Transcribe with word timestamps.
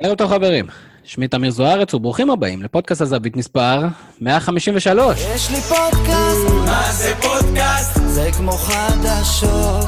ערב 0.00 0.18
טוב 0.18 0.30
חברים, 0.30 0.66
שמי 1.04 1.28
תמיר 1.28 1.50
זוארץ 1.50 1.94
וברוכים 1.94 2.30
הבאים 2.30 2.62
לפודקאסט 2.62 3.00
הזווית 3.00 3.36
מספר 3.36 3.80
153. 4.20 5.20
יש 5.34 5.50
לי 5.50 5.60
פודקאסט, 5.60 6.48
מה 6.66 6.92
זה 6.92 7.14
פודקאסט? 7.22 8.00
זה 8.06 8.30
כמו 8.38 8.52
חדשות. 8.52 9.84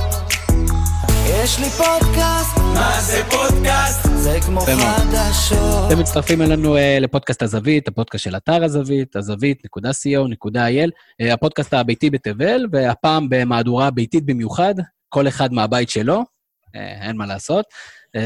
יש 1.29 1.59
לי 1.59 1.71
פודקאסט, 1.71 2.57
מה 2.75 3.01
זה 3.01 3.23
פודקאסט? 3.31 4.09
זה 4.15 4.39
כמו. 4.47 4.61
חדשות. 4.61 5.93
אתם 5.93 5.99
מצטרפים 5.99 6.43
אלינו 6.43 6.77
אה, 6.77 6.99
לפודקאסט 7.01 7.43
הזווית, 7.43 7.89
הפודקאסט 7.89 8.25
של 8.25 8.37
אתר 8.37 8.65
הזווית, 8.65 9.17
הזווית.co.il, 9.17 10.91
אה, 11.21 11.33
הפודקאסט 11.33 11.75
הביתי 11.75 12.11
בתבל, 12.11 12.67
והפעם 12.73 13.29
במהדורה 13.29 13.91
ביתית 13.91 14.27
במיוחד, 14.27 14.75
כל 15.09 15.29
אחד 15.29 15.53
מהבית 15.53 15.91
שלו, 15.91 16.25
אה, 16.77 17.09
אין 17.09 17.17
מה 17.17 17.27
לעשות. 17.27 17.65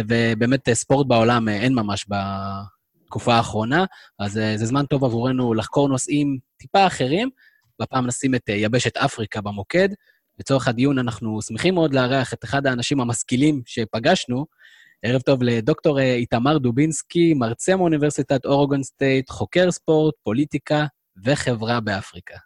ובאמת 0.08 0.68
אה, 0.68 0.74
ספורט 0.74 1.06
בעולם 1.06 1.48
אה, 1.48 1.54
אין 1.54 1.74
ממש 1.74 2.06
בתקופה 2.08 3.34
האחרונה, 3.34 3.84
אז 4.18 4.38
אה, 4.38 4.56
זה 4.56 4.66
זמן 4.66 4.86
טוב 4.86 5.04
עבורנו 5.04 5.54
לחקור 5.54 5.88
נושאים 5.88 6.38
טיפה 6.58 6.86
אחרים. 6.86 7.30
והפעם 7.80 8.06
נשים 8.06 8.34
את 8.34 8.48
יבשת 8.48 8.96
אפריקה 8.96 9.40
במוקד. 9.40 9.88
לצורך 10.40 10.68
הדיון 10.68 10.98
אנחנו 10.98 11.42
שמחים 11.42 11.74
מאוד 11.74 11.94
לארח 11.94 12.32
את 12.32 12.44
אחד 12.44 12.66
האנשים 12.66 13.00
המשכילים 13.00 13.62
שפגשנו. 13.66 14.46
ערב 15.02 15.20
טוב 15.20 15.42
לדוקטור 15.42 16.00
איתמר 16.00 16.58
דובינסקי, 16.58 17.34
מרצה 17.34 17.76
מאוניברסיטת 17.76 18.46
אורגון 18.46 18.82
סטייט, 18.82 19.30
חוקר 19.30 19.70
ספורט, 19.70 20.14
פוליטיקה 20.22 20.86
וחברה 21.24 21.80
באפריקה. 21.80 22.36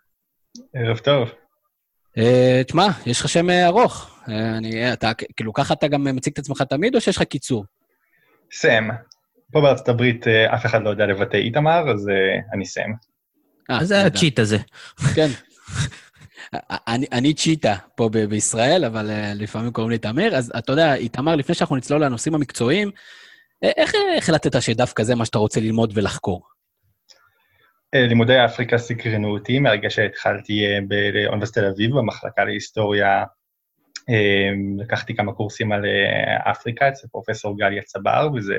ערב 0.75 0.99
טוב. 0.99 1.29
תשמע, 2.67 2.87
יש 3.07 3.21
לך 3.21 3.29
שם 3.29 3.51
ארוך. 3.51 4.14
אני, 4.29 4.93
אתה, 4.93 5.13
כאילו, 5.37 5.53
ככה 5.53 5.75
אתה 5.75 5.89
גם 5.89 6.05
מציג 6.05 6.33
את 6.33 6.39
עצמך 6.39 6.63
תמיד, 6.63 6.95
או 6.95 7.01
שיש 7.01 7.17
לך 7.17 7.23
קיצור? 7.23 7.65
סם. 8.53 8.89
פה 9.53 9.61
בארצות 9.61 9.89
הברית 9.89 10.29
אה, 10.29 10.55
אף 10.55 10.67
אחד 10.67 10.83
לא 10.83 10.91
יודע 10.91 11.07
לבטא 11.07 11.37
איתמר, 11.37 11.91
אז 11.91 12.09
אה, 12.09 12.15
אני 12.53 12.67
סם. 12.67 12.91
אה, 13.71 13.85
זה. 13.85 14.07
הצ'יט 14.07 14.39
הזה? 14.39 14.59
כן. 15.15 15.29
אני, 16.89 17.07
אני 17.13 17.35
צ'יטה 17.35 17.75
פה 17.97 18.09
ב- 18.09 18.25
בישראל, 18.25 18.85
אבל 18.85 19.11
uh, 19.11 19.43
לפעמים 19.43 19.73
קוראים 19.73 19.91
לי 19.91 19.99
תמיר. 19.99 20.37
אז 20.37 20.53
אתה 20.59 20.73
יודע, 20.73 20.95
איתמר, 20.95 21.37
לפני 21.37 21.55
שאנחנו 21.55 21.77
נצלול 21.77 22.05
לנושאים 22.05 22.35
המקצועיים, 22.35 22.91
איך 23.63 23.93
החלטת 24.19 24.63
שדווקא 24.63 25.03
זה 25.03 25.15
מה 25.15 25.25
שאתה 25.25 25.39
רוצה 25.39 25.61
ללמוד 25.61 25.93
ולחקור? 25.95 26.43
לימודי 27.95 28.45
אפריקה 28.45 28.79
סקרנו 28.79 29.29
אותי 29.29 29.59
מהרגע 29.59 29.91
שהתחלתי 29.91 30.65
באוניברסיטת 30.89 31.59
תל 31.59 31.67
אביב, 31.67 31.91
במחלקה 31.97 32.45
להיסטוריה. 32.45 33.25
אה, 34.11 34.51
לקחתי 34.79 35.17
כמה 35.17 35.33
קורסים 35.33 35.73
על 35.73 35.85
אה, 35.85 36.51
אפריקה 36.51 36.89
אצל 36.89 37.09
פרופסור 37.09 37.59
גליה 37.59 37.83
צבר, 37.83 38.29
וזה 38.35 38.55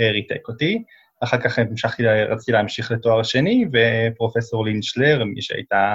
אה, 0.00 0.10
ריתק 0.10 0.48
אותי. 0.48 0.84
אחר 1.24 1.40
כך 1.40 1.58
המשכתי, 1.58 2.06
רציתי 2.06 2.52
להמשיך 2.52 2.90
לתואר 2.90 3.22
שני, 3.22 3.64
ופרופסור 3.72 4.64
לין 4.64 4.82
שלר, 4.82 5.24
מי 5.24 5.42
שהייתה 5.42 5.94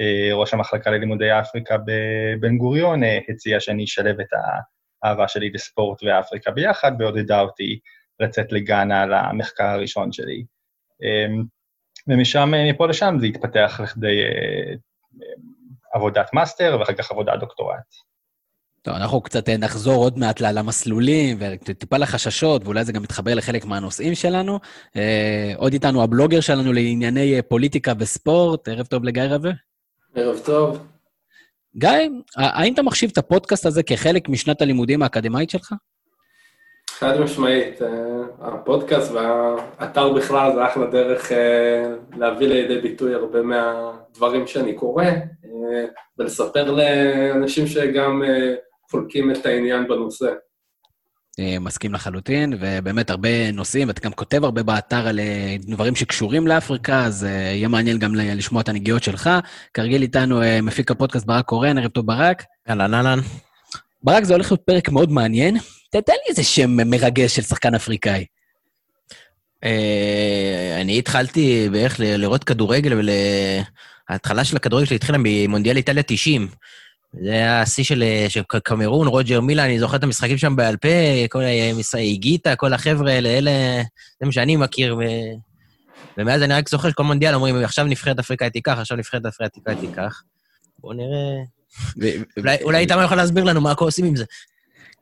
אה, 0.00 0.34
ראש 0.34 0.54
המחלקה 0.54 0.90
ללימודי 0.90 1.40
אפריקה 1.40 1.76
בבן 1.86 2.58
גוריון, 2.58 3.00
הציעה 3.28 3.60
שאני 3.60 3.84
אשלב 3.84 4.20
את 4.20 4.28
האהבה 5.04 5.28
שלי 5.28 5.50
לספורט 5.50 6.02
ואפריקה 6.02 6.50
ביחד, 6.50 6.92
ועודדה 6.98 7.40
אותי 7.40 7.78
לצאת 8.20 8.52
לגאנה 8.52 9.06
למחקר 9.06 9.64
הראשון 9.64 10.12
שלי. 10.12 10.44
אמ, 11.02 11.42
ומשם, 12.08 12.52
מפה 12.70 12.86
לשם, 12.86 13.16
זה 13.20 13.26
התפתח 13.26 13.80
לכדי 13.82 14.22
עבודת 15.92 16.30
מאסטר, 16.32 16.76
ואחר 16.80 16.92
כך 16.92 17.10
עבודת 17.10 17.40
דוקטורט. 17.40 18.11
טוב, 18.82 18.94
אנחנו 18.94 19.20
קצת 19.20 19.48
אה, 19.48 19.56
נחזור 19.56 19.94
עוד 19.94 20.18
מעט 20.18 20.40
למסלולים 20.40 21.36
וטיפה 21.40 21.96
לחששות, 21.96 22.64
ואולי 22.64 22.84
זה 22.84 22.92
גם 22.92 23.02
מתחבר 23.02 23.34
לחלק 23.34 23.64
מהנושאים 23.64 24.14
שלנו. 24.14 24.58
אה, 24.96 25.52
עוד 25.56 25.72
איתנו 25.72 26.02
הבלוגר 26.02 26.40
שלנו 26.40 26.72
לענייני 26.72 27.36
אה, 27.36 27.42
פוליטיקה 27.42 27.92
וספורט. 27.98 28.68
ערב 28.68 28.86
טוב 28.86 29.04
לגיא 29.04 29.22
רווה. 29.22 29.50
ערב 30.14 30.38
טוב. 30.44 30.78
גיא, 31.76 31.90
האם 32.36 32.74
אתה 32.74 32.82
מחשיב 32.82 33.10
את 33.12 33.18
הפודקאסט 33.18 33.66
הזה 33.66 33.82
כחלק 33.82 34.28
משנת 34.28 34.62
הלימודים 34.62 35.02
האקדמית 35.02 35.50
שלך? 35.50 35.74
חד 36.90 37.20
משמעית, 37.20 37.80
הפודקאסט 38.40 39.12
והאתר 39.12 40.12
בכלל 40.12 40.52
זה 40.54 40.66
אחלה 40.66 40.86
דרך 40.86 41.32
להביא 42.16 42.48
לידי 42.48 42.80
ביטוי 42.80 43.14
הרבה 43.14 43.42
מהדברים 43.42 44.46
שאני 44.46 44.74
קורא, 44.74 45.04
ולספר 46.18 46.70
לאנשים 46.70 47.66
שגם 47.66 48.22
חולקים 48.92 49.30
את 49.30 49.46
העניין 49.46 49.88
בנושא. 49.88 50.26
אה, 51.40 51.56
מסכים 51.60 51.94
לחלוטין, 51.94 52.52
ובאמת 52.60 53.10
הרבה 53.10 53.52
נושאים, 53.52 53.88
ואתה 53.88 54.00
גם 54.00 54.12
כותב 54.12 54.44
הרבה 54.44 54.62
באתר 54.62 55.08
על 55.08 55.20
אה, 55.20 55.56
דברים 55.60 55.94
שקשורים 55.96 56.46
לאפריקה, 56.46 57.04
אז 57.04 57.24
אה, 57.24 57.30
יהיה 57.30 57.68
מעניין 57.68 57.98
גם 57.98 58.14
לשמוע 58.14 58.62
את 58.62 58.68
הנגיעות 58.68 59.02
שלך. 59.02 59.30
כרגיל 59.74 60.02
איתנו 60.02 60.40
מפיק 60.62 60.90
הפודקאסט 60.90 61.26
ברק 61.26 61.44
קורן, 61.44 61.78
ערב 61.78 61.90
טוב 61.90 62.06
ברק. 62.06 62.44
אהלן, 62.70 62.94
אהלן. 62.94 63.18
ברק, 64.02 64.24
זה 64.24 64.32
הולך 64.34 64.52
להיות 64.52 64.60
פרק 64.60 64.88
מאוד 64.88 65.12
מעניין. 65.12 65.58
ת- 65.58 65.96
תן 65.96 66.12
לי 66.12 66.28
איזה 66.28 66.42
שם 66.44 66.70
מרגש 66.90 67.36
של 67.36 67.42
שחקן 67.42 67.74
אפריקאי. 67.74 68.24
אני 70.80 70.98
התחלתי 70.98 71.68
בערך 71.72 71.96
לראות 72.00 72.44
כדורגל, 72.44 73.00
וההתחלה 74.08 74.44
של 74.44 74.56
הכדורגל 74.56 74.86
שלי 74.86 74.96
התחילה 74.96 75.18
ממונדיאל 75.20 75.76
איטליה 75.76 76.02
90. 76.02 76.48
זה 77.20 77.30
היה 77.30 77.60
השיא 77.60 77.84
של, 77.84 78.04
של 78.28 78.42
ק- 78.42 78.56
קמרון, 78.56 79.06
רוג'ר 79.06 79.40
מילה, 79.40 79.64
אני 79.64 79.78
זוכר 79.78 79.96
את 79.96 80.02
המשחקים 80.02 80.38
שם 80.38 80.56
בעל 80.56 80.76
פה, 80.76 80.88
כל 81.28 81.42
ה- 81.42 81.98
היגיטה, 81.98 82.56
כל 82.56 82.72
החבר'ה 82.72 83.12
האלה, 83.12 83.28
אלה, 83.28 83.50
זה 84.20 84.26
מה 84.26 84.32
שאני 84.32 84.56
מכיר. 84.56 84.96
ו... 84.96 85.00
ומאז 86.18 86.42
אני 86.42 86.54
רק 86.54 86.68
זוכר 86.68 86.90
שכל 86.90 87.02
מונדיאל 87.02 87.34
אומרים, 87.34 87.56
עכשיו 87.56 87.84
נבחרת 87.84 88.18
אפריקאית 88.18 88.52
תיקח, 88.52 88.78
עכשיו 88.78 88.96
נבחרת 88.96 89.26
אפריקאית 89.26 89.78
תיקח. 89.78 90.22
בואו 90.78 90.92
נראה... 90.92 91.42
אולי 92.62 92.78
איתמר 92.78 93.02
יכול 93.02 93.16
להסביר 93.16 93.44
לנו 93.44 93.60
מה 93.60 93.72
עושים 93.78 94.04
עם 94.04 94.16
זה. 94.16 94.24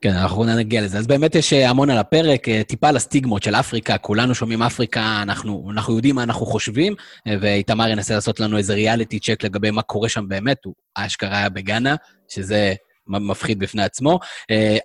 כן, 0.02 0.16
אנחנו 0.16 0.44
נגיע 0.44 0.82
לזה. 0.82 0.98
אז 0.98 1.06
באמת 1.06 1.34
יש 1.34 1.52
אה, 1.52 1.70
המון 1.70 1.90
על 1.90 1.98
הפרק, 1.98 2.48
אה, 2.48 2.62
טיפה 2.64 2.88
על 2.88 2.96
הסטיגמות 2.96 3.42
של 3.42 3.54
אפריקה, 3.54 3.98
כולנו 3.98 4.34
שומעים 4.34 4.62
אפריקה, 4.62 5.22
אנחנו, 5.22 5.70
אנחנו 5.70 5.96
יודעים 5.96 6.14
מה 6.14 6.22
אנחנו 6.22 6.46
חושבים, 6.46 6.94
אה, 7.26 7.34
ואיתמר 7.40 7.88
ינסה 7.88 8.14
לעשות 8.14 8.40
לנו 8.40 8.58
איזה 8.58 8.74
ריאליטי 8.74 9.18
צ'ק 9.20 9.44
לגבי 9.44 9.70
מה 9.70 9.82
קורה 9.82 10.08
שם 10.08 10.28
באמת, 10.28 10.64
הוא 10.64 10.74
אשכרה 10.94 11.38
היה 11.38 11.48
בגאנה, 11.48 11.94
שזה 12.28 12.74
מפחיד 13.06 13.58
בפני 13.58 13.82
עצמו. 13.82 14.18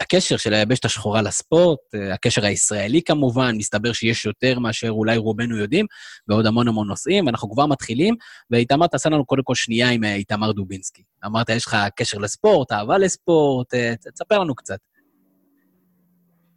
הקשר 0.01 0.37
של 0.37 0.53
היבשת 0.53 0.85
השחורה 0.85 1.21
לספורט, 1.21 1.79
הקשר 2.13 2.45
הישראלי 2.45 3.01
כמובן, 3.01 3.55
מסתבר 3.57 3.93
שיש 3.93 4.25
יותר 4.25 4.59
מאשר 4.59 4.89
אולי 4.89 5.17
רובנו 5.17 5.57
יודעים, 5.57 5.85
ועוד 6.27 6.45
המון 6.45 6.67
המון 6.67 6.87
נושאים, 6.87 7.25
ואנחנו 7.25 7.51
כבר 7.51 7.65
מתחילים, 7.65 8.15
ואיתמר 8.51 8.87
תעשה 8.87 9.09
לנו 9.09 9.25
קודם 9.25 9.43
כל 9.43 9.55
שנייה 9.55 9.89
עם 9.89 10.03
איתמר 10.03 10.51
דובינסקי. 10.51 11.03
אמרת, 11.25 11.49
יש 11.49 11.65
לך 11.65 11.77
קשר 11.95 12.17
לספורט, 12.17 12.71
אהבה 12.71 12.97
לספורט, 12.97 13.73
תספר 14.13 14.39
לנו 14.39 14.55
קצת. 14.55 14.94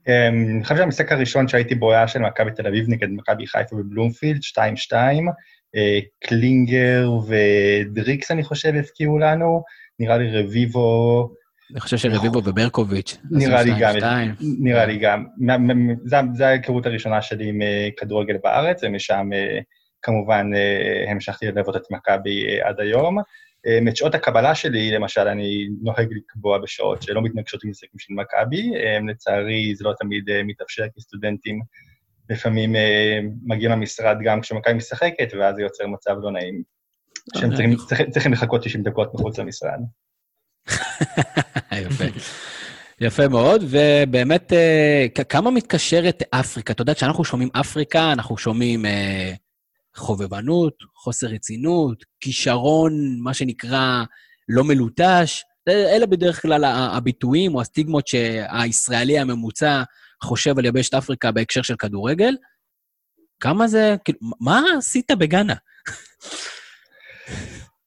אמ, 0.09 0.47
אני 0.55 0.63
חושב 0.63 0.77
שהמשחק 0.77 1.13
הראשון 1.13 1.49
שהייתי 1.49 1.75
בו 1.75 1.93
היה 1.93 2.09
של 2.09 2.19
מכבי 2.19 2.51
תל 2.51 2.67
אביב 2.67 2.85
נגד 2.89 3.09
מכבי 3.11 3.47
חיפה 3.47 3.77
בבלומפילד, 3.77 4.41
2-2. 4.43 4.93
אה, 5.77 5.99
קלינגר 6.25 7.11
ודריקס, 7.27 8.31
אני 8.31 8.45
חושב, 8.45 8.75
הפקיעו 8.75 9.19
לנו. 9.19 9.63
נראה 9.99 10.19
לי 10.19 10.41
רביבו, 10.41 11.29
אני 11.73 11.81
חושב 11.81 11.97
שרביבו 11.97 12.43
וברקוביץ'. 12.45 13.19
נראה 13.31 13.63
לי 13.63 13.71
גם. 13.79 13.95
נראה 14.41 14.87
לי 14.87 14.99
גם. 14.99 15.25
זה 16.35 16.47
ההיכרות 16.47 16.87
הראשונה 16.87 17.23
שלי 17.23 17.49
עם 17.49 17.63
אה, 17.63 17.89
כדורגל 17.97 18.37
בארץ, 18.43 18.81
ומשם 18.85 19.29
אה, 19.35 19.59
כמובן 20.03 20.51
המשכתי 21.09 21.47
ללוות 21.47 21.77
את 21.77 21.83
מכבי 21.91 22.61
עד 22.63 22.81
היום. 22.81 23.19
אה, 23.67 23.79
את 23.89 23.97
שעות 23.97 24.15
הקבלה 24.15 24.55
שלי, 24.55 24.91
למשל, 24.91 25.21
אני 25.29 25.69
נוהג 25.83 26.09
לקבוע 26.17 26.59
בשעות 26.59 27.03
שלא 27.03 27.23
מתנגשות 27.23 27.65
עם 27.65 27.71
משחקים 27.71 27.99
של 27.99 28.15
מכבי. 28.15 28.71
אה, 28.77 28.99
לצערי, 29.11 29.75
זה 29.75 29.85
לא 29.85 29.93
תמיד 30.01 30.31
אה, 30.31 30.43
מתאפשר, 30.43 30.83
כי 30.95 31.01
סטודנטים 31.01 31.61
לפעמים 32.31 32.77
אה, 32.77 33.19
מגיעים 33.47 33.71
למשרד 33.73 34.17
גם 34.25 34.41
כשמכבי 34.41 34.75
משחקת, 34.75 35.29
ואז 35.39 35.55
זה 35.57 35.63
יוצר 35.63 35.87
מצב 35.87 36.15
לא 36.23 36.31
נעים. 36.33 36.63
שהם 37.37 37.45
אה, 37.51 37.57
צריכים- 37.57 37.73
יכול- 37.73 37.87
צריכים- 37.89 38.11
צריכים 38.11 38.33
לחכות 38.33 38.65
90 38.65 38.83
דקות 38.85 39.15
מחוץ 39.15 39.39
למשרד. 39.39 39.79
יפה. 41.73 42.05
יפה 43.01 43.29
מאוד, 43.29 43.65
ובאמת, 43.69 44.53
אה, 44.53 45.07
כמה 45.29 45.51
מתקשרת 45.51 46.23
אפריקה? 46.31 46.73
אתה 46.73 46.83
יודע, 46.83 46.95
כשאנחנו 46.95 47.25
שומעים 47.25 47.49
אפריקה, 47.61 48.13
אנחנו 48.13 48.39
שומעים 48.39 48.87
אה, 48.87 49.33
חובבנות, 49.99 50.75
חוסר 50.95 51.27
רצינות, 51.27 52.05
כישרון, 52.21 52.93
מה 53.21 53.35
שנקרא, 53.35 54.05
לא 54.49 54.65
מלוטש. 54.65 55.43
אה, 55.69 55.97
אלה 55.97 56.07
בדרך 56.07 56.43
כלל 56.43 56.65
הביטויים 56.65 57.55
או 57.55 57.61
הסטיגמות 57.61 58.07
שהישראלי 58.07 59.19
הממוצע 59.19 59.83
חושב 60.23 60.59
על 60.59 60.65
יבשת 60.65 60.95
אפריקה 60.95 61.33
בהקשר 61.33 61.63
של 61.63 61.77
כדורגל. 61.77 62.37
כמה 63.41 63.69
זה, 63.69 63.97
כאילו, 64.05 64.19
מה 64.41 64.63
עשית 64.79 65.11
בגאנה? 65.11 65.55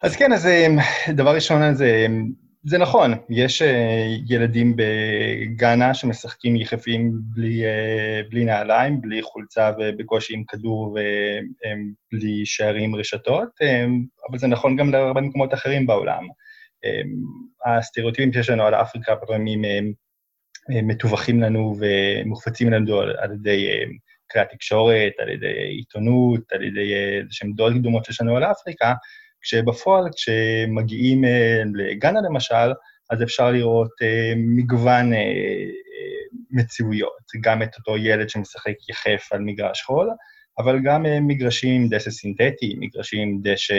אז 0.02 0.16
כן, 0.16 0.34
אז 0.34 0.46
אמ, 0.46 0.78
דבר 1.16 1.36
ראשון, 1.36 1.64
אז 1.64 1.82
אמ, 1.82 2.32
זה 2.64 2.78
נכון, 2.78 3.14
יש 3.30 3.62
אה, 3.62 4.06
ילדים 4.30 4.76
בגאנה 4.76 5.94
שמשחקים 5.94 6.56
יחפים 6.56 7.12
בלי, 7.14 7.66
אה, 7.66 8.22
בלי 8.30 8.46
נעליים, 8.46 9.02
בלי 9.02 9.22
חולצה 9.22 9.72
ובקושי 9.80 10.34
עם 10.34 10.44
כדור 10.44 10.98
ובלי 12.14 12.46
שערים 12.46 12.96
רשתות, 12.96 13.50
אה, 13.62 13.86
אבל 14.30 14.38
זה 14.38 14.48
נכון 14.48 14.76
גם 14.76 14.92
להרבה 14.92 15.22
מקומות 15.22 15.54
אחרים 15.54 15.88
בעולם. 15.88 16.24
הסטריאוטיפים 17.66 18.34
שיש 18.34 18.50
לנו 18.50 18.64
על 18.64 18.76
אפריקה 18.76 19.16
פעמים 19.16 19.62
מטווחים 20.70 21.42
לנו 21.42 21.76
ומופצים 21.80 22.72
לנו 22.74 23.00
על, 23.00 23.16
על 23.18 23.32
ידי 23.34 23.68
כלי 24.32 24.42
התקשורת, 24.42 25.14
על 25.20 25.30
ידי 25.30 25.54
עיתונות, 25.78 26.52
על 26.52 26.64
ידי 26.64 26.94
איזה 26.94 27.30
שהן 27.32 27.54
דעות 27.56 27.74
קדומות 27.74 28.06
שיש 28.06 28.22
לנו 28.22 28.38
על 28.38 28.44
אפריקה, 28.44 28.94
כשבפועל, 29.42 30.04
כשמגיעים 30.16 31.26
אה, 31.26 31.62
לגאנה 31.74 32.20
למשל, 32.22 32.72
אז 33.10 33.24
אפשר 33.24 33.52
לראות 33.52 33.92
אה, 34.02 34.34
מגוון 34.38 35.14
אה, 35.14 35.20
מציאויות, 36.52 37.24
גם 37.42 37.64
את 37.64 37.76
אותו 37.78 37.98
ילד 37.98 38.30
שמשחק 38.30 38.74
יחף 38.90 39.30
על 39.32 39.40
מגרש 39.40 39.82
חול, 39.82 40.10
אבל 40.60 40.80
גם 40.84 41.06
מגרשים 41.28 41.90
דשא 41.90 42.12
סינתטי, 42.12 42.76
מגרשים 42.80 43.40
דשא 43.44 43.76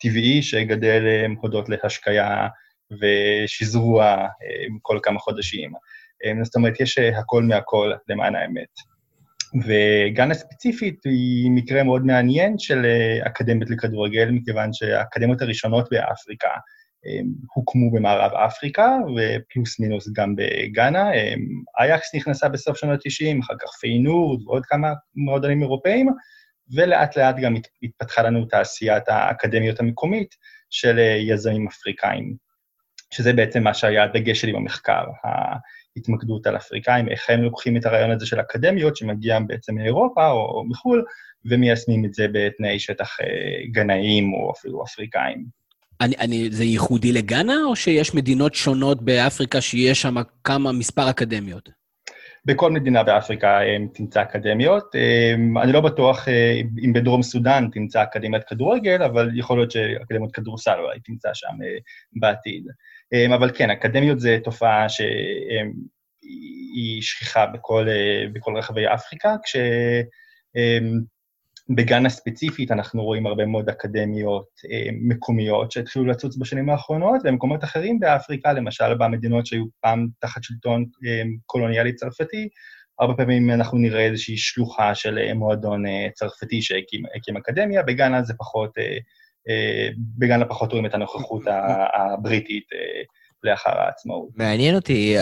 טבעי 0.00 0.42
שגדל 0.42 1.26
הודות 1.40 1.68
להשקיה 1.68 2.48
ושזרוע 3.00 4.26
כל 4.82 4.98
כמה 5.02 5.18
חודשים. 5.18 5.72
זאת 6.42 6.56
אומרת, 6.56 6.80
יש 6.80 6.98
הכל 6.98 7.42
מהכל 7.42 7.92
למען 8.08 8.34
האמת. 8.34 8.91
וגאנה 9.54 10.34
ספציפית 10.34 11.04
היא 11.04 11.50
מקרה 11.50 11.82
מאוד 11.82 12.06
מעניין 12.06 12.58
של 12.58 12.84
אה, 12.84 13.26
אקדמיות 13.26 13.70
לכדורגל, 13.70 14.30
מכיוון 14.30 14.72
שהאקדמיות 14.72 15.42
הראשונות 15.42 15.88
באפריקה 15.90 16.48
הוקמו 17.54 17.90
במערב 17.90 18.32
אפריקה, 18.32 18.96
ופלוס 19.16 19.80
מינוס 19.80 20.08
גם 20.12 20.34
בגאנה. 20.36 21.10
אייקס 21.80 22.14
נכנסה 22.14 22.48
בסוף 22.48 22.76
שנות 22.76 23.00
ה-90, 23.06 23.40
אחר 23.40 23.54
כך 23.60 23.68
פיינורד 23.80 24.42
ועוד 24.46 24.66
כמה 24.66 24.92
מועדונים 25.14 25.62
אירופאים, 25.62 26.08
ולאט 26.76 27.16
לאט 27.16 27.36
גם 27.42 27.54
התפתחה 27.82 28.22
לנו 28.22 28.44
תעשיית 28.44 29.08
האקדמיות 29.08 29.80
המקומית 29.80 30.34
של 30.70 30.98
אה, 30.98 31.16
יזמים 31.28 31.68
אפריקאים, 31.68 32.36
שזה 33.10 33.32
בעצם 33.32 33.62
מה 33.62 33.74
שהיה 33.74 34.04
הדגש 34.04 34.40
שלי 34.40 34.52
במחקר. 34.52 35.04
התמקדות 35.96 36.46
על 36.46 36.56
אפריקאים, 36.56 37.08
איך 37.08 37.30
הם 37.30 37.42
לוקחים 37.42 37.76
את 37.76 37.86
הרעיון 37.86 38.10
הזה 38.10 38.26
של 38.26 38.40
אקדמיות 38.40 38.96
שמגיע 38.96 39.38
בעצם 39.46 39.74
מאירופה 39.74 40.30
או 40.30 40.64
מחו"ל, 40.68 41.04
ומיישמים 41.44 42.04
את 42.04 42.14
זה 42.14 42.26
בתנאי 42.32 42.78
שטח 42.78 43.20
אה, 43.20 43.26
גנאים 43.72 44.32
או 44.32 44.52
אפילו 44.52 44.84
אפריקאים. 44.84 45.44
אני, 46.00 46.14
אני, 46.18 46.50
זה 46.50 46.64
ייחודי 46.64 47.12
לגאנה, 47.12 47.56
או 47.66 47.76
שיש 47.76 48.14
מדינות 48.14 48.54
שונות 48.54 49.02
באפריקה 49.02 49.60
שיש 49.60 50.02
שם 50.02 50.14
כמה, 50.44 50.72
מספר 50.72 51.10
אקדמיות? 51.10 51.68
בכל 52.44 52.70
מדינה 52.70 53.02
באפריקה 53.02 53.60
אה, 53.60 53.76
תמצא 53.94 54.22
אקדמיות. 54.22 54.94
אה, 54.94 55.62
אני 55.62 55.72
לא 55.72 55.80
בטוח 55.80 56.28
אם 56.84 56.92
בדרום 56.92 57.22
סודאן 57.22 57.68
תמצא 57.72 58.02
אקדמיית 58.02 58.44
כדורגל, 58.44 59.02
אבל 59.02 59.30
יכול 59.38 59.58
להיות 59.58 59.70
שאקדמיות 59.70 60.32
כדורסל 60.32 60.78
אולי 60.78 61.00
תמצא 61.00 61.28
שם 61.34 61.56
בעתיד. 62.12 62.66
אמ, 63.12 63.32
אבל 63.32 63.50
כן, 63.54 63.70
אקדמיות 63.70 64.20
זה 64.20 64.38
תופעה 64.44 64.88
שהיא 64.88 67.02
שכיחה 67.02 67.46
בכל, 67.46 67.88
אה, 67.88 68.24
בכל 68.32 68.56
רחבי 68.56 68.82
אפריקה, 68.94 69.34
כשבגאנה 69.44 72.04
אמ, 72.04 72.08
ספציפית 72.08 72.70
אנחנו 72.70 73.04
רואים 73.04 73.26
הרבה 73.26 73.46
מאוד 73.46 73.68
אקדמיות 73.68 74.46
אמ, 74.70 75.08
מקומיות 75.08 75.72
שהתחילו 75.72 76.06
לצוץ 76.06 76.36
בשנים 76.36 76.70
האחרונות, 76.70 77.20
ובמקומות 77.24 77.64
אחרים 77.64 78.00
באפריקה, 78.00 78.52
למשל 78.52 78.94
במדינות 78.94 79.46
שהיו 79.46 79.64
פעם 79.80 80.08
תחת 80.18 80.42
שלטון 80.42 80.84
קולוניאלי 81.46 81.94
צרפתי, 81.94 82.48
הרבה 82.98 83.14
פעמים 83.14 83.50
אנחנו 83.50 83.78
נראה 83.78 84.04
איזושהי 84.04 84.36
שלוחה 84.36 84.94
של 84.94 85.18
אה, 85.18 85.34
מועדון 85.34 85.86
אה, 85.86 86.08
צרפתי 86.14 86.62
שהקים 86.62 87.36
אקדמיה, 87.36 87.82
בגאנה 87.82 88.22
זה 88.22 88.34
פחות... 88.38 88.78
אה, 89.48 89.88
בגן 90.18 90.42
הפחות 90.42 90.70
רואים 90.70 90.86
את 90.86 90.94
הנוכחות 90.94 91.42
הבריטית 91.94 92.64
אה, 92.72 93.02
לאחר 93.44 93.70
העצמאות. 93.70 94.28
מעניין 94.34 94.74
אותי, 94.74 95.16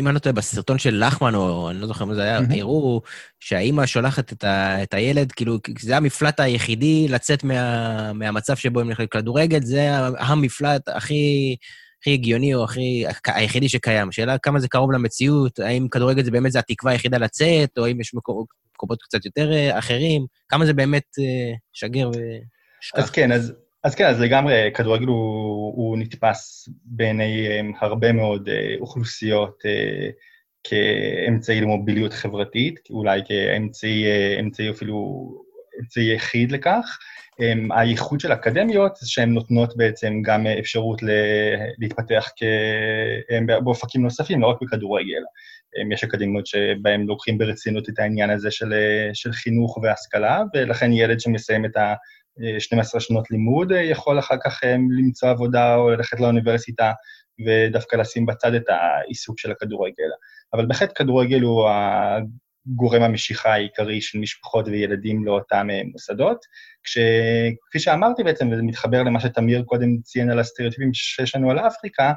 אם 0.00 0.06
אני 0.06 0.14
לא 0.14 0.18
טועה, 0.18 0.32
בסרטון 0.32 0.78
של 0.78 1.04
לחמן, 1.06 1.34
או 1.34 1.70
אני 1.70 1.80
לא 1.80 1.86
זוכר 1.86 2.04
מה 2.04 2.14
זה 2.14 2.22
היה, 2.22 2.40
הראו 2.50 3.00
שהאימא 3.40 3.86
שולחת 3.86 4.32
את, 4.32 4.44
ה, 4.44 4.82
את 4.82 4.94
הילד, 4.94 5.32
כאילו, 5.32 5.58
זה 5.80 5.96
המפלט 5.96 6.40
היחידי 6.40 7.08
לצאת 7.08 7.44
מה, 7.44 8.12
מהמצב 8.12 8.56
שבו 8.56 8.80
הם 8.80 8.90
נכנסים 8.90 9.08
לכדורגל, 9.14 9.60
זה 9.62 9.90
המפלט 10.18 10.88
הכי... 10.88 11.56
הכי 12.00 12.12
הגיוני 12.12 12.54
או 12.54 12.64
הכי... 12.64 13.04
היחידי 13.26 13.68
שקיים. 13.68 14.12
שאלה 14.12 14.38
כמה 14.38 14.60
זה 14.60 14.68
קרוב 14.68 14.92
למציאות, 14.92 15.58
האם 15.58 15.88
כדורגל 15.88 16.24
זה 16.24 16.30
באמת 16.30 16.52
זה 16.52 16.58
התקווה 16.58 16.92
היחידה 16.92 17.18
לצאת, 17.18 17.78
או 17.78 17.84
האם 17.84 18.00
יש 18.00 18.14
מקומות 18.14 19.02
קצת 19.02 19.24
יותר 19.24 19.52
אה, 19.52 19.78
אחרים, 19.78 20.26
כמה 20.48 20.66
זה 20.66 20.72
באמת 20.72 21.04
שגר 21.72 22.08
ו... 22.08 22.18
אז 22.94 23.10
כן, 23.10 23.32
אז, 23.32 23.54
אז 23.84 23.94
כן, 23.94 24.06
אז 24.06 24.20
לגמרי, 24.20 24.70
כדורגל 24.74 25.06
הוא, 25.06 25.74
הוא 25.76 25.98
נתפס 25.98 26.68
בעיני 26.84 27.60
um, 27.60 27.76
הרבה 27.80 28.12
מאוד 28.12 28.48
uh, 28.48 28.80
אוכלוסיות 28.80 29.58
uh, 29.62 30.12
כאמצעי 30.64 31.60
למוביליות 31.60 32.12
חברתית, 32.12 32.80
אולי 32.90 33.20
כאמצעי 33.26 34.04
uh, 34.70 34.70
אפילו, 34.70 35.28
אמצעי 35.80 36.14
יחיד 36.14 36.52
לכך. 36.52 36.98
Um, 37.40 37.74
הייחוד 37.76 38.20
של 38.20 38.32
אקדמיות 38.32 38.96
זה 38.96 39.10
שהן 39.10 39.32
נותנות 39.32 39.76
בעצם 39.76 40.22
גם 40.22 40.46
אפשרות 40.46 41.02
להתפתח 41.78 42.28
כ, 42.36 42.42
um, 42.42 43.62
באופקים 43.64 44.02
נוספים, 44.02 44.40
לא 44.40 44.46
רק 44.46 44.56
בכדורגל. 44.62 45.22
Um, 45.76 45.94
יש 45.94 46.04
אקדמיות 46.04 46.46
שבהן 46.46 47.06
לוקחים 47.06 47.38
ברצינות 47.38 47.88
את 47.88 47.98
העניין 47.98 48.30
הזה 48.30 48.50
של, 48.50 48.74
של 49.14 49.32
חינוך 49.32 49.78
והשכלה, 49.82 50.42
ולכן 50.54 50.92
ילד 50.92 51.20
שמסיים 51.20 51.64
את 51.64 51.76
ה... 51.76 51.94
12 52.58 53.00
שנות 53.00 53.30
לימוד, 53.30 53.72
אה, 53.72 53.82
יכול 53.82 54.18
אחר 54.18 54.34
כך 54.44 54.64
אה, 54.64 54.76
למצוא 54.98 55.28
עבודה 55.28 55.76
או 55.76 55.90
ללכת 55.90 56.20
לאוניברסיטה 56.20 56.92
ודווקא 57.46 57.96
לשים 57.96 58.26
בצד 58.26 58.54
את 58.54 58.64
העיסוק 58.68 59.38
של 59.38 59.50
הכדורגל. 59.50 60.08
אבל 60.54 60.66
בהחלט 60.66 60.92
כדורגל 60.94 61.40
הוא 61.40 61.68
הגורם 61.68 63.02
המשיכה 63.02 63.52
העיקרי 63.52 64.00
של 64.00 64.18
משפחות 64.18 64.68
וילדים 64.68 65.24
לאותם 65.24 65.68
אה, 65.70 65.80
מוסדות, 65.92 66.38
כשכפי 66.84 67.78
שאמרתי 67.78 68.24
בעצם, 68.24 68.50
וזה 68.52 68.62
מתחבר 68.62 69.02
למה 69.02 69.20
שתמיר 69.20 69.62
קודם 69.62 69.98
ציין 70.02 70.30
על 70.30 70.38
הסטריאוטיפים 70.38 70.90
שיש 70.94 71.36
לנו 71.36 71.50
על 71.50 71.58
אפריקה, 71.58 72.12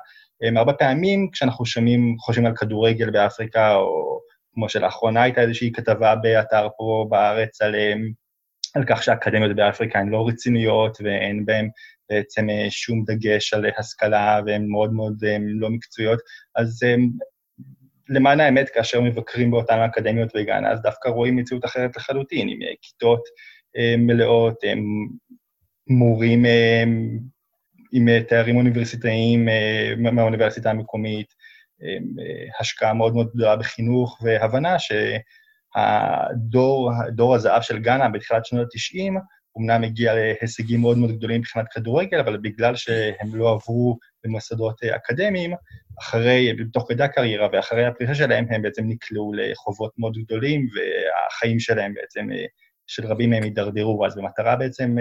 הרבה 0.57 0.74
פעמים 0.74 1.29
כשאנחנו 1.31 1.65
שומעים, 1.65 2.15
חושבים 2.19 2.45
על 2.45 2.56
כדורגל 2.56 3.09
באפריקה, 3.09 3.75
או 3.75 4.19
כמו 4.53 4.69
שלאחרונה 4.69 5.24
הייתה 5.24 5.41
איזושהי 5.41 5.71
כתבה 5.71 6.15
באתר 6.15 6.67
פה 6.77 7.06
בארץ 7.09 7.62
על 7.62 7.75
על 8.74 8.84
כך 8.88 9.04
שהאקדמיות 9.04 9.56
באפריקה 9.56 10.00
הן 10.00 10.10
לא 10.10 10.28
רציניות 10.28 10.98
ואין 11.01 11.46
בהן 11.46 11.70
בעצם 12.12 12.50
אה, 12.50 12.68
שום 12.70 13.04
דגש 13.06 13.54
על 13.54 13.66
השכלה 13.78 14.40
והן 14.46 14.68
מאוד 14.68 14.94
מאוד 14.94 15.24
אה, 15.24 15.38
לא 15.40 15.70
מקצועיות. 15.70 16.20
אז 16.56 16.84
אה, 16.84 16.96
למען 18.10 18.40
האמת, 18.40 18.70
כאשר 18.70 19.01
מבקרים 19.01 19.51
באותן 19.51 19.80
אקדמיות 19.80 20.36
בגאנה, 20.36 20.72
אז 20.72 20.82
דווקא 20.82 21.10
רואים 21.10 21.36
מציאות 21.36 21.66
אחרת 21.66 21.98
לחלוטין, 21.98 22.50
עם 22.50 22.60
כיתות 22.82 23.22
מלאות, 23.98 24.60
מורים 25.88 26.46
עם 27.94 28.08
תארים 28.28 28.58
אוניברסיטאיים 28.58 29.48
מהאוניברסיטה 29.98 30.70
המקומית, 30.70 31.34
השקעה 32.60 32.94
מאוד 32.94 33.13
מאוד 33.13 33.30
גדולה 33.34 33.56
בחינוך 33.56 34.20
והבנה 34.24 34.80
ש... 34.80 34.92
הדור, 35.75 36.92
דור 37.10 37.36
הזהב 37.36 37.62
של 37.62 37.80
גאנה 37.80 38.10
בתחילת 38.10 38.46
שנות 38.46 38.68
ה-90, 38.75 39.20
אמנם 39.58 39.84
הגיע 39.84 40.13
להישגים 40.13 40.82
מאוד 40.82 40.98
מאוד 40.98 41.12
גדולים 41.12 41.40
מבחינת 41.40 41.66
כדורגל, 41.72 42.20
אבל 42.20 42.38
בגלל 42.38 42.75
שהם 42.75 43.36
לא 43.36 43.51
עברו 43.51 43.98
במוסדות 44.24 44.84
אקדמיים, 44.84 45.54
אחרי, 46.00 46.51
תוך 46.74 46.86
כדי 46.90 47.04
הקריירה 47.04 47.48
ואחרי 47.54 47.86
הפרישה 47.86 48.16
שלהם, 48.16 48.46
הם 48.50 48.62
בעצם 48.62 48.84
נקלעו 48.88 49.34
לחובות 49.34 49.92
מאוד 49.98 50.18
גדולים, 50.18 50.68
והחיים 50.75 51.60
שלהם 51.60 51.94
בעצם, 51.94 52.28
של 52.88 53.06
רבים 53.06 53.30
מהם 53.30 53.44
הידרדרו. 53.44 54.06
אז 54.06 54.16
במטרה 54.16 54.56
בעצם 54.56 54.96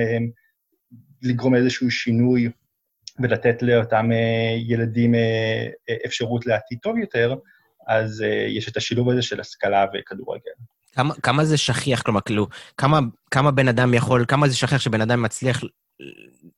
לגרום 1.22 1.54
לאיזשהו 1.54 1.90
שינוי 1.90 2.50
ולתת 3.22 3.62
לאותם 3.62 4.10
ילדים 4.68 5.14
אפשרות 6.06 6.46
לעתיד 6.46 6.78
טוב 6.82 6.98
יותר, 6.98 7.34
אז 7.90 8.20
uh, 8.20 8.50
יש 8.58 8.68
את 8.68 8.76
השילוב 8.76 9.10
הזה 9.10 9.22
של 9.22 9.40
השכלה 9.40 9.84
וכדורגל. 9.94 10.50
כמה, 10.92 11.14
כמה 11.14 11.44
זה 11.44 11.56
שכיח, 11.56 12.02
כלומר, 12.02 12.20
כאילו, 12.20 12.46
כמה, 12.76 12.98
כמה 13.30 13.50
בן 13.50 13.68
אדם 13.68 13.94
יכול, 13.94 14.24
כמה 14.28 14.48
זה 14.48 14.56
שכיח 14.56 14.80
שבן 14.80 15.00
אדם 15.00 15.22
מצליח 15.22 15.64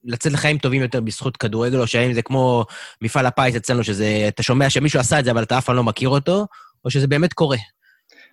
לצאת 0.05 0.33
לחיים 0.33 0.59
טובים 0.59 0.83
יותר 0.83 1.01
בזכות 1.01 1.37
כדורגל, 1.37 1.81
או 1.81 1.87
שהאם 1.87 2.13
זה 2.13 2.23
כמו 2.23 2.65
מפעל 3.03 3.27
הפיס 3.27 3.57
אצלנו, 3.57 3.85
שזה, 3.85 4.25
אתה 4.29 4.43
שומע 4.43 4.71
שמישהו 4.71 5.01
עשה 5.01 5.19
את 5.19 5.25
זה, 5.25 5.31
אבל 5.31 5.43
אתה 5.43 5.59
אף 5.59 5.65
פעם 5.65 5.77
לא 5.77 5.85
מכיר 5.85 6.09
אותו, 6.09 6.47
או 6.85 6.91
שזה 6.91 7.07
באמת 7.07 7.33
קורה? 7.33 7.57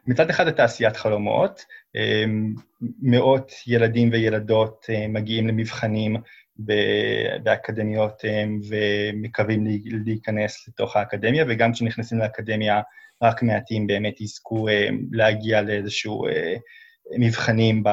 מצד 0.08 0.29
אחד, 0.29 0.51
תעשיית 0.51 0.98
חלומות, 0.98 1.62
מאות 3.01 3.51
ילדים 3.68 4.10
וילדות 4.12 4.86
אה, 4.89 5.08
מגיעים 5.08 5.48
למבחנים 5.48 6.15
באקדמיות 7.44 8.25
אה, 8.25 8.46
ומקווים 8.70 9.68
להיכנס 10.06 10.68
לתוך 10.68 10.96
האקדמיה, 10.96 11.46
וגם 11.48 11.74
כשנכנסים 11.74 12.20
לאקדמיה, 12.20 12.82
רק 13.24 13.44
מעטים 13.44 13.88
באמת 13.88 14.22
יזכו 14.22 14.68
אה, 14.68 14.88
להגיע 15.12 15.62
לאיזשהו 15.62 16.28
אה, 16.28 16.56
מבחנים 17.18 17.84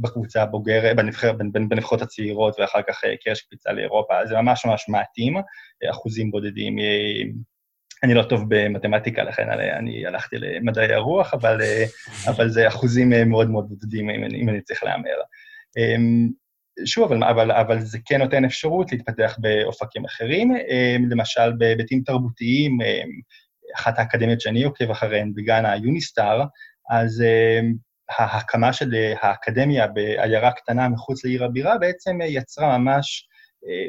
בקבוצה 0.00 0.42
הבוגרת, 0.42 0.96
בנבחר, 0.96 1.32
בנ- 1.32 1.68
בנבחרות 1.68 2.02
הצעירות, 2.02 2.60
ואחר 2.60 2.82
כך 2.88 3.00
קרש 3.24 3.40
קפיצה 3.40 3.72
לאירופה. 3.72 4.26
זה 4.26 4.34
ממש 4.36 4.66
ממש 4.66 4.88
מעטים, 4.88 5.36
אחוזים 5.90 6.30
בודדים. 6.30 6.76
אני 8.02 8.14
לא 8.14 8.22
טוב 8.22 8.44
במתמטיקה, 8.48 9.22
לכן 9.22 9.50
אני, 9.50 10.06
הלכתי 10.06 10.36
למדעי 10.38 10.92
הרוח, 10.92 11.34
אבל, 11.34 11.60
אבל 12.26 12.48
זה 12.48 12.68
אחוזים 12.68 13.12
מאוד 13.26 13.50
מאוד 13.50 13.68
בודדים, 13.68 14.10
אם, 14.10 14.24
אם 14.24 14.48
אני 14.48 14.60
צריך 14.60 14.84
להמר. 14.84 15.16
שוב, 16.84 17.12
אבל, 17.12 17.24
אבל, 17.24 17.52
אבל 17.52 17.80
זה 17.80 17.98
כן 18.04 18.22
נותן 18.22 18.44
אפשרות 18.44 18.92
להתפתח 18.92 19.36
באופקים 19.38 20.04
אחרים, 20.04 20.50
אמ, 20.56 21.10
למשל 21.10 21.52
בהיבטים 21.58 22.02
תרבותיים, 22.06 22.80
אמ, 22.80 23.10
אחת 23.76 23.98
האקדמיות 23.98 24.40
שאני 24.40 24.64
עוקב 24.64 24.90
אחריהן 24.90 25.32
בגאנה, 25.34 25.76
יוניסטאר, 25.76 26.44
אז 26.90 27.22
אמ, 27.22 27.74
ההקמה 28.18 28.72
של 28.72 28.94
אה, 28.94 29.14
האקדמיה 29.20 29.86
בעיירה 29.86 30.52
קטנה 30.52 30.88
מחוץ 30.88 31.24
לעיר 31.24 31.44
הבירה 31.44 31.78
בעצם 31.78 32.20
אה, 32.22 32.26
יצרה 32.26 32.78
ממש 32.78 33.28
אה, 33.68 33.88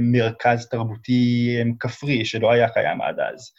מרכז 0.00 0.68
תרבותי 0.68 1.56
כפרי 1.80 2.24
שלא 2.24 2.52
היה 2.52 2.68
קיים 2.68 3.02
עד 3.02 3.20
אז. 3.20 3.52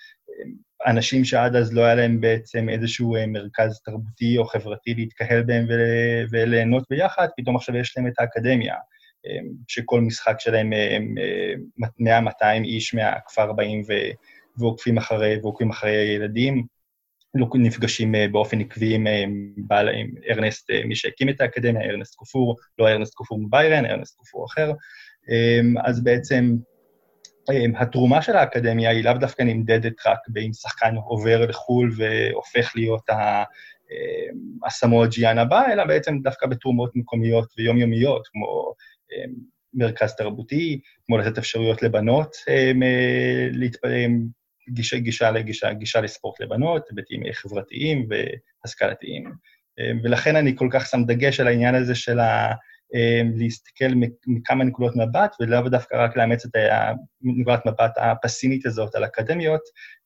אנשים 0.88 1.26
שעד 1.26 1.56
אז 1.56 1.74
לא 1.74 1.82
היה 1.82 1.96
להם 1.96 2.22
בעצם 2.22 2.70
איזשהו 2.70 3.16
אה, 3.16 3.28
מרכז 3.28 3.82
תרבותי 3.86 4.38
או 4.38 4.46
חברתי 4.46 4.94
להתקהל 4.94 5.44
בהם 5.44 5.66
ול- 5.70 6.28
וליהנות 6.32 6.84
ביחד, 6.90 7.28
פתאום 7.38 7.56
עכשיו 7.56 7.76
יש 7.76 7.98
להם 7.98 8.08
את 8.08 8.14
האקדמיה, 8.20 8.76
אמ, 9.26 9.48
שכל 9.68 10.02
משחק 10.02 10.36
שלהם 10.40 10.74
הם 10.74 11.16
100-200 12.02 12.64
איש 12.64 12.94
מהכפר 12.94 13.54
באים 13.54 13.82
ו- 13.88 14.12
ועוקבים 14.58 14.98
אחרי, 14.98 15.38
ועוקבים 15.42 15.70
אחרי 15.70 15.96
הילדים. 15.96 16.66
נפגשים 17.56 18.16
אה, 18.16 18.28
באופן 18.28 18.62
עקבי 18.62 18.96
עם, 18.96 19.08
אה, 19.08 19.24
בעל, 19.58 19.90
עם 19.90 20.08
ארנסט, 20.30 20.72
אה, 20.72 20.82
מי 20.86 20.96
שהקים 20.96 21.30
את 21.30 21.42
האקדמיה, 21.42 21.82
ארנסט 21.82 22.16
קופור, 22.16 22.56
לא 22.80 22.88
ארנסט 22.88 23.14
קופור 23.14 23.40
מביירן, 23.40 23.86
ארנסט 23.86 24.18
קופור 24.18 24.46
אחר. 24.46 24.72
אז 25.86 26.04
בעצם 26.04 26.56
התרומה 27.78 28.22
של 28.22 28.36
האקדמיה 28.36 28.90
היא 28.90 29.04
לאו 29.04 29.14
דווקא 29.14 29.44
נמדדת 29.44 30.08
רק 30.08 30.20
באם 30.28 30.54
שחקן 30.54 30.96
עובר 30.96 31.46
לחו"ל 31.46 31.92
והופך 31.98 32.72
להיות 32.76 33.10
ה- 33.10 33.44
אמ, 33.92 34.68
הסמואל 34.68 35.10
ג'יאן 35.10 35.38
הבא, 35.38 35.72
אלא 35.72 35.86
בעצם 35.86 36.20
דווקא 36.24 36.48
בתרומות 36.48 36.92
מקומיות 36.96 37.54
ויומיומיות, 37.58 38.28
כמו 38.28 38.74
אמ, 39.12 39.34
מרכז 39.74 40.16
תרבותי, 40.16 40.80
כמו 41.06 41.18
לתת 41.18 41.38
אפשרויות 41.38 41.84
לבנות 41.84 42.36
אמ, 42.50 42.84
אה, 42.84 43.48
להתפעם, 43.52 44.28
גישה, 44.70 44.98
גישה, 44.98 45.32
לגישה, 45.32 45.74
גישה 45.74 46.02
לספורט 46.02 46.42
לבנות, 46.42 46.90
היבטים 46.90 47.26
אה, 47.26 47.34
חברתיים 47.34 48.08
והשכלתיים. 48.10 49.32
אמ, 49.80 50.00
ולכן 50.04 50.36
אני 50.36 50.56
כל 50.56 50.68
כך 50.72 50.86
שם 50.86 51.04
דגש 51.06 51.40
על 51.40 51.48
העניין 51.48 51.76
הזה 51.76 51.96
של 51.96 52.20
ה... 52.20 52.54
אמ, 52.94 53.32
להסתכל 53.36 53.86
מכמה 54.28 54.64
נקודות 54.64 54.96
מבט, 54.96 55.36
ולאו 55.40 55.70
דווקא 55.70 55.96
רק 55.96 56.18
לאמץ 56.18 56.46
את 56.46 56.52
נקודת 57.22 57.66
מבט 57.66 57.94
הפסימית 57.98 58.66
הזאת 58.66 58.96
על 58.96 59.06
אקדמיות, 59.06 59.62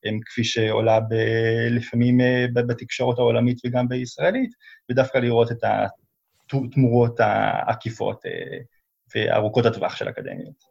אמ, 0.05 0.19
כפי 0.25 0.43
שעולה 0.43 1.00
ב- 1.00 1.67
לפעמים 1.69 2.21
אה, 2.21 2.45
בתקשורת 2.53 3.17
העולמית 3.17 3.57
וגם 3.65 3.88
בישראלית, 3.88 4.51
ודווקא 4.91 5.17
לראות 5.17 5.51
את 5.51 5.63
התמורות 6.53 7.19
העקיפות 7.19 8.25
אה, 8.25 8.57
וארוכות 9.15 9.65
הטווח 9.65 9.95
של 9.95 10.09
אקדמיות. 10.09 10.69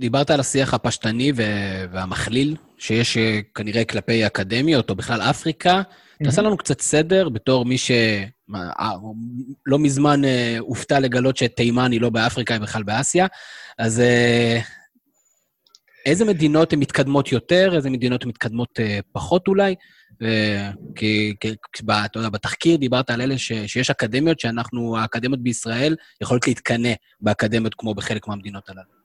דיברת 0.00 0.30
על 0.30 0.40
השיח 0.40 0.74
הפשטני 0.74 1.32
והמכליל 1.90 2.56
שיש 2.78 3.16
אה, 3.16 3.40
כנראה 3.54 3.84
כלפי 3.84 4.26
אקדמיות, 4.26 4.90
או 4.90 4.94
בכלל 4.94 5.20
אפריקה. 5.20 5.82
תעשה 6.24 6.42
לנו 6.42 6.56
קצת 6.56 6.80
סדר 6.80 7.28
בתור 7.28 7.64
מי 7.64 7.78
שלא 7.78 9.78
מזמן 9.78 10.24
אה, 10.24 10.56
הופתע 10.58 11.00
לגלות 11.00 11.36
שתימן 11.36 11.92
היא 11.92 12.00
לא 12.00 12.10
באפריקה, 12.10 12.54
היא 12.54 12.62
בכלל 12.62 12.82
באסיה. 12.82 13.26
אז 13.78 14.00
אה, 14.00 14.58
איזה 16.06 16.24
מדינות 16.24 16.72
הן 16.72 16.78
מתקדמות 16.78 17.32
יותר, 17.32 17.76
איזה 17.76 17.90
מדינות 17.90 18.26
מתקדמות 18.26 18.80
אה, 18.80 18.98
פחות 19.12 19.48
אולי? 19.48 19.74
אה, 20.22 20.70
כי, 20.94 21.34
כי 21.40 21.54
אתה 22.04 22.18
יודע, 22.18 22.28
בתחקיר 22.28 22.76
דיברת 22.76 23.10
על 23.10 23.20
אלה 23.20 23.38
ש, 23.38 23.52
שיש 23.52 23.90
אקדמיות 23.90 24.40
שאנחנו, 24.40 24.98
האקדמיות 24.98 25.42
בישראל 25.42 25.96
יכולות 26.20 26.46
להתקנא 26.46 26.92
באקדמיות 27.20 27.74
כמו 27.74 27.94
בחלק 27.94 28.28
מהמדינות 28.28 28.68
הללו. 28.68 29.00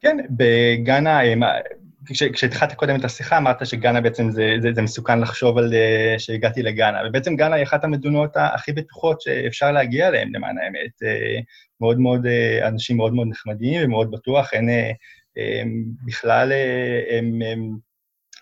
כן, 0.00 0.16
בגאנה, 0.30 1.24
אה, 1.24 1.34
כשהתחלת 2.32 2.72
קודם 2.72 2.96
את 2.96 3.04
השיחה, 3.04 3.36
אמרת 3.36 3.66
שגאנה 3.66 4.00
בעצם 4.00 4.30
זה, 4.30 4.56
זה, 4.62 4.68
זה 4.74 4.82
מסוכן 4.82 5.20
לחשוב 5.20 5.58
על 5.58 5.74
אה, 5.74 6.14
שהגעתי 6.18 6.62
לגאנה, 6.62 6.98
ובעצם 7.08 7.36
גאנה 7.36 7.56
היא 7.56 7.64
אחת 7.64 7.84
המדינות 7.84 8.30
הכי 8.36 8.72
בטוחות 8.72 9.20
שאפשר 9.20 9.72
להגיע 9.72 10.08
אליהן, 10.08 10.30
למען 10.34 10.58
האמת. 10.58 11.02
אה, 11.02 11.40
מאוד 11.80 11.98
מאוד, 11.98 12.26
אה, 12.26 12.68
אנשים 12.68 12.96
מאוד 12.96 13.14
מאוד 13.14 13.28
נחמדים 13.30 13.80
ומאוד 13.84 14.10
בטוח, 14.10 14.52
אין 14.52 14.68
בכלל 16.04 16.52
הם, 17.10 17.42
הם 17.52 17.76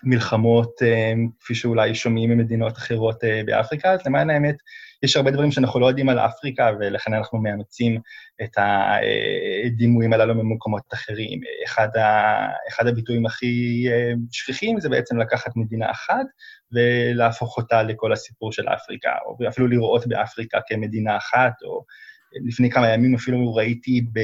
מלחמות, 0.03 0.71
כפי 1.39 1.55
שאולי 1.55 1.95
שומעים 1.95 2.29
ממדינות 2.29 2.77
אחרות 2.77 3.23
באפריקה, 3.45 3.91
אז 3.91 3.99
למען 4.05 4.29
האמת, 4.29 4.55
יש 5.03 5.15
הרבה 5.15 5.31
דברים 5.31 5.51
שאנחנו 5.51 5.79
לא 5.79 5.85
יודעים 5.85 6.09
על 6.09 6.19
אפריקה, 6.19 6.71
ולכן 6.79 7.13
אנחנו 7.13 7.39
מאמצים 7.39 7.99
את 8.43 8.57
הדימויים 8.57 10.13
הללו 10.13 10.35
ממקומות 10.35 10.83
אחרים. 10.93 11.39
אחד, 11.65 11.97
ה, 11.97 12.47
אחד 12.69 12.87
הביטויים 12.87 13.25
הכי 13.25 13.85
אה, 13.91 14.13
שכיחים 14.31 14.79
זה 14.79 14.89
בעצם 14.89 15.17
לקחת 15.17 15.51
מדינה 15.55 15.91
אחת 15.91 16.25
ולהפוך 16.71 17.57
אותה 17.57 17.83
לכל 17.83 18.13
הסיפור 18.13 18.51
של 18.51 18.67
אפריקה, 18.67 19.11
או 19.25 19.37
אפילו 19.47 19.67
לראות 19.67 20.07
באפריקה 20.07 20.59
כמדינה 20.67 21.17
אחת, 21.17 21.53
או 21.65 21.83
לפני 22.47 22.71
כמה 22.71 22.89
ימים 22.89 23.15
אפילו 23.15 23.55
ראיתי 23.55 24.01
ב... 24.13 24.19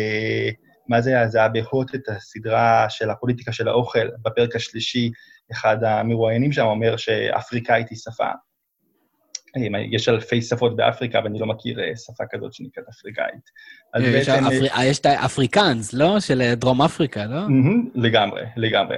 מה 0.88 1.02
זה 1.02 1.10
היה? 1.10 1.28
זה 1.28 1.38
היה 1.38 1.48
בהוט 1.50 1.96
את 1.96 2.10
הסדרה 2.10 2.86
של 2.90 3.10
הפוליטיקה 3.10 3.52
של 3.52 3.68
האוכל, 3.68 4.08
בפרק 4.22 4.56
השלישי, 4.56 5.12
אחד 5.52 5.84
המרואיינים 5.84 6.52
שם 6.52 6.66
אומר 6.66 6.98
שאפריקאית 6.98 7.90
היא 7.90 7.98
שפה. 7.98 8.30
יש 9.92 10.10
אלפי 10.10 10.42
שפות 10.42 10.76
באפריקה, 10.76 11.20
ואני 11.24 11.40
לא 11.40 11.46
מכיר 11.46 11.80
אה, 11.80 11.96
שפה 11.96 12.24
כזאת 12.32 12.54
שנקראת 12.54 12.86
אפריקאית. 12.90 13.50
אז 13.94 14.04
בעצם... 14.04 14.44
אה, 14.78 14.86
יש 14.86 15.00
את 15.00 15.06
האפריקאנס, 15.06 15.94
לא? 15.94 16.20
של 16.20 16.42
אה, 16.42 16.56
דרום 16.56 16.82
אפריקה, 16.82 17.26
לא? 17.26 17.40
לגמרי, 17.96 18.42
לגמרי. 18.58 18.98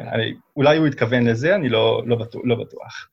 אולי 0.55 0.77
הוא 0.77 0.87
התכוון 0.87 1.27
לזה, 1.27 1.55
אני 1.55 1.69
לא, 1.69 2.03
לא, 2.05 2.15
בטוח, 2.15 2.41
לא 2.45 2.55
בטוח. 2.55 3.07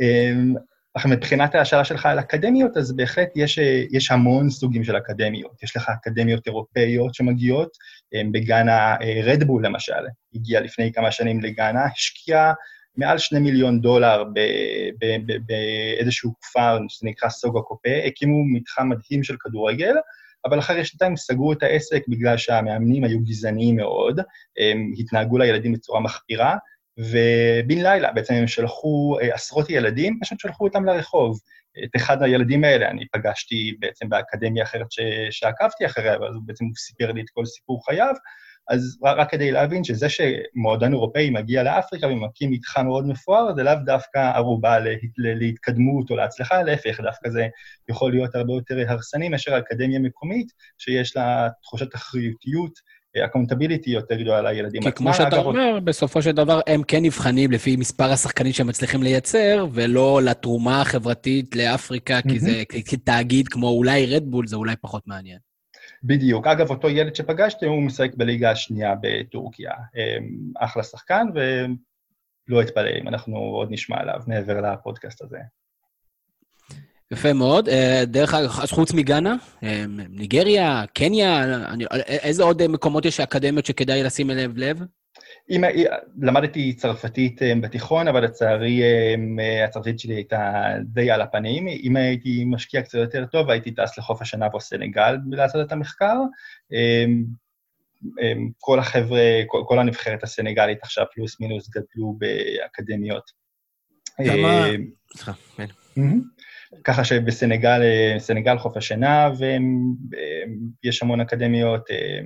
אמ, 0.00 0.54
עכשיו, 0.94 1.10
מבחינת 1.10 1.54
השאלה 1.54 1.84
שלך 1.84 2.06
על 2.06 2.18
אקדמיות, 2.18 2.76
אז 2.76 2.96
בהחלט 2.96 3.28
יש, 3.36 3.58
אה, 3.58 3.82
יש 3.90 4.10
המון 4.10 4.50
סוגים 4.50 4.84
של 4.84 4.96
אקדמיות. 4.96 5.62
יש 5.62 5.76
לך 5.76 5.88
אקדמיות 5.88 6.46
אירופאיות 6.46 7.14
שמגיעות, 7.14 7.70
אמ, 8.14 8.32
בגאנה, 8.32 8.96
רדבול 9.24 9.66
למשל, 9.66 9.92
הגיע 10.34 10.60
לפני 10.60 10.92
כמה 10.92 11.10
שנים 11.10 11.40
לגאנה, 11.40 11.84
השקיעה 11.94 12.52
מעל 12.96 13.18
שני 13.18 13.38
מיליון 13.38 13.80
דולר 13.80 14.24
באיזשהו 15.46 16.34
כפר 16.40 16.78
שנקרא 16.88 17.28
סוגה 17.28 17.60
קופה, 17.60 17.90
הקימו 18.06 18.44
מתחם 18.54 18.88
מדהים 18.88 19.24
של 19.24 19.36
כדורגל, 19.40 19.94
אבל 20.44 20.58
אחרי 20.58 20.84
שנתיים 20.84 21.16
סגרו 21.16 21.52
את 21.52 21.62
העסק 21.62 22.02
בגלל 22.08 22.36
שהמאמנים 22.36 23.04
היו 23.04 23.18
גזעניים 23.20 23.76
מאוד, 23.76 24.20
הם 24.70 24.92
התנהגו 24.98 25.38
לילדים 25.38 25.72
בצורה 25.72 26.00
מחפירה, 26.00 26.56
ובן 26.98 27.78
לילה 27.82 28.12
בעצם 28.12 28.34
הם 28.34 28.46
שלחו 28.46 29.18
אה, 29.22 29.34
עשרות 29.34 29.70
ילדים, 29.70 30.18
פשוט 30.22 30.40
שלחו 30.40 30.64
אותם 30.64 30.84
לרחוב. 30.84 31.40
את 31.84 31.96
אחד 31.96 32.22
הילדים 32.22 32.64
האלה 32.64 32.90
אני 32.90 33.04
פגשתי 33.12 33.76
בעצם 33.78 34.08
באקדמיה 34.08 34.64
אחרת 34.64 34.92
ש... 34.92 35.00
שעקבתי 35.30 35.86
אחריה, 35.86 36.20
ואז 36.20 36.34
בעצם 36.46 36.64
סיפר 36.76 37.12
לי 37.12 37.20
את 37.20 37.30
כל 37.30 37.44
סיפור 37.44 37.86
חייו, 37.86 38.14
אז 38.68 38.98
רק, 39.02 39.30
כדי 39.30 39.50
להבין 39.50 39.84
שזה 39.84 40.06
שמועדון 40.08 40.92
אירופאי 40.92 41.30
מגיע 41.30 41.62
לאפריקה 41.62 42.06
ומקים 42.06 42.50
מתחם 42.50 42.86
מאוד 42.86 43.06
מפואר, 43.06 43.54
זה 43.56 43.62
לאו 43.62 43.74
דווקא 43.84 44.18
ערובה 44.18 44.78
לה, 44.78 44.90
לה, 45.18 45.34
להתקדמות 45.34 46.10
או 46.10 46.16
להצלחה, 46.16 46.62
להפך, 46.62 47.00
דווקא 47.00 47.30
זה 47.30 47.46
יכול 47.88 48.12
להיות 48.12 48.34
הרבה 48.34 48.52
יותר 48.52 48.74
הרסני 48.88 49.28
מאשר 49.28 49.58
אקדמיה 49.58 49.98
מקומית, 49.98 50.48
שיש 50.78 51.16
לה 51.16 51.48
תחושת 51.62 51.94
אחריותיות, 51.94 52.96
accountability 53.24 53.90
יותר 53.90 54.14
גדולה 54.14 54.42
לילדים 54.42 54.82
כלפי 54.82 54.88
עצמם. 54.88 55.06
כמו 55.06 55.14
שאתה 55.14 55.36
אגב, 55.36 55.46
אומר, 55.46 55.78
בסופו 55.84 56.22
של 56.22 56.32
דבר 56.32 56.60
הם 56.66 56.82
כן 56.82 57.02
נבחנים 57.02 57.50
לפי 57.50 57.76
מספר 57.76 58.12
השחקנים 58.12 58.52
שהם 58.52 58.66
מצליחים 58.66 59.02
לייצר, 59.02 59.66
ולא 59.72 60.20
לתרומה 60.22 60.80
החברתית 60.80 61.56
לאפריקה, 61.56 62.22
כי 62.22 62.38
זה 62.38 62.62
כתאגיד 62.68 63.48
כמו 63.48 63.68
אולי 63.68 64.06
Red 64.06 64.21
Bull, 64.21 64.46
זה 64.46 64.56
אולי 64.56 64.74
פחות 64.80 65.02
מעניין. 65.06 65.45
בדיוק. 66.06 66.46
אגב, 66.46 66.70
אותו 66.70 66.88
ילד 66.88 67.14
שפגשתם, 67.16 67.66
הוא 67.68 67.82
משחק 67.82 68.10
בליגה 68.14 68.50
השנייה 68.50 68.94
בטורקיה. 69.00 69.72
אחלה 70.58 70.82
שחקן, 70.82 71.26
ולא 71.34 72.62
אתפלא 72.62 72.90
אם 73.02 73.08
אנחנו 73.08 73.36
עוד 73.36 73.68
נשמע 73.70 73.96
עליו 74.00 74.20
מעבר 74.26 74.60
לפודקאסט 74.60 75.22
הזה. 75.22 75.38
יפה 77.12 77.32
מאוד. 77.32 77.68
אה, 77.68 78.02
דרך 78.06 78.34
אגב, 78.34 78.50
אז 78.62 78.70
חוץ 78.70 78.92
מגאנה, 78.92 79.36
אה, 79.62 79.84
ניגריה, 80.08 80.84
קניה, 80.94 81.44
אני- 81.72 81.84
איזה 82.08 82.42
עוד 82.42 82.60
אה, 82.62 82.68
מקומות 82.68 83.04
יש 83.04 83.20
אקדמיות 83.20 83.66
שכדאי 83.66 84.02
לשים 84.02 84.30
אליהם 84.30 84.52
לב? 84.56 84.80
אם, 85.50 85.64
למדתי 86.20 86.72
צרפתית 86.72 87.42
אה, 87.42 87.52
בתיכון, 87.60 88.08
אבל 88.08 88.24
לצערי 88.24 88.82
אה, 88.82 89.64
הצרפתית 89.64 89.98
שלי 90.00 90.14
הייתה 90.14 90.52
די 90.84 91.10
על 91.10 91.20
הפנים. 91.20 91.68
אם 91.68 91.96
הייתי 91.96 92.44
משקיע 92.46 92.82
קצת 92.82 92.98
יותר 92.98 93.26
טוב, 93.26 93.50
הייתי 93.50 93.70
טס 93.70 93.98
לחוף 93.98 94.22
השנה 94.22 94.48
בסנגל 94.48 95.16
לעשות 95.30 95.66
את 95.66 95.72
המחקר. 95.72 96.16
אה, 96.72 97.04
אה, 98.22 98.32
כל 98.58 98.78
החבר'ה, 98.78 99.20
כל, 99.46 99.62
כל 99.66 99.78
הנבחרת 99.78 100.22
הסנגלית 100.22 100.78
עכשיו 100.82 101.04
פלוס 101.14 101.40
מינוס 101.40 101.68
גדלו 101.70 102.18
באקדמיות. 102.18 103.30
כמה- 104.16 104.66
אה, 104.68 104.74
סליחה, 105.16 105.32
כן. 105.56 105.66
ככה 106.84 107.04
שבסנגל, 107.04 107.80
אה, 107.82 108.14
סנגל 108.18 108.58
חוף 108.58 108.76
השינה, 108.76 109.30
ויש 110.82 111.02
המון 111.02 111.20
אקדמיות, 111.20 111.90
אה, 111.90 112.20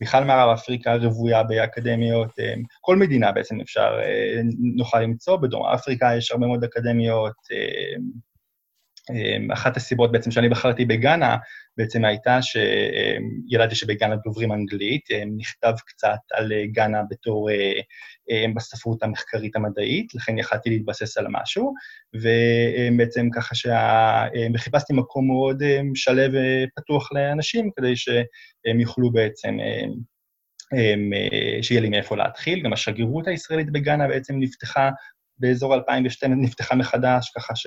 בכלל 0.00 0.24
מערב 0.24 0.50
אפריקה 0.58 0.94
רוויה 0.96 1.42
באקדמיות, 1.42 2.38
אה, 2.38 2.54
כל 2.80 2.96
מדינה 2.96 3.32
בעצם 3.32 3.60
אפשר, 3.60 3.98
אה, 4.02 4.40
נוכל 4.76 5.00
למצוא, 5.00 5.36
בדרום 5.36 5.66
אפריקה 5.66 6.16
יש 6.16 6.32
הרבה 6.32 6.46
מאוד 6.46 6.64
אקדמיות. 6.64 7.34
אה, 9.10 9.54
אחת 9.54 9.76
הסיבות 9.76 10.12
בעצם 10.12 10.30
שאני 10.30 10.48
בחרתי 10.48 10.84
בגאנה, 10.84 11.36
בעצם 11.76 12.04
הייתה 12.04 12.38
שידעתי 12.42 13.74
שבגאנה 13.74 14.16
דוברים 14.16 14.52
אנגלית, 14.52 15.10
אה, 15.10 15.22
נכתב 15.36 15.72
קצת 15.86 16.18
על 16.32 16.52
אה, 16.52 16.66
גאנה 16.66 17.02
בתור 17.10 17.50
אה, 17.50 18.44
בספרות 18.56 19.02
המחקרית 19.02 19.56
המדעית, 19.56 20.14
לכן 20.14 20.38
יכלתי 20.38 20.70
להתבסס 20.70 21.18
על 21.18 21.26
משהו, 21.30 21.74
ובעצם 22.14 23.28
ככה 23.34 23.54
שה... 23.54 24.24
מקום 24.90 25.26
מאוד 25.26 25.62
שלו 25.94 26.22
ופתוח 26.22 27.12
לאנשים, 27.12 27.70
כדי 27.76 27.96
שהם 27.96 28.80
יוכלו 28.80 29.12
בעצם, 29.12 29.56
אה, 30.74 31.62
שיהיה 31.62 31.80
לי 31.80 31.88
מאיפה 31.88 32.16
להתחיל. 32.16 32.62
גם 32.62 32.72
השגרירות 32.72 33.26
הישראלית 33.26 33.72
בגאנה 33.72 34.08
בעצם 34.08 34.34
נפתחה 34.38 34.90
באזור 35.38 35.74
2012, 35.74 36.36
נפתחה 36.36 36.74
מחדש, 36.74 37.32
ככה 37.36 37.56
ש... 37.56 37.66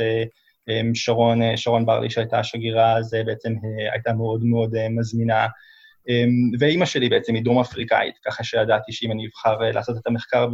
אמ, 0.70 0.96
שרון, 0.96 1.42
אה, 1.42 1.58
שרון 1.58 1.86
ברלי, 1.86 2.10
שהייתה 2.10 2.40
השגרירה, 2.40 2.98
אז 2.98 3.16
בעצם 3.26 3.50
אה, 3.50 3.94
הייתה 3.94 4.14
מאוד 4.14 4.44
מאוד 4.44 4.76
אה, 4.76 4.90
מזמינה. 4.90 5.48
אמ, 6.10 6.52
ואימא 6.60 6.86
שלי 6.86 7.10
בעצם 7.10 7.36
היא 7.36 7.44
דרום 7.44 7.60
אפריקאית, 7.60 8.16
ככה 8.26 8.44
שידעתי 8.44 8.92
שאם 8.92 9.12
אני 9.12 9.28
אבחר 9.28 9.58
לעשות 9.58 9.98
את 9.98 10.08
המחקר 10.08 10.48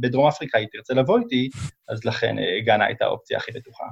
בדרום 0.00 0.28
אפריקה, 0.28 0.58
היא 0.58 0.68
תרצה 0.72 0.94
לבוא 0.94 1.18
איתי, 1.18 1.48
אז 1.88 2.04
לכן 2.04 2.36
גאנה 2.64 2.84
הייתה 2.86 3.04
האופציה 3.04 3.38
הכי 3.38 3.52
בטוחה. 3.52 3.84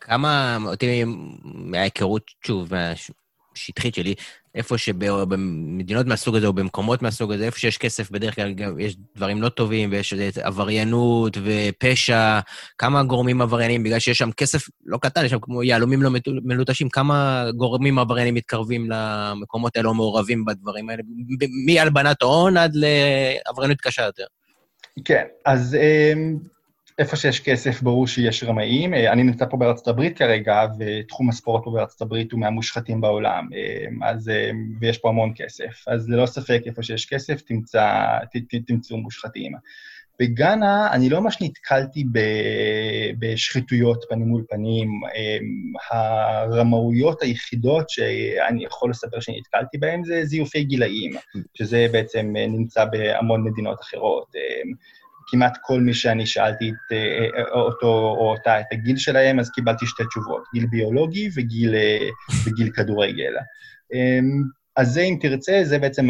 כמה, 0.00 0.58
אותי 0.66 1.04
מההיכרות, 1.44 2.22
שוב, 2.46 2.72
מהשטחית 2.74 3.94
שלי, 3.94 4.14
איפה 4.54 4.78
שבמדינות 4.78 6.06
מהסוג 6.06 6.36
הזה, 6.36 6.46
או 6.46 6.52
במקומות 6.52 7.02
מהסוג 7.02 7.32
הזה, 7.32 7.44
איפה 7.44 7.58
שיש 7.58 7.78
כסף, 7.78 8.10
בדרך 8.10 8.34
כלל 8.34 8.52
גם 8.52 8.78
יש 8.80 8.96
דברים 9.16 9.42
לא 9.42 9.48
טובים, 9.48 9.90
ויש 9.92 10.14
עבריינות 10.42 11.36
ופשע, 11.44 12.40
כמה 12.78 13.02
גורמים 13.02 13.40
עבריינים, 13.40 13.82
בגלל 13.82 13.98
שיש 13.98 14.18
שם 14.18 14.32
כסף 14.32 14.66
לא 14.86 14.98
קטן, 14.98 15.24
יש 15.24 15.30
שם 15.30 15.38
כמו 15.40 15.62
יהלומים 15.62 16.02
לא 16.02 16.10
מלוטשים, 16.44 16.88
כמה 16.88 17.46
גורמים 17.56 17.98
עבריינים 17.98 18.34
מתקרבים 18.34 18.86
למקומות 18.90 19.76
האלה, 19.76 19.88
או 19.88 19.94
מעורבים 19.94 20.44
בדברים 20.44 20.90
האלה, 20.90 21.02
מהלבנת 21.66 22.22
ההון 22.22 22.56
עד 22.56 22.72
לעבריינות 22.74 23.80
קשה 23.80 24.02
יותר. 24.02 24.24
כן, 25.04 25.24
אז 25.44 25.74
אמ, 25.74 26.38
איפה 26.98 27.16
שיש 27.16 27.40
כסף, 27.40 27.82
ברור 27.82 28.06
שיש 28.06 28.44
רמאים. 28.44 28.94
אה, 28.94 29.12
אני 29.12 29.22
נמצא 29.22 29.46
פה 29.50 29.56
בארצות 29.56 29.88
הברית 29.88 30.18
כרגע, 30.18 30.66
ותחום 30.78 31.28
הספורט 31.28 31.64
פה 31.64 31.70
בארצות 31.70 32.02
הברית 32.02 32.32
הוא 32.32 32.40
מהמושחתים 32.40 33.00
בעולם, 33.00 33.48
אמ, 33.52 34.02
אז, 34.02 34.28
אמ, 34.28 34.76
ויש 34.80 34.98
פה 34.98 35.08
המון 35.08 35.32
כסף. 35.36 35.88
אז 35.88 36.08
ללא 36.08 36.26
ספק, 36.26 36.62
איפה 36.66 36.82
שיש 36.82 37.06
כסף, 37.06 37.40
תמצא, 37.40 38.18
ת, 38.32 38.36
ת, 38.36 38.66
תמצאו 38.66 38.96
מושחתים. 38.96 39.52
בגאנה, 40.20 40.92
אני 40.92 41.08
לא 41.08 41.20
ממש 41.20 41.38
נתקלתי 41.42 42.04
ב, 42.12 42.18
בשחיתויות 43.18 44.04
פנים 44.08 44.28
מול 44.28 44.44
פנים. 44.48 45.00
הרמאויות 45.90 47.22
היחידות 47.22 47.90
שאני 47.90 48.64
יכול 48.64 48.90
לספר 48.90 49.20
שנתקלתי 49.20 49.78
בהן 49.78 50.04
זה 50.04 50.24
זיופי 50.24 50.64
גילאים, 50.64 51.12
שזה 51.54 51.86
בעצם 51.92 52.34
אה, 52.36 52.46
נמצא 52.46 52.84
בהמון 52.84 53.44
מדינות 53.44 53.80
אחרות. 53.80 54.34
אמ, 55.24 55.26
כמעט 55.26 55.58
כל 55.62 55.80
מי 55.80 55.94
שאני 55.94 56.26
שאלתי 56.26 56.70
את, 56.70 56.92
אה, 56.92 57.26
אה, 57.38 57.60
אותו 57.60 57.86
או 57.86 58.30
אותה 58.30 58.60
את 58.60 58.66
הגיל 58.72 58.96
שלהם, 58.96 59.40
אז 59.40 59.50
קיבלתי 59.50 59.86
שתי 59.86 60.02
תשובות, 60.08 60.44
גיל 60.54 60.66
ביולוגי 60.66 61.28
וגיל, 61.36 61.74
אה, 61.74 62.08
וגיל 62.46 62.70
כדורגל. 62.70 63.32
אמ, 63.94 64.42
אז 64.76 64.88
זה, 64.88 65.00
אם 65.00 65.18
תרצה, 65.20 65.60
זה 65.64 65.78
בעצם 65.78 66.08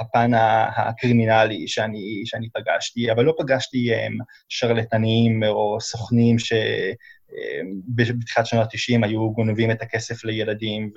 הפן 0.00 0.30
הקרימינלי 0.76 1.68
שאני, 1.68 2.22
שאני 2.24 2.48
פגשתי, 2.54 3.12
אבל 3.12 3.24
לא 3.24 3.34
פגשתי 3.38 3.94
um, 3.94 4.24
שרלטנים 4.48 5.44
או 5.44 5.78
סוכנים 5.80 6.36
שבתחילת 6.38 8.46
שנות 8.46 8.66
ה-90 8.66 9.06
היו 9.06 9.32
גונבים 9.32 9.70
את 9.70 9.82
הכסף 9.82 10.24
לילדים 10.24 10.90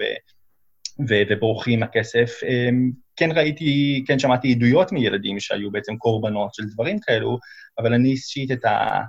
ובורחים 1.00 1.84
הכסף. 1.84 2.40
Um, 2.44 2.94
כן 3.16 3.30
ראיתי, 3.32 4.04
כן 4.08 4.20
שמעתי 4.20 4.52
עדויות 4.52 4.92
מילדים 4.92 5.40
שהיו 5.40 5.72
בעצם 5.72 5.98
קורבנות 5.98 6.54
של 6.54 6.64
דברים 6.74 7.00
כאלו, 7.00 7.38
אבל 7.80 7.94
אני 7.94 8.10
אישית 8.10 8.52
את 8.52 8.66
ה... 8.66 9.02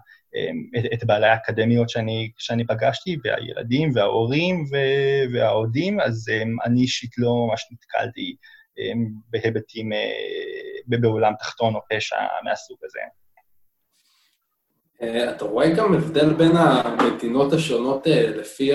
את, 0.78 0.84
את 0.92 1.04
בעלי 1.04 1.26
האקדמיות 1.26 1.88
שאני, 1.88 2.30
שאני 2.38 2.66
פגשתי, 2.66 3.16
והילדים 3.24 3.90
וההורים 3.94 4.64
והאוהדים, 5.32 6.00
אז 6.00 6.26
um, 6.28 6.66
אני 6.66 6.80
אישית 6.80 7.10
לא 7.18 7.46
ממש 7.48 7.66
נתקלתי 7.72 8.36
בהיבטים, 9.30 9.92
uh, 9.92 10.98
בעולם 11.00 11.32
תחתון 11.38 11.74
או 11.74 11.80
פשע 11.90 12.16
מהסוג 12.44 12.78
הזה. 12.84 13.00
אה, 15.02 15.30
אתה 15.30 15.44
רואה 15.44 15.70
גם 15.70 15.94
הבדל 15.94 16.32
בין 16.32 16.52
המדינות 16.54 17.52
השונות 17.52 18.06
אה, 18.06 18.30
לפי 18.36 18.72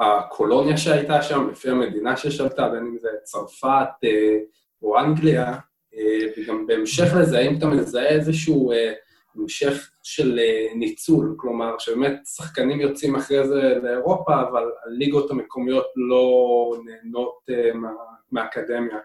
הקולוניה 0.00 0.76
שהייתה 0.76 1.22
שם, 1.22 1.48
לפי 1.50 1.70
המדינה 1.70 2.16
ששלטה, 2.16 2.68
בין 2.68 2.86
אם 2.86 2.98
זה 2.98 3.08
צרפת 3.22 3.88
אה, 4.04 4.38
או 4.82 4.98
אנגליה, 4.98 5.54
וגם 6.38 6.66
בהמשך 6.66 7.14
לזה, 7.20 7.38
האם 7.38 7.58
אתה 7.58 7.66
מזהה 7.66 8.08
איזשהו 8.08 8.72
המשך 9.36 9.90
של 10.02 10.40
ניצול, 10.74 11.34
כלומר, 11.36 11.78
שבאמת 11.78 12.20
שחקנים 12.36 12.80
יוצאים 12.80 13.16
אחרי 13.16 13.48
זה 13.48 13.74
לאירופה, 13.82 14.40
אבל 14.40 14.64
הליגות 14.86 15.30
המקומיות 15.30 15.86
לא 15.96 16.30
נהנות 16.84 17.38
מה- 17.74 17.90
מהאקדמיה. 18.32 18.98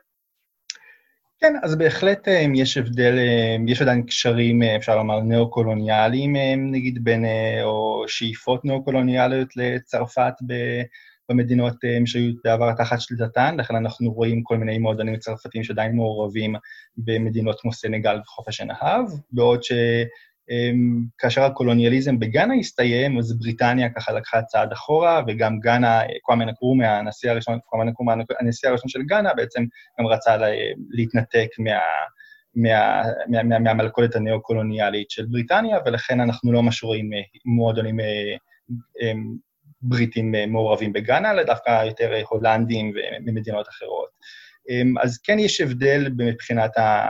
כן, 1.39 1.53
אז 1.63 1.75
בהחלט 1.75 2.27
אה, 2.27 2.45
יש 2.55 2.77
הבדל, 2.77 3.17
אה, 3.17 3.55
יש 3.67 3.81
עדיין 3.81 4.03
קשרים, 4.05 4.63
אה, 4.63 4.75
אפשר 4.75 4.95
לומר, 4.95 5.19
ניאו-קולוניאליים, 5.19 6.35
נגיד, 6.71 7.03
בין, 7.03 7.25
או 7.63 8.03
שאיפות 8.07 8.65
ניאו-קולוניאליות 8.65 9.47
לצרפת 9.55 10.33
במדינות 11.29 11.75
שהיו 12.05 12.33
בעבר 12.43 12.73
תחת 12.73 13.01
שליטתן, 13.01 13.55
לכן 13.59 13.75
אנחנו 13.75 14.11
רואים 14.11 14.43
כל 14.43 14.57
מיני 14.57 14.77
מועדונים 14.77 15.17
צרפתיים 15.17 15.63
שעדיין 15.63 15.95
מעורבים 15.95 16.55
במדינות 16.97 17.61
כמו 17.61 17.73
סנגל 17.73 18.19
וחופש 18.19 18.61
הנהב, 18.61 19.05
בעוד 19.31 19.63
ש... 19.63 19.71
אמ, 20.49 21.05
כאשר 21.17 21.43
הקולוניאליזם 21.43 22.19
בגאנה 22.19 22.53
הסתיים, 22.53 23.17
אז 23.17 23.39
בריטניה 23.39 23.89
ככה 23.89 24.11
לקחה 24.11 24.41
צעד 24.41 24.71
אחורה, 24.71 25.21
וגם 25.27 25.59
גאנה, 25.59 26.01
קוואמה 26.21 26.45
נקרומה, 26.45 26.97
הנשיא 26.97 27.31
הראשון, 27.31 27.59
קוואמה 27.65 27.91
נקרומה, 27.91 28.13
הנשיא 28.39 28.69
הראשון 28.69 28.89
של 28.89 29.01
גאנה, 29.01 29.33
בעצם 29.33 29.63
גם 29.99 30.07
רצה 30.07 30.37
לה- 30.37 30.47
להתנתק 30.89 31.47
מה... 31.59 31.79
מה, 32.57 33.01
מה, 33.27 33.43
מה, 33.43 33.59
מהמלכודת 33.59 34.15
הנאו-קולוניאלית 34.15 35.09
של 35.09 35.25
בריטניה, 35.25 35.79
ולכן 35.85 36.19
אנחנו 36.19 36.51
לא 36.51 36.61
ממש 36.63 36.83
רואים 36.83 37.13
אה, 37.13 37.19
מועדונים 37.45 37.99
אה, 37.99 38.05
אה, 39.01 39.11
בריטים 39.81 40.35
אה, 40.35 40.45
מעורבים 40.45 40.93
בגאנה, 40.93 41.31
אלא 41.31 41.43
דווקא 41.43 41.85
יותר 41.85 42.13
אה, 42.13 42.21
הולנדים 42.29 42.91
וממדינות 42.95 43.69
אחרות. 43.69 44.09
אה, 44.69 44.81
אז 45.03 45.17
כן 45.17 45.39
יש 45.39 45.61
הבדל 45.61 46.09
מבחינת 46.17 46.77
ה... 46.77 47.07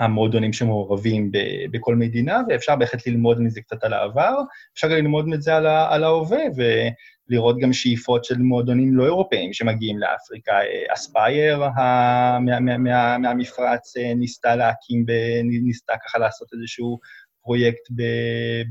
המועדונים 0.00 0.52
שמעורבים 0.52 1.30
בכל 1.70 1.96
מדינה, 1.96 2.40
ואפשר 2.48 2.76
בהחלט 2.76 3.06
ללמוד 3.06 3.40
מזה 3.40 3.60
קצת 3.60 3.84
על 3.84 3.92
העבר, 3.92 4.40
אפשר 4.74 4.88
גם 4.88 4.94
ללמוד 4.94 5.28
מזה 5.28 5.56
על, 5.56 5.66
על 5.66 6.04
ההווה, 6.04 6.42
ולראות 6.56 7.58
גם 7.58 7.72
שאיפות 7.72 8.24
של 8.24 8.38
מועדונים 8.38 8.96
לא 8.96 9.04
אירופאים 9.04 9.52
שמגיעים 9.52 9.98
לאפריקה. 9.98 10.52
אספייר 10.94 11.58
מה, 11.58 12.38
מה, 12.40 12.78
מה, 12.78 13.18
מהמפרץ 13.18 13.96
אה, 13.96 14.14
ניסתה 14.14 14.56
להקים, 14.56 15.04
ניסתה 15.44 15.92
ככה 16.06 16.18
לעשות 16.18 16.48
איזשהו 16.52 16.98
פרויקט 17.42 17.90
ב, 17.96 18.02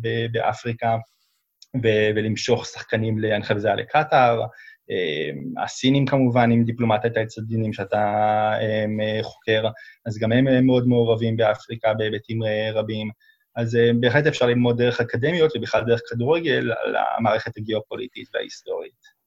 ב, 0.01 0.25
באפריקה, 0.31 0.97
ו- 1.83 2.09
ולמשוך 2.15 2.65
שחקנים, 2.65 3.17
אני 3.33 3.41
חושב 3.41 3.57
שזה 3.57 3.67
היה 3.67 3.75
לקטאר. 3.75 4.41
אה, 4.91 5.63
הסינים 5.63 6.06
כמובן, 6.06 6.52
עם 6.52 6.63
דיפלומטיית 6.63 7.17
האצטדיונים 7.17 7.73
שאתה 7.73 7.97
אה, 8.62 9.23
חוקר, 9.23 9.63
אז 10.06 10.17
גם 10.17 10.32
הם 10.32 10.65
מאוד 10.65 10.88
מעורבים 10.88 11.38
באפריקה 11.38 11.93
בהיבטים 11.93 12.43
אה, 12.43 12.71
רבים. 12.73 13.10
אז 13.56 13.78
בהחלט 13.99 14.28
אפשר 14.28 14.45
ללמוד 14.45 14.78
דרך 14.78 15.02
אקדמיות 15.02 15.52
ובכלל 15.56 15.84
דרך 15.88 16.02
כדורגל 16.10 16.71
על 16.84 16.95
המערכת 17.17 17.58
הגיאופוליטית 17.58 18.28
וההיסטורית. 18.34 19.19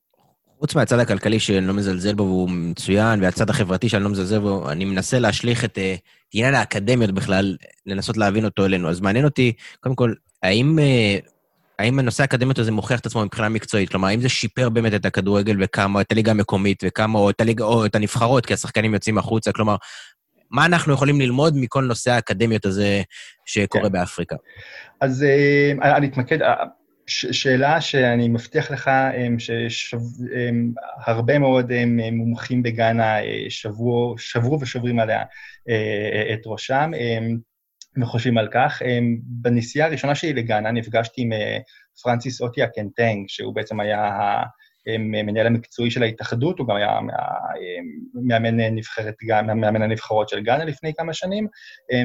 חוץ 0.59 0.75
מהצד 0.75 0.99
הכלכלי 0.99 1.41
שאני 1.41 1.67
לא 1.67 1.75
מזלזל 1.75 2.15
בו 2.15 2.23
והוא 2.23 2.51
מצוין, 2.51 3.23
והצד 3.23 3.51
החברתי 3.51 3.89
שאני 3.89 4.05
לא 4.05 4.11
מזלזל 4.11 4.39
בו, 4.39 4.71
אני 4.71 4.85
מנסה 4.85 5.19
להשליך 5.19 5.65
את 5.65 5.79
עניין 6.33 6.55
האקדמיות 6.55 7.11
בכלל, 7.11 7.57
לנסות 7.87 8.17
להבין 8.17 8.45
אותו 8.45 8.65
אלינו. 8.65 8.89
אז 8.89 9.01
מעניין 9.01 9.25
אותי, 9.25 9.53
קודם 9.81 9.95
כל, 9.95 10.15
האם, 10.43 10.79
האם 11.79 11.99
הנושא 11.99 12.23
האקדמיות 12.23 12.59
הזה 12.59 12.73
מוכיח 12.73 13.01
את 13.01 13.07
עצמו 13.07 13.25
מבחינה 13.25 13.49
מקצועית? 13.49 13.89
כלומר, 13.89 14.09
האם 14.09 14.21
זה 14.21 14.29
שיפר 14.29 14.69
באמת 14.69 14.95
את 14.95 15.07
הכדורגל 15.07 15.57
וכמה, 15.61 16.01
את 16.01 16.13
הליגה 16.13 16.31
המקומית 16.31 16.83
וכמה, 16.87 17.19
או 17.19 17.31
את, 17.31 17.41
הליגה, 17.41 17.65
או 17.65 17.87
את 17.87 17.95
הנבחרות, 17.95 18.47
כי 18.47 18.55
השחקנים 18.55 18.95
יוצאים 18.95 19.19
החוצה? 19.19 19.53
כלומר, 19.53 19.77
מה 20.51 20.67
אנחנו 20.67 20.93
יכולים 20.93 21.21
ללמוד 21.21 21.57
מכל 21.57 21.85
נושא 21.85 22.11
האקדמיות 22.11 22.65
הזה 22.67 23.03
שקורה 23.47 23.85
כן. 23.85 23.93
באפריקה? 23.93 24.37
אז 25.01 25.23
אה, 25.23 25.97
אני 25.97 26.07
אתמקד, 26.07 26.39
ש- 27.07 27.43
שאלה 27.43 27.81
שאני 27.81 28.29
מבטיח 28.29 28.71
לך 28.71 28.91
שהרבה 29.69 31.39
מאוד 31.39 31.73
מומחים 32.13 32.63
בגאנה 32.63 33.21
אה, 33.21 33.45
שברו, 33.49 34.15
שברו 34.19 34.61
ושוברים 34.61 35.01
עליה 35.01 35.23
אה, 35.69 36.35
את 36.35 36.41
ראשם 36.47 36.91
וחושבים 38.01 38.39
על 38.39 38.49
כך. 38.53 38.83
בנסיעה 39.25 39.89
הראשונה 39.89 40.15
שלי 40.15 40.33
לגאנה 40.33 40.71
נפגשתי 40.71 41.23
עם 41.23 41.33
אה, 41.33 41.59
פרנסיס 42.03 42.41
אוטיה 42.41 42.67
קנטנג, 42.67 43.25
שהוא 43.29 43.55
בעצם 43.55 43.81
היה 43.81 44.11
המנהל 44.87 45.47
המקצועי 45.47 45.91
של 45.91 46.03
ההתאחדות, 46.03 46.59
הוא 46.59 46.69
גם 46.69 46.77
היה 46.77 46.99
מאמן 48.15 48.61
נבחרת, 48.61 49.15
מאמן 49.45 49.83
הנבחרות 49.83 50.29
של 50.29 50.41
גאנה 50.41 50.65
לפני 50.65 50.95
כמה 50.95 51.13
שנים, 51.13 51.47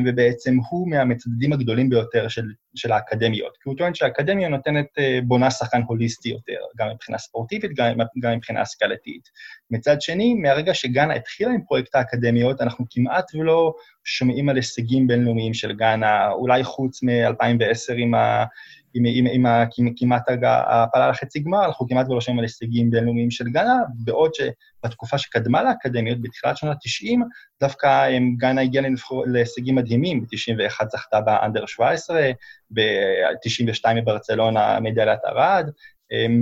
ובעצם 0.06 0.58
הוא 0.70 0.90
מהמצדדים 0.90 1.54
הגדולים 1.54 1.90
ביותר 1.90 2.28
של, 2.28 2.46
של 2.76 2.92
האקדמיות, 2.92 3.58
כי 3.62 3.70
הוא 3.70 3.78
טוען 3.78 3.94
שהאקדמיה 3.94 4.50
נותנת, 4.50 4.86
אה, 5.00 5.20
בונה 5.24 5.52
שחקן 5.52 5.82
הוליסטי 5.88 6.30
יותר, 6.30 6.60
גם 6.78 6.88
מבחינה 6.94 7.18
ספורטיבית, 7.18 7.72
גם, 7.76 7.98
גם 8.20 8.38
מבחינה 8.38 8.62
השכלתית. 8.62 9.30
מצד 9.72 10.02
שני, 10.02 10.34
מהרגע 10.34 10.74
שגאנה 10.74 11.14
התחילה 11.14 11.52
עם 11.52 11.62
פרויקט 11.62 11.96
האקדמיות, 11.96 12.62
אנחנו 12.62 12.86
כמעט 12.90 13.36
ולא 13.36 13.74
שומעים 14.04 14.50
על 14.50 14.56
הישגים 14.56 15.08
בינלאומיים 15.08 15.54
של 15.54 15.74
גאנה, 15.74 16.30
אולי 16.30 16.64
חוץ 16.64 17.04
מ-2010 17.04 17.94
עם 17.98 18.14
ה... 18.14 18.46
עם, 18.94 19.04
עם, 19.08 19.26
עם, 19.28 19.46
עם 19.78 19.94
כמעט 19.98 20.24
ההעפלה 20.44 21.10
לחצי 21.10 21.40
גמר, 21.40 21.66
אנחנו 21.66 21.88
כמעט 21.88 22.10
ולא 22.10 22.22
שומעים 22.22 22.40
על 22.40 22.46
הישגים 22.46 22.92
בינלאומיים 22.92 23.32
של 23.32 23.46
גאנה, 23.50 23.76
בעוד 23.96 24.32
שבתקוקופה 24.34 25.18
שקדמה 25.18 25.64
לאקדמיות, 25.64 26.22
בתחילת 26.22 26.58
שנות 26.58 26.78
ה-90, 26.78 27.18
דווקא 27.62 28.08
גאנה 28.38 28.62
הגיעה 28.62 28.86
להישגים 29.26 29.76
מדהימים, 29.76 30.22
ב-91 30.22 30.86
זכתה 30.92 31.22
באנדר 31.22 31.66
17, 31.66 32.32
ב-92 32.72 33.84
בברצלונה 33.96 34.80
מדליית 34.80 35.20
ארד, 35.26 35.70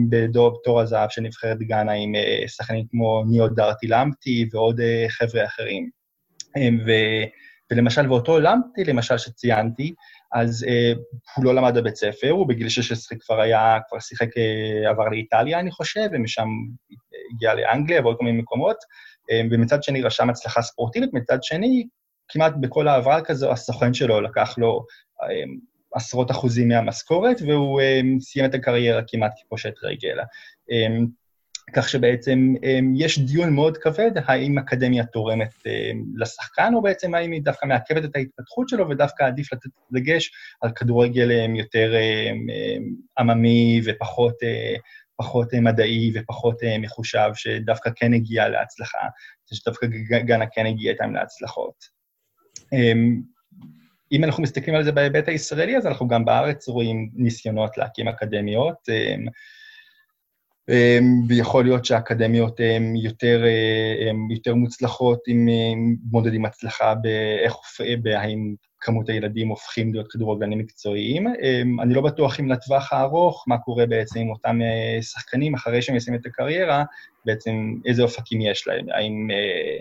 בדוב 0.10 0.58
תור 0.64 0.82
הזהב 0.82 1.10
של 1.10 1.22
נבחרת 1.22 1.58
גאנה 1.60 1.92
עם 1.92 2.16
אה, 2.16 2.44
שחקנים 2.48 2.86
כמו 2.92 3.24
ניאו 3.28 3.48
דארטי 3.48 3.88
למפטי 3.88 4.50
ועוד 4.52 4.80
אה, 4.80 5.06
חבר'ה 5.10 5.46
אחרים. 5.46 5.90
ו, 6.58 6.92
ולמשל, 7.72 8.08
באותו 8.08 8.40
למפטי, 8.40 8.84
למשל, 8.84 9.18
שציינתי, 9.18 9.94
אז 10.36 10.66
אה, 10.68 10.94
הוא 11.36 11.46
לא 11.46 11.56
למד 11.56 11.78
בבית 11.78 11.96
ספר, 11.96 12.30
הוא 12.30 12.48
בגיל 12.48 12.70
16 12.70 13.18
כבר 13.20 13.42
היה, 13.42 13.78
כבר 13.90 14.00
שיחק, 14.00 14.38
אה, 14.38 14.90
עבר 14.90 15.10
לאיטליה, 15.10 15.60
אני 15.60 15.72
חושב, 15.72 16.08
ומשם 16.12 16.48
הגיע 17.34 17.54
לאנגליה 17.54 18.02
ועוד 18.02 18.18
כל 18.18 18.26
מיני 18.26 18.38
מקומות, 18.38 18.78
אה, 19.32 19.42
ומצד 19.52 19.84
שני 19.84 20.02
רשם 20.02 20.30
הצלחה 20.30 20.62
ספורטיבית, 20.62 21.10
מצד 21.14 21.44
שני, 21.44 21.88
כמעט 22.28 22.54
בכל 22.60 22.88
העברה 22.88 23.22
כזו, 23.22 23.52
הסוכן 23.52 23.94
שלו 23.94 24.22
לקח 24.22 24.58
לו 24.58 24.86
אה, 25.24 25.44
עשרות 25.94 26.32
אחוזים 26.32 26.68
מהמשכורת, 26.68 27.38
והוא 27.42 27.82
אה, 27.82 28.02
סיים 28.20 28.46
את 28.46 28.54
הקריירה 28.54 29.02
כמעט 29.08 29.32
כפושט 29.46 29.74
רגל. 29.84 30.20
אה, 30.72 30.88
כך 31.74 31.90
שבעצם 31.90 32.54
אמ, 32.64 32.94
יש 32.96 33.20
דיון 33.20 33.54
מאוד 33.54 33.78
כבד, 33.78 34.12
האם 34.16 34.58
אקדמיה 34.58 35.06
תורמת 35.06 35.54
אמ, 35.66 36.04
לשחקן, 36.16 36.74
או 36.74 36.82
בעצם 36.82 37.16
האם 37.16 37.32
היא 37.32 37.42
דווקא 37.42 37.66
מעכבת 37.66 38.06
את 38.06 38.16
ההתפתחות 38.16 38.70
שלו, 38.70 38.90
ודווקא 38.90 39.24
עדיף 39.24 39.54
לתת 39.54 39.70
דגש 39.92 40.32
על 40.62 40.72
כדורגל 40.72 41.32
אמ, 41.32 41.56
יותר 41.56 41.94
עממי 43.20 43.82
ופחות 43.86 44.36
פחות 45.18 45.54
מדעי 45.54 46.12
ופחות 46.16 46.58
מחושב, 46.80 47.30
שדווקא 47.34 47.90
כן 47.96 48.14
הגיע 48.14 48.50
להצלחה, 48.50 48.98
שדווקא 49.54 49.88
גאנה 50.26 50.46
כן 50.54 50.66
הגיע 50.66 50.92
איתם 50.92 51.14
להצלחות. 51.14 51.74
אם 54.12 54.24
אנחנו 54.24 54.44
מסתכלים 54.44 54.76
על 54.76 54.84
זה 54.84 54.92
בהיבט 54.92 55.28
הישראלי, 55.28 55.78
אז 55.78 55.86
אנחנו 55.86 56.08
גם 56.08 56.26
בארץ 56.26 56.68
רואים 56.68 57.10
ניסיונות 57.14 57.78
להקים 57.78 58.08
אקדמיות. 58.08 58.78
אמ, 60.70 61.22
ויכול 61.28 61.64
להיות 61.64 61.86
שהאקדמיות 61.86 62.60
הן 62.60 62.96
יותר, 62.96 63.44
אה, 63.46 64.12
יותר 64.30 64.56
מוצלחות 64.56 65.20
אם 65.28 65.48
מודדים 66.12 66.46
הצלחה 66.46 66.96
באיך, 66.96 67.54
בהאם 68.02 68.56
כמות 68.80 69.10
הילדים 69.10 69.48
הופכים 69.48 69.94
להיות 69.94 70.12
כדורגלנים 70.12 70.60
מקצועיים. 70.60 71.28
אמ, 71.28 71.80
אני 71.82 71.94
לא 71.94 72.02
בטוח 72.02 72.40
אם 72.40 72.50
לטווח 72.52 72.94
הארוך, 72.94 73.44
מה 73.48 73.58
קורה 73.58 73.86
בעצם 73.86 74.20
עם 74.20 74.30
אותם 74.30 74.62
אה, 74.62 75.02
שחקנים 75.02 75.54
אחרי 75.54 75.82
שהם 75.82 75.96
מסיימים 75.96 76.22
את 76.22 76.26
הקריירה, 76.26 76.84
בעצם 77.26 77.74
איזה 77.86 78.04
אופקים 78.04 78.42
יש 78.42 78.68
להם, 78.68 78.86
האם 78.90 79.28
אה, 79.32 79.78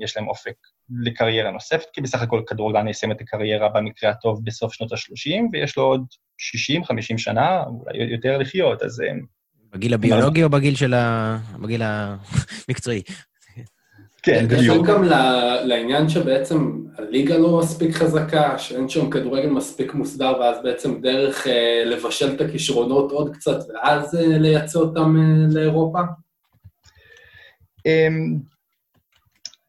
יש 0.00 0.16
להם 0.16 0.28
אופק 0.28 0.56
לקריירה 1.04 1.50
נוספת, 1.50 1.86
כי 1.92 2.00
בסך 2.00 2.22
הכל 2.22 2.42
כדורגלן 2.46 2.88
יסיים 2.88 3.12
את 3.12 3.20
הקריירה 3.20 3.68
במקרה 3.68 4.10
הטוב 4.10 4.44
בסוף 4.44 4.72
שנות 4.72 4.92
ה-30, 4.92 5.42
ויש 5.52 5.76
לו 5.76 5.82
עוד 5.82 6.04
60-50 6.82 7.18
שנה, 7.18 7.64
אולי 7.66 8.04
יותר 8.04 8.38
לחיות, 8.38 8.82
אז 8.82 9.02
בגיל 9.76 9.94
הביולוגי 9.94 10.44
או 10.44 10.50
בגיל 10.50 10.74
של 10.74 10.94
ה... 10.94 11.38
בגיל 11.58 11.82
המקצועי? 11.84 13.02
כן, 14.22 14.44
בדיוק. 14.48 14.62
קשור 14.62 14.86
גם 14.86 15.04
לעניין 15.64 16.08
שבעצם 16.08 16.78
הליגה 16.98 17.38
לא 17.38 17.58
מספיק 17.58 17.94
חזקה, 17.94 18.58
שאין 18.58 18.88
שם 18.88 19.10
כדורגל 19.10 19.48
מספיק 19.48 19.94
מוסדר, 19.94 20.40
ואז 20.40 20.56
בעצם 20.62 21.00
דרך 21.00 21.46
אה, 21.46 21.82
לבשל 21.84 22.34
את 22.34 22.40
הכישרונות 22.40 23.12
עוד 23.12 23.36
קצת, 23.36 23.58
ואז 23.68 24.14
אה, 24.14 24.38
לייצא 24.38 24.78
אותם 24.78 25.16
אה, 25.16 25.54
לאירופה? 25.54 25.98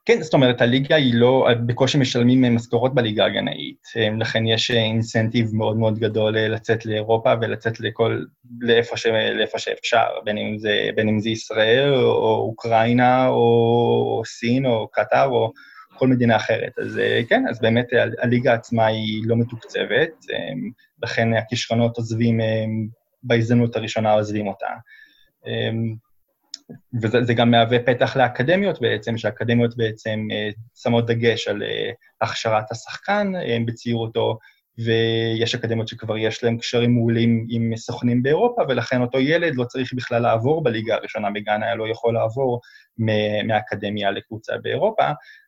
כן, 0.07 0.21
זאת 0.21 0.33
אומרת, 0.33 0.61
הליגה 0.61 0.95
היא 0.95 1.13
לא, 1.15 1.47
בקושי 1.65 1.97
משלמים 1.97 2.55
משכורות 2.55 2.95
בליגה 2.95 3.25
הגנאית, 3.25 3.83
אמ, 3.95 4.19
לכן 4.19 4.47
יש 4.47 4.71
אינסנטיב 4.71 5.55
מאוד 5.55 5.77
מאוד 5.77 5.99
גדול 5.99 6.37
אה, 6.37 6.47
לצאת 6.47 6.85
לאירופה 6.85 7.33
ולצאת 7.41 7.79
לכל, 7.79 8.23
לאיפה, 8.61 8.97
ש, 8.97 9.05
לאיפה 9.05 9.59
שאפשר, 9.59 10.05
בין 10.23 10.37
אם, 10.37 10.57
זה, 10.57 10.89
בין 10.95 11.09
אם 11.09 11.19
זה 11.19 11.29
ישראל 11.29 11.93
או 11.93 12.37
אוקראינה 12.37 13.27
או 13.27 14.21
סין 14.25 14.65
או 14.65 14.87
קטר 14.91 15.25
או 15.25 15.51
כל 15.97 16.07
מדינה 16.07 16.35
אחרת. 16.35 16.79
אז 16.79 16.99
אה, 16.99 17.21
כן, 17.29 17.43
אז 17.49 17.61
באמת 17.61 17.87
הליגה 18.17 18.53
עצמה 18.53 18.85
היא 18.85 19.23
לא 19.25 19.35
מתוקצבת, 19.35 20.25
לכן 21.03 21.33
הכישרונות 21.33 21.97
עוזבים, 21.97 22.39
בהזדמנות 23.23 23.75
הראשונה 23.75 24.11
עוזבים 24.13 24.47
אותה. 24.47 24.67
וזה 27.01 27.33
גם 27.33 27.51
מהווה 27.51 27.79
פתח 27.79 28.17
לאקדמיות 28.17 28.81
בעצם, 28.81 29.17
שהאקדמיות 29.17 29.77
בעצם 29.77 30.27
אה, 30.31 30.49
שמות 30.75 31.05
דגש 31.05 31.47
על 31.47 31.63
אה, 31.63 31.91
הכשרת 32.21 32.71
השחקן 32.71 33.31
אה, 33.35 33.57
בצעירותו, 33.65 34.37
ויש 34.85 35.55
אקדמיות 35.55 35.87
שכבר 35.87 36.17
יש 36.17 36.43
להם 36.43 36.57
קשרים 36.57 36.93
מעולים 36.93 37.45
עם 37.49 37.75
סוכנים 37.75 38.23
באירופה, 38.23 38.61
ולכן 38.69 39.01
אותו 39.01 39.19
ילד 39.19 39.55
לא 39.55 39.63
צריך 39.63 39.93
בכלל 39.93 40.21
לעבור 40.21 40.63
בליגה 40.63 40.95
הראשונה 40.95 41.31
בגאנה, 41.31 41.65
היה 41.65 41.75
לא 41.75 41.87
יכול 41.87 42.13
לעבור 42.13 42.61
מהאקדמיה 43.47 44.11
לקבוצה 44.11 44.53
באירופה. 44.61 45.03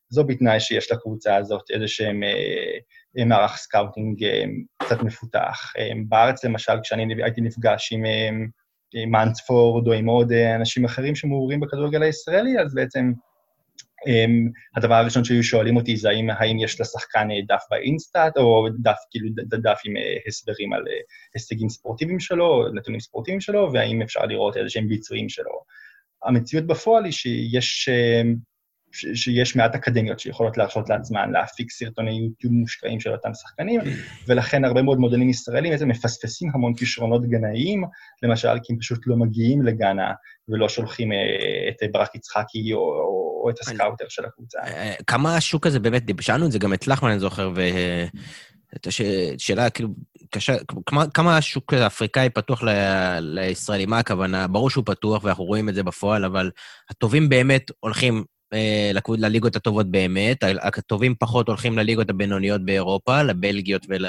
זו 0.10 0.24
בתנאי 0.24 0.60
שיש 0.60 0.92
לקבוצה 0.92 1.36
הזאת 1.36 1.62
איזה 1.72 1.88
שהם 1.88 2.24
מערך 3.16 3.56
scouting 3.56 4.26
קצת 4.78 5.04
מפותח. 5.04 5.74
בארץ, 6.08 6.44
למשל, 6.46 6.74
כשאני 6.84 7.24
הייתי 7.24 7.42
נפגש 7.42 7.94
עם 7.94 8.04
עם 8.94 9.12
מנספורד 9.12 9.88
או 9.88 9.94
עם 9.94 10.06
עוד 10.06 10.32
אה, 10.32 10.56
אנשים 10.56 10.86
אחרים 10.86 11.16
שמעורים 11.16 11.60
בכדורגל 11.60 12.04
הישראלי, 12.04 12.60
אז 12.60 12.74
בעצם 12.74 13.12
אמ, 14.08 14.52
הדבר 14.76 14.96
הראשון 14.96 15.24
שהיו 15.24 15.44
שואלים 15.44 15.76
אותי 15.76 15.98
זה 15.98 16.10
האם, 16.10 16.30
האם 16.30 16.60
יש 16.60 16.82
לשחקן 16.82 17.32
אה, 17.32 17.36
דף 17.48 17.64
ב 17.70 17.78
InStat, 17.78 18.38
או 18.38 18.68
דף, 18.82 18.98
כאילו, 19.12 19.30
דף 19.48 19.80
עם 19.86 19.98
אה, 19.98 20.28
הסברים 20.28 20.74
על 20.74 20.84
הישגים 21.34 21.70
ספורטיביים 21.70 22.20
שלו, 22.20 22.74
נתונים 22.74 23.00
ספורטיביים 23.00 23.42
שלו, 23.42 23.74
והאם 23.74 24.02
אפשר 24.02 24.26
לראות 24.26 24.58
איזה 24.58 24.70
שהם 24.70 24.88
ביצועים 24.88 25.30
שלו. 25.30 25.52
המציאות 26.24 26.68
בפועל 26.68 27.04
היא 27.04 27.12
שיש... 27.12 27.90
שיש 28.92 29.56
מעט 29.56 29.76
אקדמיות 29.76 30.20
שיכולות 30.20 30.58
להרשות 30.58 30.90
לעצמן 30.90 31.32
להפיק 31.32 31.72
סרטוני 31.72 32.12
יוטיוב 32.12 32.54
מושקעים 32.54 33.00
של 33.00 33.12
אותם 33.12 33.34
שחקנים, 33.34 33.82
ולכן 34.28 34.66
הרבה 34.66 34.82
מאוד 34.82 34.98
מודלים 34.98 35.30
ישראלים 35.30 35.72
בעצם 35.72 35.88
מפספסים 35.88 36.50
המון 36.54 36.74
כישרונות 36.76 37.26
גנאיים, 37.26 37.84
למשל 38.24 38.60
כי 38.64 38.74
הם 38.74 38.80
פשוט 38.80 39.00
לא 39.06 39.16
מגיעים 39.16 39.62
לגאנה 39.62 40.14
ולא 40.50 40.70
שולחים 40.70 41.12
אה, 41.12 41.18
את 41.70 41.92
ברק 41.92 42.16
יצחקי 42.16 42.74
או, 42.74 42.80
או, 42.80 43.42
או 43.44 43.50
את 43.50 43.60
הסקאוטר 43.60 44.06
של 44.10 44.26
הקבוצה. 44.26 44.60
אה, 44.60 44.94
כמה 45.08 45.36
השוק 45.36 45.68
הזה 45.68 45.80
באמת, 45.80 46.04
שאלנו 46.22 46.46
את 46.46 46.52
זה 46.52 46.60
גם 46.60 46.74
את 46.74 46.88
לחמן, 46.88 47.10
אני 47.10 47.20
זוכר, 47.20 47.52
ו... 47.56 47.62
את 48.76 48.88
השאלה, 48.88 49.70
כאילו, 49.70 49.90
קשה, 50.32 50.56
כמה, 51.14 51.38
השוק 51.38 51.74
האפריקאי 51.74 52.30
פתוח 52.30 52.64
ל, 52.64 52.70
לישראלי? 53.20 53.86
מה 53.86 54.00
הכוונה? 54.00 54.48
ברור 54.48 54.70
שהוא 54.70 54.84
פתוח 54.86 55.24
ואנחנו 55.24 55.44
רואים 55.44 55.70
את 55.70 55.76
זה 55.76 55.84
בפועל, 55.84 56.26
אבל 56.26 56.52
הטובים 56.90 57.30
באמת 57.30 57.72
הולכים 57.80 58.16
אה, 58.16 58.22
לליגות 59.10 59.56
הטובות 59.56 59.92
באמת, 59.92 60.44
הטובים 60.62 61.16
פחות 61.20 61.48
הולכים 61.48 61.78
לליגות 61.78 62.10
הבינוניות 62.10 62.66
באירופה, 62.66 63.22
לבלגיות 63.22 63.86
ול... 63.90 64.06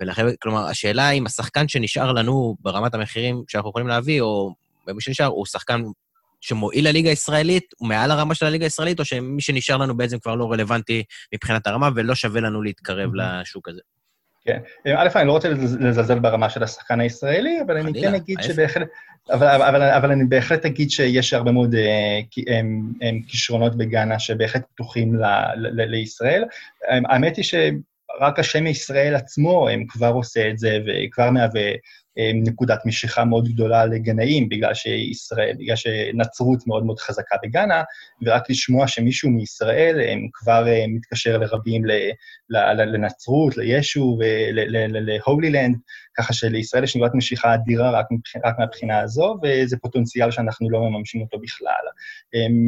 ולחבר'ה, 0.00 0.30
כלומר, 0.42 0.66
השאלה 0.66 1.10
אם 1.10 1.26
השחקן 1.26 1.68
שנשאר 1.68 2.12
לנו 2.12 2.56
ברמת 2.60 2.94
המחירים 2.94 3.42
שאנחנו 3.48 3.70
יכולים 3.70 3.88
להביא, 3.88 4.20
או 4.20 4.54
מי 4.88 5.00
שנשאר, 5.00 5.26
הוא 5.26 5.46
שחקן 5.46 5.82
שמועיל 6.40 6.88
לליגה 6.88 7.10
הישראלית, 7.10 7.64
הוא 7.78 7.88
מעל 7.88 8.10
הרמה 8.10 8.34
של 8.34 8.46
הליגה 8.46 8.66
הישראלית, 8.66 9.00
או 9.00 9.04
שמי 9.04 9.42
שנשאר 9.42 9.76
לנו 9.76 9.96
בעצם 9.96 10.18
כבר 10.18 10.34
לא 10.34 10.52
רלוונטי 10.52 11.02
מבחינת 11.34 11.66
הרמה, 11.66 11.88
ולא 11.94 12.14
שווה 12.14 12.40
לנו 12.40 12.62
להתקרב 12.62 13.10
לשוק 13.14 13.68
הזה. 13.68 13.80
כן. 14.44 14.58
א', 14.96 15.08
אני 15.16 15.26
לא 15.26 15.32
רוצה 15.32 15.48
לז- 15.48 15.76
לזלזל 15.80 16.18
ברמה 16.18 16.50
של 16.50 16.62
השחקן 16.62 17.00
הישראלי, 17.00 17.60
אבל 17.66 17.76
אני 17.76 18.02
כן 18.02 18.14
אגיד. 18.14 18.42
שבהחלט... 18.42 18.88
אבל, 19.30 19.46
אבל, 19.46 19.82
אבל 19.82 20.12
אני 20.12 20.24
בהחלט 20.24 20.66
אגיד 20.66 20.90
שיש 20.90 21.32
הרבה 21.32 21.52
מאוד 21.52 21.74
אה, 21.74 22.20
כישרונות 23.28 23.76
בגאנה 23.76 24.18
שבהחלט 24.18 24.62
פתוחים 24.74 25.14
ל, 25.14 25.24
ל, 25.56 25.82
ל, 25.82 25.84
לישראל. 25.90 26.44
אה, 26.90 26.98
האמת 27.08 27.36
היא 27.36 27.44
שרק 27.44 28.38
השם 28.38 28.66
ישראל 28.66 29.14
עצמו 29.14 29.68
הם 29.68 29.86
כבר 29.88 30.08
עושה 30.08 30.50
את 30.50 30.58
זה 30.58 30.78
וכבר 30.86 31.30
מהווה 31.30 31.70
אה, 32.18 32.30
נקודת 32.34 32.86
משיכה 32.86 33.24
מאוד 33.24 33.48
גדולה 33.48 33.86
לגנאים, 33.86 34.48
בגלל 34.48 34.74
שישראל, 34.74 35.56
בגלל 35.58 35.76
שנצרות 35.76 36.66
מאוד 36.66 36.86
מאוד 36.86 36.98
חזקה 36.98 37.36
בגאנה, 37.42 37.82
ורק 38.22 38.50
לשמוע 38.50 38.88
שמישהו 38.88 39.30
מישראל 39.30 40.00
הם 40.08 40.28
כבר 40.32 40.66
מתקשר 40.88 41.38
לרבים 41.38 41.84
ל, 41.84 41.90
ל, 42.50 42.56
ל, 42.56 42.84
לנצרות, 42.94 43.56
לישו 43.56 44.18
ולהולילנד, 44.18 45.76
ככה 46.14 46.32
שלישראל 46.32 46.84
יש 46.84 46.96
נקודת 46.96 47.14
משיכה 47.14 47.54
אדירה 47.54 47.90
רק, 47.90 48.06
מבח, 48.10 48.46
רק 48.46 48.58
מהבחינה 48.58 49.00
הזו, 49.00 49.36
וזה 49.42 49.76
פוטנציאל 49.76 50.30
שאנחנו 50.30 50.70
לא 50.70 50.80
מממשים 50.80 51.20
אותו 51.20 51.38
בכלל. 51.38 51.84
אמ, 52.34 52.66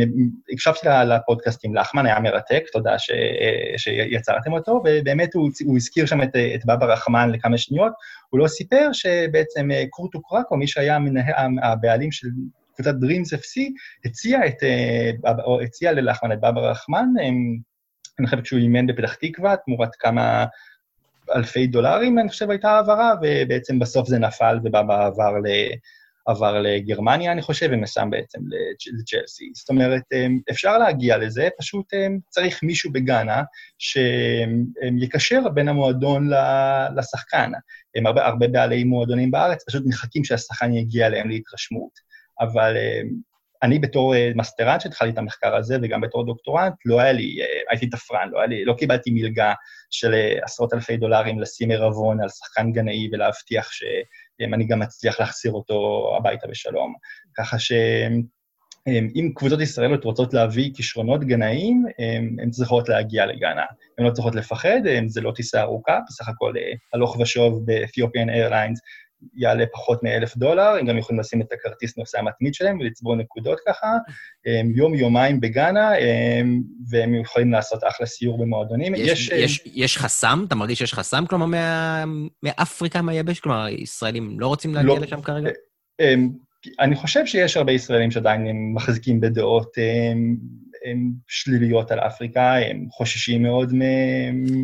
הקשבתי 0.53 0.89
לפודקאסט 1.09 1.61
עם 1.65 1.75
לחמן, 1.75 2.07
היה 2.07 2.21
מרתק, 2.21 2.63
תודה 2.73 2.99
ש, 2.99 3.11
אה, 3.11 3.79
שיצרתם 3.79 4.53
אותו, 4.53 4.83
ובאמת 4.85 5.35
הוא, 5.35 5.51
הוא 5.65 5.77
הזכיר 5.77 6.07
שם 6.07 6.23
את, 6.23 6.37
את 6.55 6.67
בבא 6.67 6.87
רחמן 6.87 7.31
לכמה 7.31 7.59
שניות, 7.59 7.93
הוא 8.31 8.41
לא 8.41 8.49
סיפר 8.49 8.89
שבעצם 8.93 9.71
אה, 9.71 9.85
קורטו 9.91 10.23
קרקו, 10.23 10.57
מי 10.57 10.67
שהיה 10.67 10.97
המנהל, 10.97 11.35
הבעלים 11.63 12.13
של 12.13 12.29
קבוצת 12.77 12.95
Dreams 12.95 13.39
FC, 13.39 13.61
הציע, 14.05 14.47
את, 14.47 14.63
אה, 14.63 15.11
או 15.45 15.61
הציע 15.61 15.93
ללחמן 15.93 16.33
את 16.33 16.39
בבא 16.39 16.61
רחמן, 16.61 17.07
אמ, 17.23 17.57
אני 18.19 18.27
חושב 18.27 18.45
שהוא 18.45 18.61
אימן 18.61 18.87
בפתח 18.87 19.15
תקווה, 19.15 19.57
תמורת 19.57 19.95
כמה 19.99 20.45
אלפי 21.35 21.67
דולרים, 21.67 22.19
אני 22.19 22.29
חושב, 22.29 22.51
הייתה 22.51 22.71
העברה, 22.71 23.15
ובעצם 23.23 23.79
בסוף 23.79 24.09
זה 24.09 24.19
נפל 24.19 24.59
ובבא 24.65 25.07
עבר, 25.07 25.33
ל, 25.45 25.47
עבר 26.27 26.61
לגרמניה, 26.61 27.33
אני 27.33 27.43
חושב, 27.43 27.69
ומשם 27.73 28.09
בעצם 28.11 28.39
לצ'- 28.39 28.93
לצ'לסי. 29.01 29.51
זאת 29.55 29.69
אומרת, 29.69 30.03
אמ, 30.13 30.39
אפשר 30.51 30.79
להגיע 30.79 31.19
לזה, 31.19 31.49
פשוט 31.59 31.95
אמ, 31.95 32.19
צריך 32.29 32.63
מישהו 32.63 32.93
בגאנה 32.93 33.43
שיקשר 33.79 35.49
בין 35.49 35.69
המועדון 35.69 36.31
לשחקן. 36.97 37.51
הם 37.97 38.07
הרבה, 38.07 38.27
הרבה 38.27 38.49
בעלי 38.49 38.85
מועדונים 38.85 39.31
בארץ, 39.31 39.65
פשוט 39.69 39.83
מחכים 39.87 40.25
שהשחקן 40.25 40.73
יגיע 40.73 41.07
אליהם 41.07 41.29
להתרשמות. 41.29 41.91
אבל 42.41 42.77
אמ, 42.77 43.09
אני 43.67 43.79
בתור 43.79 44.15
אה, 44.15 44.31
מסטרנט 44.35 44.81
שהתחלתי 44.81 45.13
את 45.13 45.19
המחקר 45.19 45.57
הזה, 45.57 45.77
וגם 45.83 46.01
בתור 46.01 46.27
דוקטורנט, 46.27 46.75
לא 46.85 47.01
היה 47.01 47.13
לי, 47.13 47.43
אה, 47.43 47.47
הייתי 47.71 47.87
תפרן, 47.87 48.29
לא, 48.33 48.41
לא 48.65 48.75
קיבלתי 48.79 49.11
מלגה 49.11 49.53
של 49.91 50.15
אה, 50.15 50.39
עשרות 50.43 50.75
אלפי 50.75 50.97
דולרים 50.97 51.41
לשים 51.41 51.71
עירבון 51.71 52.23
על 52.23 52.29
שחקן 52.29 52.73
גנאי 52.73 53.09
ולהבטיח 53.13 53.71
שאני 53.73 54.67
גם 54.67 54.83
אצליח 54.83 55.21
להחזיר 55.21 55.53
אותו 55.53 56.11
הביתה 56.17 56.47
בשלום. 56.49 56.95
ככה 57.37 57.59
שאם 57.59 59.33
קבוצות 59.35 59.61
ישראליות 59.61 60.05
רוצות 60.05 60.35
להביא 60.35 60.71
כישרונות 60.75 61.25
גנאים, 61.25 61.85
הן 62.43 62.51
צריכות 62.51 62.89
להגיע 62.89 63.27
לגאנה. 63.27 63.65
הן 63.99 64.05
לא 64.05 64.11
צריכות 64.11 64.35
לפחד, 64.35 64.81
זה 65.07 65.21
לא 65.21 65.33
טיסה 65.33 65.61
ארוכה, 65.61 65.99
בסך 66.09 66.29
הכל 66.29 66.53
הלוך 66.95 67.21
ושוב 67.21 67.67
באתיופיאן 67.67 68.31
איירליינס 68.31 68.81
יעלה 69.35 69.65
פחות 69.73 70.03
מאלף 70.03 70.37
דולר, 70.37 70.77
הם 70.81 70.87
גם 70.87 70.99
יכולים 70.99 71.21
לשים 71.21 71.41
את 71.41 71.53
הכרטיס 71.53 71.99
נוסע 71.99 72.19
המתמיד 72.19 72.55
שלהם 72.55 72.79
ולצבור 72.81 73.17
נקודות 73.17 73.59
ככה, 73.67 73.87
יום-יומיים 74.75 75.41
בגאנה, 75.41 75.91
הם, 75.95 76.63
והם 76.91 77.15
יכולים 77.15 77.53
לעשות 77.53 77.85
אחלה 77.85 78.07
סיור 78.07 78.39
במועדונים. 78.39 78.95
יש, 78.95 79.33
אה, 79.33 79.37
יש, 79.37 79.63
יש 79.75 79.99
חסם? 79.99 80.45
אתה 80.49 80.55
מרגיש 80.55 80.79
שיש 80.79 80.95
חסם, 80.95 81.27
כלומר, 81.27 81.47
מה, 81.47 82.05
מאפריקה, 82.43 83.03
מהיבש? 83.03 83.41
כלומר, 83.41 83.69
ישראלים 83.69 84.41
לא 84.41 84.47
רוצים 84.47 84.75
להגיע 84.75 84.95
לא. 84.95 85.01
לשם 85.01 85.23
כרגע? 85.23 85.51
אמ, 86.01 86.31
אני 86.81 86.97
חושב 86.97 87.27
שיש 87.27 87.57
הרבה 87.57 87.73
ישראלים 87.73 88.11
שעדיין 88.11 88.73
מחזיקים 88.75 89.21
בדעות 89.21 89.73
הם, 90.87 90.93
הם 90.93 91.11
שליליות 91.27 91.91
על 91.91 91.99
אפריקה, 91.99 92.55
הם 92.55 92.87
חוששים 92.91 93.43
מאוד, 93.43 93.73
מ, 93.73 93.81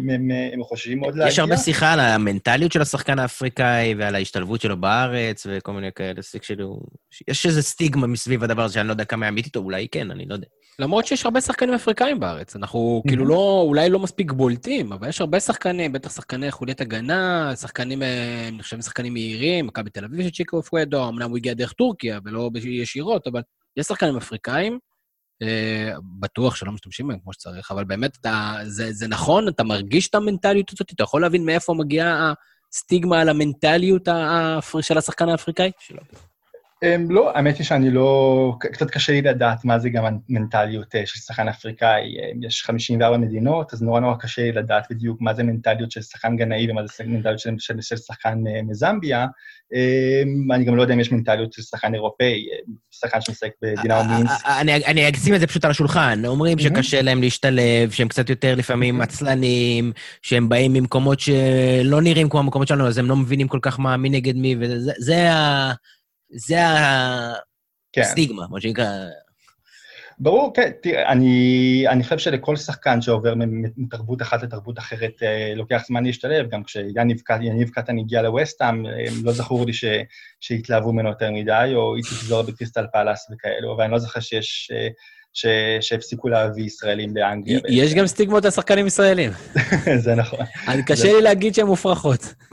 מ, 0.06 0.28
מ, 0.28 0.30
הם 0.52 0.62
חוששים 0.62 1.00
מאוד 1.00 1.14
להגיע. 1.14 1.32
יש 1.32 1.38
הרבה 1.38 1.56
שיחה 1.56 1.92
על 1.92 2.00
המנטליות 2.00 2.72
של 2.72 2.82
השחקן 2.82 3.18
האפריקאי 3.18 3.94
ועל 3.98 4.14
ההשתלבות 4.14 4.60
שלו 4.60 4.76
בארץ 4.76 5.46
וכל 5.50 5.72
מיני 5.72 5.88
כאלה, 5.94 6.22
סוג 6.22 6.40
כאילו... 6.40 6.80
יש 7.28 7.46
איזה 7.46 7.62
סטיגמה 7.62 8.06
מסביב 8.06 8.44
הדבר 8.44 8.62
הזה 8.62 8.74
שאני 8.74 8.86
לא 8.86 8.92
יודע 8.92 9.04
כמה 9.04 9.26
היא 9.26 9.30
אמיתית, 9.30 9.56
או 9.56 9.60
אולי 9.60 9.88
כן, 9.90 10.10
אני 10.10 10.24
לא 10.28 10.34
יודע. 10.34 10.46
למרות 10.78 11.06
שיש 11.06 11.24
הרבה 11.24 11.40
שחקנים 11.40 11.74
אפריקאים 11.74 12.20
בארץ. 12.20 12.56
אנחנו 12.56 13.02
כאילו 13.08 13.24
לא, 13.24 13.64
אולי 13.66 13.90
לא 13.90 13.98
מספיק 13.98 14.32
בולטים, 14.32 14.92
אבל 14.92 15.08
יש 15.08 15.20
הרבה 15.20 15.40
שחקנים, 15.40 15.92
בטח 15.92 16.14
שחקני 16.14 16.50
חוליית 16.50 16.80
הגנה, 16.80 17.52
שחקנים, 17.56 18.02
אה, 18.02 18.48
אני 18.48 18.62
חושב, 18.62 18.80
שחקנים 18.80 19.12
מהירים, 19.12 19.66
מכבי 19.66 19.90
תל 19.90 20.04
אביב 20.04 20.22
של 20.22 20.30
צ'יקו 20.30 20.62
פואדו, 20.62 21.08
אמנם 21.08 21.30
הוא 21.30 21.36
הגיע 21.36 21.54
דרך 21.54 21.72
טורקיה 21.72 22.18
ולא 22.24 22.50
ישירות, 22.64 23.26
אבל 23.26 23.40
יש 23.76 23.86
שחקנים 23.86 24.16
אפריקאים, 24.16 24.78
בטוח 26.20 26.54
שלא 26.56 26.72
משתמשים 26.72 27.08
בהם 27.08 27.18
כמו 27.18 27.32
שצריך, 27.32 27.70
אבל 27.70 27.84
באמת, 27.84 28.16
אתה, 28.20 28.54
זה, 28.64 28.92
זה 28.92 29.08
נכון, 29.08 29.48
אתה 29.48 29.64
מרגיש 29.64 30.08
את 30.08 30.14
המנטליות 30.14 30.70
הזאת, 30.72 30.92
אתה 30.92 31.02
יכול 31.02 31.22
להבין 31.22 31.44
מאיפה 31.44 31.74
מגיעה 31.74 32.32
הסטיגמה 32.72 33.20
על 33.20 33.28
המנטליות 33.28 34.08
של 34.80 34.98
השחקן 34.98 35.28
האפריקאי? 35.28 35.70
Um, 35.90 36.31
לא, 37.10 37.36
האמת 37.36 37.58
היא 37.58 37.66
שאני 37.66 37.90
לא... 37.90 38.56
קצת 38.58 38.90
קשה 38.90 39.12
לי 39.12 39.22
לדעת 39.22 39.64
מה 39.64 39.78
זה 39.78 39.90
גם 39.90 40.04
המנטליות 40.04 40.94
אה, 40.94 41.06
של 41.06 41.18
שחקן 41.18 41.48
אפריקאי. 41.48 42.00
Um, 42.00 42.46
יש 42.46 42.62
54 42.64 43.16
מדינות, 43.16 43.72
אז 43.72 43.82
נורא 43.82 44.00
נורא 44.00 44.14
קשה 44.16 44.42
לי 44.42 44.52
לדעת 44.52 44.86
בדיוק 44.90 45.20
מה 45.20 45.34
זה 45.34 45.42
מנטליות 45.42 45.90
של 45.90 46.02
שחקן 46.02 46.36
גנאי 46.36 46.70
ומה 46.70 46.80
זה 46.86 47.04
מנטליות 47.04 47.38
של, 47.38 47.50
של, 47.58 47.80
של 47.80 47.96
שחקן 47.96 48.38
uh, 48.46 48.70
מזמביה. 48.70 49.26
Um, 49.74 50.54
אני 50.54 50.64
גם 50.64 50.76
לא 50.76 50.82
יודע 50.82 50.94
אם 50.94 51.00
יש 51.00 51.12
מנטליות 51.12 51.52
של 51.52 51.62
שחקן 51.62 51.94
אירופאי, 51.94 52.46
שחקן 52.90 53.20
שמשחק 53.20 53.50
בדינאו 53.62 54.04
מינסק. 54.04 54.46
אה, 54.46 54.60
אני, 54.60 54.74
אני 54.74 55.10
אשים 55.10 55.34
את 55.34 55.40
זה 55.40 55.46
פשוט 55.46 55.64
על 55.64 55.70
השולחן. 55.70 56.24
אומרים 56.24 56.58
Mhm. 56.58 56.62
שקשה 56.62 57.02
להם 57.02 57.20
להשתלב, 57.20 57.90
שהם 57.90 58.08
קצת 58.08 58.30
יותר 58.30 58.54
לפעמים 58.54 59.00
עצלנים, 59.00 59.92
שהם 60.22 60.48
באים 60.48 60.72
ממקומות 60.72 61.20
שלא 61.20 62.00
נראים 62.00 62.28
כמו 62.28 62.40
המקומות 62.40 62.68
שלנו, 62.68 62.86
אז 62.86 62.98
הם 62.98 63.08
לא 63.08 63.16
מבינים 63.16 63.48
כל 63.48 63.58
כך 63.62 63.80
מה, 63.80 63.96
מי 63.96 64.08
נגד 64.08 64.36
מי, 64.36 64.56
וזה 64.60 64.92
זה 64.98 65.32
ה... 65.32 65.72
זה 66.34 66.56
כן. 67.92 68.00
הסטיגמה, 68.02 68.42
מה 68.50 68.60
שנקרא. 68.60 68.86
ברור, 70.18 70.52
כן, 70.54 70.70
תראה, 70.82 71.12
אני, 71.12 71.84
אני 71.88 72.02
חושב 72.04 72.18
שלכל 72.18 72.56
שחקן 72.56 73.00
שעובר 73.02 73.34
מתרבות 73.76 74.22
אחת 74.22 74.42
לתרבות 74.42 74.78
אחרת, 74.78 75.22
אה, 75.22 75.52
לוקח 75.56 75.82
זמן 75.86 76.04
להשתלב, 76.04 76.48
גם 76.50 76.62
כשיניב 76.64 77.20
קט- 77.24 77.42
יניב 77.42 77.68
קטן 77.68 77.98
הגיע 77.98 78.22
לווסטהאם, 78.22 78.86
אה, 78.86 78.92
לא 79.24 79.32
זכור 79.32 79.66
לי 79.66 79.72
ש, 79.72 79.84
שהתלהבו 80.40 80.92
ממנו 80.92 81.08
יותר 81.08 81.30
מדי, 81.30 81.72
או 81.74 81.96
איציק 81.96 82.18
זוהר 82.18 82.42
בקריסטל 82.42 82.86
פלאס 82.92 83.26
וכאלו, 83.32 83.74
אבל 83.74 83.82
אני 83.84 83.92
לא 83.92 83.98
זוכר 83.98 84.20
שיש, 84.20 84.70
אה, 84.74 84.88
ש, 85.32 85.46
שהפסיקו 85.80 86.28
להביא 86.28 86.64
ישראלים 86.64 87.16
לאנגליה. 87.16 87.60
יש 87.68 87.94
גם 87.94 88.06
סטיגמות 88.06 88.44
על 88.44 88.50
שחקנים 88.50 88.86
ישראלים. 88.86 89.30
זה 90.04 90.14
נכון. 90.14 90.46
קשה 90.86 91.12
לי 91.12 91.22
להגיד 91.22 91.54
שהן 91.54 91.66
מופרכות. 91.66 92.34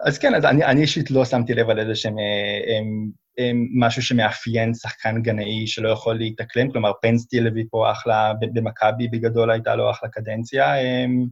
אז 0.00 0.18
כן, 0.18 0.34
אז 0.34 0.44
אני, 0.44 0.64
אני 0.64 0.80
אישית 0.80 1.10
לא 1.10 1.24
שמתי 1.24 1.54
לב 1.54 1.70
על 1.70 1.78
איזה 1.78 1.94
שהם 1.94 2.18
אה, 2.18 2.78
הם, 2.78 3.10
הם, 3.38 3.66
משהו 3.74 4.02
שמאפיין 4.02 4.74
שחקן 4.74 5.22
גנאי 5.22 5.66
שלא 5.66 5.88
יכול 5.88 6.14
להתאקלם, 6.14 6.70
כלומר, 6.70 6.92
פנסטיל 7.02 7.46
הביא 7.46 7.64
פה 7.70 7.90
אחלה, 7.90 8.32
במכבי 8.52 9.08
בגדול 9.08 9.50
הייתה 9.50 9.74
לו 9.74 9.90
אחלה 9.90 10.08
קדנציה, 10.08 10.74
הם, 10.80 11.26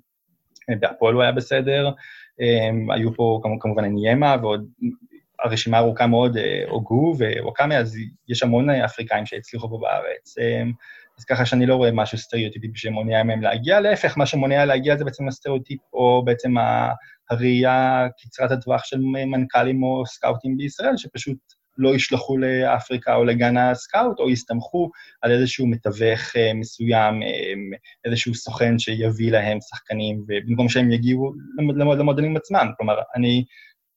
בהפועל 0.80 1.14
הוא 1.14 1.22
היה 1.22 1.32
בסדר, 1.32 1.90
הם, 2.40 2.90
היו 2.90 3.14
פה 3.14 3.40
כמובן, 3.60 3.84
אניימה, 3.84 4.36
ועוד 4.42 4.68
הרשימה 5.44 5.78
ארוכה 5.78 6.06
מאוד, 6.06 6.36
אה, 6.36 6.62
הוגו 6.68 7.14
ווואקאמה, 7.18 7.76
אז 7.76 7.96
יש 8.28 8.42
המון 8.42 8.70
אפריקאים 8.70 9.26
שהצליחו 9.26 9.68
פה 9.68 9.78
בארץ. 9.80 10.34
הם, 10.38 10.72
אז 11.18 11.24
ככה 11.24 11.46
שאני 11.46 11.66
לא 11.66 11.76
רואה 11.76 11.92
משהו 11.92 12.18
סטריאוטיפי 12.18 12.68
שמונע 12.74 13.22
מהם 13.22 13.42
להגיע, 13.42 13.80
להפך, 13.80 14.18
מה 14.18 14.26
שמונע 14.26 14.64
להגיע 14.64 14.96
זה 14.96 15.04
בעצם 15.04 15.28
הסטריאוטיפ, 15.28 15.80
או 15.92 16.22
בעצם. 16.24 16.54
הראייה 17.30 18.06
קצרת 18.22 18.50
הטווח 18.50 18.84
של 18.84 18.98
מנכ"לים 19.00 19.82
או 19.82 20.06
סקאוטים 20.06 20.56
בישראל, 20.56 20.96
שפשוט 20.96 21.38
לא 21.78 21.94
ישלחו 21.94 22.38
לאפריקה 22.38 23.14
או 23.14 23.24
לגאנה 23.24 23.74
סקאוט, 23.74 24.18
או 24.18 24.30
יסתמכו 24.30 24.90
על 25.22 25.32
איזשהו 25.32 25.66
מתווך 25.66 26.36
אה, 26.36 26.54
מסוים, 26.54 27.22
אה, 27.22 27.78
איזשהו 28.04 28.34
סוכן 28.34 28.78
שיביא 28.78 29.32
להם 29.32 29.58
שחקנים, 29.60 30.24
ובמקום 30.28 30.68
שהם 30.68 30.92
יגיעו 30.92 31.32
למ- 31.58 31.98
למועדונים 31.98 32.36
עצמם. 32.36 32.66
כלומר, 32.76 32.94
אני... 33.16 33.44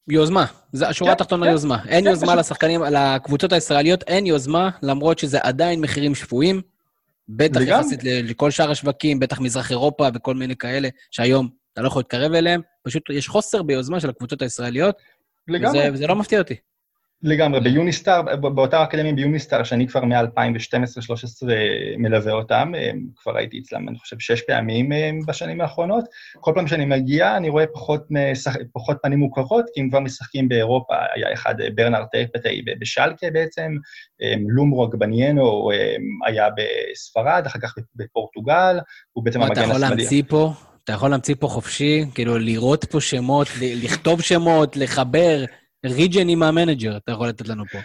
יוזמה, 0.09 0.45
זה 0.71 0.87
השורה 0.87 1.11
כן, 1.11 1.15
התחתונה 1.15 1.45
כן. 1.45 1.51
יוזמה. 1.51 1.83
אין 1.87 2.05
יוזמה. 2.05 2.35
לשחקנים, 2.35 2.81
לקבוצות 2.83 3.53
הישראליות 3.53 4.03
אין 4.03 4.25
יוזמה, 4.25 4.69
למרות 4.83 5.19
שזה 5.19 5.39
עדיין 5.41 5.81
מחירים 5.81 6.15
שפויים. 6.15 6.61
בטח. 7.29 7.59
יחסית 7.61 7.99
לכל 8.03 8.51
שאר 8.51 8.71
השווקים, 8.71 9.19
בטח 9.19 9.39
מזרח 9.39 9.71
אירופה 9.71 10.07
וכל 10.13 10.35
מיני 10.35 10.55
כאלה, 10.55 10.89
שהיום 11.11 11.49
אתה 11.73 11.81
לא 11.81 11.87
יכול 11.87 11.99
להתקרב 11.99 12.33
אליהם. 12.33 12.61
פשוט 12.87 13.09
יש 13.09 13.27
חוסר 13.27 13.63
ביוזמה 13.63 13.99
של 13.99 14.09
הקבוצות 14.09 14.41
הישראליות, 14.41 14.95
לגמרי. 15.47 15.79
וזה, 15.79 15.89
וזה 15.93 16.07
לא 16.07 16.15
מפתיע 16.15 16.39
אותי. 16.39 16.55
לגמרי, 17.23 17.59
ביוניסטאר, 17.59 18.21
באותה 18.35 18.83
אקדמיה 18.83 19.13
ביוניסטאר, 19.13 19.63
שאני 19.63 19.87
כבר 19.87 20.05
מ-2012-2013 20.05 21.47
מלווה 21.97 22.33
אותם, 22.33 22.73
הם, 22.77 23.05
כבר 23.15 23.37
הייתי 23.37 23.59
אצלם, 23.59 23.89
אני 23.89 23.97
חושב, 23.97 24.15
שש 24.19 24.41
פעמים 24.41 24.91
הם, 24.91 25.19
בשנים 25.27 25.61
האחרונות. 25.61 26.03
כל 26.39 26.51
פעם 26.55 26.67
שאני 26.67 26.85
מגיע, 26.85 27.37
אני 27.37 27.49
רואה 27.49 27.67
פחות, 27.73 28.05
משח... 28.09 28.55
פחות 28.73 28.97
פנים 29.03 29.19
מוכרות, 29.19 29.65
כי 29.73 29.81
הם 29.81 29.89
כבר 29.89 29.99
משחקים 29.99 30.49
באירופה. 30.49 30.93
היה 31.15 31.33
אחד, 31.33 31.61
אה, 31.61 31.67
ברנר 31.75 32.03
טרפטי 32.11 32.61
ב- 32.61 32.79
בשלקה 32.79 33.27
בעצם, 33.33 33.71
לומרוג 34.49 34.95
בניינו 34.95 35.69
היה 36.27 36.47
בספרד, 36.57 37.43
אחר 37.45 37.59
כך 37.59 37.75
בפורטוגל, 37.95 38.79
הוא 39.13 39.25
בעצם 39.25 39.39
אתה 39.39 39.47
המגן 39.47 39.61
יכול 39.61 39.75
השמאלי. 39.75 39.95
להמציא 40.01 40.23
פה, 40.27 40.53
אתה 40.87 40.95
יכול 40.95 41.09
להמציא 41.09 41.35
פה 41.39 41.47
חופשי, 41.47 42.05
כאילו 42.15 42.37
לראות 42.37 42.85
פה 42.85 43.01
שמות, 43.01 43.47
לכתוב 43.61 44.21
שמות, 44.21 44.77
לחבר, 44.77 45.45
ריג'נים 45.85 46.39
מהמנג'ר, 46.39 46.97
אתה 46.97 47.11
יכול 47.11 47.27
לתת 47.27 47.47
לנו 47.47 47.63
פה. 47.71 47.77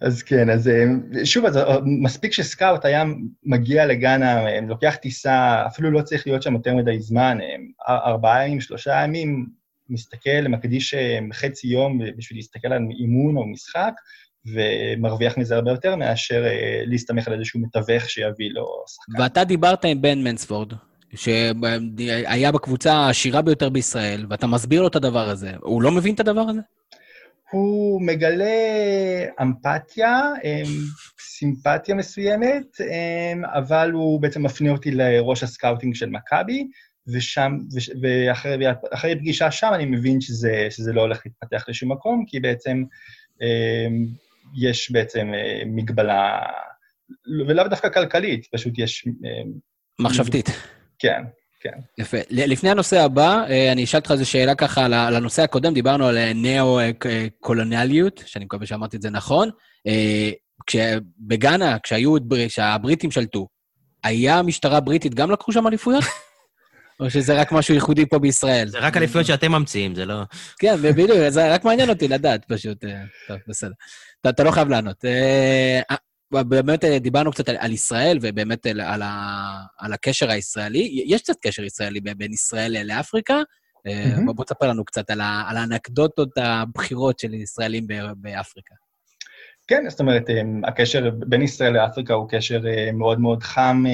אז 0.00 0.22
כן, 0.22 0.50
אז 0.50 0.68
אה, 0.68 0.84
שוב, 1.24 1.46
אז 1.46 1.56
אה, 1.56 1.76
מספיק 1.84 2.32
שסקאוט 2.32 2.84
היה 2.84 3.04
מגיע 3.44 3.86
לגאנה, 3.86 4.46
אה, 4.46 4.60
לוקח 4.60 4.94
טיסה, 4.94 5.66
אפילו 5.66 5.90
לא 5.90 6.02
צריך 6.02 6.26
להיות 6.26 6.42
שם 6.42 6.54
יותר 6.54 6.74
מדי 6.74 7.00
זמן, 7.00 7.38
ארבעה 7.88 8.46
ימים, 8.46 8.60
שלושה 8.60 9.02
ימים, 9.04 9.46
מסתכל, 9.88 10.48
מקדיש 10.48 10.94
חצי 11.32 11.68
יום 11.68 12.00
בשביל 12.16 12.38
להסתכל 12.38 12.68
על 12.68 12.82
אימון 13.00 13.36
או 13.36 13.46
משחק, 13.46 13.92
ומרוויח 14.54 15.38
מזה 15.38 15.54
הרבה 15.54 15.70
יותר 15.70 15.96
מאשר 15.96 16.44
להסתמך 16.86 17.28
על 17.28 17.34
איזשהו 17.34 17.60
מתווך 17.60 18.10
שיביא 18.10 18.50
לו 18.50 18.66
שחקן. 18.86 19.22
ואתה 19.22 19.44
דיברת 19.44 19.84
עם 19.84 20.02
בן 20.02 20.18
מנספורד, 20.22 20.72
שהיה 21.14 22.52
בקבוצה 22.52 22.92
העשירה 22.92 23.42
ביותר 23.42 23.68
בישראל, 23.68 24.26
ואתה 24.30 24.46
מסביר 24.46 24.82
לו 24.82 24.88
את 24.88 24.96
הדבר 24.96 25.28
הזה. 25.28 25.52
הוא 25.60 25.82
לא 25.82 25.90
מבין 25.90 26.14
את 26.14 26.20
הדבר 26.20 26.40
הזה? 26.40 26.60
הוא 27.50 28.02
מגלה 28.02 28.44
אמפתיה, 29.42 30.20
אמ, 30.44 30.64
סימפתיה 31.20 31.94
מסוימת, 31.94 32.80
אמ, 32.80 33.44
אבל 33.44 33.90
הוא 33.92 34.20
בעצם 34.20 34.42
מפנה 34.42 34.70
אותי 34.70 34.90
לראש 34.90 35.42
ה 35.42 35.48
scouting 35.48 35.94
של 35.94 36.08
מכבי, 36.08 36.66
ושם, 37.08 37.52
וש- 37.76 37.90
ואחרי 38.02 38.56
ואחרי 38.66 39.16
פגישה 39.16 39.50
שם 39.50 39.70
אני 39.74 39.84
מבין 39.84 40.20
שזה, 40.20 40.66
שזה 40.70 40.92
לא 40.92 41.00
הולך 41.00 41.22
להתפתח 41.26 41.64
לשום 41.68 41.92
מקום, 41.92 42.24
כי 42.26 42.40
בעצם 42.40 42.82
אמ, 43.42 44.06
יש 44.56 44.90
בעצם 44.90 45.30
אה, 45.34 45.62
מגבלה, 45.66 46.40
ולאו 47.48 47.68
דווקא 47.68 47.88
כלכלית, 47.88 48.46
פשוט 48.52 48.72
יש... 48.78 49.08
מחשבתית. 49.98 50.46
כן, 51.62 51.70
יפה. 51.98 52.16
ל- 52.30 52.52
לפני 52.52 52.70
הנושא 52.70 53.00
הבא, 53.00 53.44
אה, 53.48 53.72
אני 53.72 53.84
אשאל 53.84 53.98
אותך 53.98 54.10
איזו 54.10 54.30
שאלה 54.30 54.54
ככה 54.54 54.84
על 54.84 55.16
הנושא 55.16 55.42
הקודם, 55.42 55.74
דיברנו 55.74 56.06
על 56.06 56.18
אה, 56.18 56.32
ניאו-קולוניאליות, 56.32 58.22
שאני 58.26 58.44
מקווה 58.44 58.66
שאמרתי 58.66 58.96
את 58.96 59.02
זה 59.02 59.10
נכון. 59.10 59.50
אה, 59.86 60.30
כשבגאנה, 60.66 61.78
כשהיו, 61.78 62.14
כשהבריטים 62.48 63.10
שלטו, 63.10 63.48
היה 64.04 64.42
משטרה 64.42 64.80
בריטית, 64.80 65.14
גם 65.14 65.30
לקחו 65.30 65.52
שם 65.52 65.66
אליפויות? 65.66 66.04
או 67.00 67.10
שזה 67.10 67.40
רק 67.40 67.52
משהו 67.52 67.74
ייחודי 67.74 68.06
פה 68.06 68.18
בישראל? 68.18 68.68
זה 68.68 68.78
רק 68.78 68.96
אליפויות 68.96 69.26
שאתם 69.26 69.52
ממציאים, 69.52 69.94
זה 69.94 70.04
לא... 70.04 70.22
כן, 70.58 70.76
בדיוק, 70.82 71.28
זה 71.28 71.54
רק 71.54 71.64
מעניין 71.64 71.90
אותי 71.90 72.08
לדעת, 72.08 72.44
פשוט. 72.44 72.84
טוב, 73.28 73.38
בסדר. 73.48 73.72
אתה 74.28 74.44
לא 74.44 74.50
חייב 74.50 74.68
לענות. 74.68 75.04
אה, 76.34 76.38
אה, 76.38 76.44
באמת 76.44 76.84
אה, 76.84 76.98
דיברנו 76.98 77.30
קצת 77.30 77.48
על, 77.48 77.56
על 77.58 77.72
ישראל, 77.72 78.18
ובאמת 78.22 78.66
על, 78.66 78.80
על, 78.80 79.02
ה, 79.02 79.16
על 79.78 79.92
הקשר 79.92 80.30
הישראלי. 80.30 81.04
יש 81.06 81.22
קצת 81.22 81.36
קשר 81.42 81.64
ישראלי 81.64 82.00
בין 82.00 82.32
ישראל 82.32 82.76
לאפריקה. 82.84 83.42
אה, 83.86 84.04
מהמם. 84.16 84.34
בוא, 84.34 84.44
תספר 84.44 84.68
לנו 84.68 84.84
קצת 84.84 85.10
על, 85.10 85.20
ה, 85.20 85.44
על 85.48 85.56
האנקדוטות 85.56 86.28
הבכירות 86.36 87.18
של 87.18 87.34
ישראלים 87.34 87.86
באפריקה. 88.16 88.74
כן, 89.68 89.84
זאת 89.88 90.00
אומרת, 90.00 90.22
הקשר 90.64 91.10
בין 91.10 91.42
ישראל 91.42 91.72
לאפריקה 91.72 92.14
הוא 92.14 92.28
קשר 92.28 92.60
אה, 92.68 92.92
מאוד 92.92 93.20
מאוד 93.20 93.42
חם 93.42 93.84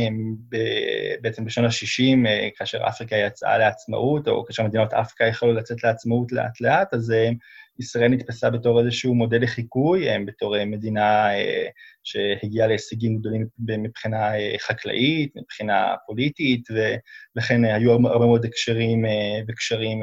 בעצם 1.20 1.44
בשנות 1.44 1.70
ה-60, 1.70 2.28
כאשר 2.58 2.78
אפריקה 2.88 3.16
יצאה 3.16 3.58
לעצמאות, 3.58 4.28
או 4.28 4.44
כאשר 4.44 4.62
מדינות 4.62 4.94
אפריקה 4.94 5.24
יכלו 5.24 5.52
לצאת 5.52 5.84
לעצמאות 5.84 6.32
לאט-לאט, 6.32 6.94
אז 6.94 7.10
אה, 7.10 7.30
ישראל 7.78 8.08
נתפסה 8.08 8.50
בתור 8.50 8.80
איזשהו 8.80 9.14
מודל 9.14 9.42
לחיקוי, 9.42 10.06
בתור 10.26 10.56
אה, 10.56 10.64
מדינה 10.64 11.34
אה, 11.34 11.66
שהגיעה 12.04 12.66
להישגים 12.66 13.18
גדולים 13.18 13.46
מבחינה 13.58 14.34
אה, 14.38 14.54
חקלאית, 14.58 15.36
מבחינה 15.36 15.94
פוליטית, 16.06 16.68
ולכן 16.70 17.64
היו 17.64 17.92
הרבה 17.92 18.26
מאוד 18.26 18.44
הקשרים 18.44 19.04
וקשרים 19.48 20.00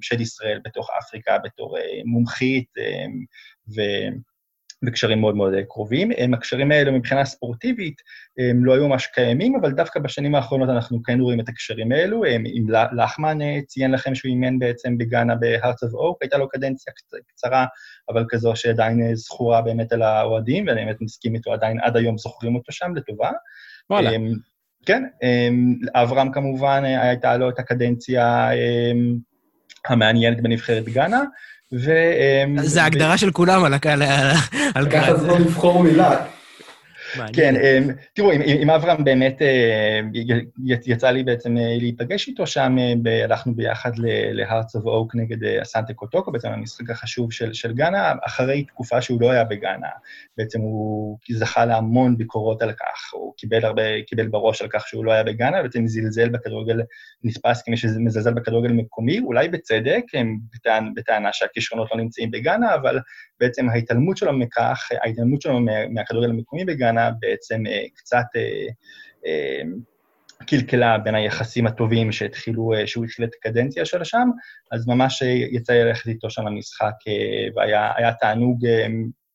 של 0.00 0.20
ישראל 0.20 0.60
בתוך 0.64 0.90
אפריקה 0.98 1.38
בתור 1.44 1.76
מומחית, 2.04 2.68
ו... 3.76 3.80
וקשרים 4.86 5.20
מאוד 5.20 5.36
מאוד 5.36 5.54
אה, 5.54 5.64
קרובים. 5.64 6.10
הם 6.18 6.34
הקשרים 6.34 6.72
האלה 6.72 6.90
מבחינה 6.90 7.24
ספורטיבית, 7.24 8.02
הם 8.50 8.64
לא 8.64 8.74
היו 8.74 8.88
ממש 8.88 9.06
קיימים, 9.06 9.56
אבל 9.60 9.72
דווקא 9.72 10.00
בשנים 10.00 10.34
האחרונות 10.34 10.68
אנחנו 10.68 11.02
כן 11.02 11.20
רואים 11.20 11.40
את 11.40 11.48
הקשרים 11.48 11.92
האלו. 11.92 12.24
הם- 12.24 12.46
אם 12.46 12.64
לחמן 12.92 13.42
אה, 13.42 13.58
ציין 13.66 13.90
לכם 13.90 14.14
שהוא 14.14 14.30
אימן 14.30 14.58
בעצם 14.58 14.98
בגאנה 14.98 15.34
ב-Hearts 15.34 15.88
of 15.88 15.92
Oak, 15.92 16.16
הייתה 16.20 16.38
לו 16.38 16.48
קדנציה 16.48 16.92
קצ- 16.92 17.18
קצרה, 17.28 17.66
אבל 18.08 18.24
כזו 18.28 18.52
שעדיין 18.56 19.02
אה, 19.02 19.14
זכורה 19.14 19.62
באמת 19.62 19.92
על 19.92 20.02
האוהדים, 20.02 20.66
ואני 20.66 20.84
באמת 20.84 21.00
מסכים 21.00 21.34
איתו, 21.34 21.52
עדיין 21.52 21.80
עד 21.82 21.96
היום 21.96 22.18
זוכרים 22.18 22.54
אותו 22.56 22.72
שם 22.72 22.94
לטובה. 22.96 23.30
וואלה. 23.90 24.10
אמ, 24.10 24.32
כן, 24.86 25.02
אמ, 25.22 25.74
אברהם 25.94 26.32
כמובן, 26.32 26.82
הייתה 26.84 27.36
לו 27.36 27.48
את 27.50 27.58
הקדנציה 27.58 28.50
אמ, 28.52 29.16
המעניינת 29.88 30.40
בנבחרת 30.42 30.84
גאנה, 30.84 31.22
ו... 31.72 31.90
אמ, 32.44 32.62
זה 32.62 32.82
ההגדרה 32.82 33.18
של 33.18 33.30
כולם 33.30 33.64
על 33.64 33.74
הקהל... 33.74 34.02
על 34.74 34.84
לקח 34.84 35.00
קהל. 35.06 35.16
זמן 35.16 35.42
לבחור 35.42 35.82
מילה. 35.82 36.16
כן, 37.32 37.54
אמ, 37.56 37.90
תראו, 38.14 38.30
עם, 38.32 38.70
אברהם 38.70 39.04
באמת 39.04 39.42
אה, 39.42 40.00
יצא 40.86 41.10
לי 41.10 41.24
בעצם 41.24 41.56
אה, 41.56 41.76
להיפגש 41.78 42.28
איתו 42.28 42.46
שם, 42.46 42.76
אה, 43.06 43.24
הלכנו 43.24 43.54
ביחד 43.54 43.98
ל- 43.98 44.40
ל-Hearts 44.40 44.80
of 44.80 44.84
Oak 44.84 45.10
נגד 45.14 45.44
אסנטה 45.44 45.92
קוטוקו, 45.94 46.32
בעצם 46.32 46.48
המשחק 46.48 46.90
החשוב 46.90 47.32
של, 47.32 47.72
גאנה, 47.74 48.12
אחרי 48.26 48.64
תקופה 48.64 49.02
שהוא 49.02 49.20
לא 49.20 49.30
היה 49.30 49.44
בגאנה. 49.44 49.88
בעצם 50.36 50.60
הוא 50.60 51.18
זכה 51.30 51.64
להמון 51.64 52.16
ביקורות 52.16 52.62
על 52.62 52.72
כך, 52.72 53.12
הוא 53.12 53.34
קיבל 53.36 53.64
הרבה, 53.64 53.82
קיבל 54.06 54.26
בראש 54.26 54.62
על 54.62 54.68
כך 54.68 54.88
שהוא 54.88 55.04
לא 55.04 55.12
היה 55.12 55.22
בגאנה, 55.22 55.62
בעצם 55.62 55.86
זלזל 55.86 56.28
בכדורגל, 56.28 56.80
נתפס 57.24 57.62
כמי 57.62 57.76
שמזלזל 57.76 58.34
בכדורגל 58.34 58.72
מקומי, 58.72 59.18
אולי 59.18 59.48
בצדק, 59.48 60.02
בטענ, 60.54 60.94
בטענה 60.94 61.28
שהכישרונות 61.32 61.88
לא 61.90 61.96
נמצאים 61.96 62.30
בגאנה, 62.30 62.74
אבל 62.74 62.98
בעצם 63.40 63.68
ההתעלמות 63.68 64.16
שלו 64.16 64.32
מכך, 64.32 64.88
ההתעלמות 65.04 65.42
שלו 65.42 65.60
מה- 65.60 65.88
מהכדורגל 65.88 66.30
המקומי 66.30 66.64
בגאנה, 66.64 66.97
בעצם 67.20 67.66
אה, 67.66 67.84
קצת 67.94 68.24
אה, 68.36 68.66
אה, 69.26 69.62
קלקלה 70.46 70.98
בין 70.98 71.14
היחסים 71.14 71.66
הטובים 71.66 72.12
שהתחילו, 72.12 72.72
שהוא 72.86 73.04
התחיל 73.04 73.24
את 73.24 73.30
הקדנציה 73.38 73.84
שלו 73.84 74.04
שם, 74.04 74.28
אז 74.72 74.86
ממש 74.86 75.22
יצא 75.52 75.72
לי 75.72 75.84
ללכת 75.84 76.06
איתו 76.06 76.30
שם 76.30 76.46
למשחק, 76.46 76.94
והיה 77.56 77.92
היה 77.96 78.12
תענוג 78.12 78.66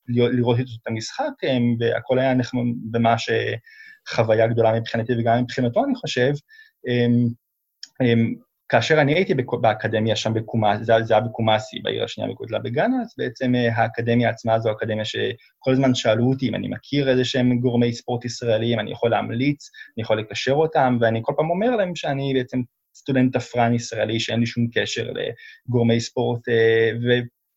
לראות 0.08 0.58
איתו 0.58 0.70
את 0.82 0.86
המשחק, 0.86 1.32
והכל 1.80 2.18
היה 2.18 2.34
נחמד 2.34 2.60
ממש 2.92 3.30
חוויה 4.08 4.46
גדולה 4.46 4.80
מבחינתי 4.80 5.12
וגם 5.18 5.42
מבחינתו, 5.42 5.84
אני 5.84 5.94
חושב. 5.94 6.32
כאשר 8.74 9.00
אני 9.00 9.14
הייתי 9.14 9.34
באקדמיה 9.60 10.16
שם 10.16 10.34
בקומאסי, 10.34 10.84
זה, 10.84 10.92
היה 11.14 11.20
בקומאסי, 11.20 11.80
בעיר 11.82 12.04
השנייה 12.04 12.30
בגודלה 12.30 12.58
בגאנה, 12.58 12.96
אז 13.02 13.14
בעצם 13.18 13.54
אה, 13.54 13.76
האקדמיה 13.76 14.30
עצמה 14.30 14.58
זו 14.58 14.72
אקדמיה 14.72 15.04
שכל 15.04 15.72
הזמן 15.72 15.94
שאלו 15.94 16.28
אותי 16.28 16.48
אם 16.48 16.54
אני 16.54 16.68
מכיר 16.68 17.10
איזה 17.10 17.24
שהם 17.24 17.58
גורמי 17.58 17.92
ספורט 17.92 18.24
ישראלים, 18.24 18.80
אני 18.80 18.90
יכול 18.90 19.10
להמליץ, 19.10 19.70
אני 19.96 20.02
יכול 20.02 20.18
לקשר 20.18 20.52
אותם, 20.52 20.98
ואני 21.00 21.20
כל 21.22 21.32
פעם 21.36 21.50
אומר 21.50 21.76
להם 21.76 21.96
שאני 21.96 22.34
בעצם 22.34 22.60
סטודנט 22.96 23.36
תפרן 23.36 23.74
ישראלי, 23.74 24.20
שאין 24.20 24.40
לי 24.40 24.46
שום 24.46 24.66
קשר 24.74 25.10
לגורמי 25.68 26.00
ספורט, 26.00 26.48
אה, 26.48 26.90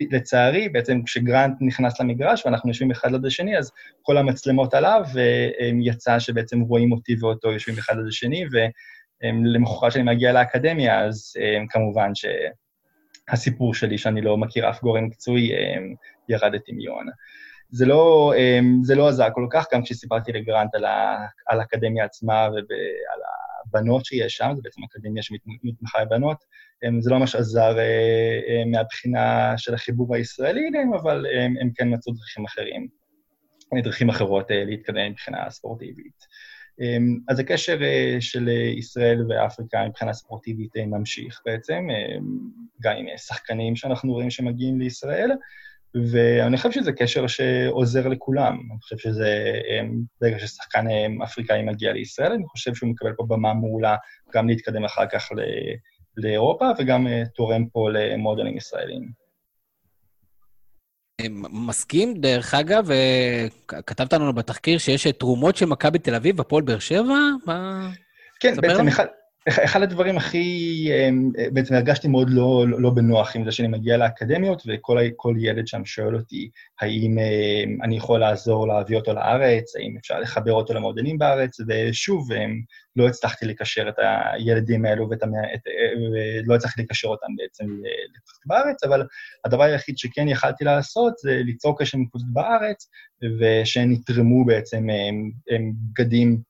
ולצערי, 0.01 0.69
בעצם 0.69 1.03
כשגרנט 1.03 1.55
נכנס 1.61 1.99
למגרש 1.99 2.45
ואנחנו 2.45 2.69
יושבים 2.69 2.91
אחד 2.91 3.11
ליד 3.11 3.25
השני, 3.25 3.57
אז 3.57 3.71
כל 4.01 4.17
המצלמות 4.17 4.73
עליו, 4.73 5.01
ויצא 5.13 6.19
שבעצם 6.19 6.59
רואים 6.59 6.91
אותי 6.91 7.15
ואותו 7.19 7.51
יושבים 7.51 7.77
אחד 7.77 7.95
ליד 7.97 8.07
השני, 8.07 8.45
ו... 8.53 8.57
למחרת 9.23 9.91
שאני 9.91 10.03
מגיע 10.03 10.33
לאקדמיה, 10.33 11.05
אז 11.05 11.33
um, 11.37 11.67
כמובן 11.69 12.11
הסיפור 13.29 13.73
שלי, 13.73 13.97
שאני 13.97 14.21
לא 14.21 14.37
מכיר 14.37 14.69
אף 14.69 14.81
גורם 14.81 15.05
מקצועי, 15.05 15.53
אה, 15.53 15.75
ירד 16.29 16.55
לטמיון. 16.55 17.07
זה 17.69 17.85
לא, 17.85 18.33
אה, 18.37 18.59
זה 18.83 18.95
לא 18.95 19.07
עזר 19.07 19.27
כל 19.33 19.47
כך, 19.51 19.65
גם 19.73 19.83
כשסיפרתי 19.83 20.31
לגרנט 20.31 20.75
על, 20.75 20.85
ה, 20.85 21.25
על 21.47 21.59
האקדמיה 21.59 22.05
עצמה 22.05 22.47
ועל 22.51 23.21
הבנות 23.65 24.05
שיש 24.05 24.33
שם, 24.33 24.51
זו 24.55 24.61
בעצם 24.61 24.81
אקדמיה 24.83 25.23
שמתמחה 25.23 26.05
בבנות, 26.05 26.37
אה, 26.83 26.89
זה 26.99 27.09
לא 27.09 27.19
ממש 27.19 27.35
עזר 27.35 27.77
מהבחינה 28.71 29.53
של 29.57 29.73
החיבור 29.73 30.15
הישראלי 30.15 30.69
אבל 31.01 31.25
הם 31.61 31.69
כן 31.75 31.93
מצאו 31.93 32.13
דרכים 32.13 32.45
אחרים, 32.45 32.87
דרכים 33.83 34.09
אחרות 34.09 34.45
להתקדם 34.49 35.11
מבחינה 35.11 35.49
ספורטיבית. 35.49 36.25
אז 37.27 37.39
הקשר 37.39 37.77
של 38.19 38.49
ישראל 38.77 39.25
ואפריקה 39.29 39.85
מבחינה 39.87 40.13
ספורטיבית 40.13 40.77
ממשיך 40.77 41.41
בעצם, 41.45 41.87
גם 42.81 42.95
עם 42.97 43.05
שחקנים 43.17 43.75
שאנחנו 43.75 44.13
רואים 44.13 44.29
שמגיעים 44.29 44.79
לישראל, 44.79 45.31
ואני 46.11 46.57
חושב 46.57 46.71
שזה 46.71 46.91
קשר 46.91 47.27
שעוזר 47.27 48.07
לכולם. 48.07 48.59
אני 48.71 48.79
חושב 48.79 48.97
שזה, 48.97 49.61
ברגע 50.21 50.39
ששחקן 50.39 50.85
אפריקאי 51.23 51.63
מגיע 51.63 51.93
לישראל, 51.93 52.31
אני 52.31 52.43
חושב 52.47 52.75
שהוא 52.75 52.89
מקבל 52.89 53.13
פה 53.13 53.25
במה 53.27 53.53
מעולה 53.53 53.95
גם 54.33 54.47
להתקדם 54.47 54.83
אחר 54.85 55.05
כך 55.11 55.29
לאירופה, 56.17 56.69
וגם 56.79 57.07
תורם 57.35 57.65
פה 57.65 57.89
למועדונים 57.89 58.57
ישראלים. 58.57 59.26
מסכים, 61.51 62.13
דרך 62.13 62.53
אגב, 62.53 62.89
כתבת 63.67 64.13
לנו 64.13 64.33
בתחקיר 64.33 64.77
שיש 64.77 65.07
תרומות 65.07 65.55
של 65.55 65.65
מכבי 65.65 65.99
תל 65.99 66.15
אביב, 66.15 66.41
הפועל 66.41 66.63
באר 66.63 66.79
שבע? 66.79 67.17
כן, 68.39 68.55
בעצם 68.61 68.87
אחד, 68.87 69.05
אחד 69.49 69.81
הדברים 69.81 70.17
הכי, 70.17 70.89
אמ, 70.91 71.31
בעצם 71.53 71.75
הרגשתי 71.75 72.07
מאוד 72.07 72.29
לא, 72.29 72.65
לא 72.67 72.89
בנוח 72.89 73.35
עם 73.35 73.45
זה 73.45 73.51
שאני 73.51 73.67
מגיע 73.67 73.97
לאקדמיות, 73.97 74.63
וכל 74.67 75.33
ילד 75.39 75.67
שם 75.67 75.85
שואל 75.85 76.15
אותי 76.15 76.49
האם 76.81 77.17
אמ, 77.19 77.81
אני 77.83 77.97
יכול 77.97 78.19
לעזור 78.19 78.67
להביא 78.67 78.97
אותו 78.97 79.13
לארץ, 79.13 79.75
האם 79.75 79.95
אפשר 79.99 80.19
לחבר 80.19 80.53
אותו 80.53 80.73
למועדונים 80.73 81.17
בארץ, 81.17 81.57
ושוב, 81.67 82.31
אמ, 82.31 82.61
לא 82.95 83.07
הצלחתי 83.07 83.45
לקשר 83.45 83.89
את 83.89 83.95
הילדים 84.33 84.85
האלו 84.85 85.09
ואת. 85.09 85.23
את... 85.23 85.61
ולא 86.45 86.55
הצלחתי 86.55 86.81
לקשר 86.81 87.07
אותם 87.07 87.27
בעצם 87.37 87.65
לקבוצות 87.65 88.43
בארץ, 88.45 88.83
אבל 88.83 89.03
הדבר 89.45 89.63
היחיד 89.63 89.97
שכן 89.97 90.27
יכלתי 90.27 90.63
לעשות 90.65 91.13
זה 91.17 91.41
ליצור 91.43 91.79
קשר 91.79 91.97
עם 91.97 92.05
קבוצות 92.05 92.33
בארץ, 92.33 92.89
ושהם 93.39 93.91
יתרמו 93.91 94.45
בעצם 94.45 94.87
בגדים 95.93 96.41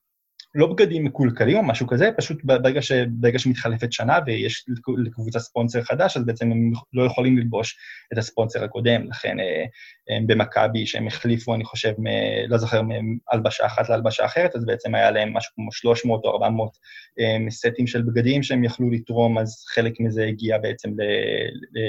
לא 0.54 0.66
בגדים 0.66 1.04
מקולקלים 1.04 1.56
או 1.56 1.62
משהו 1.62 1.86
כזה, 1.86 2.10
פשוט 2.16 2.44
ברגע, 2.44 2.82
ש, 2.82 2.92
ברגע 2.92 3.38
שמתחלפת 3.38 3.92
שנה 3.92 4.18
ויש 4.26 4.64
לקבוצה 5.04 5.38
ספונסר 5.38 5.82
חדש, 5.82 6.16
אז 6.16 6.26
בעצם 6.26 6.50
הם 6.50 6.72
לא 6.92 7.02
יכולים 7.02 7.38
ללבוש 7.38 7.78
את 8.12 8.18
הספונסר 8.18 8.64
הקודם. 8.64 9.08
לכן 9.10 9.40
אה, 9.40 9.64
במכבי, 10.26 10.86
שהם 10.86 11.06
החליפו, 11.06 11.54
אני 11.54 11.64
חושב, 11.64 11.92
מ, 11.98 12.06
לא 12.48 12.58
זוכר, 12.58 12.82
מהלבשה 12.82 13.66
אחת 13.66 13.88
להלבשה 13.88 14.24
אחרת, 14.24 14.56
אז 14.56 14.64
בעצם 14.64 14.94
היה 14.94 15.10
להם 15.10 15.32
משהו 15.32 15.54
כמו 15.54 15.72
300 15.72 16.24
או 16.24 16.30
400 16.30 16.70
אה, 17.20 17.50
סטים 17.50 17.86
של 17.86 18.02
בגדים 18.02 18.42
שהם 18.42 18.64
יכלו 18.64 18.90
לתרום, 18.90 19.38
אז 19.38 19.64
חלק 19.74 19.92
מזה 20.00 20.24
הגיע 20.24 20.58
בעצם 20.58 20.90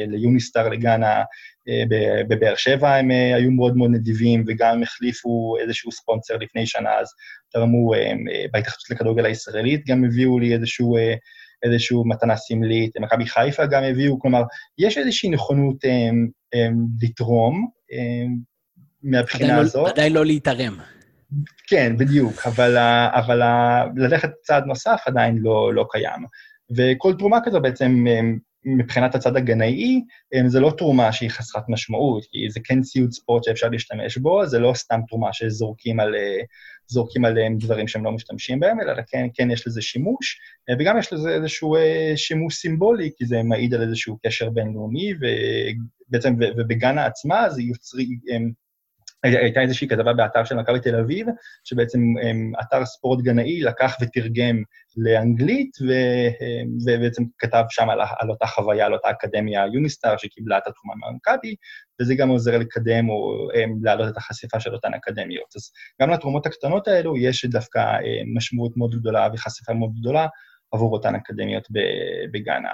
ליוניסטאר, 0.07 0.70
לגאנה, 0.70 1.24
בבאר 2.30 2.55
שבע 2.55 2.95
הם 2.95 3.11
היו 3.11 3.51
מאוד 3.51 3.78
מאוד 3.78 3.91
נדיבים, 3.91 4.43
וגם 4.47 4.74
הם 4.74 4.84
החליפו 4.84 5.55
איזשהו 5.61 5.91
ספונסר 5.91 6.38
לפני 6.38 6.65
שנה, 6.65 6.89
אז 6.99 7.07
תרמו 7.53 7.91
בהתאחדות 8.53 8.89
לכדורגל 8.89 9.26
הישראלית, 9.26 9.86
גם 9.88 10.03
הביאו 10.03 10.39
לי 10.39 10.53
איזשהו, 10.53 10.97
איזשהו 11.63 12.07
מתנה 12.07 12.36
סמלית, 12.36 12.97
מכבי 12.99 13.26
חיפה 13.26 13.65
גם 13.65 13.84
הביאו, 13.84 14.20
כלומר, 14.20 14.41
יש 14.78 14.97
איזושהי 14.97 15.30
נכונות 15.30 15.78
לתרום 17.01 17.67
מהבחינה 19.03 19.55
לא- 19.55 19.61
הזאת. 19.61 19.91
עדיין 19.91 20.13
לא 20.13 20.26
להתערם. 20.26 20.78
כן, 21.67 21.97
בדיוק, 21.97 22.41
אבל, 22.45 22.78
אבל 23.13 23.41
ללכת 23.95 24.30
צעד 24.41 24.65
נוסף 24.65 25.01
עדיין 25.05 25.38
לא, 25.38 25.74
לא 25.74 25.86
קיים. 25.91 26.26
וכל 26.78 27.13
תרומה 27.17 27.38
כזו 27.45 27.61
בעצם 27.61 28.05
מבחינת 28.66 29.16
הצד 29.16 29.36
הגנאי, 29.36 30.01
זה 30.47 30.60
לא 30.60 30.72
תרומה 30.78 31.12
שהיא 31.12 31.30
חסרת 31.30 31.64
משמעות, 31.70 32.24
כי 32.32 32.49
זה 32.49 32.60
כן 32.64 32.82
ציוד 32.82 33.12
ספורט 33.12 33.43
שאפשר 33.43 33.70
להשתמש 33.70 34.18
בו, 34.18 34.45
זה 34.45 34.60
לא 34.60 34.74
סתם 34.74 34.99
תרומה 35.07 35.34
שזורקים 35.34 35.99
על, 35.99 36.16
זורקים 36.89 37.26
עליהם 37.26 37.57
דברים 37.57 37.88
שהם 37.88 38.05
לא 38.05 38.12
משתמשים 38.12 38.60
בהם, 38.60 38.82
אלא 38.82 38.93
כן, 39.07 39.28
כן 39.34 39.51
יש 39.51 39.68
לזה 39.68 39.82
שימוש, 39.82 40.39
וגם 40.80 40.97
יש 40.99 41.14
לזה 41.14 41.30
איזשהו 41.30 41.76
שימוש 42.16 42.55
סימבולי, 42.55 43.10
כי 43.18 43.26
זה 43.26 43.43
מעיד 43.43 43.74
על 43.74 43.82
איזשהו 43.82 44.18
קשר 44.26 44.49
בינלאומי, 44.49 45.14
ובעצם, 45.20 46.34
ובגאנה 46.57 47.05
עצמה 47.05 47.49
זה 47.49 47.62
יוצרי, 47.62 48.07
הייתה 49.24 49.61
איזושהי 49.61 49.88
כתבה 49.88 50.13
באתר 50.13 50.43
של 50.43 50.55
מכבי 50.55 50.80
תל 50.80 50.95
אביב, 50.95 51.28
שבעצם 51.63 51.99
אתר 52.61 52.86
ספורט 52.86 53.22
גנאי 53.22 53.61
לקח 53.61 53.97
ותרגם 54.01 54.63
לאנגלית, 54.97 55.78
ו, 55.82 55.93
ובעצם 56.86 57.24
כתב 57.38 57.63
שם 57.70 57.89
על, 57.89 57.99
על 58.20 58.30
אותה 58.30 58.45
חוויה, 58.45 58.86
על 58.86 58.93
אותה 58.93 59.09
אקדמיה 59.09 59.65
יוניסטאר 59.74 60.17
שקיבלה 60.17 60.57
את 60.57 60.67
התרומה 60.67 60.93
מהמכבי, 60.95 61.55
וזה 62.01 62.15
גם 62.15 62.30
עוזר 62.30 62.57
לקדם 62.57 63.09
או 63.09 63.47
להעלות 63.84 64.09
את 64.09 64.17
החשיפה 64.17 64.59
של 64.59 64.74
אותן 64.74 64.93
אקדמיות. 64.93 65.55
אז 65.55 65.72
גם 66.01 66.09
לתרומות 66.09 66.45
הקטנות 66.45 66.88
האלו 66.88 67.17
יש 67.17 67.45
דווקא 67.45 67.97
משמעות 68.36 68.78
מאוד 68.78 68.95
גדולה 68.95 69.28
וחשיפה 69.34 69.74
מאוד 69.74 69.91
גדולה 69.99 70.28
עבור 70.72 70.93
אותן 70.93 71.15
אקדמיות 71.15 71.67
בגאנה. 72.32 72.70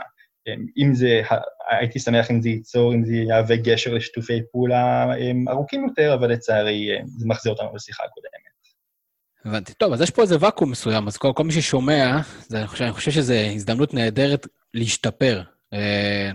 אם 0.77 0.93
זה, 0.93 1.21
הייתי 1.69 1.99
שמח 1.99 2.31
אם 2.31 2.41
זה 2.41 2.49
ייצור, 2.49 2.93
אם 2.93 3.05
זה 3.05 3.15
יהווה 3.15 3.55
גשר 3.55 3.93
לשיתופי 3.93 4.41
פעולה 4.51 5.05
ארוכים 5.49 5.87
יותר, 5.87 6.13
אבל 6.13 6.31
לצערי 6.31 6.89
זה 7.05 7.27
מחזיר 7.27 7.51
אותנו 7.51 7.75
לשיחה 7.75 8.03
הקודמת. 8.03 8.45
הבנתי. 9.45 9.73
טוב, 9.73 9.93
אז 9.93 10.01
יש 10.01 10.09
פה 10.09 10.21
איזה 10.21 10.37
ואקום 10.39 10.71
מסוים, 10.71 11.07
אז 11.07 11.17
כל, 11.17 11.31
כל 11.35 11.43
מי 11.43 11.51
ששומע, 11.51 12.17
זה, 12.47 12.59
אני, 12.59 12.67
חושב, 12.67 12.83
אני 12.83 12.93
חושב 12.93 13.11
שזו 13.11 13.33
הזדמנות 13.33 13.93
נהדרת 13.93 14.47
להשתפר, 14.73 15.41
אה, 15.73 16.31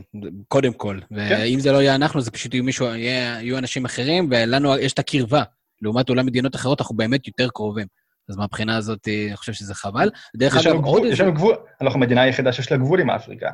קודם 0.48 0.72
כל. 0.72 0.98
כן. 1.08 1.14
ואם 1.18 1.60
זה 1.60 1.72
לא 1.72 1.82
יהיה 1.82 1.94
אנחנו, 1.94 2.20
זה 2.20 2.30
פשוט 2.30 2.54
יהיו 2.54 2.64
מישהו, 2.64 2.86
יהיה, 2.86 3.40
יהיו 3.42 3.58
אנשים 3.58 3.84
אחרים, 3.84 4.28
ולנו 4.30 4.78
יש 4.78 4.92
את 4.92 4.98
הקרבה. 4.98 5.42
לעומת 5.82 6.08
אולי 6.08 6.22
מדינות 6.22 6.56
אחרות, 6.56 6.80
אנחנו 6.80 6.96
באמת 6.96 7.26
יותר 7.26 7.48
קרובים. 7.48 7.86
אז 8.28 8.36
מהבחינה 8.36 8.76
הזאת, 8.76 9.08
אני 9.28 9.36
חושב 9.36 9.52
שזה 9.52 9.74
חבל. 9.74 10.10
דרך 10.36 10.56
אגב, 10.56 10.84
עוד 10.84 11.02
איזה... 11.02 11.14
יש 11.14 11.20
לנו 11.20 11.34
גבול, 11.34 11.56
אנחנו 11.80 11.98
המדינה 11.98 12.22
היחידה 12.22 12.52
שיש 12.52 12.72
לה 12.72 12.78
גבול 12.78 13.00
עם 13.00 13.10
אפריקה. 13.10 13.50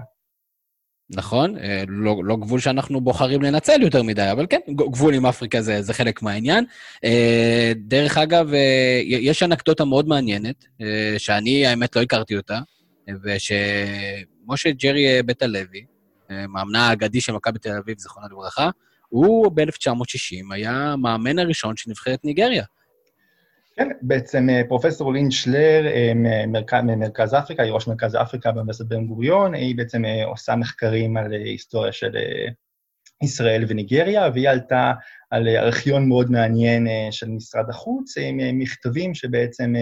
נכון, 1.10 1.58
אה, 1.58 1.84
לא, 1.88 2.24
לא 2.24 2.36
גבול 2.36 2.60
שאנחנו 2.60 3.00
בוחרים 3.00 3.42
לנצל 3.42 3.82
יותר 3.82 4.02
מדי, 4.02 4.30
אבל 4.32 4.46
כן, 4.50 4.58
גבול 4.68 5.14
עם 5.14 5.26
אפריקה 5.26 5.62
זה, 5.62 5.82
זה 5.82 5.94
חלק 5.94 6.22
מהעניין. 6.22 6.64
אה, 7.04 7.72
דרך 7.76 8.18
אגב, 8.18 8.54
אה, 8.54 9.00
יש 9.04 9.42
אנקדוטה 9.42 9.84
מאוד 9.84 10.08
מעניינת, 10.08 10.64
שאני, 11.18 11.66
האמת, 11.66 11.96
לא 11.96 12.02
הכרתי 12.02 12.36
אותה, 12.36 12.58
ושמשה 13.24 14.70
ג'רי 14.70 15.22
בית 15.22 15.42
הלוי, 15.42 15.84
מאמנה 16.30 16.88
האגדי 16.88 17.20
של 17.20 17.32
מכבי 17.32 17.58
תל 17.58 17.72
אביב, 17.72 17.98
זיכרונה 17.98 18.28
לברכה, 18.30 18.70
הוא 19.08 19.52
ב-1960 19.54 20.54
היה 20.54 20.92
המאמן 20.92 21.38
הראשון 21.38 21.76
של 21.76 21.90
נבחרת 21.90 22.24
ניגריה. 22.24 22.64
כן, 23.78 23.88
בעצם 24.02 24.50
אה, 24.50 24.62
פרופסור 24.68 25.12
לין 25.12 25.30
שלר 25.30 25.86
אה, 25.86 26.12
ממרכז 26.82 27.34
אפריקה, 27.34 27.62
היא 27.62 27.72
ראש 27.72 27.88
מרכז 27.88 28.16
אפריקה 28.16 28.52
באוניברסיטת 28.52 28.88
בן 28.88 29.06
גוריון, 29.06 29.54
היא 29.54 29.76
בעצם 29.76 30.04
אה, 30.04 30.24
עושה 30.24 30.56
מחקרים 30.56 31.16
על 31.16 31.32
היסטוריה 31.32 31.92
של 31.92 32.16
ישראל 33.22 33.64
וניגריה, 33.68 34.28
והיא 34.34 34.48
עלתה 34.48 34.92
על 35.30 35.48
ארכיון 35.48 36.08
מאוד 36.08 36.30
מעניין 36.30 36.86
של 37.10 37.28
משרד 37.28 37.70
החוץ, 37.70 38.18
עם 38.18 38.58
מכתבים 38.58 39.14
שבעצם 39.14 39.72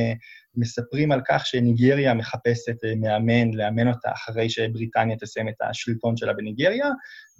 מספרים 0.56 1.12
על 1.12 1.20
כך 1.28 1.46
שניגריה 1.46 2.14
מחפשת 2.14 2.76
מאמן, 3.00 3.50
לאמן 3.54 3.88
אותה 3.88 4.12
אחרי 4.12 4.50
שבריטניה 4.50 5.16
תסיים 5.16 5.48
את 5.48 5.54
השלטון 5.60 6.16
שלה 6.16 6.32
בניגריה, 6.32 6.88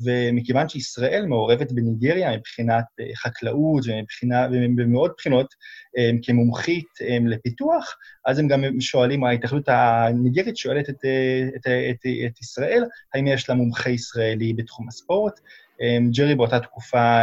ומכיוון 0.05 0.69
שישראל 0.69 1.27
מעורבת 1.27 1.73
בניגריה 1.73 2.37
מבחינת 2.37 2.85
חקלאות 3.17 3.85
ומבחינה, 3.87 4.47
ובמאוד 4.53 5.13
בחינות 5.19 5.55
כמומחית 6.23 6.89
לפיתוח, 7.27 7.97
אז 8.27 8.39
הם 8.39 8.49
גם 8.49 8.81
שואלים, 8.81 9.25
ההתאחדות 9.25 9.69
הניגרית 9.69 10.57
שואלת 10.57 10.91
את, 10.91 11.05
את, 11.57 11.67
את, 11.67 12.07
את 12.27 12.41
ישראל, 12.41 12.85
האם 13.15 13.27
יש 13.27 13.49
לה 13.49 13.55
מומחה 13.55 13.91
ישראלי 13.91 14.53
בתחום 14.53 14.89
הספורט. 14.89 15.41
ג'רי 16.17 16.35
באותה 16.35 16.61
תקופה 16.61 17.23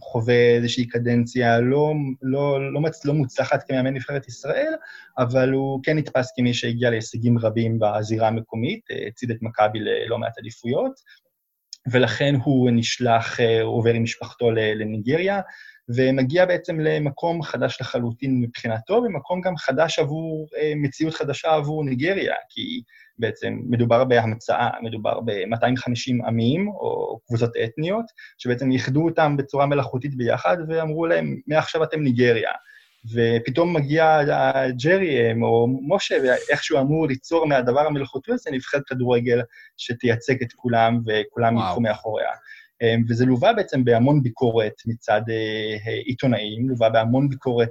חווה 0.00 0.56
איזושהי 0.56 0.86
קדנציה 0.86 1.60
לא, 1.60 1.92
לא, 2.22 2.72
לא, 2.72 2.80
מצ, 2.80 3.04
לא 3.04 3.14
מוצלחת 3.14 3.62
כמאמן 3.68 3.94
נבחרת 3.94 4.28
ישראל, 4.28 4.72
אבל 5.18 5.52
הוא 5.52 5.80
כן 5.82 5.98
נתפס 5.98 6.32
כמי 6.36 6.54
שהגיע 6.54 6.90
להישגים 6.90 7.38
רבים 7.38 7.78
בזירה 7.78 8.28
המקומית, 8.28 8.80
הציד 9.08 9.30
את 9.30 9.38
מכבי 9.42 9.78
ללא 9.80 10.18
מעט 10.18 10.38
עדיפויות, 10.38 10.92
ולכן 11.92 12.34
הוא 12.44 12.70
נשלח, 12.72 13.40
עובר 13.62 13.94
עם 13.94 14.02
משפחתו 14.02 14.50
לניגריה, 14.50 15.40
ומגיע 15.96 16.46
בעצם 16.46 16.80
למקום 16.80 17.42
חדש 17.42 17.80
לחלוטין 17.80 18.40
מבחינתו, 18.40 18.94
ומקום 18.94 19.40
גם 19.40 19.56
חדש 19.56 19.98
עבור, 19.98 20.46
אה, 20.56 20.72
מציאות 20.76 21.14
חדשה 21.14 21.54
עבור 21.54 21.84
ניגריה, 21.84 22.34
כי 22.48 22.82
בעצם 23.18 23.58
מדובר 23.68 24.04
בהמצאה, 24.04 24.70
מדובר 24.82 25.20
ב-250 25.20 26.26
עמים 26.26 26.68
או 26.68 27.20
קבוצות 27.26 27.50
אתניות, 27.64 28.04
שבעצם 28.38 28.70
איחדו 28.70 29.04
אותם 29.04 29.36
בצורה 29.36 29.66
מלאכותית 29.66 30.14
ביחד, 30.16 30.56
ואמרו 30.68 31.06
להם, 31.06 31.36
מעכשיו 31.46 31.84
אתם 31.84 32.00
ניגריה. 32.00 32.52
ופתאום 33.14 33.76
מגיע 33.76 34.20
ג'רי 34.84 35.32
או 35.42 35.66
משה, 35.88 36.16
ואיכשהו 36.22 36.78
אמור 36.78 37.06
ליצור 37.06 37.46
מהדבר 37.46 37.80
המלאכותי 37.80 38.32
הזה 38.32 38.50
נבחרת 38.50 38.82
כדורגל 38.86 39.40
שתייצג 39.76 40.42
את 40.42 40.52
כולם, 40.52 41.00
וכולם. 41.06 41.56
ילכו 41.56 41.80
מאחוריה. 41.80 42.30
אמ, 42.82 43.02
וזה 43.08 43.26
לווה 43.26 43.52
בעצם 43.52 43.84
בהמון 43.84 44.22
ביקורת 44.22 44.74
מצד 44.86 45.22
אה, 45.30 45.92
עיתונאים, 46.04 46.68
לווה 46.68 46.90
בהמון 46.90 47.28
ביקורת 47.28 47.68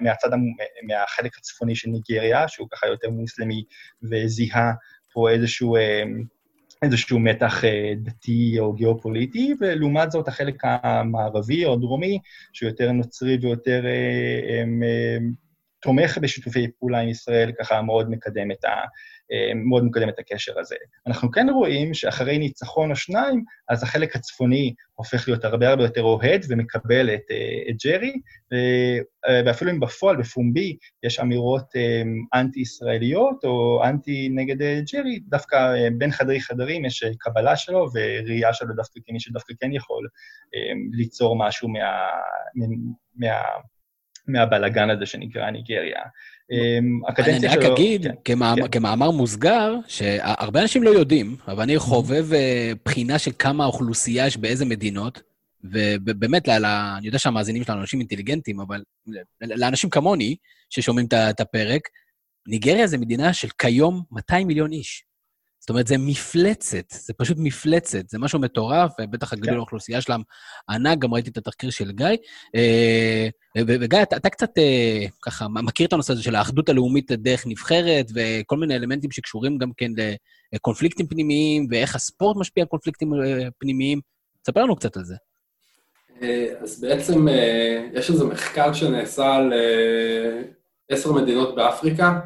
מהצד, 0.00 0.28
מהחלק 0.82 1.38
הצפוני 1.38 1.76
של 1.76 1.90
ניגריה, 1.90 2.48
שהוא 2.48 2.68
ככה 2.70 2.86
יותר 2.86 3.10
מוסלמי, 3.10 3.64
וזיהה 4.02 4.72
פה 5.12 5.30
איזשהו, 5.30 5.76
אמ, 5.76 6.22
איזשהו 6.82 7.18
מתח 7.18 7.64
אה, 7.64 7.92
דתי 7.96 8.56
או 8.58 8.72
גיאופוליטי, 8.72 9.54
ולעומת 9.60 10.10
זאת 10.10 10.28
החלק 10.28 10.54
המערבי 10.64 11.64
או 11.64 11.72
הדרומי, 11.72 12.18
שהוא 12.52 12.68
יותר 12.68 12.92
נוצרי 12.92 13.38
ויותר 13.42 13.86
אה, 13.86 14.62
אמ, 14.62 14.82
אמ, 14.82 15.32
תומך 15.80 16.18
בשיתופי 16.18 16.70
פעולה 16.78 17.00
עם 17.00 17.08
ישראל, 17.08 17.52
ככה 17.58 17.82
מאוד 17.82 18.10
מקדם 18.10 18.50
את, 18.50 18.64
ה, 18.64 18.68
אה, 18.68 18.84
מאוד 19.54 19.84
מקדם 19.84 20.08
את 20.08 20.18
הקשר 20.18 20.58
הזה. 20.58 20.76
אנחנו 21.06 21.30
כן 21.30 21.46
רואים 21.50 21.94
שאחרי 21.94 22.38
ניצחון 22.38 22.90
או 22.90 22.96
שניים, 22.96 23.44
אז 23.68 23.82
החלק 23.82 24.16
הצפוני 24.16 24.74
הופך 24.94 25.28
להיות 25.28 25.44
הרבה 25.44 25.68
הרבה 25.68 25.82
יותר 25.82 26.02
אוהד 26.02 26.44
ומקבל 26.48 27.14
את, 27.14 27.20
אה, 27.30 27.70
את 27.70 27.74
ג'רי, 27.84 28.12
אה, 28.52 29.42
ואפילו 29.46 29.70
אם 29.70 29.80
בפועל, 29.80 30.16
בפומבי, 30.16 30.76
יש 31.02 31.20
אמירות 31.20 31.76
אה, 31.76 32.02
אנטי-ישראליות 32.40 33.44
או 33.44 33.84
אנטי 33.84 34.28
נגד 34.34 34.62
אה, 34.62 34.80
ג'רי, 34.92 35.20
דווקא 35.28 35.56
אה, 35.56 35.88
בין 35.98 36.10
חדרי 36.10 36.40
חדרים 36.40 36.84
יש 36.84 37.02
אה, 37.02 37.10
קבלה 37.18 37.56
שלו 37.56 37.86
וראייה 37.94 38.52
שלו 38.52 38.74
דווקא 38.74 39.00
כמי 39.06 39.20
שדווקא 39.20 39.54
כן 39.60 39.72
יכול 39.72 40.08
אה, 40.54 40.72
ליצור 40.92 41.36
משהו 41.38 41.68
מה... 41.68 42.08
מה 43.16 43.42
מהבלגן 44.28 44.90
הזה 44.90 45.06
שנקרא 45.06 45.50
ניגריה. 45.50 46.02
אני 46.50 46.78
הקדנציה 47.08 47.52
רק 47.52 47.62
שלו... 47.62 47.74
אגיד, 47.74 48.02
כן. 48.06 48.14
כמאמר- 48.24 48.62
כן. 48.62 48.68
כמאמר 48.70 49.10
מוסגר, 49.10 49.74
שהרבה 49.88 50.62
אנשים 50.62 50.82
לא 50.82 50.90
יודעים, 50.90 51.36
אבל 51.48 51.62
אני 51.62 51.78
חובב 51.78 52.32
אה, 52.32 52.72
בחינה 52.84 53.18
של 53.18 53.30
כמה 53.38 53.64
אוכלוסייה 53.64 54.26
יש 54.26 54.36
באיזה 54.36 54.64
מדינות, 54.64 55.22
ובאמת, 55.64 56.48
אני 56.48 57.06
יודע 57.06 57.18
שהמאזינים 57.18 57.64
שלנו 57.64 57.80
אנשים 57.80 58.00
אינטליגנטים, 58.00 58.60
אבל 58.60 58.82
לאנשים 59.40 59.90
כמוני, 59.90 60.36
ששומעים 60.70 61.06
את 61.30 61.40
הפרק, 61.40 61.80
ניגריה 62.48 62.86
זה 62.86 62.98
מדינה 62.98 63.32
של 63.32 63.48
כיום 63.58 64.02
200 64.12 64.46
מיליון 64.46 64.72
איש. 64.72 65.04
זאת 65.62 65.70
אומרת, 65.70 65.86
זה 65.86 65.98
מפלצת, 65.98 66.84
זה 66.90 67.12
פשוט 67.12 67.36
מפלצת, 67.40 68.08
זה 68.08 68.18
משהו 68.18 68.38
מטורף, 68.38 68.92
ובטח 69.00 69.32
הגידול 69.32 69.50
כן. 69.50 69.56
האוכלוסייה 69.56 70.00
שלהם 70.00 70.20
ענק, 70.68 70.98
גם 70.98 71.14
ראיתי 71.14 71.30
את 71.30 71.36
התחקיר 71.36 71.70
של 71.70 71.92
גיא. 71.92 72.06
אה, 72.54 73.28
וגיא, 73.66 74.02
אתה, 74.02 74.16
אתה 74.16 74.30
קצת 74.30 74.58
אה, 74.58 75.06
ככה 75.22 75.48
מכיר 75.48 75.86
את 75.86 75.92
הנושא 75.92 76.12
הזה 76.12 76.22
של 76.22 76.34
האחדות 76.34 76.68
הלאומית 76.68 77.12
דרך 77.12 77.46
נבחרת, 77.46 78.06
וכל 78.14 78.56
מיני 78.56 78.76
אלמנטים 78.76 79.10
שקשורים 79.10 79.58
גם 79.58 79.70
כן 79.76 79.90
לקונפליקטים 80.52 81.06
פנימיים, 81.06 81.66
ואיך 81.70 81.94
הספורט 81.94 82.36
משפיע 82.36 82.62
על 82.62 82.68
קונפליקטים 82.68 83.14
אה, 83.14 83.48
פנימיים. 83.58 84.00
ספר 84.46 84.62
לנו 84.62 84.76
קצת 84.76 84.96
על 84.96 85.04
זה. 85.04 85.14
אז 86.60 86.80
בעצם 86.80 87.26
יש 87.92 88.10
איזה 88.10 88.24
מחקר 88.24 88.72
שנעשה 88.72 89.34
על 89.34 89.52
עשר 90.88 91.12
מדינות 91.12 91.54
באפריקה, 91.54 92.20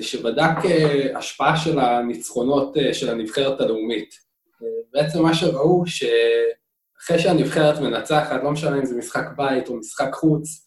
שבדק 0.00 0.64
אה, 0.64 1.18
השפעה 1.18 1.56
של 1.56 1.78
הניצחונות 1.78 2.76
אה, 2.76 2.94
של 2.94 3.10
הנבחרת 3.10 3.60
הלאומית. 3.60 4.14
אה, 4.62 4.66
בעצם 4.92 5.22
מה 5.22 5.34
שראו, 5.34 5.84
שאחרי 5.86 7.18
שהנבחרת 7.18 7.80
מנצחת, 7.80 8.44
לא 8.44 8.50
משנה 8.50 8.78
אם 8.78 8.84
זה 8.84 8.96
משחק 8.96 9.24
בית 9.36 9.68
או 9.68 9.76
משחק 9.76 10.14
חוץ, 10.14 10.62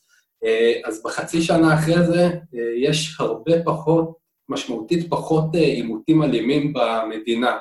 אז 0.85 1.03
בחצי 1.03 1.41
שנה 1.41 1.73
אחרי 1.73 2.05
זה 2.05 2.29
יש 2.77 3.17
הרבה 3.19 3.63
פחות, 3.63 4.17
משמעותית 4.49 5.09
פחות 5.09 5.55
עימותים 5.55 6.23
אלימים 6.23 6.73
במדינה. 6.73 7.57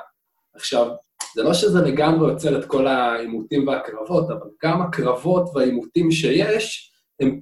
עכשיו, 0.55 0.87
זה 1.35 1.43
לא 1.43 1.53
שזה 1.53 1.81
לגמרי 1.81 2.31
יוצר 2.31 2.59
את 2.59 2.65
כל 2.65 2.87
העימותים 2.87 3.67
והקרבות, 3.67 4.29
אבל 4.29 4.49
גם 4.63 4.81
הקרבות 4.81 5.49
והעימותים 5.53 6.11
שיש, 6.11 6.91
הם 7.19 7.41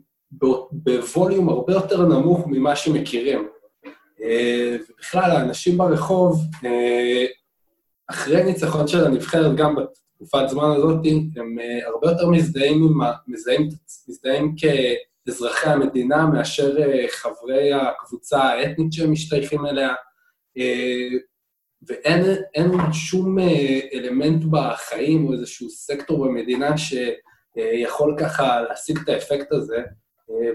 בווליום 0.72 1.50
הרבה 1.50 1.74
יותר 1.74 2.02
נמוך 2.02 2.48
ממה 2.48 2.76
שמכירים. 2.76 3.48
אה, 4.28 4.76
ובכלל, 4.90 5.32
האנשים 5.32 5.78
ברחוב, 5.78 6.42
אה, 6.66 7.26
אחרי 8.08 8.44
ניצחון 8.44 8.88
של 8.88 9.06
הנבחרת, 9.06 9.56
גם 9.56 9.76
בתקופת 9.76 10.50
זמן 10.50 10.72
הזאת, 10.76 11.06
הם 11.36 11.60
אה, 11.60 11.88
הרבה 11.88 12.12
יותר 12.12 12.30
מזדהים, 12.30 12.84
עם, 12.84 13.00
מזדהים, 13.28 13.70
מזדהים 14.08 14.56
כאזרחי 14.58 15.70
המדינה 15.70 16.26
מאשר 16.26 16.78
חברי 17.10 17.74
הקבוצה 17.74 18.44
האתנית 18.44 18.94
שהם 18.94 19.12
משתייכים 19.12 19.66
אליה. 19.66 19.94
ואין 21.88 22.24
אין 22.56 22.72
שום 22.94 23.38
אלמנט 23.94 24.44
בחיים 24.52 25.28
או 25.28 25.34
איזשהו 25.34 25.70
סקטור 25.70 26.26
במדינה 26.26 26.76
שיכול 26.78 28.16
ככה 28.20 28.62
להשיג 28.62 29.00
את 29.04 29.10
האפקט 29.10 29.52
הזה. 29.52 29.78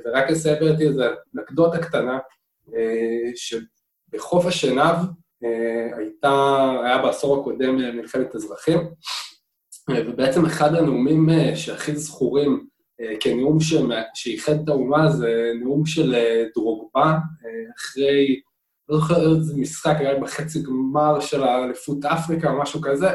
ורק 0.05 0.31
אספר 0.31 0.73
איתי 0.73 0.87
איזו 0.87 1.03
אנקדוטה 1.39 1.79
קטנה, 1.79 2.19
שבחוף 3.35 4.47
השנהב 4.47 4.97
אה, 5.45 5.97
הייתה, 5.97 6.71
היה 6.85 6.99
בעשור 6.99 7.41
הקודם 7.41 7.81
אה, 7.81 7.93
מלחמת 7.93 8.35
אזרחים, 8.35 8.79
אה, 9.91 10.03
ובעצם 10.07 10.47
אחד 10.47 10.75
הנאומים 10.75 11.31
אה, 11.31 11.57
שהכי 11.57 11.97
זכורים 11.97 12.67
אה, 13.01 13.15
כנאום 13.21 13.59
שאיחד 14.15 14.53
את 14.65 14.69
האומה 14.69 15.11
זה 15.11 15.53
נאום 15.61 15.87
של 15.87 16.15
אה, 16.15 16.45
דרוגבה, 16.55 17.05
אה, 17.05 17.73
אחרי 17.77 18.41
לא 18.89 18.99
זוכר 18.99 19.37
איזה 19.37 19.55
משחק, 19.57 19.97
היה 19.99 20.21
בחצי 20.21 20.63
גמר 20.63 21.21
של 21.21 21.43
האליפות 21.43 22.05
אפריקה 22.05 22.51
או 22.51 22.59
משהו 22.59 22.81
כזה. 22.81 23.09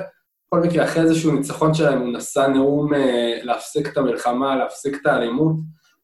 בכל 0.47 0.59
מקרה, 0.59 0.85
אחרי 0.85 1.03
איזשהו 1.03 1.31
ניצחון 1.31 1.73
שלהם, 1.73 1.99
הוא 2.01 2.13
נשא 2.13 2.47
נאום 2.53 2.93
אה, 2.93 3.39
להפסיק 3.43 3.87
את 3.87 3.97
המלחמה, 3.97 4.55
להפסיק 4.55 4.97
את 5.01 5.05
האלימות, 5.05 5.55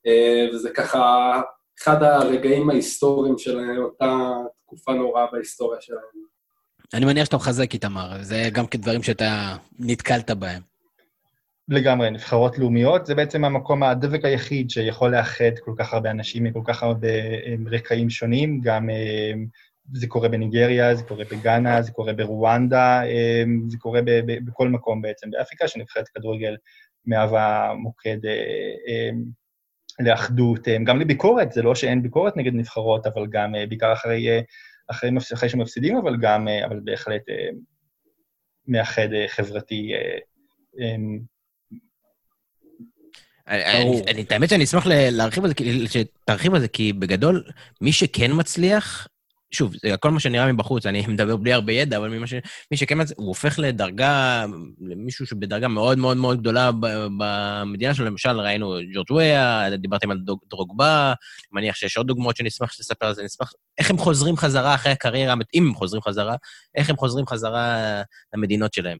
אה, 0.07 0.47
וזה 0.53 0.69
ככה 0.69 1.41
אחד 1.81 2.03
הרגעים 2.03 2.69
ההיסטוריים 2.69 3.37
של 3.37 3.59
אותה 3.77 4.31
תקופה 4.65 4.93
נוראה 4.93 5.25
בהיסטוריה 5.31 5.81
שלהם. 5.81 6.23
אני 6.93 7.05
מניח 7.05 7.25
שאתה 7.25 7.35
מחזק, 7.35 7.73
איתמר, 7.73 8.23
זה 8.23 8.49
גם 8.53 8.67
כדברים 8.67 9.03
שאתה 9.03 9.55
נתקלת 9.79 10.31
בהם. 10.31 10.61
לגמרי, 11.69 12.11
נבחרות 12.11 12.57
לאומיות, 12.57 13.05
זה 13.05 13.15
בעצם 13.15 13.45
המקום, 13.45 13.83
הדבק 13.83 14.25
היחיד 14.25 14.69
שיכול 14.69 15.15
לאחד 15.15 15.59
כל 15.65 15.71
כך 15.77 15.93
הרבה 15.93 16.11
אנשים 16.11 16.43
מכל 16.43 16.61
כך 16.65 16.83
הרבה 16.83 17.07
אה, 17.07 17.55
רקעים 17.71 18.09
שונים, 18.09 18.61
גם 18.63 18.89
אה, 18.89 19.33
זה 19.93 20.07
קורה 20.07 20.29
בניגריה, 20.29 20.95
זה 20.95 21.03
קורה 21.03 21.23
בגאנה, 21.31 21.81
זה 21.81 21.91
קורה 21.91 22.13
ברואנדה, 22.13 23.03
אה, 23.03 23.43
זה 23.67 23.77
קורה 23.77 24.01
ב- 24.01 24.21
ב- 24.25 24.45
בכל 24.45 24.69
מקום 24.69 25.01
בעצם 25.01 25.31
באפריקה, 25.31 25.67
שנבחרת 25.67 26.07
כדורגל 26.07 26.55
מהווה 27.05 27.73
מוקד 27.77 28.17
לאחדות, 29.99 30.67
אה, 30.67 30.77
גם 30.85 30.99
לביקורת, 30.99 31.51
זה 31.51 31.61
לא 31.61 31.75
שאין 31.75 32.03
ביקורת 32.03 32.37
נגד 32.37 32.53
נבחרות, 32.53 33.07
אבל 33.07 33.27
גם 33.29 33.55
אה, 33.55 33.65
בעיקר 33.65 33.93
אחרי, 33.93 34.29
אה, 34.29 34.39
אחרי, 34.87 35.09
אחרי 35.33 35.49
שמפסידים, 35.49 35.97
אבל 35.97 36.17
גם, 36.21 36.47
אבל 36.65 36.79
בהחלט 36.83 37.21
מאחד 38.67 39.07
חברתי 39.27 39.91
אה, 39.93 40.17
אני- 43.47 44.25
האמת 44.29 44.49
שאני 44.49 44.63
אשמח 44.63 44.83
להרחיב 44.87 45.43
על 45.45 45.49
זה, 45.49 45.55
שתרחיב 45.87 46.53
על 46.53 46.61
זה, 46.61 46.67
כי 46.67 46.93
בגדול, 46.93 47.43
מי 47.81 47.91
שכן 47.91 48.31
מצליח, 48.33 49.07
שוב, 49.53 49.73
הכל 49.93 50.11
מה 50.11 50.19
שנראה 50.19 50.51
מבחוץ, 50.51 50.85
אני 50.85 51.07
מדבר 51.13 51.37
בלי 51.37 51.53
הרבה 51.53 51.73
ידע, 51.73 51.97
אבל 51.97 52.09
ממה 52.09 52.27
ש... 52.27 52.33
מי 52.71 52.77
שכן 52.77 53.01
מצליח, 53.01 53.17
הוא 53.17 53.27
הופך 53.27 53.59
לדרגה, 53.59 54.45
למישהו 54.81 55.25
שבדרגה 55.25 55.67
מאוד 55.67 55.97
מאוד 55.97 56.17
מאוד 56.17 56.39
גדולה 56.39 56.71
במדינה 57.17 57.93
שלו. 57.93 58.05
למשל, 58.05 58.39
ראינו 58.39 58.77
ג'ורג' 58.93 59.11
וויה, 59.11 59.77
דיברתם 59.77 60.11
על 60.11 60.19
דרוגבה, 60.49 61.07
אני 61.07 61.61
מניח 61.61 61.75
שיש 61.75 61.97
עוד 61.97 62.07
דוגמאות 62.07 62.37
שנשמח 62.37 62.71
שתספר 62.71 63.05
על 63.05 63.13
זה, 63.13 63.23
נשמח... 63.23 63.53
איך 63.77 63.89
הם 63.89 63.97
חוזרים 63.97 64.37
חזרה 64.37 64.75
אחרי 64.75 64.91
הקריירה, 64.91 65.35
אם 65.53 65.67
הם 65.67 65.75
חוזרים 65.75 66.01
חזרה, 66.01 66.35
איך 66.75 66.89
הם 66.89 66.97
חוזרים 66.97 67.27
חזרה 67.27 68.01
למדינות 68.33 68.73
שלהם. 68.73 68.97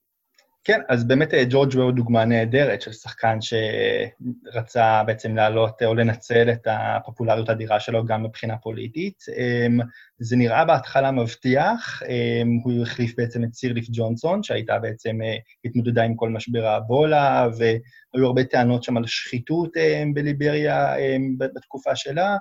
כן, 0.66 0.80
אז 0.90 1.08
באמת 1.08 1.34
אה, 1.34 1.44
ג'ורג' 1.50 1.76
הוא 1.76 1.92
דוגמה 1.92 2.26
נהדרת 2.26 2.82
של 2.82 2.92
שחקן 2.92 3.38
שרצה 3.42 5.04
בעצם 5.04 5.36
להעלות 5.36 5.82
או 5.84 5.96
לנצל 5.96 6.52
את 6.52 6.68
הפופולריות 6.70 7.50
האדירה 7.50 7.80
שלו 7.80 8.06
גם 8.06 8.24
מבחינה 8.24 8.58
פוליטית. 8.58 9.24
אמ, 9.38 9.80
זה 10.20 10.36
נראה 10.36 10.66
בהתחלה 10.66 11.12
מבטיח, 11.12 12.04
אמ, 12.08 12.60
הוא 12.64 12.82
החליף 12.82 13.14
בעצם 13.18 13.44
את 13.44 13.54
סירליף 13.54 13.86
ג'ונסון, 13.92 14.44
שהייתה 14.44 14.80
בעצם, 14.80 15.22
אה, 15.24 15.36
התמודדה 15.66 16.04
עם 16.04 16.16
כל 16.16 16.30
משבר 16.30 16.66
האבולה, 16.66 17.48
והיו 17.58 18.26
הרבה 18.26 18.44
טענות 18.44 18.84
שם 18.84 18.98
על 18.98 19.08
שחיתות 19.08 19.78
אמ, 19.78 20.14
בליבריה 20.14 20.96
בתקופה 21.38 21.96
שלה. 21.96 22.38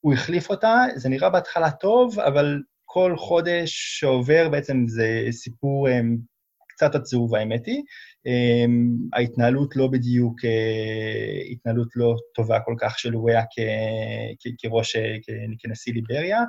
הוא 0.00 0.12
החליף 0.12 0.50
אותה, 0.50 0.84
זה 0.94 1.08
נראה 1.08 1.30
בהתחלה 1.30 1.70
טוב, 1.70 2.20
אבל 2.20 2.60
כל 2.84 3.16
חודש 3.16 3.70
שעובר 3.98 4.48
בעצם 4.48 4.84
זה 4.86 5.26
סיפור 5.30 5.88
קצת 6.82 6.94
עצוב, 6.94 7.34
האמת 7.34 7.66
היא. 7.66 7.82
Um, 8.28 8.70
ההתנהלות 9.12 9.76
לא 9.76 9.86
בדיוק, 9.86 10.40
uh, 10.40 11.52
התנהלות 11.52 11.88
לא 11.96 12.14
טובה 12.34 12.60
כל 12.60 12.74
כך 12.78 12.98
של 12.98 13.16
וויה 13.16 13.42
כראש, 14.58 14.96
אה, 14.96 15.16
כנשיא 15.58 15.92
ליבריה. 15.92 16.40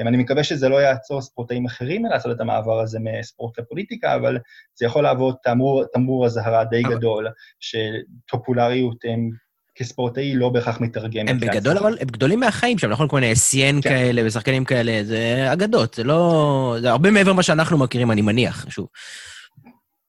Um, 0.00 0.08
אני 0.08 0.16
מקווה 0.16 0.44
שזה 0.44 0.68
לא 0.68 0.76
יעצור 0.76 1.20
ספורטאים 1.20 1.66
אחרים 1.66 2.04
לעשות 2.04 2.36
את 2.36 2.40
המעבר 2.40 2.80
הזה 2.80 2.98
מספורט 3.00 3.58
לפוליטיקה, 3.58 4.14
אבל 4.14 4.38
זה 4.74 4.86
יכול 4.86 5.02
לעבוד 5.02 5.34
תמרור, 5.42 5.84
תמרור 5.92 6.26
אזהרה 6.26 6.64
די 6.64 6.82
גדול, 6.82 7.28
שפופולריות 7.60 8.96
הם 9.04 9.30
כספורטאי 9.80 10.34
לא 10.34 10.48
בהכרח 10.48 10.80
מתרגם. 10.80 11.28
הם 11.28 11.40
בגדול, 11.40 11.78
אבל 11.78 11.96
הם 12.00 12.06
גדולים 12.06 12.40
מהחיים 12.40 12.78
שם, 12.78 12.90
נכון? 12.90 13.08
כל 13.08 13.20
מיני 13.20 13.36
סיין 13.36 13.80
כן. 13.82 13.88
כאלה 13.88 14.22
ושחקנים 14.26 14.64
כאלה, 14.64 15.04
זה 15.04 15.52
אגדות, 15.52 15.94
זה 15.94 16.04
לא... 16.04 16.76
זה 16.80 16.90
הרבה 16.90 17.10
מעבר 17.10 17.32
ממה 17.32 17.42
שאנחנו 17.42 17.78
מכירים, 17.78 18.10
אני 18.10 18.22
מניח, 18.22 18.66
שוב. 18.68 18.86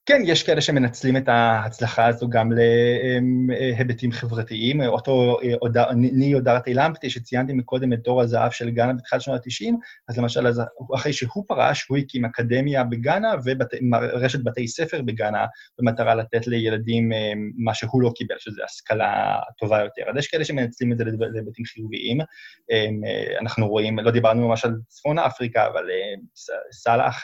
כן, 0.05 0.21
יש 0.25 0.43
כאלה 0.43 0.61
שמנצלים 0.61 1.17
את 1.17 1.27
ההצלחה 1.27 2.07
הזו 2.07 2.29
גם 2.29 2.51
להיבטים 2.51 4.11
חברתיים. 4.11 4.81
אותו 4.81 5.37
אה, 5.43 5.93
ניו 5.95 6.43
דארטי 6.43 6.73
למפטי, 6.73 7.09
שציינתי 7.09 7.53
מקודם 7.53 7.93
את 7.93 7.99
דור 7.99 8.21
הזהב 8.21 8.51
של 8.51 8.69
גאנה 8.69 8.93
בתחילת 8.93 9.21
שנות 9.21 9.41
ה-90, 9.41 9.73
אז 10.09 10.17
למשל, 10.17 10.47
אחרי 10.95 11.13
שהוא 11.13 11.45
פרש, 11.47 11.85
הוא 11.89 11.97
הקים 11.97 12.25
אקדמיה 12.25 12.83
בגאנה 12.83 13.33
ורשת 13.43 14.39
בתי 14.43 14.67
ספר 14.67 15.01
בגאנה, 15.01 15.45
במטרה 15.79 16.15
לתת 16.15 16.47
לילדים 16.47 17.13
אה, 17.13 17.31
מה 17.57 17.73
שהוא 17.73 18.01
לא 18.01 18.11
קיבל, 18.15 18.35
שזה 18.39 18.61
השכלה 18.65 19.39
טובה 19.57 19.79
יותר. 19.79 20.09
אז 20.09 20.17
יש 20.17 20.27
כאלה 20.27 20.45
שמנצלים 20.45 20.91
את 20.91 20.97
זה 20.97 21.03
להיבטים 21.33 21.65
חיוביים. 21.65 22.21
אה, 22.71 23.39
אנחנו 23.41 23.67
רואים, 23.67 23.99
לא 23.99 24.11
דיברנו 24.11 24.47
ממש 24.47 24.65
על 24.65 24.75
צפון 24.87 25.19
אפריקה, 25.19 25.67
אבל 25.67 25.83
סאלח 26.71 27.23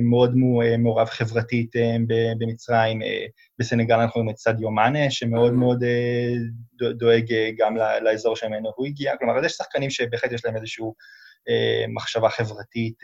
מאוד 0.00 0.34
מעורב 0.78 1.06
חברתית 1.06 1.76
אה, 1.76 1.96
במצרים. 2.38 3.02
אה, 3.02 3.26
בסנגל 3.58 3.94
אנחנו 3.94 4.20
רואים 4.20 4.30
את 4.30 4.38
סדיו 4.38 4.70
מאנה, 4.70 5.10
שמאוד 5.10 5.52
מאוד 5.52 5.82
אה, 5.82 6.90
דואג 6.92 7.24
גם 7.58 7.76
לאזור 7.76 8.36
שממנו 8.36 8.72
הוא 8.76 8.86
הגיע. 8.86 9.16
כלומר, 9.16 9.44
יש 9.44 9.52
שחקנים 9.52 9.90
שבהחלט 9.90 10.32
יש 10.32 10.44
להם 10.44 10.56
איזושהי 10.56 10.84
מחשבה 11.94 12.28
חברתית, 12.28 12.94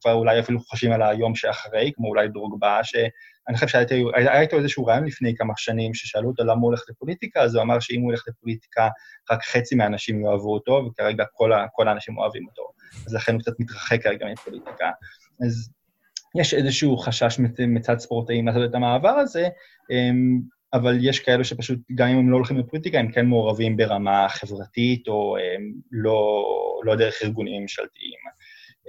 כבר 0.00 0.12
אולי 0.12 0.40
אפילו 0.40 0.60
חושבים 0.60 0.92
על 0.92 1.02
היום 1.02 1.34
שאחרי, 1.34 1.90
כמו 1.94 2.08
אולי 2.08 2.28
דרוגבה, 2.28 2.80
שאני 2.82 3.54
חושב 3.54 3.68
שהיה 3.68 4.40
איתו 4.40 4.58
איזשהו 4.58 4.86
רעיון 4.86 5.04
לפני 5.04 5.34
כמה 5.36 5.52
שנים, 5.56 5.94
ששאלו 5.94 6.28
אותו 6.28 6.44
למה 6.44 6.60
הוא 6.60 6.62
הולך 6.62 6.82
לפוליטיקה, 6.88 7.40
אז 7.42 7.54
הוא 7.54 7.62
אמר 7.62 7.80
שאם 7.80 8.00
הוא 8.00 8.06
הולך 8.10 8.24
לפוליטיקה, 8.28 8.88
רק 9.30 9.44
חצי 9.44 9.74
מהאנשים 9.74 10.24
יאהבו 10.24 10.54
אותו, 10.54 10.86
וכרגע 10.86 11.24
כל, 11.32 11.50
כל 11.72 11.88
האנשים 11.88 12.18
אוהבים 12.18 12.46
אותו. 12.46 12.62
אז 13.06 13.14
לכן 13.14 13.32
הוא 13.32 13.40
קצת 13.40 13.52
מתרחק 13.58 14.02
כרגע 14.02 14.26
מפוליטיקה. 14.32 14.90
אז 15.46 15.70
יש 16.36 16.54
איזשהו 16.54 16.96
חשש 16.96 17.40
מצד 17.58 17.98
ספורטאים 17.98 18.46
לעשות 18.46 18.70
את 18.70 18.74
המעבר 18.74 19.08
הזה, 19.08 19.48
אמ, 19.90 20.40
אבל 20.72 20.98
יש 21.00 21.20
כאלו 21.20 21.44
שפשוט, 21.44 21.78
גם 21.94 22.08
אם 22.08 22.18
הם 22.18 22.30
לא 22.30 22.36
הולכים 22.36 22.58
לפוליטיקה, 22.58 22.98
הם 22.98 23.12
כן 23.12 23.26
מעורבים 23.26 23.76
ברמה 23.76 24.26
חברתית 24.28 25.08
או 25.08 25.36
אמ, 25.36 25.72
לא, 25.92 26.44
לא 26.84 26.96
דרך 26.96 27.14
ארגונים 27.24 27.62
ממשלתיים. 27.62 28.18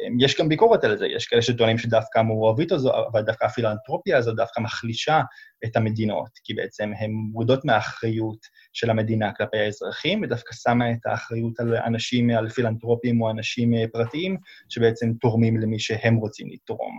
אמ, 0.05 0.17
יש 0.19 0.39
גם 0.39 0.49
ביקורת 0.49 0.83
על 0.83 0.97
זה, 0.97 1.07
יש 1.07 1.25
כאלה 1.25 1.41
שטוענים 1.41 1.77
שדווקא 1.77 2.19
המעורבות 2.19 2.71
הזו, 2.71 2.91
אבל 3.11 3.21
דווקא 3.21 3.45
הפילנטרופיה 3.45 4.17
הזו 4.17 4.31
דווקא 4.31 4.59
מחלישה 4.59 5.21
את 5.65 5.75
המדינות, 5.75 6.29
כי 6.43 6.53
בעצם 6.53 6.91
הן 6.99 7.11
מורדות 7.11 7.65
מהאחריות 7.65 8.37
של 8.73 8.89
המדינה 8.89 9.31
כלפי 9.33 9.57
האזרחים, 9.57 10.21
ודווקא 10.23 10.53
שמה 10.53 10.91
את 10.91 11.05
האחריות 11.05 11.59
על 11.59 11.75
אנשים, 11.75 12.29
על 12.29 12.49
פילנטרופים 12.49 13.21
או 13.21 13.31
אנשים 13.31 13.73
אה, 13.73 13.85
פרטיים, 13.93 14.37
שבעצם 14.69 15.13
תורמים 15.21 15.57
למי 15.57 15.79
שהם 15.79 16.15
רוצים 16.15 16.47
לתרום. 16.51 16.97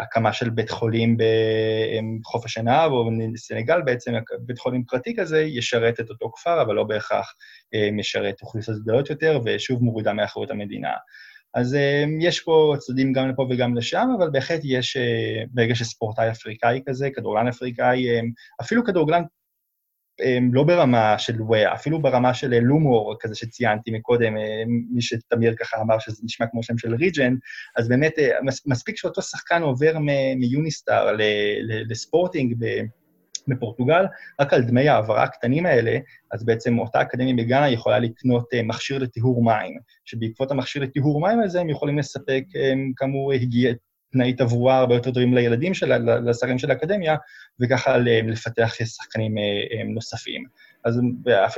הקמה 0.00 0.32
של 0.32 0.50
בית 0.50 0.70
חולים 0.70 1.16
בחוף 2.20 2.44
השנהב 2.44 2.92
או 2.92 3.10
בסנגל, 3.32 3.82
בעצם 3.82 4.12
בית 4.40 4.58
חולים 4.58 4.84
פרטי 4.84 5.16
כזה 5.16 5.42
ישרת 5.42 6.00
את 6.00 6.10
אותו 6.10 6.30
כפר, 6.34 6.62
אבל 6.62 6.74
לא 6.74 6.84
בהכרח 6.84 7.34
אה, 7.74 7.88
משרת 7.92 8.42
אוכלוסיות 8.42 8.82
גדולות 8.82 9.10
יותר, 9.10 9.40
ושוב 9.44 9.82
מורידה 9.82 10.12
מאחריות 10.12 10.50
המדינה. 10.50 10.92
אז 11.54 11.74
um, 11.74 12.08
יש 12.20 12.40
פה 12.40 12.74
צדדים 12.78 13.12
גם 13.12 13.28
לפה 13.28 13.46
וגם 13.50 13.76
לשם, 13.76 14.08
אבל 14.18 14.30
בהחלט 14.30 14.60
יש, 14.64 14.96
uh, 14.96 15.48
ברגע 15.50 15.74
שספורטאי 15.74 16.30
אפריקאי 16.30 16.80
כזה, 16.86 17.08
כדורגלן 17.14 17.48
אפריקאי, 17.48 18.20
um, 18.20 18.24
אפילו 18.60 18.84
כדורגלן 18.84 19.22
um, 20.20 20.24
לא 20.52 20.64
ברמה 20.64 21.18
של 21.18 21.42
וויה, 21.42 21.74
אפילו 21.74 22.02
ברמה 22.02 22.34
של 22.34 22.58
לומור, 22.58 23.16
כזה 23.20 23.34
שציינתי 23.34 23.90
מקודם, 23.90 24.36
um, 24.36 24.68
מי 24.90 25.02
שתמיר 25.02 25.54
ככה 25.60 25.80
אמר 25.80 25.98
שזה 25.98 26.22
נשמע 26.24 26.46
כמו 26.46 26.62
שם 26.62 26.78
של 26.78 26.94
ריג'ן, 26.94 27.34
אז 27.76 27.88
באמת 27.88 28.14
מספיק 28.66 28.96
שאותו 28.96 29.22
שחקן 29.22 29.62
עובר 29.62 29.98
מיוניסטאר 30.36 31.16
לספורטינג, 31.88 32.54
בפורטוגל, 33.48 34.04
רק 34.40 34.52
על 34.52 34.62
דמי 34.62 34.88
העברה 34.88 35.22
הקטנים 35.22 35.66
האלה, 35.66 35.98
אז 36.32 36.44
בעצם 36.44 36.78
אותה 36.78 37.02
אקדמיה 37.02 37.34
בגאנה 37.34 37.70
יכולה 37.70 37.98
לקנות 37.98 38.48
אה, 38.54 38.62
מכשיר 38.62 38.98
לטיהור 38.98 39.44
מים, 39.44 39.78
שבעקבות 40.04 40.50
המכשיר 40.50 40.82
לטיהור 40.82 41.20
מים 41.20 41.40
הזה 41.40 41.60
הם 41.60 41.70
יכולים 41.70 41.98
לספק, 41.98 42.44
אה, 42.56 42.72
כאמור, 42.96 43.32
הגיע, 43.32 43.72
תנאי 44.12 44.32
תברואה 44.32 44.78
הרבה 44.78 44.94
יותר 44.94 45.10
טובים 45.10 45.34
לילדים 45.34 45.74
של, 45.74 45.92
לשרים 46.30 46.58
של 46.58 46.70
האקדמיה, 46.70 47.16
וככה 47.60 47.98
לפתח 47.98 48.74
שחקנים 48.84 49.38
אה, 49.38 49.84
נוספים. 49.84 50.44
אז 50.84 51.00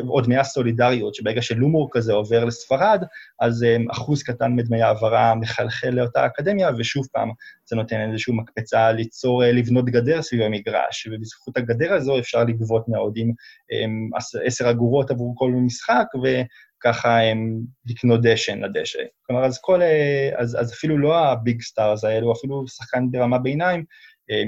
עוד 0.07 0.24
דמי 0.24 0.37
הסולידריות, 0.37 1.14
שברגע 1.14 1.43
שלומור 1.43 1.89
כזה 1.93 2.12
עובר 2.12 2.45
לספרד, 2.45 3.03
אז 3.41 3.66
אחוז 3.93 4.22
קטן 4.22 4.53
מדמי 4.53 4.83
העברה 4.83 5.35
מחלחל 5.35 5.91
לאותה 5.91 6.27
אקדמיה, 6.27 6.70
ושוב 6.79 7.07
פעם, 7.12 7.31
זה 7.66 7.77
נותן 7.77 8.01
איזושהי 8.11 8.35
מקפצה 8.35 8.93
ליצור, 8.93 9.43
לבנות 9.45 9.85
גדר 9.85 10.22
סביב 10.22 10.43
המגרש, 10.43 11.09
ובזכות 11.12 11.57
הגדר 11.57 11.93
הזו 11.93 12.18
אפשר 12.18 12.45
לגבות 12.45 12.89
מהאוהדים 12.89 13.35
עשר 14.45 14.70
אגורות 14.70 15.11
עבור 15.11 15.35
כל 15.37 15.51
משחק, 15.51 16.07
וככה 16.24 17.20
הם 17.20 17.61
לקנות 17.87 18.22
דשן 18.22 18.64
לדשא. 18.64 19.03
כלומר, 19.22 19.45
אז, 19.45 19.59
כל, 19.61 19.81
אז, 20.37 20.57
אז 20.61 20.72
אפילו 20.72 20.99
לא 20.99 21.18
ה 21.18 21.30
big 21.30 21.62
stars 21.62 22.05
האלו, 22.05 22.33
אפילו 22.33 22.68
שחקן 22.68 23.11
ברמה 23.11 23.39
ביניים, 23.39 23.85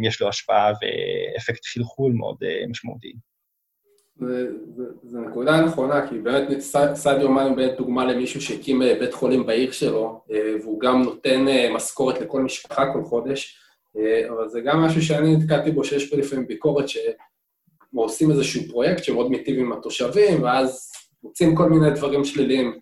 יש 0.04 0.20
לו 0.20 0.28
השפעה 0.28 0.72
ואפקט 0.72 1.66
חלחול 1.66 2.12
מאוד 2.12 2.36
משמעותי. 2.68 3.12
זו 5.04 5.20
נקודה 5.20 5.60
נכונה, 5.60 6.08
כי 6.08 6.18
באמת 6.18 6.60
סעדיו 6.94 7.28
מאני 7.28 7.54
באמת 7.54 7.76
דוגמה 7.78 8.04
למישהו 8.04 8.40
שהקים 8.40 8.82
אה, 8.82 8.96
בית 9.00 9.14
חולים 9.14 9.46
בעיר 9.46 9.72
שלו, 9.72 10.20
אה, 10.32 10.54
והוא 10.62 10.80
גם 10.80 11.02
נותן 11.02 11.48
אה, 11.48 11.70
משכורת 11.74 12.20
לכל 12.20 12.42
משפחה 12.42 12.92
כל 12.92 13.04
חודש, 13.04 13.58
אבל 14.28 14.48
זה 14.48 14.60
גם 14.60 14.80
משהו 14.80 15.02
שאני 15.02 15.36
נתקלתי 15.36 15.70
בו, 15.70 15.84
שיש 15.84 16.10
פה 16.10 16.16
לפעמים 16.16 16.46
ביקורת 16.46 16.84
שעושים 16.88 18.30
איזשהו 18.30 18.62
פרויקט 18.68 19.04
שמאוד 19.04 19.30
מיטיב 19.30 19.58
עם 19.58 19.72
התושבים, 19.72 20.42
ואז 20.42 20.92
מוצאים 21.22 21.56
כל 21.56 21.70
מיני 21.70 21.90
דברים 21.90 22.24
שליליים. 22.24 22.78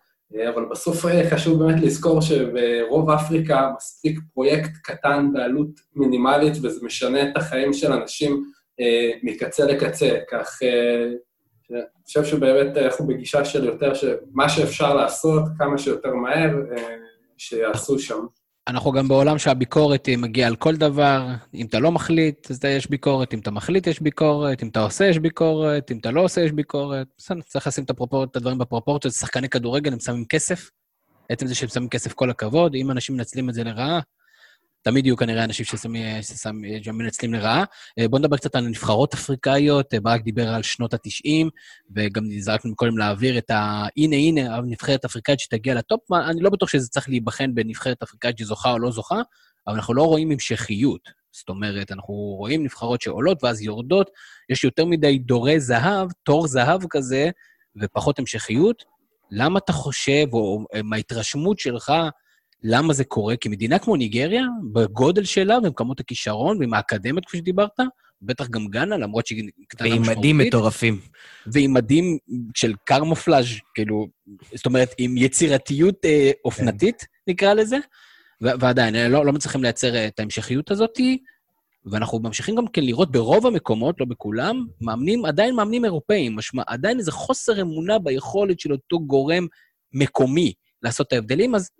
אבל 0.54 0.64
בסוף 0.64 1.04
חשוב 1.30 1.58
באמת 1.58 1.82
לזכור 1.82 2.20
שברוב 2.20 3.10
אפריקה 3.10 3.70
מספיק 3.76 4.18
פרויקט 4.34 4.70
קטן 4.82 5.28
בעלות 5.32 5.68
מינימלית, 5.94 6.52
וזה 6.62 6.86
משנה 6.86 7.22
את 7.22 7.36
החיים 7.36 7.72
של 7.72 7.92
אנשים 7.92 8.42
מקצה 9.22 9.64
לקצה. 9.64 10.10
כך 10.30 10.58
אני 11.70 11.82
חושב 12.04 12.24
שבאמת 12.24 12.76
אנחנו 12.76 13.06
בגישה 13.06 13.44
של 13.44 13.64
יותר, 13.64 13.94
שמה 13.94 14.48
שאפשר 14.48 14.94
לעשות, 14.94 15.42
כמה 15.58 15.78
שיותר 15.78 16.14
מהר, 16.14 16.50
אה, 16.76 16.96
שיעשו 17.38 17.98
שם. 17.98 18.26
אנחנו 18.68 18.92
גם 18.92 19.08
בעולם 19.08 19.38
שהביקורת 19.38 20.06
היא 20.06 20.18
מגיעה 20.18 20.48
על 20.48 20.56
כל 20.56 20.76
דבר. 20.76 21.26
אם 21.54 21.66
אתה 21.66 21.78
לא 21.78 21.92
מחליט, 21.92 22.50
אז 22.50 22.60
יש 22.64 22.90
ביקורת, 22.90 23.34
אם 23.34 23.38
אתה 23.38 23.50
מחליט, 23.50 23.86
יש 23.86 24.00
ביקורת, 24.00 24.62
אם 24.62 24.68
אתה 24.68 24.80
עושה, 24.80 25.06
יש 25.06 25.18
ביקורת, 25.18 25.90
אם 25.90 25.98
אתה 25.98 26.10
לא 26.10 26.20
עושה, 26.20 26.40
יש 26.40 26.52
ביקורת. 26.52 27.06
בסדר, 27.18 27.40
צריך 27.40 27.66
לשים 27.66 27.84
את, 27.84 27.90
הפרופור... 27.90 28.24
את 28.24 28.36
הדברים 28.36 28.58
בפרופורציות. 28.58 29.14
שחקני 29.14 29.48
כדורגל, 29.48 29.92
הם 29.92 30.00
שמים 30.00 30.24
כסף. 30.24 30.70
עצם 31.28 31.46
זה 31.46 31.54
שהם 31.54 31.68
שמים 31.68 31.88
כסף, 31.88 32.12
כל 32.12 32.30
הכבוד. 32.30 32.74
אם 32.74 32.90
אנשים 32.90 33.16
מנצלים 33.16 33.48
את 33.48 33.54
זה 33.54 33.64
לרעה, 33.64 34.00
תמיד 34.86 35.06
יהיו 35.06 35.16
כנראה 35.16 35.44
אנשים 35.44 35.66
שמנצלים 36.82 37.34
לרעה. 37.34 37.64
אה, 37.98 38.08
בואו 38.08 38.22
נדבר 38.22 38.36
קצת 38.36 38.54
על 38.54 38.68
נבחרות 38.68 39.14
אפריקאיות, 39.14 39.94
אה, 39.94 40.00
ברק 40.00 40.22
דיבר 40.22 40.48
על 40.48 40.62
שנות 40.62 40.94
ה-90, 40.94 41.48
וגם 41.96 42.24
נזרקנו 42.28 42.76
קודם 42.76 42.98
להעביר 42.98 43.38
את 43.38 43.50
ה... 43.50 43.86
הנה, 43.96 44.16
הנה, 44.16 44.56
הנבחרת 44.56 45.04
האפריקאית 45.04 45.40
שתגיע 45.40 45.74
לטופ, 45.74 46.12
אני 46.12 46.40
לא 46.40 46.50
בטוח 46.50 46.68
שזה 46.68 46.88
צריך 46.88 47.08
להיבחן 47.08 47.54
בנבחרת 47.54 48.02
אפריקאית 48.02 48.38
שזוכה 48.38 48.72
או 48.72 48.78
לא 48.78 48.90
זוכה, 48.90 49.20
אבל 49.66 49.76
אנחנו 49.76 49.94
לא 49.94 50.02
רואים 50.02 50.30
המשכיות. 50.30 51.00
זאת 51.32 51.48
אומרת, 51.48 51.92
אנחנו 51.92 52.14
רואים 52.14 52.64
נבחרות 52.64 53.00
שעולות 53.00 53.44
ואז 53.44 53.62
יורדות, 53.62 54.10
יש 54.50 54.64
יותר 54.64 54.84
מדי 54.84 55.18
דורי 55.18 55.60
זהב, 55.60 56.08
תור 56.22 56.46
זהב 56.46 56.80
כזה, 56.90 57.30
ופחות 57.80 58.18
המשכיות. 58.18 58.84
למה 59.30 59.58
אתה 59.58 59.72
חושב, 59.72 60.26
או 60.32 60.64
מההתרשמות 60.84 61.58
שלך, 61.58 61.92
למה 62.62 62.92
זה 62.92 63.04
קורה? 63.04 63.36
כי 63.36 63.48
מדינה 63.48 63.78
כמו 63.78 63.96
ניגריה, 63.96 64.42
בגודל 64.72 65.24
שלה 65.24 65.58
ועם 65.62 65.72
כמות 65.72 66.00
הכישרון 66.00 66.58
ועם 66.58 66.74
האקדמיות, 66.74 67.24
כפי 67.24 67.38
שדיברת, 67.38 67.80
בטח 68.22 68.48
גם 68.48 68.66
גאנה, 68.66 68.96
למרות 68.96 69.26
שהיא 69.26 69.50
קטנה 69.68 69.88
ועם 69.88 70.02
משמעותית. 70.02 70.18
מדים 70.18 70.38
מטורפים. 70.38 71.00
ועם 71.46 71.74
מדים 71.74 72.18
של 72.54 72.74
קרמופלאז', 72.84 73.46
כאילו, 73.74 74.06
זאת 74.54 74.66
אומרת, 74.66 74.94
עם 74.98 75.16
יצירתיות 75.16 76.04
אה, 76.04 76.30
אופנתית, 76.44 77.06
נקרא 77.26 77.54
לזה, 77.54 77.76
ו- 78.42 78.60
ועדיין, 78.60 78.96
אה, 78.96 79.08
לא, 79.08 79.26
לא 79.26 79.32
מצליחים 79.32 79.62
לייצר 79.62 79.94
אה, 79.94 80.06
את 80.06 80.20
ההמשכיות 80.20 80.70
הזאת, 80.70 80.98
ואנחנו 81.84 82.18
ממשיכים 82.18 82.54
גם 82.54 82.66
כן 82.66 82.84
לראות 82.84 83.12
ברוב 83.12 83.46
המקומות, 83.46 84.00
לא 84.00 84.06
בכולם, 84.06 84.66
מאמנים, 84.80 85.24
עדיין 85.24 85.54
מאמנים 85.54 85.84
אירופאים, 85.84 86.36
משמע, 86.36 86.62
עדיין 86.66 86.98
איזה 86.98 87.12
חוסר 87.12 87.60
אמונה 87.60 87.98
ביכולת 87.98 88.60
של 88.60 88.72
אותו 88.72 89.00
גורם 89.00 89.46
מקומי 89.92 90.52
לעשות 90.82 91.06
את 91.06 91.12
ההבדלים, 91.12 91.54
אז 91.54 91.70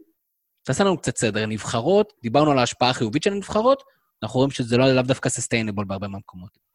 תעשה 0.67 0.85
לנו 0.85 0.99
קצת 0.99 1.17
סדר. 1.17 1.47
נבחרות, 1.47 2.13
דיברנו 2.23 2.51
על 2.51 2.59
ההשפעה 2.59 2.91
החיובית 2.91 3.23
של 3.23 3.33
הנבחרות, 3.33 3.83
אנחנו 4.23 4.39
רואים 4.39 4.51
שזה 4.51 4.77
לא 4.77 4.93
לאו 4.93 5.03
דווקא 5.03 5.29
סוסטיינבול 5.29 5.85
בהרבה 5.85 6.09
מהמקומות. 6.09 6.67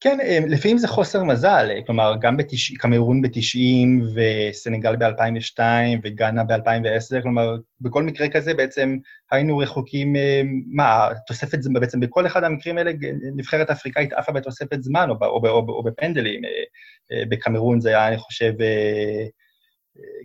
כן, 0.00 0.20
אה, 0.20 0.38
לפעמים 0.48 0.78
זה 0.78 0.88
חוסר 0.88 1.24
מזל, 1.24 1.68
אה, 1.70 1.82
כלומר, 1.86 2.14
גם 2.20 2.36
בתש... 2.36 2.72
קמרון 2.72 3.22
ב-90 3.22 4.04
וסנגל 4.14 4.96
ב-2002 4.96 5.60
וגאנה 6.02 6.44
ב-2010, 6.44 7.22
כלומר, 7.22 7.56
בכל 7.80 8.02
מקרה 8.02 8.28
כזה 8.28 8.54
בעצם 8.54 8.96
היינו 9.32 9.58
רחוקים, 9.58 10.16
אה, 10.16 10.42
מה, 10.66 11.08
תוספת 11.26 11.62
זמן, 11.62 11.80
בעצם 11.80 12.00
בכל 12.00 12.26
אחד 12.26 12.44
המקרים 12.44 12.78
האלה 12.78 12.92
נבחרת 13.36 13.70
אפריקאית 13.70 14.12
עפה 14.12 14.32
בתוספת 14.32 14.82
זמן 14.82 15.10
או, 15.10 15.14
או, 15.20 15.48
או, 15.48 15.66
ב- 15.66 15.70
או 15.70 15.82
בפנדלים. 15.82 16.40
בקמרון 17.28 17.80
זה 17.80 17.88
היה, 17.88 18.08
אני 18.08 18.18
חושב, 18.18 18.52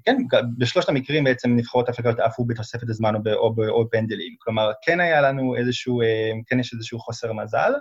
כן, 0.05 0.17
בשלושת 0.57 0.89
המקרים 0.89 1.23
בעצם 1.23 1.55
נבחרות 1.55 1.89
אפריקאיות 1.89 2.19
עפו 2.19 2.45
בתוספת 2.45 2.89
הזמן 2.89 3.13
או, 3.33 3.85
בפנדלים. 3.85 4.35
כלומר, 4.39 4.71
כן 4.81 4.99
היה 4.99 5.21
לנו 5.21 5.55
איזשהו, 5.55 6.01
כן 6.47 6.59
יש 6.59 6.73
איזשהו 6.73 6.99
חוסר 6.99 7.33
מזל. 7.33 7.71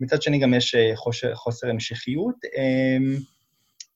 מצד 0.00 0.22
שני 0.22 0.38
גם 0.38 0.54
יש 0.54 0.76
חושר, 0.94 1.34
חוסר 1.34 1.70
המשכיות. 1.70 2.34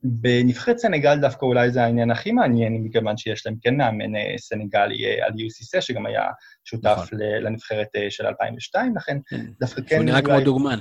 בנבחרת 0.05 0.79
סנגל 0.79 1.19
דווקא 1.21 1.47
אולי 1.47 1.71
זה 1.71 1.85
העניין 1.85 2.11
הכי 2.11 2.33
מעניין, 2.33 2.75
מכיוון 2.85 3.17
שיש 3.17 3.47
להם 3.47 3.57
כן 3.61 3.77
מאמן 3.77 4.13
סנגלי 4.37 5.23
על 5.23 5.41
יוסיסה, 5.41 5.81
שגם 5.81 6.07
היה 6.07 6.23
שותף 6.65 6.99
נכון. 7.03 7.19
לנבחרת 7.21 7.89
של 8.09 8.27
2002, 8.27 8.97
לכן 8.97 9.19
דווקא 9.61 9.83
כן... 9.87 9.97
הוא 9.97 10.05
נראה 10.05 10.23
כמו 10.23 10.41
דוגמן. 10.41 10.79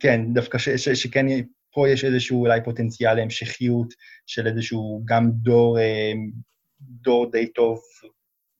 כן, 0.00 0.20
דווקא 0.32 0.58
ש, 0.58 0.68
ש, 0.68 0.88
שכן 0.88 1.26
פה 1.76 1.88
יש 1.88 2.04
איזשהו 2.04 2.40
אולי 2.40 2.64
פוטנציאל 2.64 3.14
להמשכיות 3.14 3.94
של 4.26 4.46
איזשהו 4.46 5.02
גם 5.04 5.30
דור, 5.32 5.78
אה, 5.78 6.12
דור 6.80 7.30
די 7.30 7.52
טוב, 7.52 7.80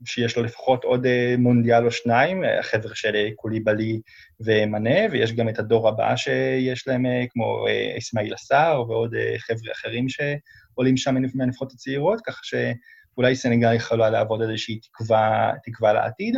שיש 0.05 0.37
לו 0.37 0.43
לפחות 0.43 0.85
עוד 0.85 1.07
אה, 1.07 1.35
מונדיאל 1.39 1.87
או 1.87 1.91
שניים, 1.91 2.43
החבר'ה 2.61 2.95
של 2.95 3.15
אה, 3.17 3.29
קוליבאלי 3.37 4.01
ומנה, 4.41 5.01
ויש 5.11 5.33
גם 5.33 5.49
את 5.49 5.59
הדור 5.59 5.89
הבא 5.89 6.17
שיש 6.17 6.89
להם, 6.89 7.05
כמו 7.31 7.67
אסמאעיל 7.99 8.35
עסאר 8.35 8.91
ועוד 8.91 9.15
חבר'ה 9.39 9.73
אחרים 9.73 10.07
שעולים 10.09 10.97
שם 10.97 11.15
מהנבח- 11.15 11.35
מהנבחרות 11.35 11.73
הצעירות, 11.73 12.21
ככה 12.27 12.41
שאולי 12.43 13.37
סנגל 13.37 13.75
יכולה 13.75 14.11
לעבוד 14.11 14.43
איזושהי 14.43 14.81
תקווה, 14.81 15.53
תקווה 15.65 15.93
לעתיד. 15.93 16.37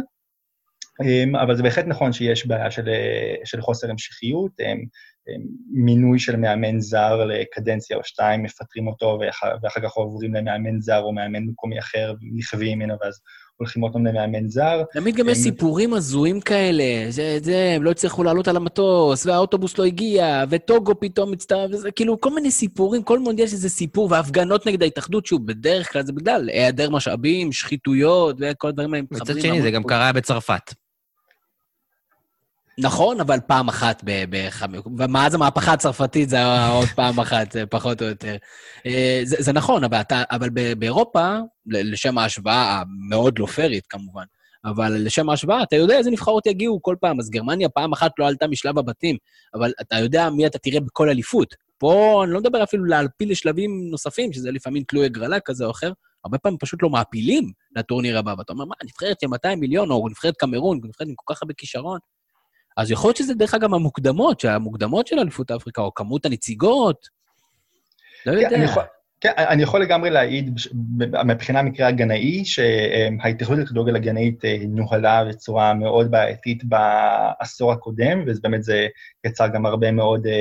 אמ, 1.05 1.37
אבל 1.37 1.57
זה 1.57 1.63
בהחלט 1.63 1.85
נכון 1.87 2.13
שיש 2.13 2.47
בעיה 2.47 2.71
של, 2.71 2.89
אה, 2.89 3.35
של 3.45 3.61
חוסר 3.61 3.91
המשכיות. 3.91 4.53
אמ, 4.61 4.67
אמ, 5.29 5.43
מינוי 5.73 6.19
של 6.19 6.37
מאמן 6.37 6.81
זר 6.81 7.25
לקדנציה 7.25 7.97
או 7.97 8.05
שתיים, 8.05 8.43
מפטרים 8.43 8.87
אותו, 8.89 9.19
ואח- 9.21 9.43
ואחר 9.63 9.81
כך 9.81 9.93
עוברים 9.93 10.35
למאמן 10.35 10.81
זר 10.81 11.01
או 11.01 11.13
מאמן 11.13 11.43
מקומי 11.43 11.79
אחר, 11.79 12.13
נכווים 12.35 12.79
ממנו, 12.79 12.95
ואז 13.03 13.21
הולכים 13.57 13.83
עוד 13.83 13.93
פעם 13.93 14.07
למאמן 14.07 14.49
זר. 14.49 14.83
תמיד 14.93 15.17
גם 15.17 15.29
יש 15.29 15.39
סיפורים 15.39 15.95
הזויים 15.95 16.41
כאלה, 16.41 16.85
זה, 17.11 17.39
זה, 17.43 17.73
הם 17.77 17.83
לא 17.83 17.91
הצליחו 17.91 18.25
לעלות 18.25 18.49
על 18.49 18.57
המטוס, 18.57 19.27
והאוטובוס 19.27 19.79
לא 19.79 19.85
הגיע, 19.85 20.45
וטוגו 20.51 21.01
פתאום 21.01 21.31
מצטרף, 21.31 21.71
וזה 21.73 21.91
כאילו 21.91 22.21
כל 22.21 22.35
מיני 22.35 22.51
סיפורים, 22.51 23.03
כל 23.03 23.19
מונדיאל 23.19 23.49
שזה 23.49 23.69
סיפור, 23.69 24.09
והפגנות 24.11 24.67
נגד 24.67 24.83
ההתאחדות, 24.83 25.27
שוב, 25.27 25.47
בדרך 25.47 25.93
כלל 25.93 26.03
זה 26.07 26.13
בגלל 26.13 26.49
היעדר 26.53 26.91
משאבים, 26.91 27.53
שחיתויות, 27.53 28.37
וכל 28.41 28.69
הדברים 28.69 28.95
האלה 28.95 29.05
מצד 29.11 29.41
שני, 29.41 29.63
זה 29.63 29.71
גם. 29.71 29.85
קרה 29.85 30.13
בצרפת. 30.13 30.88
נכון, 32.81 33.21
אבל 33.21 33.39
פעם 33.47 33.69
אחת 33.69 34.03
ב... 34.05 34.25
ב- 34.31 34.49
ומאז 34.99 35.35
המהפכה 35.35 35.73
הצרפתית 35.73 36.29
זה 36.29 36.37
היה 36.37 36.69
עוד 36.69 36.89
פעם 36.97 37.21
אחת, 37.21 37.57
פחות 37.71 38.03
או 38.03 38.07
יותר. 38.07 38.37
אה, 38.87 39.21
זה, 39.25 39.37
זה 39.39 39.53
נכון, 39.53 39.85
אבל, 39.85 40.01
אתה, 40.01 40.23
אבל 40.31 40.49
באירופה, 40.79 41.37
לשם 41.67 42.19
ההשוואה 42.19 42.83
המאוד 42.83 43.39
לא 43.39 43.47
פיירית 43.47 43.87
כמובן, 43.87 44.25
אבל 44.65 44.93
לשם 44.93 45.29
ההשוואה, 45.29 45.63
אתה 45.63 45.77
יודע 45.77 45.99
איזה 45.99 46.11
נבחרות 46.11 46.47
יגיעו 46.47 46.83
כל 46.83 46.97
פעם. 47.01 47.21
אז 47.21 47.31
גרמניה 47.31 47.69
פעם 47.69 47.93
אחת 47.93 48.11
לא 48.19 48.27
עלתה 48.27 48.47
משלב 48.47 48.79
הבתים, 48.79 49.17
אבל 49.55 49.73
אתה 49.81 49.99
יודע 49.99 50.31
מי 50.31 50.47
אתה 50.47 50.59
תראה 50.59 50.81
בכל 50.81 51.09
אליפות. 51.09 51.55
פה 51.79 52.23
אני 52.25 52.33
לא 52.33 52.41
מדבר 52.41 52.63
אפילו 52.63 52.85
להעפיל 52.85 53.31
לשלבים 53.31 53.89
נוספים, 53.91 54.33
שזה 54.33 54.51
לפעמים 54.51 54.83
תלוי 54.83 55.05
הגרלה 55.05 55.41
כזה 55.41 55.65
או 55.65 55.71
אחר, 55.71 55.93
הרבה 56.25 56.39
פעמים 56.39 56.59
פשוט 56.59 56.83
לא 56.83 56.91
מעפילים 56.91 57.53
לטורניר 57.77 58.19
הבא, 58.19 58.35
ואתה 58.39 58.53
אומר, 58.53 58.65
מה, 58.65 58.75
נבחרת 58.85 59.21
של 59.21 59.27
200 59.27 59.61
מיליון, 59.61 59.91
או 59.91 60.09
נבחרת 60.09 60.35
קמרון, 60.37 60.81
נבחרת 60.85 61.09
עם 61.09 61.15
כל 61.17 61.35
כך 61.35 61.43
הרבה 61.43 61.55
כישרון. 61.55 61.99
אז 62.79 62.91
יכול 62.91 63.09
להיות 63.09 63.17
שזה 63.17 63.35
דרך 63.35 63.55
אגב 63.55 63.75
המוקדמות, 63.75 64.41
שהמוקדמות 64.41 65.07
של 65.07 65.19
אליפות 65.19 65.51
אפריקה, 65.51 65.83
או 65.83 65.95
כמות 65.95 66.27
הנציגות. 66.27 67.09
לא 68.27 68.33
כן, 68.33 68.39
יודע. 68.39 68.57
אני 68.57 68.65
יכול, 68.65 68.83
כן, 69.21 69.33
אני 69.37 69.63
יכול 69.63 69.83
לגמרי 69.83 70.11
להעיד 70.11 70.59
מבחינה 71.25 71.59
המקרה 71.59 71.89
הגנאי, 71.89 72.45
שההתאחדות 72.45 73.59
לכדורגל 73.59 73.97
הגנאית 73.97 74.45
אה, 74.45 74.57
נוהלה 74.69 75.25
בצורה 75.25 75.75
מאוד 75.75 76.11
בעייתית 76.11 76.63
בעשור 76.65 77.73
הקודם, 77.73 78.25
ובאמת 78.27 78.63
זה 78.63 78.87
יצר 79.27 79.49
גם 79.49 79.67
הרבה 79.67 79.93
מאוד, 79.93 80.27
אה, 80.27 80.33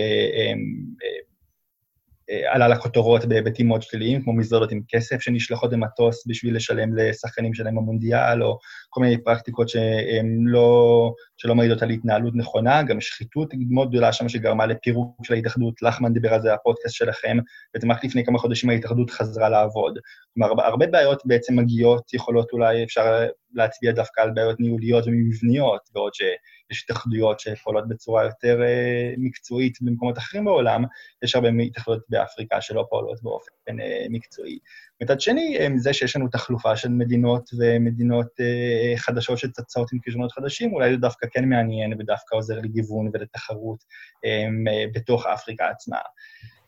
אה, 2.31 2.53
עלה 2.53 2.67
לכותרות 2.67 3.25
בהיבטים 3.25 3.67
מאוד 3.67 3.81
שליליים, 3.81 4.23
כמו 4.23 4.33
מזוודות 4.33 4.71
עם 4.71 4.81
כסף 4.87 5.21
שנשלחות 5.21 5.71
במטוס 5.71 6.27
בשביל 6.27 6.55
לשלם 6.55 6.97
לשחקנים 6.97 7.53
שלהם 7.53 7.75
במונדיאל, 7.75 8.43
או 8.43 8.59
כל 8.89 9.01
מיני 9.01 9.23
פרקטיקות 9.23 9.69
שהן 9.69 10.43
לא, 10.45 11.11
שלא 11.37 11.55
מעידות 11.55 11.81
על 11.81 11.89
התנהלות 11.89 12.35
נכונה, 12.35 12.83
גם 12.83 13.01
שחיתות 13.01 13.53
מאוד 13.69 13.89
גדולה 13.89 14.13
שם 14.13 14.29
שגרמה 14.29 14.65
לפירוק 14.65 15.25
של 15.25 15.33
ההתאחדות, 15.33 15.81
לחמן 15.81 16.13
דיבר 16.13 16.33
על 16.33 16.41
זה 16.41 16.53
בפודקאסט 16.53 16.95
שלכם, 16.95 17.37
בעצם 17.73 17.91
רק 17.91 18.05
לפני 18.05 18.25
כמה 18.25 18.39
חודשים 18.39 18.69
ההתאחדות 18.69 19.09
חזרה 19.09 19.49
לעבוד. 19.49 19.99
כלומר, 20.33 20.63
הרבה- 20.65 20.87
בעיות 20.87 21.21
בעצם 21.25 21.55
מגיעות, 21.55 22.13
יכולות 22.13 22.51
אולי, 22.53 22.83
אפשר 22.83 23.27
להצביע 23.53 23.91
דווקא 23.91 24.21
על 24.21 24.31
בעיות 24.31 24.59
ניהוליות 24.59 25.07
ומבניות, 25.07 25.81
בעוד 25.93 26.13
שיש 26.13 26.83
התאחדויות 26.83 27.39
שפועלות 27.39 27.87
בצורה 27.87 28.23
יותר 28.23 28.63
אה, 28.63 29.13
מקצועית 29.17 29.77
במקומות 29.81 30.17
אחרים 30.17 30.45
בעולם, 30.45 30.83
יש 31.23 31.35
הרבה 31.35 31.49
התאחדויות 31.65 32.03
באפריקה 32.09 32.61
שלא 32.61 32.85
פועלות 32.89 33.23
באופן 33.23 33.79
אה, 33.79 34.05
מקצועי. 34.09 34.59
מצד 35.01 35.21
שני, 35.21 35.57
זה 35.77 35.93
שיש 35.93 36.15
לנו 36.15 36.27
תחלופה 36.27 36.75
של 36.75 36.89
מדינות 36.89 37.49
ומדינות 37.59 38.27
אה, 38.39 38.97
חדשות 38.97 39.37
שצצות 39.37 39.93
עם 39.93 39.99
כישרונות 39.99 40.31
חדשים, 40.31 40.73
אולי 40.73 40.91
זה 40.91 40.97
דווקא 40.97 41.27
כן 41.31 41.49
מעניין 41.49 41.93
ודווקא 41.93 42.35
עוזר 42.35 42.59
לגיוון 42.59 43.09
ולתחרות 43.13 43.83
אה, 44.25 44.45
בתוך 44.93 45.25
אפריקה 45.25 45.69
עצמה. 45.69 45.97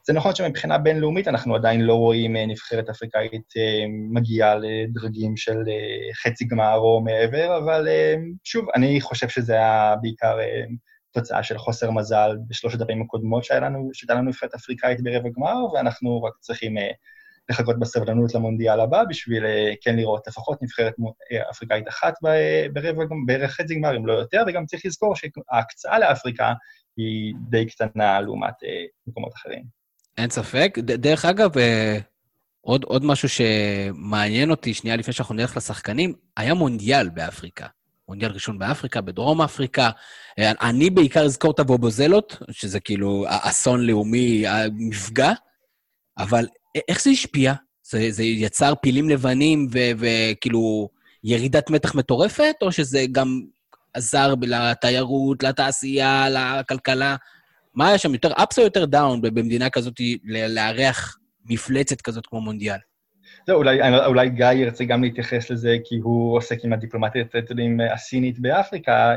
זה 0.07 0.13
נכון 0.13 0.35
שמבחינה 0.35 0.77
בינלאומית 0.77 1.27
אנחנו 1.27 1.55
עדיין 1.55 1.81
לא 1.81 1.93
רואים 1.93 2.35
אה, 2.35 2.45
נבחרת 2.45 2.89
אפריקאית 2.89 3.53
מגיעה 4.13 4.55
לדרגים 4.55 5.37
של 5.37 5.57
חצי 6.23 6.45
גמר 6.45 6.75
או 6.77 7.01
מעבר, 7.01 7.57
אבל 7.57 7.87
שוב, 8.43 8.65
אני 8.75 9.01
חושב 9.01 9.29
שזה 9.29 9.53
היה 9.53 9.95
בעיקר 10.01 10.39
אה, 10.39 10.63
תוצאה 11.11 11.43
של 11.43 11.57
חוסר 11.57 11.91
מזל 11.91 12.37
בשלושת 12.47 12.81
הפעמים 12.81 13.01
הקודמות 13.01 13.43
שהייתה 13.43 14.13
לנו 14.13 14.23
נבחרת 14.23 14.53
אפריקאית 14.53 15.03
ברבע 15.03 15.29
גמר, 15.37 15.73
ואנחנו 15.73 16.23
רק 16.23 16.33
צריכים 16.39 16.77
לחכות 17.49 17.79
בסבלנות 17.79 18.35
למונדיאל 18.35 18.79
הבא 18.79 19.03
בשביל 19.09 19.45
אה, 19.45 19.73
כן 19.81 19.95
לראות 19.95 20.27
לפחות 20.27 20.61
נבחרת 20.61 20.93
אה, 21.31 21.49
אפריקאית 21.49 21.87
אחת 21.87 22.13
ב- 22.23 22.65
ברבע, 22.73 23.03
בערך 23.25 23.51
חצי 23.51 23.75
גמר, 23.75 23.97
אם 23.97 24.07
לא 24.07 24.13
יותר, 24.13 24.43
וגם 24.47 24.65
צריך 24.65 24.85
לזכור 24.85 25.15
שההקצאה 25.15 25.99
לאפריקה 25.99 26.53
היא 26.97 27.33
די 27.49 27.65
קטנה 27.65 28.21
לעומת 28.21 28.53
אה, 28.63 28.85
מקומות 29.07 29.33
אחרים. 29.33 29.63
אין 30.17 30.29
ספק. 30.29 30.77
דרך 30.79 31.25
אגב, 31.25 31.57
אה, 31.57 31.97
עוד, 32.61 32.83
עוד 32.83 33.05
משהו 33.05 33.29
שמעניין 33.29 34.51
אותי, 34.51 34.73
שנייה 34.73 34.95
לפני 34.95 35.13
שאנחנו 35.13 35.35
נלך 35.35 35.57
לשחקנים, 35.57 36.13
היה 36.37 36.53
מונדיאל 36.53 37.09
באפריקה. 37.09 37.67
מונדיאל 38.07 38.31
ראשון 38.31 38.59
באפריקה, 38.59 39.01
בדרום 39.01 39.41
אפריקה. 39.41 39.89
אה, 40.39 40.51
אני 40.69 40.89
בעיקר 40.89 41.25
אזכור 41.25 41.51
את 41.51 41.59
הבובוזלות, 41.59 42.37
שזה 42.51 42.79
כאילו 42.79 43.25
אסון 43.27 43.85
לאומי, 43.85 44.43
מפגע, 44.71 45.31
אבל 46.17 46.45
איך 46.87 47.01
זה 47.01 47.09
השפיע? 47.09 47.53
זה, 47.83 48.11
זה 48.11 48.23
יצר 48.23 48.73
פילים 48.81 49.09
לבנים 49.09 49.67
וכאילו 49.71 50.89
ירידת 51.23 51.69
מתח 51.69 51.95
מטורפת, 51.95 52.55
או 52.61 52.71
שזה 52.71 53.05
גם 53.11 53.41
עזר 53.93 54.33
לתיירות, 54.41 55.43
לתעשייה, 55.43 56.27
לכלכלה. 56.29 57.15
מה 57.73 57.87
היה 57.87 57.97
שם, 57.97 58.13
יותר 58.13 58.31
אפס 58.43 58.59
או 58.59 58.63
יותר 58.63 58.85
דאון 58.85 59.21
במדינה 59.21 59.69
כזאת 59.69 59.93
לארח 60.25 61.17
מפלצת 61.45 62.01
כזאת 62.01 62.25
כמו 62.25 62.41
מונדיאל? 62.41 62.77
זהו, 63.47 63.57
אולי, 63.57 63.79
אולי 64.05 64.29
גיא 64.29 64.51
ירצה 64.51 64.83
גם 64.83 65.03
להתייחס 65.03 65.49
לזה, 65.49 65.77
כי 65.83 65.95
הוא 65.95 66.37
עוסק 66.37 66.65
עם 66.65 66.73
הדיפלומטיה 66.73 67.23
הסינית 67.93 68.39
באפריקה, 68.39 69.15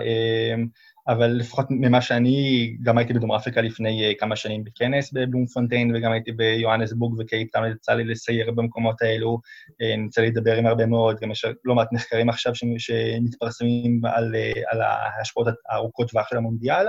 אבל 1.08 1.26
לפחות 1.26 1.66
ממה 1.70 2.00
שאני, 2.00 2.76
גם 2.82 2.98
הייתי 2.98 3.12
בדרום 3.12 3.32
אפריקה 3.32 3.60
לפני 3.60 4.04
אה, 4.04 4.12
כמה 4.18 4.36
שנים 4.36 4.64
בכנס 4.64 5.12
בבלומפונטיין, 5.12 5.96
וגם 5.96 6.12
הייתי 6.12 6.32
ביוהנסבורג 6.32 7.14
וקייפטאון, 7.18 7.70
יצא 7.70 7.92
לי 7.92 8.04
לסייר 8.04 8.50
במקומות 8.50 9.02
האלו, 9.02 9.40
אה, 9.82 9.94
יצא 10.06 10.20
לי 10.20 10.26
לדבר 10.26 10.56
עם 10.56 10.66
הרבה 10.66 10.86
מאוד, 10.86 11.20
גם 11.20 11.30
יש 11.30 11.46
לא 11.64 11.74
מעט 11.74 11.92
מחקרים 11.92 12.28
עכשיו 12.28 12.52
שמתפרסמים 12.78 14.00
על, 14.04 14.34
אה, 14.34 14.52
על 14.66 14.80
ההשפעות 14.80 15.46
הארוכות 15.68 16.10
טווח 16.10 16.28
של 16.28 16.36
המונדיאל, 16.36 16.86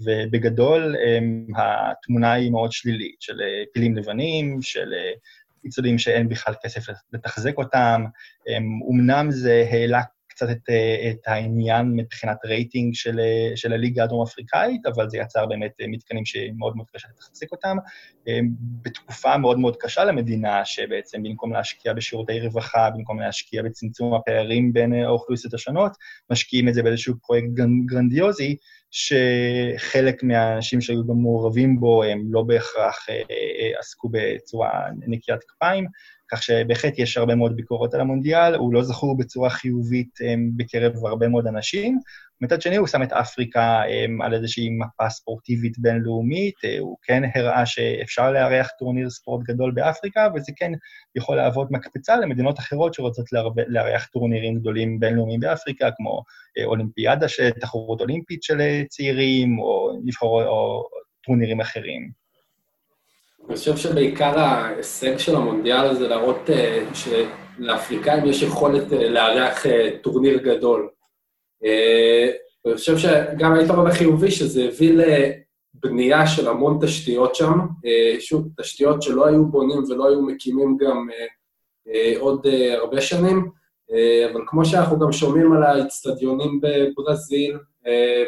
ובגדול 0.00 0.96
התמונה 1.56 2.32
היא 2.32 2.50
מאוד 2.50 2.72
שלילית, 2.72 3.16
של 3.20 3.40
פילים 3.74 3.96
לבנים, 3.96 4.62
של 4.62 4.92
אצטדיונים 5.64 5.98
שאין 5.98 6.28
בכלל 6.28 6.54
כסף 6.64 6.82
לתחזק 7.12 7.58
אותם. 7.58 8.04
אמנם 8.90 9.30
זה 9.30 9.66
העלה 9.70 10.00
קצת 10.42 10.50
את, 10.50 10.70
אה, 10.70 11.10
את 11.10 11.28
העניין 11.28 11.92
מבחינת 11.96 12.36
רייטינג 12.44 12.94
של, 12.94 13.20
אה, 13.20 13.56
של 13.56 13.72
הליגה 13.72 14.04
הדרום-אפריקאית, 14.04 14.86
אבל 14.86 15.08
זה 15.08 15.18
יצר 15.18 15.46
באמת 15.46 15.72
אה, 15.80 15.86
מתקנים 15.88 16.24
שמאוד 16.24 16.76
מאוד 16.76 16.86
קשה 16.94 17.08
לתחזק 17.08 17.52
אותם. 17.52 17.76
בתקופה 18.82 19.36
מאוד 19.36 19.58
מאוד 19.58 19.76
קשה 19.76 20.04
למדינה, 20.04 20.64
שבעצם 20.64 21.22
במקום 21.22 21.52
להשקיע 21.52 21.92
בשירותי 21.92 22.40
רווחה, 22.40 22.90
במקום 22.90 23.20
להשקיע 23.20 23.62
בצמצום 23.62 24.14
הפערים 24.14 24.72
בין 24.72 24.92
האוכלוסיות 24.92 25.54
השונות, 25.54 25.92
משקיעים 26.30 26.68
את 26.68 26.74
זה 26.74 26.82
באיזשהו 26.82 27.14
פרויקט 27.22 27.48
גרנדיוזי, 27.86 28.56
שחלק 28.90 30.22
מהאנשים 30.22 30.80
שהיו 30.80 31.06
גם 31.06 31.16
מעורבים 31.16 31.80
בו 31.80 32.02
הם 32.02 32.22
לא 32.30 32.42
בהכרח 32.42 33.06
עסקו 33.78 34.08
בצורה 34.12 34.70
נקיית 35.06 35.40
כפיים, 35.48 35.86
כך 36.30 36.42
שבהחלט 36.42 36.98
יש 36.98 37.16
הרבה 37.16 37.34
מאוד 37.34 37.56
ביקורות 37.56 37.94
על 37.94 38.00
המונדיאל, 38.00 38.54
הוא 38.54 38.74
לא 38.74 38.82
זכור 38.82 39.16
בצורה 39.16 39.50
חיובית 39.50 40.18
um, 40.20 40.56
בקרב 40.56 40.92
הרבה 41.06 41.28
מאוד 41.28 41.46
אנשים. 41.46 41.98
מצד 42.40 42.62
שני, 42.62 42.76
הוא 42.76 42.86
שם 42.86 43.02
את 43.02 43.12
אפריקה 43.12 43.82
um, 43.82 44.24
על 44.24 44.34
איזושהי 44.34 44.68
מפה 44.70 45.10
ספורטיבית 45.10 45.78
בינלאומית, 45.78 46.54
uh, 46.54 46.80
הוא 46.80 46.96
כן 47.02 47.22
הראה 47.34 47.66
שאפשר 47.66 48.32
לארח 48.32 48.68
טורניר 48.78 49.10
ספורט 49.10 49.46
גדול 49.46 49.72
באפריקה, 49.74 50.28
וזה 50.34 50.52
כן 50.56 50.72
יכול 51.16 51.36
להוות 51.36 51.70
מקפצה 51.70 52.16
למדינות 52.16 52.58
אחרות 52.58 52.94
שרוצות 52.94 53.26
לארח 53.68 54.06
טורנירים 54.06 54.58
גדולים 54.58 55.00
בינלאומיים 55.00 55.40
באפריקה, 55.40 55.90
כמו 55.96 56.22
אולימפיאדה, 56.64 57.26
תחרות 57.60 58.00
אולימפית 58.00 58.42
של 58.42 58.82
צעירים, 58.88 59.58
או 59.58 60.00
נבחרו, 60.04 60.42
או 60.42 60.84
טורנירים 61.26 61.60
אחרים. 61.60 62.21
אני 63.48 63.56
חושב 63.56 63.76
שבעיקר 63.76 64.38
ההישג 64.38 65.18
של 65.18 65.36
המונדיאל 65.36 65.94
זה 65.94 66.08
להראות 66.08 66.50
uh, 66.50 66.94
שלאפריקאים 66.94 68.24
יש 68.26 68.42
יכולת 68.42 68.92
uh, 68.92 68.94
לארח 68.94 69.66
uh, 69.66 69.68
טורניר 70.02 70.38
גדול. 70.38 70.88
אני 72.66 72.74
חושב 72.74 72.98
שגם 72.98 73.54
היתרון 73.54 73.86
החיובי 73.86 74.30
שזה 74.30 74.64
הביא 74.64 74.98
לבנייה 75.74 76.26
של 76.26 76.48
המון 76.48 76.78
תשתיות 76.82 77.34
שם, 77.34 77.58
שוב, 78.20 78.48
תשתיות 78.60 79.02
שלא 79.02 79.26
היו 79.26 79.46
בונים 79.46 79.84
ולא 79.84 80.08
היו 80.08 80.22
מקימים 80.22 80.76
גם 80.76 81.08
עוד 82.18 82.46
הרבה 82.78 83.00
שנים, 83.00 83.50
אבל 84.32 84.40
כמו 84.46 84.64
שאנחנו 84.64 84.98
גם 84.98 85.12
שומעים 85.12 85.52
על 85.52 85.62
האצטדיונים 85.62 86.60
בברזיל 86.60 87.58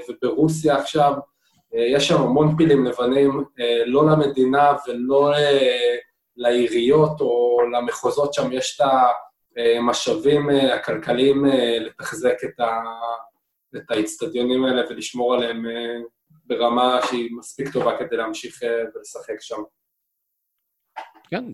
וברוסיה 0.08 0.76
עכשיו, 0.76 1.12
אה, 1.12 1.33
יש 1.74 2.08
שם 2.08 2.22
המון 2.22 2.56
פילים 2.56 2.84
לבנים, 2.84 3.44
אה, 3.60 3.82
לא 3.86 4.06
למדינה 4.06 4.72
ולא 4.86 5.34
אה, 5.34 5.96
לעיריות 6.36 7.20
או 7.20 7.58
למחוזות 7.72 8.34
שם, 8.34 8.52
יש 8.52 8.80
את 8.80 8.86
המשאבים 9.78 10.48
הכלכליים 10.48 11.44
לתחזק 11.80 12.36
את 13.76 13.90
האיצטדיונים 13.90 14.64
האלה 14.64 14.82
ולשמור 14.90 15.34
עליהם 15.34 15.64
ברמה 16.46 17.00
שהיא 17.06 17.30
מספיק 17.38 17.72
טובה 17.72 17.98
כדי 17.98 18.16
להמשיך 18.16 18.62
ולשחק 18.94 19.40
שם. 19.40 19.62
כן, 21.30 21.44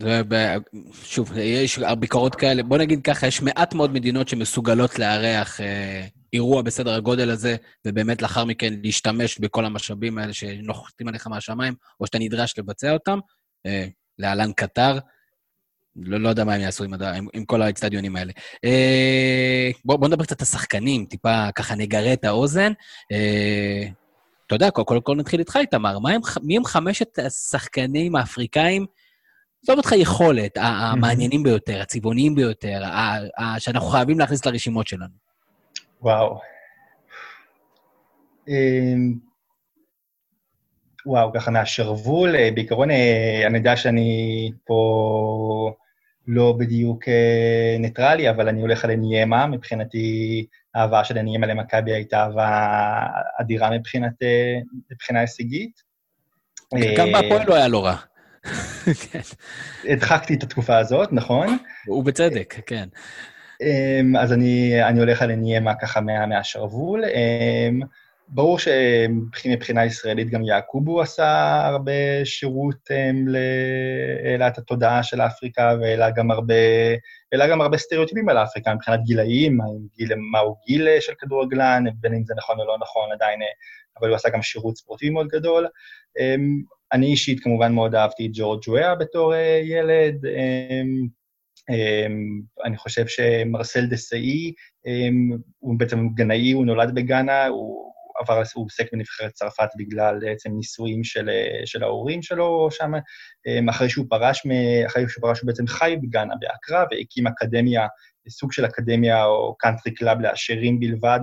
שוב, 1.04 1.30
יש 1.38 1.78
ביקורות 1.98 2.34
כאלה. 2.34 2.62
בוא 2.62 2.78
נגיד 2.78 3.00
ככה, 3.04 3.26
יש 3.26 3.42
מעט 3.42 3.74
מאוד 3.74 3.92
מדינות 3.92 4.28
שמסוגלות 4.28 4.98
לארח 4.98 5.60
אה, 5.60 6.06
אירוע 6.32 6.62
בסדר 6.62 6.94
הגודל 6.94 7.30
הזה, 7.30 7.56
ובאמת 7.86 8.22
לאחר 8.22 8.44
מכן 8.44 8.74
להשתמש 8.82 9.38
בכל 9.38 9.64
המשאבים 9.64 10.18
האלה 10.18 10.32
שנוחתים 10.32 11.08
עליך 11.08 11.26
מהשמיים, 11.26 11.74
או 12.00 12.06
שאתה 12.06 12.18
נדרש 12.18 12.58
לבצע 12.58 12.92
אותם, 12.92 13.18
אה, 13.66 13.86
להלן 14.18 14.52
קטר. 14.52 14.98
לא, 15.96 16.20
לא 16.20 16.28
יודע 16.28 16.44
מה 16.44 16.54
הם 16.54 16.60
יעשו 16.60 16.84
עם, 16.84 16.94
עם, 16.94 17.26
עם 17.32 17.44
כל 17.44 17.62
האצטדיונים 17.62 18.16
האלה. 18.16 18.32
אה, 18.64 19.70
בוא, 19.84 19.96
בוא 19.96 20.08
נדבר 20.08 20.24
קצת 20.24 20.40
על 20.40 20.42
השחקנים, 20.42 21.06
טיפה 21.06 21.52
ככה 21.54 21.74
נגרה 21.74 22.12
את 22.12 22.24
האוזן. 22.24 22.72
אה, 23.12 23.88
אתה 24.46 24.54
יודע, 24.54 24.70
קודם 24.70 24.86
כל, 24.86 25.00
כל 25.02 25.16
נתחיל 25.16 25.40
איתך, 25.40 25.56
איתמר. 25.56 25.98
מי 26.42 26.56
הם 26.56 26.64
חמשת 26.64 27.18
השחקנים 27.18 28.16
האפריקאים 28.16 28.86
עזוב 29.64 29.76
אותך 29.76 29.92
יכולת, 29.92 30.52
המעניינים 30.56 31.42
ביותר, 31.42 31.80
הצבעוניים 31.80 32.34
ביותר, 32.34 32.82
שאנחנו 33.58 33.88
חייבים 33.88 34.18
להכניס 34.18 34.46
לרשימות 34.46 34.86
שלנו. 34.86 35.29
וואו. 36.02 36.40
אמ, 38.48 39.14
וואו, 41.06 41.32
ככה 41.32 41.50
מהשרוול, 41.50 42.36
אה, 42.36 42.50
בעיקרון 42.54 42.90
אה, 42.90 43.42
אני 43.46 43.58
יודע 43.58 43.76
שאני 43.76 44.50
פה 44.64 45.72
לא 46.26 46.54
בדיוק 46.58 47.08
אה, 47.08 47.76
ניטרלי, 47.78 48.30
אבל 48.30 48.48
אני 48.48 48.60
הולך 48.60 48.84
על 48.84 48.94
ניימה, 48.94 49.46
מבחינתי 49.46 50.46
האהבה 50.74 51.04
של 51.04 51.22
ניימה 51.22 51.46
למכבי 51.46 51.92
הייתה 51.92 52.22
אהבה 52.22 53.06
אדירה 53.40 53.70
מבחינת, 53.70 54.12
מבחינה 54.90 55.20
הישגית. 55.20 55.82
גם 56.96 57.12
בהפועל 57.12 57.46
לא 57.46 57.54
היה 57.54 57.68
לא 57.68 57.84
רע. 57.84 57.96
כן. 59.10 59.20
הדחקתי 59.84 60.34
את 60.34 60.42
התקופה 60.42 60.78
הזאת, 60.78 61.12
נכון? 61.12 61.56
ובצדק, 61.88 62.54
כן. 62.66 62.88
אמ, 63.60 64.16
אז 64.16 64.32
אני, 64.32 64.84
אני 64.84 65.00
הולך 65.00 65.22
על 65.22 65.34
ניימה 65.34 65.74
ככה 65.74 66.00
מה, 66.00 66.26
מהשרוול. 66.26 67.04
אמ, 67.04 67.80
ברור 68.28 68.58
שמבחינה 68.58 69.84
ישראלית 69.84 70.30
גם 70.30 70.44
יעקובו 70.44 71.00
עשה 71.00 71.60
הרבה 71.66 72.24
שירות 72.24 72.90
אמ, 72.90 73.26
העלה 74.24 74.48
את 74.48 74.58
התודעה 74.58 75.02
של 75.02 75.20
אפריקה 75.20 75.74
והעלה 75.80 76.10
גם 76.10 76.30
הרבה, 76.30 76.54
גם 77.50 77.60
הרבה 77.60 77.78
סטריאוטיפים 77.78 78.28
על 78.28 78.38
אפריקה 78.38 78.74
מבחינת 78.74 79.00
גילאים, 79.04 79.58
גיל, 79.96 80.14
מהו 80.32 80.56
גיל 80.66 80.88
של 81.00 81.12
כדורגלן, 81.18 81.84
בין 81.94 82.14
אם 82.14 82.24
זה 82.24 82.34
נכון 82.36 82.60
או 82.60 82.66
לא 82.66 82.76
נכון 82.80 83.12
עדיין, 83.12 83.40
אבל 84.00 84.08
הוא 84.08 84.16
עשה 84.16 84.28
גם 84.28 84.42
שירות 84.42 84.76
ספורטיבי 84.76 85.10
מאוד 85.10 85.28
גדול. 85.28 85.66
אני 86.92 87.06
אישית 87.06 87.40
כמובן 87.40 87.72
מאוד 87.72 87.94
אהבתי 87.94 88.26
את 88.26 88.30
ג'ורג' 88.34 88.68
וויה 88.68 88.94
בתור 88.94 89.34
אה, 89.34 89.60
ילד. 89.64 90.26
אמ, 91.70 91.74
אמ, 92.06 92.40
אני 92.64 92.76
חושב 92.76 93.06
שמרסל 93.06 93.86
דה 93.86 93.96
סאי, 93.96 94.52
אמ, 94.86 95.30
הוא 95.58 95.78
בעצם 95.78 96.08
גנאי, 96.14 96.52
הוא 96.52 96.66
נולד 96.66 96.94
בגאנה, 96.94 97.46
הוא 97.46 97.90
עבר, 98.20 98.42
הוא 98.54 98.64
עוסק 98.64 98.92
בנבחרת 98.92 99.32
צרפת 99.32 99.68
בגלל 99.76 100.18
בעצם 100.20 100.50
נישואים 100.56 101.04
של, 101.04 101.30
של 101.64 101.82
ההורים 101.82 102.22
שלו 102.22 102.68
שם. 102.70 102.92
אחרי 103.70 103.88
שהוא 103.88 104.06
פרש, 104.08 104.42
אחרי 104.86 105.08
שהוא 105.08 105.22
פרש 105.22 105.40
הוא 105.40 105.46
בעצם 105.46 105.66
חי 105.66 105.96
בגאנה, 106.02 106.34
באקרא, 106.40 106.84
והקים 106.90 107.26
אקדמיה, 107.26 107.86
סוג 108.28 108.52
של 108.52 108.64
אקדמיה 108.64 109.24
או 109.24 109.54
קאנטרי 109.58 109.94
קלאב 109.94 110.20
לעשירים 110.20 110.80
בלבד, 110.80 111.20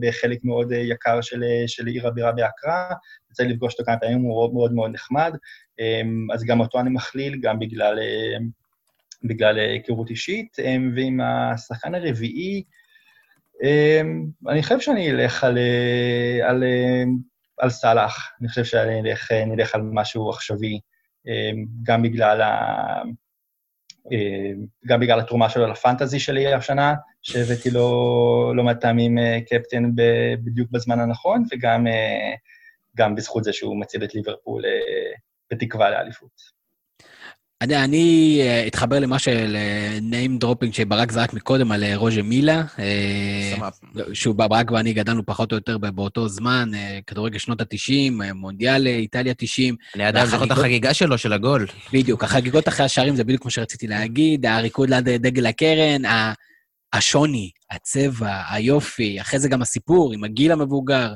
בחלק 0.00 0.38
מאוד 0.44 0.72
יקר 0.72 1.20
של, 1.20 1.42
של 1.66 1.86
עיר 1.86 2.08
הבירה 2.08 2.32
באקרא. 2.32 2.94
יוצא 3.30 3.42
לפגוש 3.42 3.72
אותו 3.72 3.84
כמה 3.84 3.96
פעמים, 3.98 4.18
הוא 4.18 4.54
מאוד 4.54 4.74
מאוד 4.74 4.90
נחמד, 4.94 5.36
אמ, 5.78 6.26
אז 6.32 6.44
גם 6.44 6.60
אותו 6.60 6.80
אני 6.80 6.90
מכליל, 6.90 7.38
גם 7.40 7.58
בגלל, 7.58 7.98
אמ, 7.98 8.48
בגלל 9.24 9.58
היכרות 9.58 10.10
אישית. 10.10 10.56
אמ, 10.58 10.92
ועם 10.96 11.20
השחקן 11.20 11.94
הרביעי, 11.94 12.62
אני 14.48 14.62
חושב 14.62 14.80
שאני 14.80 15.10
אלך 15.10 15.44
על, 15.44 15.58
על, 16.42 16.64
על 17.58 17.70
סאלח, 17.70 18.30
אני 18.40 18.48
חושב 18.48 18.64
שאני 18.64 19.00
אלך, 19.00 19.32
נלך 19.32 19.74
על 19.74 19.80
משהו 19.92 20.30
עכשווי, 20.30 20.80
גם 21.82 22.02
בגלל 22.02 22.40
ה... 22.42 23.02
גם 24.86 25.00
בגלל 25.00 25.20
התרומה 25.20 25.48
שלו 25.48 25.66
לפנטזי 25.66 26.20
שלי 26.20 26.54
השנה, 26.54 26.94
שהבאתי 27.22 27.70
לו 27.70 28.52
לא 28.56 28.64
מעט 28.64 28.80
פעמים 28.80 29.18
קפטן 29.48 29.90
בדיוק 30.44 30.70
בזמן 30.70 31.00
הנכון, 31.00 31.44
וגם 31.52 31.86
גם 32.96 33.14
בזכות 33.14 33.44
זה 33.44 33.52
שהוא 33.52 33.80
מציל 33.80 34.04
את 34.04 34.14
ליברפול 34.14 34.64
אה, 34.64 35.12
בתקווה 35.50 35.90
לאליפות. 35.90 36.55
אני, 37.62 37.84
אני 37.84 38.38
אה, 38.42 38.66
אתחבר 38.66 38.98
למה 38.98 39.18
של 39.18 39.56
name 40.10 40.44
dropping 40.44 40.72
שברק 40.72 41.12
זרק 41.12 41.34
מקודם 41.34 41.72
על 41.72 41.84
אה, 41.84 41.96
רוז'ה 41.96 42.22
מילה. 42.22 42.62
אה. 42.78 43.68
שהוא 44.12 44.34
ברק 44.34 44.70
ואני 44.70 44.92
גדלנו 44.92 45.26
פחות 45.26 45.52
או 45.52 45.56
יותר 45.56 45.78
באותו 45.78 46.28
זמן, 46.28 46.70
אה, 46.74 46.98
כדורגל 47.06 47.38
שנות 47.38 47.60
ה-90, 47.60 48.32
מונדיאל 48.34 48.86
אה, 48.86 48.96
איטליה 48.96 49.34
90. 49.34 49.76
אני 49.94 50.04
עדיין 50.04 50.26
זוכר 50.26 50.44
את 50.44 50.50
החגיגה 50.50 50.94
שלו, 50.94 51.18
של 51.18 51.32
הגול. 51.32 51.66
בדיוק, 51.92 52.24
החגיגות 52.24 52.68
אחרי 52.68 52.86
השערים 52.86 53.16
זה 53.16 53.24
בדיוק 53.24 53.42
כמו 53.42 53.50
שרציתי 53.50 53.86
להגיד, 53.86 54.46
הריקוד 54.46 54.90
ליד 54.90 55.08
דגל 55.08 55.46
הקרן, 55.46 56.02
השוני, 56.92 57.50
הצבע, 57.70 58.42
היופי, 58.50 59.20
אחרי 59.20 59.40
זה 59.40 59.48
גם 59.48 59.62
הסיפור 59.62 60.12
עם 60.12 60.24
הגיל 60.24 60.52
המבוגר, 60.52 61.12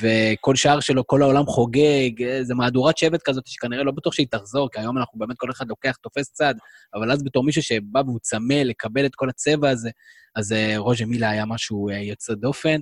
וכל 0.00 0.56
שער 0.56 0.80
שלו, 0.80 1.06
כל 1.06 1.22
העולם 1.22 1.46
חוגג, 1.46 2.22
אה, 2.22 2.44
זה 2.44 2.54
מהדורת 2.54 2.98
שבט 2.98 3.22
כזאת 3.24 3.46
שכנראה 3.46 3.84
לא 3.84 3.92
בטוח 3.92 4.14
שהיא 4.14 4.26
תחזור, 4.30 4.68
כי 4.70 4.80
היום 4.80 4.98
אנחנו 4.98 5.18
באמת 5.18 5.36
כל 5.38 5.50
אחד 5.50 5.68
לוקח, 5.68 5.96
תופס 5.96 6.32
צד, 6.32 6.54
אבל 6.94 7.12
אז 7.12 7.22
בתור 7.22 7.44
מישהו 7.44 7.62
שבא 7.62 8.00
והוא 8.06 8.18
צמא 8.22 8.54
לקבל 8.54 9.06
את 9.06 9.14
כל 9.14 9.28
הצבע 9.28 9.70
הזה, 9.70 9.90
אז 10.36 10.52
אה, 10.52 10.74
רוז'ה 10.76 11.04
מילה 11.04 11.30
היה 11.30 11.44
משהו 11.46 11.88
אה, 11.88 11.98
יוצא 11.98 12.34
דופן. 12.34 12.80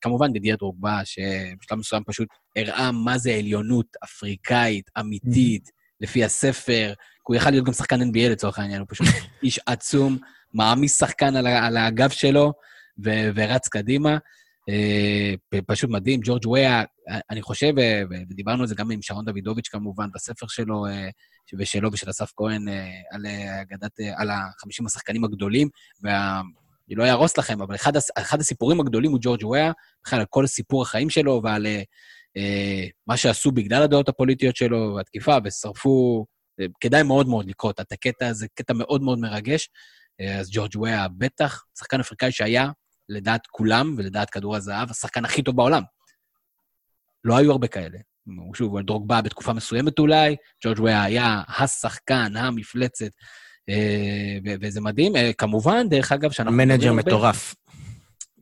כמובן, 0.00 0.32
דידיה 0.32 0.56
דרוגבה, 0.56 1.00
שבשלב 1.04 1.78
מסוים 1.78 2.02
פשוט 2.06 2.28
הראה 2.56 2.92
מה 2.92 3.18
זה 3.18 3.34
עליונות 3.34 3.86
אפריקאית, 4.04 4.90
אמיתית, 5.00 5.70
לפי 6.00 6.24
הספר, 6.24 6.92
כי 6.96 7.22
הוא 7.22 7.36
יכל 7.36 7.50
להיות 7.50 7.66
גם 7.66 7.72
שחקן 7.72 8.02
NBA 8.02 8.30
לצורך 8.30 8.58
העניין, 8.58 8.80
הוא 8.80 8.86
פשוט 8.90 9.06
איש 9.42 9.60
עצום, 9.66 10.18
מעמיס 10.54 10.98
שחקן 10.98 11.36
על, 11.36 11.46
על 11.46 11.76
הגב 11.76 12.10
שלו 12.10 12.52
ו- 13.04 13.30
ורץ 13.34 13.68
קדימה. 13.68 14.18
אה, 14.68 15.34
פשוט 15.66 15.90
מדהים, 15.90 16.20
ג'ורג' 16.24 16.46
וויה, 16.46 16.82
אני 17.30 17.42
חושב, 17.42 17.78
אה, 17.78 18.02
ודיברנו 18.30 18.62
על 18.62 18.68
זה 18.68 18.74
גם 18.74 18.90
עם 18.90 19.02
שרון 19.02 19.24
דוידוביץ' 19.24 19.68
כמובן, 19.68 20.08
בספר 20.14 20.46
שלו, 20.46 20.86
אה, 20.86 21.08
ושלו 21.58 21.92
ושל 21.92 22.10
אסף 22.10 22.32
כהן, 22.36 22.68
אה, 22.68 22.88
על 23.10 23.26
אה, 23.26 23.62
אגדת, 23.62 24.00
אה, 24.00 24.20
על 24.20 24.30
ה-50 24.30 24.86
השחקנים 24.86 25.24
הגדולים, 25.24 25.68
וה... 26.02 26.40
אני 26.88 26.96
לא 26.96 27.04
אהרוס 27.04 27.38
לכם, 27.38 27.62
אבל 27.62 27.74
אחד, 27.74 27.92
אחד 28.18 28.40
הסיפורים 28.40 28.80
הגדולים 28.80 29.10
הוא 29.10 29.18
ג'ורג' 29.22 29.44
וויה, 29.44 29.72
בכלל 30.04 30.20
על 30.20 30.26
כל 30.30 30.46
סיפור 30.46 30.82
החיים 30.82 31.10
שלו 31.10 31.40
ועל 31.44 31.66
אה, 31.66 31.82
אה, 32.36 32.86
מה 33.06 33.16
שעשו 33.16 33.52
בגלל 33.52 33.82
הדעות 33.82 34.08
הפוליטיות 34.08 34.56
שלו 34.56 34.94
והתקיפה, 34.96 35.36
ושרפו... 35.44 36.26
אה, 36.60 36.66
כדאי 36.80 37.02
מאוד 37.02 37.28
מאוד 37.28 37.48
לקרוא 37.48 37.70
את 37.70 37.92
הקטע 37.92 38.28
הזה, 38.28 38.46
קטע 38.54 38.74
מאוד 38.74 39.02
מאוד 39.02 39.18
מרגש. 39.18 39.68
אה, 40.20 40.38
אז 40.38 40.50
ג'ורג' 40.52 40.76
וויה 40.76 41.06
בטח, 41.18 41.64
שחקן 41.78 42.00
אפריקאי 42.00 42.32
שהיה, 42.32 42.70
לדעת 43.08 43.46
כולם 43.46 43.94
ולדעת 43.98 44.30
כדור 44.30 44.56
הזהב, 44.56 44.90
השחקן 44.90 45.24
הכי 45.24 45.42
טוב 45.42 45.56
בעולם. 45.56 45.82
לא 47.24 47.36
היו 47.36 47.52
הרבה 47.52 47.66
כאלה. 47.66 47.98
שוב, 48.54 48.80
דרוגבה 48.80 49.22
בתקופה 49.22 49.52
מסוימת 49.52 49.98
אולי, 49.98 50.36
ג'ורג' 50.64 50.80
וויה 50.80 51.02
היה 51.02 51.42
השחקן, 51.48 52.36
המפלצת, 52.36 53.10
אה, 53.68 54.38
וזה 54.60 54.80
מדהים. 54.80 55.16
אה, 55.16 55.32
כמובן, 55.32 55.88
דרך 55.88 56.12
אגב, 56.12 56.30
שאנחנו... 56.30 56.56
מנג'ר 56.56 56.92
מטורף. 56.92 57.54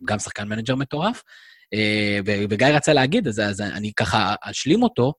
גם 0.05 0.19
שחקן 0.19 0.49
מנג'ר 0.49 0.75
מטורף. 0.75 1.23
אה, 1.75 2.19
וגיא 2.51 2.67
רצה 2.67 2.93
להגיד, 2.93 3.29
אז, 3.29 3.41
אז 3.41 3.61
אני 3.61 3.93
ככה 3.93 4.35
אשלים 4.43 4.83
אותו, 4.83 5.13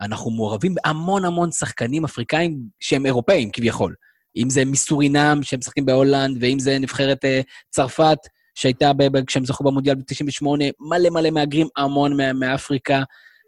אנחנו 0.00 0.30
מעורבים 0.30 0.74
בהמון 0.74 1.24
המון 1.24 1.50
שחקנים 1.50 2.04
אפריקאים 2.04 2.58
שהם 2.80 3.06
אירופאים 3.06 3.50
כביכול. 3.52 3.94
אם 4.36 4.50
זה 4.50 4.64
מסורינאם, 4.64 5.42
שהם 5.42 5.58
משחקים 5.58 5.86
בהולנד, 5.86 6.36
ואם 6.40 6.58
זה 6.58 6.78
נבחרת 6.78 7.24
צרפת, 7.70 8.18
שהייתה 8.54 8.90
כשהם 9.26 9.44
זכו 9.44 9.64
במונדיאל 9.64 9.94
ב-98, 9.94 10.46
מלא 10.80 11.10
מלא 11.10 11.30
מהגרים, 11.30 11.66
המון 11.76 12.16
מה- 12.16 12.32
מאפריקה. 12.32 13.02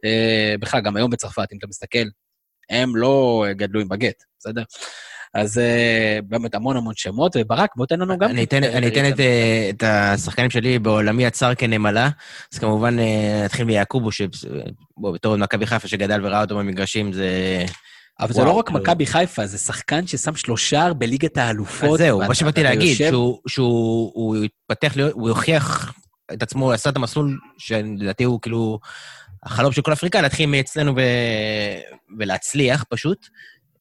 אה, 0.05 0.55
בכלל, 0.61 0.80
גם 0.80 0.96
היום 0.96 1.11
בצרפת, 1.11 1.52
אם 1.52 1.59
אתה 1.59 1.66
מסתכל, 1.66 2.05
הם 2.70 2.96
לא 2.96 3.44
גדלו 3.50 3.80
עם 3.80 3.88
בגט, 3.88 4.24
בסדר? 4.38 4.62
אז 5.34 5.59
אה, 5.59 6.18
באמת 6.28 6.55
המון 6.55 6.76
המון 6.76 6.94
שמות, 6.96 7.36
וברק, 7.38 7.70
בוא 7.76 7.86
תן 7.86 8.00
לנו 8.00 8.18
גם... 8.18 8.30
אני 8.30 8.44
אתן, 8.44 8.64
אני 8.64 8.88
אתן 8.88 9.09
את, 9.09 9.20
אה, 9.20 9.70
את 9.70 9.82
השחקנים 9.86 10.50
שלי 10.50 10.78
בעולמי 10.78 11.26
הצר 11.26 11.55
כנמלה. 11.55 12.09
אז 12.52 12.59
כמובן, 12.59 12.96
נתחיל 13.44 13.64
מיעקובו, 13.64 14.12
שבוא, 14.12 15.12
בתור 15.14 15.36
מכבי 15.36 15.66
חיפה 15.66 15.88
שגדל 15.88 16.26
וראה 16.26 16.40
אותו 16.40 16.59
במגרשים, 16.59 17.12
זה... 17.12 17.64
אבל 18.21 18.33
זה 18.33 18.41
וואו, 18.41 18.53
לא 18.53 18.59
רק 18.59 18.67
כאילו- 18.67 18.81
מכבי 18.81 19.07
חיפה, 19.07 19.47
זה 19.47 19.59
שחקן 19.59 20.07
ששם 20.07 20.37
שלושה 20.37 20.93
בליגת 20.93 21.37
האלופות. 21.37 21.91
אז 21.91 21.99
זהו, 21.99 22.19
מה 22.19 22.35
שבאתי 22.35 22.62
להגיד, 22.62 22.89
יושב- 22.91 23.11
שהוא, 23.11 23.41
שהוא 23.49 24.12
הוא 24.15 24.37
התפתח 24.37 24.95
הוא 25.12 25.29
הוכיח 25.29 25.93
את 26.33 26.43
עצמו, 26.43 26.73
עשה 26.73 26.91
את 26.91 26.97
המסלול 26.97 27.39
שלדעתי 27.59 28.25
הוא 28.25 28.41
כאילו 28.41 28.79
החלום 29.43 29.73
של 29.73 29.83
כל 29.83 29.93
אפריקאי, 29.93 30.23
להתחיל 30.23 30.47
מאצלנו 30.47 30.97
ו... 30.97 31.01
ולהצליח 32.19 32.85
פשוט. 32.89 33.27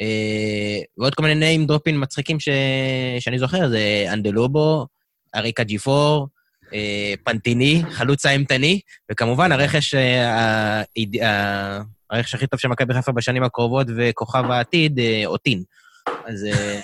אה, 0.02 0.80
ועוד 0.98 1.16
כל 1.16 1.24
מיני 1.24 1.58
name 1.58 1.68
דרופים 1.68 2.02
מצחיקים 2.02 2.40
ש... 2.40 2.50
שאני 3.20 3.40
זוכר, 3.40 3.70
זה 3.70 4.06
אנדלובו, 4.14 4.88
אריקה 5.36 5.64
ג'יפור, 5.64 6.28
אה, 6.74 7.14
פנטיני, 7.24 7.84
חלוץ 7.92 8.26
האימתני, 8.26 8.80
וכמובן 9.12 9.52
הרכש, 9.52 9.96
אה, 9.96 10.84
הרכש 12.10 12.36
הכי 12.36 12.48
טוב 12.48 12.60
של 12.60 12.68
מכבי 12.68 12.94
חיפה 12.94 13.12
בשנים 13.12 13.44
הקרובות 13.44 13.88
וכוכב 13.98 14.52
העתיד, 14.52 15.00
אה, 15.00 15.22
אוטין. 15.26 15.64
אז... 16.26 16.44
אה, 16.46 16.80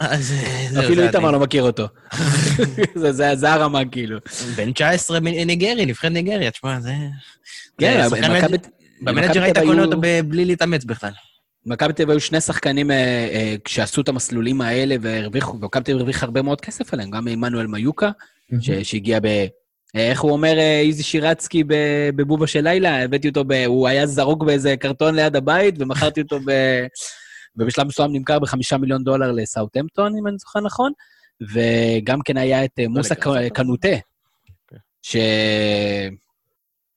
אז 0.00 0.32
אה, 0.32 0.66
זהו, 0.70 0.82
אפילו 0.84 1.02
איתמר. 1.02 1.30
לא 1.30 1.40
מכיר 1.40 1.62
אותו. 1.62 1.86
זה- 3.10 3.52
הרמה, 3.52 3.80
כאילו. 3.92 4.18
בן 4.56 4.72
19 4.72 5.20
מניגרי, 5.20 5.86
נבחרת 5.86 6.12
ניגריה, 6.12 6.50
תשמע, 6.50 6.80
זה... 6.80 6.92
כן, 7.78 8.06
מכבי- 8.10 8.28
מנ- 8.56 8.68
במנג'ר 9.02 9.42
היית 9.42 9.58
קונה 9.58 9.84
אותו 9.84 10.00
בלי 10.28 10.44
להתאמץ 10.44 10.84
בכלל. 10.84 11.10
מכבי 11.66 11.92
תל 11.92 12.02
אביב 12.02 12.10
היו 12.10 12.20
שני 12.20 12.40
שחקנים 12.40 12.90
אה, 12.90 12.96
אה, 13.32 13.54
שעשו 13.68 14.00
את 14.00 14.08
המסלולים 14.08 14.60
האלה 14.60 14.96
והרוויחו, 15.00 15.56
ומכבי 15.60 15.82
תל 15.84 15.90
אביב 15.92 16.00
הרוויחה 16.00 16.26
הרבה 16.26 16.42
מאוד 16.42 16.60
כסף 16.60 16.94
עליהם, 16.94 17.10
גם 17.10 17.28
עמנואל 17.28 17.66
מיוקה, 17.66 18.10
ש- 18.60 18.70
שהגיע 18.70 19.18
ב... 19.22 19.26
איך 19.94 20.20
הוא 20.20 20.32
אומר, 20.32 20.58
אה, 20.58 20.80
איזי 20.80 21.02
שירצקי 21.02 21.64
בבובה 22.16 22.46
של 22.46 22.60
לילה? 22.60 23.02
הבאתי 23.04 23.28
אותו 23.28 23.44
ב... 23.44 23.52
הוא 23.52 23.88
היה 23.88 24.06
זרוק 24.06 24.44
באיזה 24.44 24.76
קרטון 24.76 25.14
ליד 25.14 25.36
הבית, 25.36 25.74
ומכרתי 25.78 26.20
אותו 26.20 26.38
ב... 26.46 26.50
ובשלב 27.56 27.86
מסוים 27.86 28.12
נמכר 28.12 28.38
בחמישה 28.38 28.78
מיליון 28.78 29.04
דולר 29.04 29.32
לסאוטהמפטון, 29.32 30.12
אם 30.18 30.26
אני 30.26 30.38
זוכר 30.38 30.60
נכון, 30.60 30.92
וגם 31.52 32.18
כן 32.24 32.36
היה 32.36 32.64
את 32.64 32.70
אה, 32.78 32.88
מוסא 32.88 33.14
לקרסטון. 33.14 33.48
קנוטה, 33.48 33.88
כן. 34.68 34.76
ש... 35.02 35.16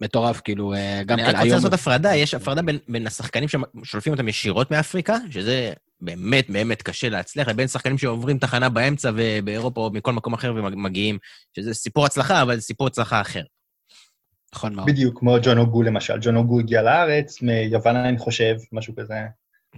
מטורף, 0.01 0.41
כאילו, 0.41 0.73
אה, 0.73 1.01
גם 1.05 1.19
אני 1.19 1.23
כן 1.23 1.29
רק 1.29 1.35
רוצה 1.35 1.43
היום... 1.43 1.55
לעשות 1.55 1.73
הפרדה, 1.73 2.15
יש 2.15 2.33
הפרדה 2.33 2.61
בין- 2.61 2.79
בין 2.87 3.07
השחקנים 3.07 3.49
ששולפים 3.49 4.13
אותם 4.13 4.27
ישירות 4.27 4.71
מאפריקה, 4.71 5.17
שזה 5.29 5.73
באמת 6.01 6.49
באמת 6.49 6.81
קשה 6.81 7.09
להצליח, 7.09 7.47
לבין 7.47 7.67
שחקנים 7.67 7.97
שעוברים 7.97 8.37
תחנה 8.37 8.69
באמצע 8.69 9.11
ובאירופה 9.15 9.81
או 9.81 9.91
מכל 9.93 10.13
מקום 10.13 10.33
אחר 10.33 10.53
ומגיעים, 10.55 11.17
שזה 11.55 11.73
סיפור 11.73 12.05
הצלחה, 12.05 12.41
אבל 12.41 12.55
זה 12.55 12.61
סיפור 12.61 12.87
הצלחה 12.87 13.21
אחר. 13.21 13.43
נכון 14.55 14.75
מאוד. 14.75 14.87
בדיוק, 14.87 15.19
כמו 15.19 15.37
ג'ון 15.43 15.57
אוגו 15.57 15.83
למשל. 15.83 16.13
ג'ון 16.21 16.35
אוגו 16.35 16.59
הגיע 16.59 16.81
לארץ, 16.81 17.41
מיוון 17.41 17.95
אני 17.95 18.17
חושב, 18.17 18.55
משהו 18.71 18.95
כזה. 18.95 19.15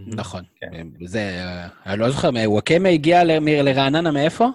נכון. 0.08 0.44
כן. 0.56 0.88
זה, 1.06 1.20
אה, 1.20 1.68
אני 1.86 2.00
לא 2.00 2.10
זוכר, 2.10 2.30
וואקמה 2.46 2.90
הגיע 2.90 3.24
לרעננה 3.40 4.12
מאיפה? 4.12 4.48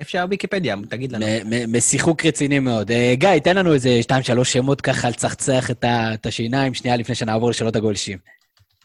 איפה 0.00 0.10
שהוויקיפדיה, 0.10 0.76
תגיד 0.88 1.12
לנו. 1.12 1.26
משיחוק 1.68 2.26
רציני 2.26 2.58
מאוד. 2.58 2.90
אה, 2.90 3.14
גיא, 3.14 3.38
תן 3.38 3.56
לנו 3.56 3.72
איזה 3.74 4.02
שתיים, 4.02 4.22
שלוש 4.22 4.52
שמות 4.52 4.80
ככה 4.80 5.08
לצחצח 5.08 5.70
את 5.84 6.26
השיניים, 6.26 6.74
שנייה 6.74 6.96
לפני 6.96 7.14
שנעבור 7.14 7.50
לשאלות 7.50 7.76
הגולשים. 7.76 8.18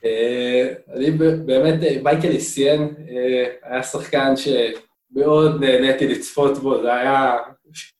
אה, 0.06 0.74
אני 0.93 1.12
באמת, 1.45 1.84
אה, 1.84 1.97
מייקל 2.03 2.28
איסיאן 2.28 2.82
אה, 3.10 3.45
היה 3.64 3.84
שחקן 3.84 4.34
שמאוד 4.36 5.64
נהניתי 5.64 6.08
לצפות 6.08 6.58
בו, 6.58 6.82
זה 6.82 6.93
היה 6.93 7.38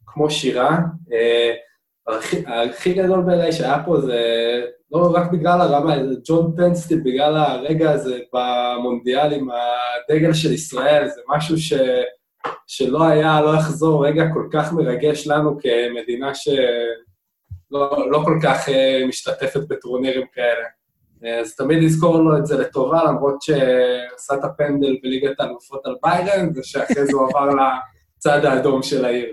כמו 0.06 0.30
שירה. 0.30 0.78
הכי- 2.08 2.94
גדול 2.94 3.22
בעיניי 3.22 3.52
שהיה 3.52 3.84
פה 3.86 4.02
זה 4.02 4.22
לא 4.92 5.12
רק 5.14 5.32
בגלל 5.32 5.62
הרמה, 5.62 5.96
זה 6.04 6.16
ג'ון 6.28 6.54
פנסטיל, 6.58 7.00
בגלל 7.06 7.38
הרגע 7.38 7.92
הזה 7.92 8.20
במונדיאל 8.34 9.34
עם 9.34 9.48
הדגל 9.52 10.34
של 10.34 10.54
ישראל, 10.54 11.08
זה 11.08 11.22
משהו 11.36 11.58
ש... 11.58 11.74
שלא 12.68 13.04
היה, 13.04 13.42
לא 13.42 13.54
יחזור, 13.56 14.06
רגע 14.08 14.24
כל 14.34 14.48
כך 14.54 14.74
מרגש 14.74 15.28
לנו 15.28 15.58
כמדינה 15.60 16.36
שלא 16.36 18.10
לא 18.12 18.22
כל 18.26 18.40
כך 18.44 18.70
משתתפת 19.08 19.62
בטורנירים 19.68 20.28
כאלה. 20.34 20.66
אז 21.42 21.56
תמיד 21.56 21.84
לזכור 21.84 22.18
לו 22.20 22.38
את 22.38 22.46
זה 22.46 22.58
לטובה, 22.58 23.04
למרות 23.04 23.42
שעשה 23.42 24.34
את 24.34 24.44
הפנדל 24.44 24.96
בליגת 25.04 25.40
האלופות 25.40 25.82
על 25.86 25.96
ביירן, 26.04 26.50
ושאחרי 26.56 27.06
זה 27.06 27.12
הוא 27.14 27.30
עבר 27.30 27.50
לצד 28.18 28.46
האדום 28.46 28.84
של 28.84 29.06
העיר. 29.06 29.28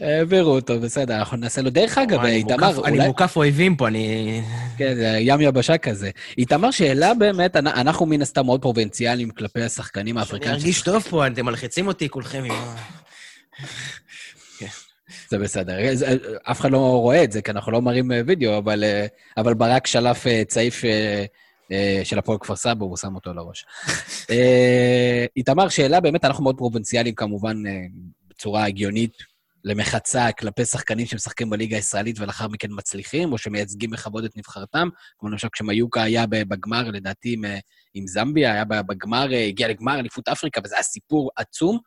העבירו 0.00 0.50
אותו, 0.50 0.80
בסדר, 0.80 1.16
אנחנו 1.18 1.36
נעשה 1.36 1.62
לו. 1.62 1.70
דרך 1.70 1.98
אגב, 1.98 2.20
אני 2.20 2.32
איתמר, 2.32 2.56
מוקף- 2.72 2.84
אני 2.84 2.96
אולי... 2.96 3.06
מוקף 3.06 3.36
אויבים 3.36 3.76
פה, 3.76 3.88
אני... 3.88 4.40
כן, 4.78 4.94
זה 4.94 5.16
ים 5.20 5.40
יבשה 5.40 5.78
כזה. 5.78 6.10
איתמר, 6.38 6.70
שאלה 6.70 7.14
באמת, 7.14 7.56
אנ- 7.56 7.66
אנחנו 7.66 8.06
מן 8.06 8.22
הסתם 8.22 8.44
מאוד 8.46 8.62
פרובינציאליים 8.62 9.30
כלפי 9.30 9.62
השחקנים 9.62 10.16
אני 10.16 10.20
האפריקאים. 10.20 10.52
ארגיש 10.52 10.82
טוב 10.82 11.02
פה, 11.02 11.26
אתם 11.26 11.44
מלחיצים 11.46 11.86
אותי 11.86 12.08
כולכם 12.08 12.44
עם 12.44 12.50
ה... 12.50 12.74
זה 15.34 15.38
בסדר. 15.38 15.94
זה- 15.94 16.16
אף 16.42 16.60
אחד 16.60 16.70
לא 16.70 16.78
רואה 16.78 17.24
את 17.24 17.32
זה, 17.32 17.42
כי 17.42 17.50
אנחנו 17.50 17.72
לא 17.72 17.82
מראים 17.82 18.12
אה, 18.12 18.20
וידאו, 18.26 18.58
אבל, 18.58 18.84
אה, 18.84 19.06
אבל 19.36 19.54
ברק 19.54 19.86
שלף 19.86 20.26
אה, 20.26 20.42
צעיף 20.48 20.84
אה, 20.84 21.24
אה, 21.72 22.00
של 22.04 22.18
הפועל 22.18 22.38
כפר 22.38 22.56
סבא, 22.56 22.84
הוא 22.84 22.96
שם 22.96 23.14
אותו 23.14 23.30
על 23.30 23.38
הראש. 23.38 23.64
אה, 24.30 25.26
איתמר, 25.36 25.68
שאלה, 25.68 26.00
באמת, 26.00 26.24
אנחנו 26.24 26.44
מאוד 26.44 26.56
פרובינציאליים 26.58 27.14
כמובן 27.14 27.66
אה, 27.66 27.72
בצורה 28.30 28.66
הגיונית 28.66 29.12
למחצה 29.64 30.32
כלפי 30.32 30.64
שחקנים 30.64 31.06
שמשחקים 31.06 31.50
בליגה 31.50 31.76
הישראלית 31.76 32.20
ולאחר 32.20 32.48
מכן 32.48 32.68
מצליחים, 32.70 33.32
או 33.32 33.38
שמייצגים 33.38 33.90
בכבוד 33.90 34.24
את 34.24 34.36
נבחרתם, 34.36 34.88
כמו 35.18 35.28
למשל 35.28 35.48
כשמיוקה 35.52 36.02
היה 36.02 36.24
בגמר, 36.30 36.90
לדעתי, 36.90 37.32
עם, 37.32 37.44
עם 37.94 38.06
זמביה, 38.06 38.52
היה 38.52 38.64
בגמר, 38.64 39.26
הגיע 39.48 39.68
לגמר 39.68 39.98
אליפות 39.98 40.28
אפריקה, 40.28 40.60
וזה 40.64 40.74
היה 40.74 40.82
סיפור 40.82 41.30
עצום. 41.36 41.78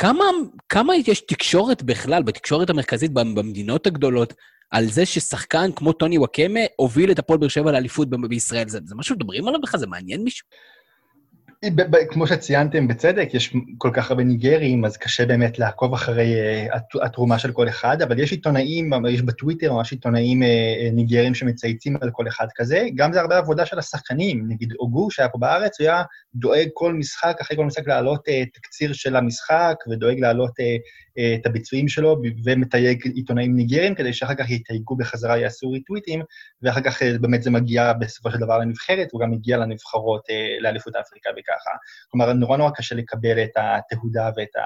כמה, 0.00 0.24
כמה 0.68 0.94
יש 0.96 1.20
תקשורת 1.20 1.82
בכלל, 1.82 2.22
בתקשורת 2.22 2.70
המרכזית 2.70 3.12
במדינות 3.12 3.86
הגדולות, 3.86 4.34
על 4.70 4.86
זה 4.86 5.06
ששחקן 5.06 5.70
כמו 5.76 5.92
טוני 5.92 6.18
וואקמה 6.18 6.60
הוביל 6.76 7.10
את 7.10 7.18
הפועל 7.18 7.38
באר 7.38 7.48
שבע 7.48 7.72
לאליפות 7.72 8.08
בישראל? 8.10 8.68
זה, 8.68 8.78
זה 8.84 8.94
משהו 8.94 9.14
שמדברים 9.14 9.48
עליו 9.48 9.60
בכלל? 9.60 9.80
זה 9.80 9.86
מעניין 9.86 10.22
מישהו? 10.22 10.46
כמו 12.10 12.26
שציינתם 12.26 12.88
בצדק, 12.88 13.28
יש 13.32 13.54
כל 13.78 13.90
כך 13.94 14.10
הרבה 14.10 14.24
ניגרים, 14.24 14.84
אז 14.84 14.96
קשה 14.96 15.26
באמת 15.26 15.58
לעקוב 15.58 15.94
אחרי 15.94 16.34
הת- 16.72 17.02
התרומה 17.02 17.38
של 17.38 17.52
כל 17.52 17.68
אחד, 17.68 18.02
אבל 18.02 18.18
יש 18.18 18.32
עיתונאים, 18.32 18.90
יש 19.08 19.22
בטוויטר 19.22 19.72
ממש 19.72 19.92
עיתונאים 19.92 20.42
uh, 20.42 20.46
ניגרים 20.92 21.34
שמצייצים 21.34 21.96
על 22.00 22.10
כל 22.12 22.28
אחד 22.28 22.46
כזה. 22.56 22.86
גם 22.94 23.12
זה 23.12 23.20
הרבה 23.20 23.38
עבודה 23.38 23.66
של 23.66 23.78
השחקנים. 23.78 24.44
נגיד 24.48 24.72
אוגו, 24.78 25.10
שהיה 25.10 25.28
פה 25.28 25.38
בארץ, 25.38 25.80
הוא 25.80 25.88
היה 25.88 26.02
דואג 26.34 26.68
כל 26.74 26.94
משחק, 26.94 27.36
אחרי 27.40 27.56
כל 27.56 27.64
משחק 27.64 27.88
להעלות 27.88 28.24
תקציר 28.54 28.92
של 28.92 29.16
המשחק, 29.16 29.74
ודואג 29.90 30.20
להעלות 30.20 30.52
את 31.40 31.46
הביצועים 31.46 31.88
שלו, 31.88 32.16
ומתייג 32.44 33.06
עיתונאים 33.14 33.56
ניגרים, 33.56 33.94
כדי 33.94 34.12
שאחר 34.12 34.34
כך 34.34 34.50
יתייגו 34.50 34.96
בחזרה, 34.96 35.38
יעשו 35.38 35.70
ריטוויטים, 35.70 36.22
ואחר 36.62 36.80
כך 36.80 37.02
uh, 37.02 37.04
באמת 37.20 37.42
זה 37.42 37.50
מגיע 37.50 37.92
בסופו 37.92 38.30
של 38.30 38.38
דבר 38.38 38.58
לנבחרת, 38.58 39.08
הוא 39.12 39.20
גם 39.20 39.30
מגיע 39.30 39.56
לנבחרות, 39.56 40.20
uh, 40.30 40.62
לאליפות 40.62 40.96
אפריקה 40.96 41.30
ככה. 41.46 41.70
כלומר, 42.10 42.32
נורא 42.32 42.56
נורא 42.56 42.70
קשה 42.70 42.94
לקבל 42.94 43.42
את 43.42 43.52
התהודה 43.56 44.30
ואת 44.36 44.56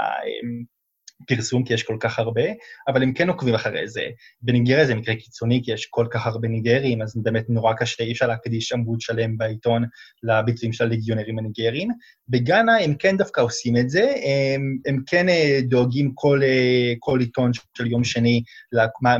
הפרסום, 1.22 1.64
כי 1.64 1.74
יש 1.74 1.82
כל 1.82 1.96
כך 2.00 2.18
הרבה, 2.18 2.42
אבל 2.88 3.02
הם 3.02 3.12
כן 3.12 3.28
עוקבים 3.28 3.54
אחרי 3.54 3.88
זה. 3.88 4.02
בניגריה 4.42 4.86
זה 4.86 4.94
מקרה 4.94 5.14
קיצוני, 5.14 5.60
כי 5.64 5.72
יש 5.72 5.86
כל 5.86 6.06
כך 6.10 6.26
הרבה 6.26 6.48
ניגרים, 6.48 7.02
אז 7.02 7.16
באמת 7.22 7.44
נורא 7.48 7.72
קשה, 7.72 8.04
אי 8.04 8.12
אפשר 8.12 8.26
להקדיש 8.26 8.72
עמוד 8.72 9.00
שלם 9.00 9.38
בעיתון 9.38 9.84
לביצועים 10.22 10.72
של 10.72 10.84
הליגיונרים 10.84 11.38
הניגרים. 11.38 11.88
בגאנה 12.28 12.76
הם 12.76 12.94
כן 12.94 13.16
דווקא 13.16 13.40
עושים 13.40 13.76
את 13.76 13.90
זה, 13.90 14.00
הם, 14.02 14.78
הם 14.86 15.02
כן 15.06 15.28
אה, 15.28 15.58
דואגים 15.62 16.12
כל, 16.14 16.40
אה, 16.42 16.92
כל 16.98 17.20
עיתון 17.20 17.50
של 17.78 17.86
יום 17.86 18.04
שני 18.04 18.42
מה, 19.02 19.16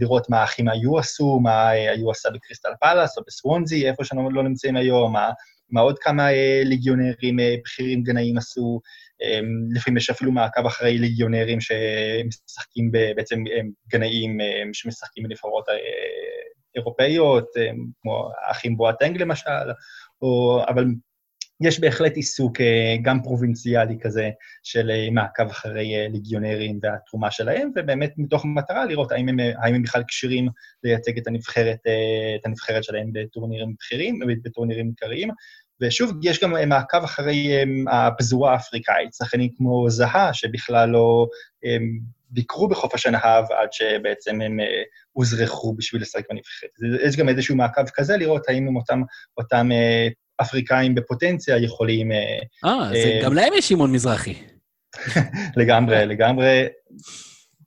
לראות 0.00 0.30
מה 0.30 0.40
האחים 0.40 0.68
היו 0.68 0.98
עשו, 0.98 1.40
מה 1.42 1.68
היו 1.68 2.10
עשה 2.10 2.30
בקריסטל 2.30 2.68
פלאס 2.80 3.18
או 3.18 3.22
בסוונזי, 3.26 3.88
איפה 3.88 4.04
שאנחנו 4.04 4.30
לא 4.30 4.42
נמצאים 4.42 4.76
היום, 4.76 5.12
מה... 5.12 5.30
מה 5.72 5.80
עוד 5.80 5.98
כמה 5.98 6.32
אה, 6.32 6.62
ליגיונרים 6.64 7.40
אה, 7.40 7.54
בכירים 7.64 8.02
גנאים 8.02 8.38
עשו, 8.38 8.80
אה, 9.22 9.40
לפעמים 9.74 9.96
יש 9.96 10.10
אפילו 10.10 10.32
מעקב 10.32 10.66
אחרי 10.66 10.98
ליגיונרים 10.98 11.58
שמשחקים 11.60 12.90
בעצם 13.16 13.44
גנאים 13.88 14.38
שמשחקים 14.72 15.24
בנבחרות 15.24 15.64
אירופאיות, 16.74 17.48
כמו 18.02 18.30
האחים 18.48 18.76
בואטנג 18.76 19.22
למשל, 19.22 19.50
או, 20.22 20.60
אבל 20.68 20.84
יש 21.62 21.80
בהחלט 21.80 22.16
עיסוק 22.16 22.52
גם 23.02 23.22
פרובינציאלי 23.22 23.98
כזה 24.00 24.30
של 24.62 24.90
מעקב 25.12 25.46
אחרי 25.46 26.08
ליגיונרים 26.08 26.78
והתרומה 26.82 27.30
שלהם, 27.30 27.70
ובאמת 27.76 28.12
מתוך 28.16 28.44
מטרה 28.44 28.84
לראות 28.84 29.12
האם 29.12 29.28
הם, 29.28 29.36
האם 29.62 29.74
הם 29.74 29.82
בכלל 29.82 30.02
כשירים 30.08 30.48
לייצג 30.84 31.18
את 31.18 31.26
הנבחרת, 31.26 31.78
את 32.40 32.46
הנבחרת 32.46 32.84
שלהם 32.84 33.10
בטורנירים 33.12 33.74
בכירים, 33.78 34.18
בטורנירים 34.44 34.86
עיקריים, 34.86 35.28
ושוב, 35.82 36.12
יש 36.22 36.42
גם 36.42 36.56
אה, 36.56 36.66
מעקב 36.66 37.04
אחרי 37.04 37.62
um, 37.62 37.90
הפזורה 37.90 38.52
האפריקאית, 38.52 39.14
שחקנים 39.14 39.48
כמו 39.56 39.90
זהה, 39.90 40.34
שבכלל 40.34 40.88
לא 40.88 41.26
um, 41.64 42.02
ביקרו 42.30 42.68
בחוף 42.68 42.94
השנהב 42.94 43.44
עד 43.52 43.72
שבעצם 43.72 44.40
הם 44.40 44.60
uh, 44.60 44.64
הוזרחו 45.12 45.74
בשביל 45.74 46.02
לשחק 46.02 46.22
בנבחרת. 46.30 46.70
יש 47.08 47.16
גם 47.16 47.28
איזשהו 47.28 47.56
מעקב 47.56 47.88
כזה, 47.94 48.16
לראות 48.16 48.48
האם 48.48 48.68
הם 48.68 48.76
אותם, 48.76 49.02
אותם 49.36 49.68
uh, 49.70 50.12
אפריקאים 50.42 50.94
בפוטנציה 50.94 51.58
יכולים... 51.58 52.12
אה, 52.12 52.38
uh, 53.20 53.24
גם 53.24 53.34
להם 53.34 53.52
יש 53.58 53.68
שמעון 53.68 53.92
מזרחי. 53.92 54.34
לגמרי, 55.56 56.06
לגמרי, 56.06 56.66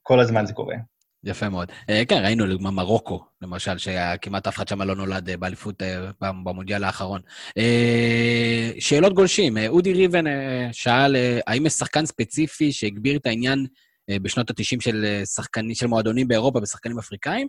כל 0.02 0.20
הזמן 0.20 0.46
זה 0.46 0.52
קורה. 0.52 0.74
יפה 1.26 1.48
מאוד. 1.48 1.72
אה, 1.90 2.02
כן, 2.08 2.22
ראינו 2.22 2.46
לדוגמה 2.46 2.70
מרוקו, 2.70 3.24
למשל, 3.42 3.78
שכמעט 3.78 4.46
אף 4.46 4.56
אחד 4.56 4.68
שם 4.68 4.82
לא 4.82 4.96
נולד 4.96 5.30
אה, 5.30 5.36
באליפות 5.36 5.82
אה, 5.82 6.10
במונדיאל 6.20 6.84
האחרון. 6.84 7.20
שאלות 8.78 9.12
גולשים. 9.12 9.58
אודי 9.68 9.92
ריבן 9.92 10.24
שאל, 10.72 11.16
האם 11.46 11.66
יש 11.66 11.72
שחקן 11.72 12.06
ספציפי 12.06 12.72
שהגביר 12.72 13.16
את 13.16 13.26
העניין 13.26 13.66
בשנות 14.10 14.50
ה-90 14.50 14.80
של 14.80 15.22
של 15.74 15.86
מועדונים 15.86 16.28
באירופה 16.28 16.60
בשחקנים 16.60 16.98
אפריקאים, 16.98 17.48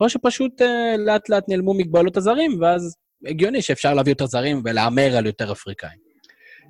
או 0.00 0.08
שפשוט 0.08 0.62
לאט-לאט 0.98 1.48
נעלמו 1.48 1.74
מגבלות 1.74 2.16
הזרים, 2.16 2.58
ואז 2.60 2.96
הגיוני 3.26 3.62
שאפשר 3.62 3.94
להביא 3.94 4.12
יותר 4.12 4.26
זרים 4.26 4.62
ולהמר 4.64 5.16
על 5.16 5.26
יותר 5.26 5.52
אפריקאים. 5.52 6.05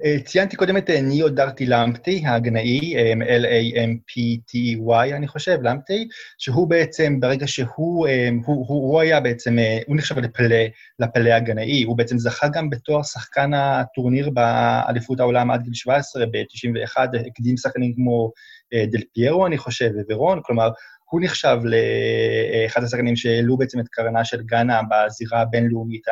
אה, 0.04 0.16
ציינתי 0.24 0.56
קודם 0.56 0.76
את 0.76 0.90
אה, 0.90 1.00
ניו 1.00 1.28
דרטי 1.28 1.66
למפטי, 1.66 2.22
ההגנאי, 2.26 2.96
אה, 2.96 3.12
L-A-M-P-T-Y, 3.38 5.16
אני 5.16 5.28
חושב, 5.28 5.58
למפטי, 5.62 6.08
שהוא 6.38 6.68
בעצם, 6.68 7.20
ברגע 7.20 7.46
שהוא, 7.46 8.08
הוא, 8.46 8.66
הוא, 8.66 8.66
הוא 8.68 9.00
היה 9.00 9.20
בעצם, 9.20 9.56
הוא 9.86 9.96
נחשב 9.96 10.18
לפלא, 10.18 10.56
לפלא 10.98 11.30
הגנאי, 11.30 11.82
הוא 11.82 11.96
בעצם 11.96 12.18
זכה 12.18 12.48
גם 12.48 12.70
בתואר 12.70 13.02
שחקן 13.02 13.54
הטורניר 13.54 14.30
באליפות 14.30 15.20
העולם 15.20 15.50
עד 15.50 15.62
גיל 15.62 15.74
17, 15.74 16.26
ב-91, 16.26 16.96
הקדים 17.26 17.56
שחקנים 17.56 17.94
כמו 17.94 18.32
דל 18.74 19.02
פיירו, 19.14 19.46
אני 19.46 19.58
חושב, 19.58 19.90
וורון, 20.10 20.40
כלומר, 20.42 20.70
הוא 21.10 21.20
נחשב 21.24 21.56
לאחד 21.64 22.82
השחקנים 22.82 23.16
שהעלו 23.16 23.56
בעצם 23.56 23.80
את 23.80 23.88
קרנה 23.88 24.24
של 24.24 24.42
גאנה 24.42 24.80
בזירה 24.90 25.40
הבינלאומית 25.40 26.02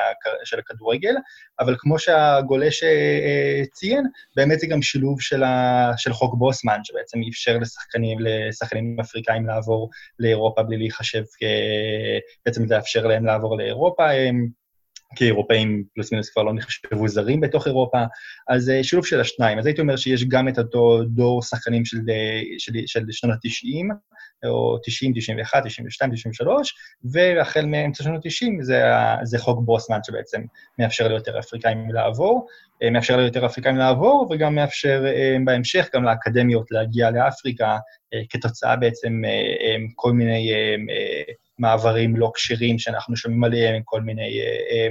של 0.45 0.59
הכדורגל, 0.59 1.15
אבל 1.61 1.77
כמו 1.79 1.99
שהגולש 1.99 2.83
אה, 2.83 3.63
ציין, 3.73 4.07
באמת 4.37 4.61
זה 4.61 4.67
גם 4.67 4.83
שילוב 4.83 5.21
של, 5.21 5.43
ה, 5.43 5.91
של 5.97 6.13
חוק 6.13 6.35
בוסמן, 6.39 6.79
שבעצם 6.85 7.19
אפשר 7.31 7.59
לשחקנים, 7.59 8.19
לשחקנים 8.21 8.97
אפריקאים 9.01 9.47
לעבור 9.47 9.91
לאירופה 10.19 10.63
בלי 10.63 10.77
להיחשב, 10.77 11.23
בעצם 12.47 12.65
לאפשר 12.71 13.07
להם 13.07 13.25
לעבור 13.27 13.59
לאירופה. 13.59 14.11
הם, 14.11 14.64
כי 15.17 15.25
אירופאים 15.25 15.85
פלוס 15.95 16.13
מינוס 16.13 16.31
כבר 16.31 16.43
לא 16.43 16.55
נחשבו 16.55 17.09
זרים 17.09 17.41
בתוך 17.41 17.67
אירופה, 17.67 17.99
אז 18.49 18.71
אה, 18.71 18.85
שילוב 18.85 19.07
של 19.07 19.21
השניים. 19.21 19.59
אז 19.59 19.67
הייתי 19.67 19.81
אומר 19.81 19.97
שיש 19.97 20.25
גם 20.25 20.49
את 20.49 20.59
אותו 20.59 21.05
דור 21.05 21.43
שחקנים 21.43 21.85
של, 21.85 21.97
אה, 22.11 22.41
של, 22.59 22.73
של 22.87 23.05
שנות 23.11 23.35
ה-90, 23.35 23.95
או 24.49 24.79
90, 24.85 25.13
91, 25.15 25.63
92, 25.67 26.13
93, 26.13 26.75
והחל 27.05 27.67
מאמצע 27.67 28.05
שנות 28.05 28.27
ה-90 28.27 28.63
זה, 28.63 28.83
זה 29.23 29.39
חוק 29.39 29.61
בוסמן 29.65 29.99
שבעצם 30.07 30.43
מאפשר 30.79 31.09
ליותר 31.09 31.39
אפריקאים 31.39 31.91
לעבור, 31.91 32.47
אה, 32.83 32.91
מאפשר 32.91 33.17
ליותר 33.17 33.47
אפריקאים 33.47 33.77
לעבור, 33.77 34.29
וגם 34.31 34.55
מאפשר 34.55 35.05
בהמשך 35.45 35.89
גם 35.95 36.05
לאקדמיות 36.05 36.71
להגיע 36.71 37.11
לאפריקה, 37.11 37.79
כתוצאה 38.31 38.77
בעצם 38.77 39.23
כל 39.97 40.13
מיני 40.13 40.53
מעברים 41.59 42.17
לא 42.17 42.31
כשרים 42.35 42.79
שאנחנו 42.79 43.17
שומעים 43.17 43.45
עליהם, 43.45 43.83
כל 43.85 44.01
מיני 44.01 44.41
אה, 44.41 44.47
אה, 44.73 44.89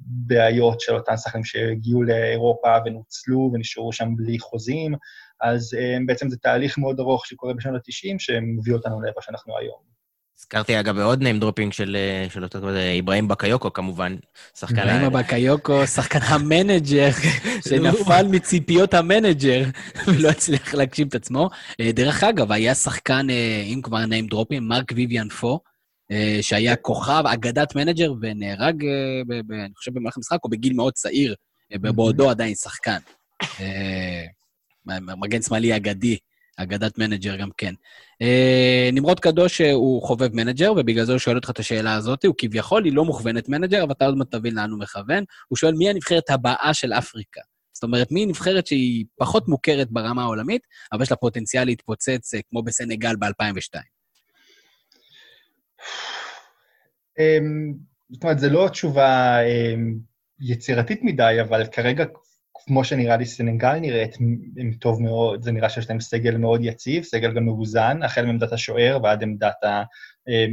בעיות 0.00 0.80
של 0.80 0.94
אותם 0.94 1.16
שחקנים 1.16 1.44
שהגיעו 1.44 2.02
לאירופה 2.02 2.76
ונוצלו 2.84 3.50
ונשארו 3.54 3.92
שם 3.92 4.08
בלי 4.16 4.38
חוזים, 4.38 4.94
אז 5.40 5.74
אה, 5.78 5.96
בעצם 6.06 6.28
זה 6.28 6.36
תהליך 6.36 6.78
מאוד 6.78 7.00
ארוך 7.00 7.26
שקורה 7.26 7.54
בשנות 7.54 7.74
ה-90, 7.74 8.14
שמביא 8.18 8.74
אותנו 8.74 9.02
לאיפה 9.02 9.22
שאנחנו 9.22 9.58
היום. 9.58 9.88
הזכרתי 10.38 10.80
אגב 10.80 10.96
בעוד 10.96 11.22
name 11.22 11.42
dropping 11.42 11.72
של, 11.72 11.96
של 12.28 12.42
אותו 12.42 12.58
אברהים 12.98 13.28
בקאיוקו 13.28 13.72
כמובן, 13.72 14.16
שחקן... 14.58 14.78
אברהים 14.78 15.12
בקאיוקו, 15.12 15.86
שחקן 15.96 16.18
המנג'ר, 16.22 17.08
שנפל 17.68 18.26
מציפיות 18.32 18.94
המנג'ר 18.94 19.62
ולא 20.06 20.28
הצליח 20.28 20.74
להגשים 20.74 21.08
את 21.08 21.14
עצמו. 21.14 21.50
דרך 21.80 22.24
אגב, 22.24 22.52
היה 22.52 22.74
שחקן, 22.74 23.26
אם 23.64 23.80
כבר 23.82 24.04
name 24.04 24.34
dropping, 24.34 24.60
מרק 24.60 24.92
ויויאן 24.92 25.34
פואה, 25.40 25.77
שהיה 26.42 26.76
כוכב, 26.76 27.22
אגדת 27.26 27.74
מנג'ר, 27.74 28.12
ונהרג, 28.20 28.84
אה, 28.84 29.22
ב, 29.26 29.40
ב, 29.46 29.52
אני 29.52 29.74
חושב, 29.74 29.94
במהלך 29.94 30.16
המשחק, 30.16 30.38
או 30.44 30.50
בגיל 30.50 30.72
מאוד 30.72 30.92
צעיר, 30.92 31.34
אה, 31.72 31.92
בעודו 31.92 32.30
עדיין 32.30 32.54
שחקן. 32.54 32.98
מגן 35.20 35.42
שמאלי 35.42 35.76
אגדי, 35.76 36.16
אגדת 36.56 36.98
מנג'ר 36.98 37.36
גם 37.36 37.48
כן. 37.56 37.74
נמרוד 38.92 39.20
קדוש 39.20 39.60
הוא 39.60 40.02
חובב 40.02 40.34
מנג'ר, 40.34 40.72
ובגלל 40.76 41.04
זה 41.04 41.12
הוא 41.12 41.18
שואל 41.18 41.36
אותך 41.36 41.50
את 41.50 41.58
השאלה 41.58 41.94
הזאת. 41.94 42.24
הוא 42.24 42.34
כביכול, 42.38 42.84
היא 42.84 42.92
לא 42.92 43.04
מוכוונת 43.04 43.48
מנג'ר, 43.48 43.82
אבל 43.82 43.92
אתה 43.92 44.06
עוד 44.06 44.16
מעט 44.16 44.30
תבין 44.30 44.54
לאן 44.54 44.70
הוא 44.70 44.78
מכוון. 44.78 45.24
הוא 45.48 45.56
שואל, 45.56 45.74
מי 45.74 45.90
הנבחרת 45.90 46.30
הבאה 46.30 46.74
של 46.74 46.92
אפריקה? 46.92 47.40
זאת 47.72 47.82
אומרת, 47.82 48.12
מי 48.12 48.26
נבחרת 48.26 48.66
שהיא 48.66 49.04
פחות 49.18 49.48
מוכרת 49.48 49.90
ברמה 49.90 50.22
העולמית, 50.22 50.62
אבל 50.92 51.02
יש 51.02 51.10
לה 51.10 51.16
פוטנציאל 51.16 51.64
להתפוצץ 51.64 52.32
כמו 52.50 52.62
סנגל 52.62 53.16
ב-2002? 53.16 53.97
אמ, 57.18 57.74
זאת 58.10 58.22
אומרת, 58.22 58.38
זו 58.38 58.48
לא 58.48 58.68
תשובה 58.68 59.38
אה, 59.40 59.74
יצירתית 60.40 61.00
מדי, 61.02 61.36
אבל 61.40 61.66
כרגע, 61.66 62.04
כמו 62.64 62.84
שנראה 62.84 63.16
לי 63.16 63.26
סנגל 63.26 63.78
נראית, 63.78 64.16
הם 64.58 64.72
טוב 64.72 65.02
מאוד, 65.02 65.42
זה 65.42 65.52
נראה 65.52 65.68
שיש 65.68 65.90
להם 65.90 66.00
סגל 66.00 66.36
מאוד 66.36 66.60
יציב, 66.64 67.02
סגל 67.02 67.34
גם 67.34 67.44
מאוזן, 67.44 68.02
החל 68.02 68.26
מעמדת 68.26 68.52
השוער 68.52 68.98
ועד 69.02 69.22
עמדת 69.22 69.64
ה... 69.64 69.82
אה, 70.28 70.46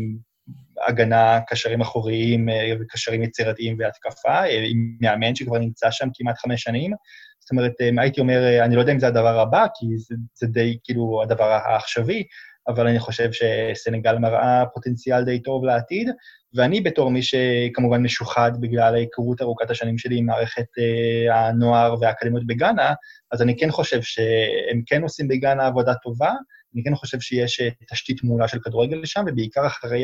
הגנה, 0.88 1.40
קשרים 1.48 1.82
אחוריים 1.82 2.50
אה, 2.50 2.74
וקשרים 2.80 3.24
יצירתיים 3.24 3.76
והתקפה, 3.80 4.44
אה, 4.44 4.66
עם 4.70 4.98
מאמן 5.02 5.36
שכבר 5.36 5.58
נמצא 5.58 5.92
שם 5.92 6.08
כמעט 6.14 6.38
חמש 6.38 6.64
שנים. 6.64 6.92
זאת 7.40 7.52
אומרת, 7.52 7.74
אה, 7.82 7.90
הייתי 7.98 8.22
אומר, 8.22 8.64
אני 8.66 8.76
לא 8.76 8.80
יודע 8.80 8.94
אם 8.94 9.00
זה 9.00 9.08
הדבר 9.08 9.40
הבא, 9.40 9.66
כי 9.76 9.98
זה, 9.98 10.16
זה 10.34 10.48
די 10.48 10.78
כאילו 10.84 11.22
הדבר 11.24 11.44
העכשווי, 11.44 12.24
אבל 12.68 12.88
אני 12.88 13.00
חושב 13.00 13.30
שסנגל 13.32 14.18
מראה 14.18 14.64
פוטנציאל 14.74 15.24
די 15.24 15.40
טוב 15.40 15.66
לעתיד, 15.66 16.10
ואני 16.54 16.82
בתור 16.82 17.12
מי 17.12 17.22
שכמובן 17.22 18.04
משוחד 18.04 18.52
בגלל 18.60 18.94
ההיכרות 18.96 19.42
ארוכת 19.42 19.70
השנים 19.70 19.98
שלי 19.98 20.18
עם 20.18 20.26
מערכת 20.26 20.66
אה, 20.80 21.48
הנוער 21.48 21.96
והאקדמיות 22.02 22.48
בגאנה, 22.48 22.94
אז 23.32 23.42
אני 23.42 23.58
כן 23.58 23.72
חושב 23.72 24.02
שהם 24.02 24.82
כן 24.86 25.04
עושים 25.04 25.28
בגאנה 25.28 25.66
עבודה 25.66 25.94
טובה, 25.94 26.34
אני 26.76 26.84
כן 26.84 26.96
חושב 26.96 27.20
שיש 27.20 27.60
אה, 27.60 27.70
תשתית 27.92 28.24
מעולה 28.24 28.48
של 28.48 28.60
כדורגל 28.60 29.06
שם, 29.06 29.24
ובעיקר 29.28 29.68
אחרי 29.68 30.04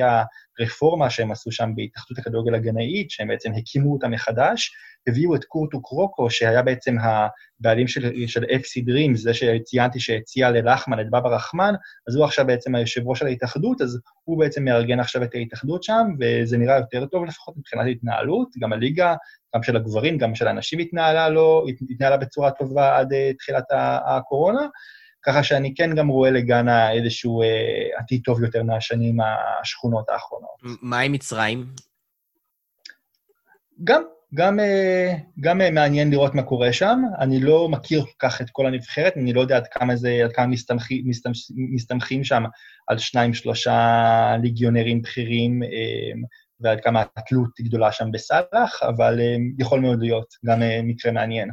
הרפורמה 0.60 1.10
שהם 1.10 1.32
עשו 1.32 1.52
שם 1.52 1.70
בהתאחדות 1.76 2.18
הכדורגל 2.18 2.56
הגנאית, 2.56 3.12
שהם 3.12 3.28
בעצם 3.28 3.52
הקימו 3.58 3.94
אותה 3.94 4.08
מחדש, 4.08 4.72
הביאו 5.08 5.36
את 5.36 5.44
קורטו 5.44 5.82
קרוקו, 5.82 6.30
שהיה 6.30 6.62
בעצם 6.62 6.96
הבעלים 7.00 7.88
של, 7.88 8.28
של 8.28 8.44
FC 8.44 8.84
Dreams, 8.90 9.18
זה 9.18 9.34
שציינתי 9.34 10.00
שהציע 10.00 10.52
ללחמן 10.52 11.00
את 11.00 11.08
בבא 11.08 11.30
רחמן, 11.30 11.74
אז 12.08 12.16
הוא 12.16 12.26
עכשיו 12.26 12.48
בעצם 12.48 12.76
היושב 12.76 13.02
ראש 13.06 13.20
של 13.20 13.26
ההתאחדות, 13.26 13.82
אז 13.82 14.00
הוא 14.24 14.40
בעצם 14.40 14.64
מארגן 14.64 15.00
עכשיו 15.00 15.24
את 15.24 15.36
ההתאחדות 15.36 15.84
שם, 15.84 16.08
וזה 16.20 16.58
נראה 16.58 16.78
יותר 16.78 17.06
טוב 17.06 17.26
לפחות 17.26 17.58
מבחינת 17.58 17.86
התנהלות, 17.92 18.50
גם 18.60 18.74
הליגה, 18.74 19.16
גם 19.56 19.64
של 19.64 19.76
הגברים, 19.76 20.18
גם 20.18 20.36
של 20.36 20.48
הנשים 20.48 20.80
התנהלה, 20.80 21.30
לא, 21.30 21.66
התנהלה 21.90 22.18
בצורה 22.18 22.52
טובה 22.52 22.98
עד 22.98 23.14
uh, 23.14 23.38
תחילת 23.38 23.66
הקורונה. 24.06 24.68
ככה 25.24 25.44
שאני 25.44 25.74
כן 25.76 25.96
גם 25.96 26.08
רואה 26.08 26.32
לגאנה 26.32 26.92
איזשהו 26.92 27.42
אה, 27.42 27.48
עתיד 27.98 28.22
טוב 28.26 28.44
יותר 28.44 28.64
מהשנים 28.64 29.18
השכונות 29.62 30.10
האחרונות. 30.10 30.80
מה 30.82 31.00
עם 31.00 31.12
מצרים? 31.12 31.66
גם, 33.84 34.02
גם, 34.34 34.60
אה, 34.60 35.14
גם 35.40 35.62
אה, 35.62 35.72
מעניין 35.72 36.12
לראות 36.12 36.36
מה 36.36 36.44
קורה 36.44 36.74
שם. 36.74 37.02
אני 37.20 37.40
לא 37.40 37.70
מכיר 37.70 38.02
כל 38.02 38.28
כך 38.28 38.42
את 38.42 38.50
כל 38.52 38.66
הנבחרת, 38.66 39.18
אני 39.18 39.34
לא 39.34 39.42
יודע 39.42 39.58
עד 39.58 39.68
כמה 39.72 39.96
זה, 39.96 40.22
עד 40.24 40.32
כמה 40.32 40.48
מסתמכים, 40.48 41.04
מסתמכים 41.74 42.24
שם 42.24 42.44
על 42.88 42.98
שניים, 42.98 43.34
שלושה 43.34 44.36
ליגיונרים 44.42 45.02
בכירים, 45.02 45.64
אה, 45.64 45.70
ועד 46.60 46.82
כמה 46.82 47.04
התלות 47.16 47.50
היא 47.58 47.66
גדולה 47.66 47.92
שם 47.92 48.12
בסאלח, 48.12 48.84
אבל 48.84 49.20
יכול 49.60 49.80
מאוד 49.80 50.00
להיות 50.00 50.28
גם 50.46 50.62
מקרה 50.84 51.12
מעניין. 51.12 51.50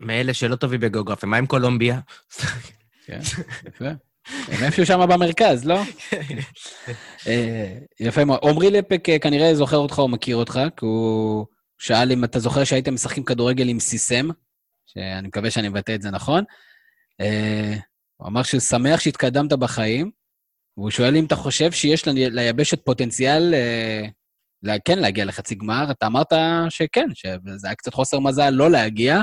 מאלה 0.00 0.34
שלא 0.34 0.56
טובים 0.56 0.80
בגיאוגרפיה, 0.80 1.28
מה 1.28 1.36
עם 1.36 1.46
קולומביה? 1.46 2.00
כן, 3.10 3.20
יפה. 3.68 3.88
הם 4.48 4.64
איפשהו 4.64 4.86
שם 4.86 5.00
במרכז, 5.08 5.64
לא? 5.64 5.80
אה, 7.26 7.78
יפה 8.00 8.24
מאוד. 8.24 8.40
עמרי 8.42 8.70
לפק 8.70 9.08
אה, 9.08 9.18
כנראה 9.18 9.54
זוכר 9.54 9.76
אותך 9.76 9.98
או 9.98 10.08
מכיר 10.08 10.36
אותך, 10.36 10.60
כי 10.76 10.84
הוא 10.86 11.46
שאל 11.78 12.12
אם 12.12 12.24
אתה 12.24 12.38
זוכר 12.38 12.64
שהייתם 12.64 12.94
משחקים 12.94 13.24
כדורגל 13.24 13.68
עם 13.68 13.80
סיסם, 13.80 14.28
שאני 14.86 15.28
מקווה 15.28 15.50
שאני 15.50 15.68
מבטא 15.68 15.94
את 15.94 16.02
זה 16.02 16.10
נכון. 16.10 16.44
אה, 17.20 17.74
הוא 18.16 18.28
אמר 18.28 18.42
שהוא 18.42 18.60
שמח 18.60 19.00
שהתקדמת 19.00 19.52
בחיים, 19.52 20.10
והוא 20.76 20.90
שואל 20.90 21.16
אם 21.16 21.24
אתה 21.24 21.36
חושב 21.36 21.72
שיש 21.72 22.06
ליבשת 22.06 22.84
פוטנציאל, 22.84 23.54
כן, 24.84 24.98
להגיע 24.98 25.24
לחצי 25.24 25.54
גמר. 25.54 25.90
אתה 25.90 26.06
אמרת 26.06 26.32
שכן, 26.68 27.06
שזה 27.14 27.66
היה 27.66 27.74
קצת 27.74 27.94
חוסר 27.94 28.20
מזל 28.20 28.50
לא 28.50 28.70
להגיע, 28.70 29.20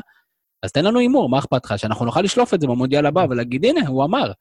אז 0.64 0.72
תן 0.72 0.86
לנו 0.86 1.00
הימור, 1.00 1.30
מה 1.30 1.40
אכפת 1.40 1.66
לך? 1.66 1.80
שאנחנו 1.80 2.06
נוכל 2.06 2.22
לשלוף 2.22 2.54
את 2.54 2.62
זה 2.62 2.68
במונדיאל 2.68 3.06
הבא 3.06 3.26
ולהגיד, 3.30 3.66
הנה, 3.66 3.88
הוא 3.88 4.04
אמר. 4.04 4.32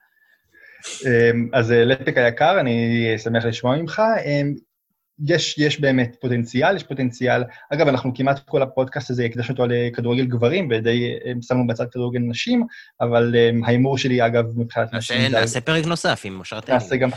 אמ, 1.06 1.48
אז 1.52 1.72
אה, 1.72 1.84
לטק 1.84 2.16
היקר, 2.18 2.60
אני 2.60 3.14
שמח 3.18 3.44
לשמוע 3.44 3.76
ממך. 3.76 4.02
אמ, 4.24 4.54
יש, 5.26 5.58
יש 5.58 5.80
באמת 5.80 6.16
פוטנציאל, 6.20 6.76
יש 6.76 6.82
פוטנציאל. 6.82 7.44
אגב, 7.70 7.88
אנחנו 7.88 8.12
כמעט 8.14 8.38
כל 8.38 8.62
הפודקאסט 8.62 9.10
הזה 9.10 9.24
הקדשנו 9.24 9.54
אותו 9.54 9.66
לכדורגל 9.66 10.26
גברים, 10.26 10.68
ודי 10.70 11.12
שמנו 11.40 11.66
בצד 11.66 11.90
כדורגל 11.90 12.20
נשים, 12.20 12.66
אבל 13.00 13.34
ההימור 13.64 13.98
שלי, 13.98 14.26
אגב, 14.26 14.44
מבחינת 14.56 14.94
נשים... 14.94 15.32
נעשה 15.32 15.60
פרק 15.60 15.86
נוסף 15.86 16.22
עם 16.24 16.38
אושרת 16.38 16.70
נעשה 16.70 16.96
גם... 16.96 17.10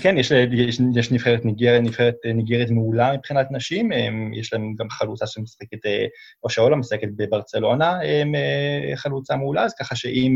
כן, 0.00 0.18
יש, 0.18 0.30
יש, 0.52 0.80
יש 0.94 1.12
נבחרת 1.12 1.44
ניגרית, 1.44 1.82
נבחרת 1.82 2.14
ניגרית 2.34 2.70
מעולה 2.70 3.12
מבחינת 3.16 3.46
נשים, 3.50 3.90
יש 4.34 4.52
להם 4.52 4.74
גם 4.78 4.90
חלוצה 4.90 5.26
שמשחקת, 5.26 5.86
אה, 5.86 6.06
או 6.44 6.50
שאולה 6.50 6.76
משחקת 6.76 7.08
בברצלונה, 7.16 8.02
אה, 8.02 8.96
חלוצה 8.96 9.36
מעולה, 9.36 9.64
אז 9.64 9.74
ככה 9.74 9.96
שאם 9.96 10.34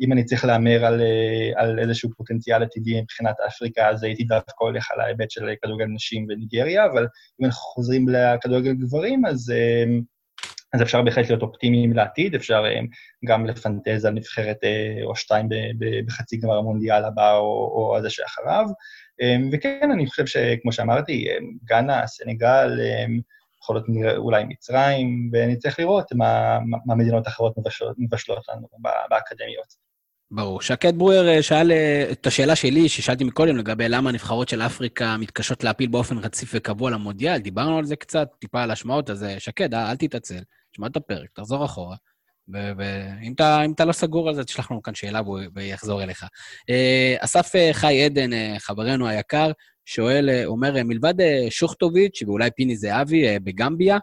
אם 0.00 0.12
אני 0.12 0.24
צריך 0.24 0.44
להמר 0.44 0.84
על, 0.84 1.02
על 1.56 1.78
איזשהו 1.78 2.10
פוטנציאל 2.16 2.62
עתידי 2.62 3.00
מבחינת 3.00 3.34
אפריקה, 3.46 3.88
אז 3.88 4.02
הייתי 4.02 4.24
דווקא 4.24 4.64
הולך 4.64 4.90
על 4.90 5.00
ההיבט 5.00 5.30
של 5.30 5.48
כדורגל 5.62 5.86
נשים 5.86 6.26
וניגריה, 6.28 6.86
אבל 6.86 7.06
אם 7.40 7.44
אנחנו 7.46 7.60
חוזרים 7.60 8.06
לכדורגל 8.08 8.72
גברים, 8.72 9.26
אז... 9.26 9.52
אז 10.72 10.82
אפשר 10.82 11.02
בהחלט 11.02 11.28
להיות 11.28 11.42
אופטימיים 11.42 11.92
לעתיד, 11.92 12.34
אפשר 12.34 12.64
גם 13.24 13.46
לפנטז 13.46 14.04
על 14.04 14.12
נבחרת 14.12 14.58
או 15.04 15.16
שתיים 15.16 15.48
בחצי 16.06 16.36
גמר 16.36 16.56
המונדיאל 16.58 17.04
הבא 17.04 17.36
או, 17.36 17.72
או 17.74 17.96
הזה 17.96 18.10
שאחריו. 18.10 18.66
וכן, 19.52 19.88
אני 19.92 20.06
חושב 20.06 20.26
שכמו 20.26 20.72
שאמרתי, 20.72 21.26
גאנה, 21.64 22.06
סנגל, 22.06 22.80
יכול 23.62 23.76
להיות 23.76 24.16
אולי 24.16 24.44
מצרים, 24.44 25.30
ונצטרך 25.32 25.78
לראות 25.78 26.12
מה, 26.12 26.58
מה 26.86 26.94
מדינות 26.94 27.28
אחרות 27.28 27.58
מבשלות, 27.58 27.96
מבשלות 27.98 28.44
לנו 28.48 28.68
באקדמיות. 29.10 29.90
ברור. 30.30 30.60
שקד 30.62 30.98
ברואר 30.98 31.40
שאל 31.40 31.72
את 32.12 32.26
השאלה 32.26 32.56
שלי, 32.56 32.88
ששאלתי 32.88 33.24
מקודם, 33.24 33.56
לגבי 33.56 33.88
למה 33.88 34.10
הנבחרות 34.10 34.48
של 34.48 34.62
אפריקה 34.62 35.16
מתקשות 35.16 35.64
להפיל 35.64 35.88
באופן 35.88 36.18
רציף 36.18 36.50
וקבוע 36.54 36.90
למונדיאל, 36.90 37.38
דיברנו 37.38 37.78
על 37.78 37.84
זה 37.84 37.96
קצת, 37.96 38.28
טיפה 38.38 38.62
על 38.62 38.70
השמעות, 38.70 39.10
אז 39.10 39.26
שקד, 39.38 39.74
אל 39.74 39.96
תתעצל. 39.96 40.40
תשמע 40.72 40.86
את 40.86 40.96
הפרק, 40.96 41.30
תחזור 41.34 41.64
אחורה, 41.64 41.96
ואם 42.48 43.32
אתה, 43.34 43.60
אתה 43.74 43.84
לא 43.84 43.92
סגור 43.92 44.28
על 44.28 44.34
זה, 44.34 44.44
תשלח 44.44 44.70
לנו 44.70 44.82
כאן 44.82 44.94
שאלה 44.94 45.22
והוא 45.22 45.40
יחזור 45.60 46.02
אליך. 46.02 46.24
אה, 46.70 47.16
אסף 47.18 47.56
אה, 47.56 47.70
חי 47.72 48.04
עדן, 48.04 48.32
אה, 48.32 48.54
חברנו 48.58 49.08
היקר, 49.08 49.50
שואל, 49.84 50.44
אומר, 50.44 50.74
מלבד 50.84 51.14
שוכטוביץ' 51.50 52.22
ואולי 52.26 52.50
פיני 52.56 52.76
זהבי 52.76 53.38
בגמביה, 53.38 53.98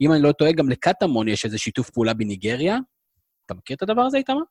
אם 0.00 0.12
אני 0.12 0.22
לא 0.22 0.32
טועה, 0.32 0.52
גם 0.52 0.68
לקטמון 0.68 1.28
יש 1.28 1.44
איזה 1.44 1.58
שיתוף 1.58 1.90
פעולה 1.90 2.14
בניגריה. 2.14 2.78
אתה 3.46 3.54
מכיר 3.54 3.76
את 3.76 3.82
הדבר 3.82 4.02
הזה, 4.02 4.18
איתמר? 4.18 4.42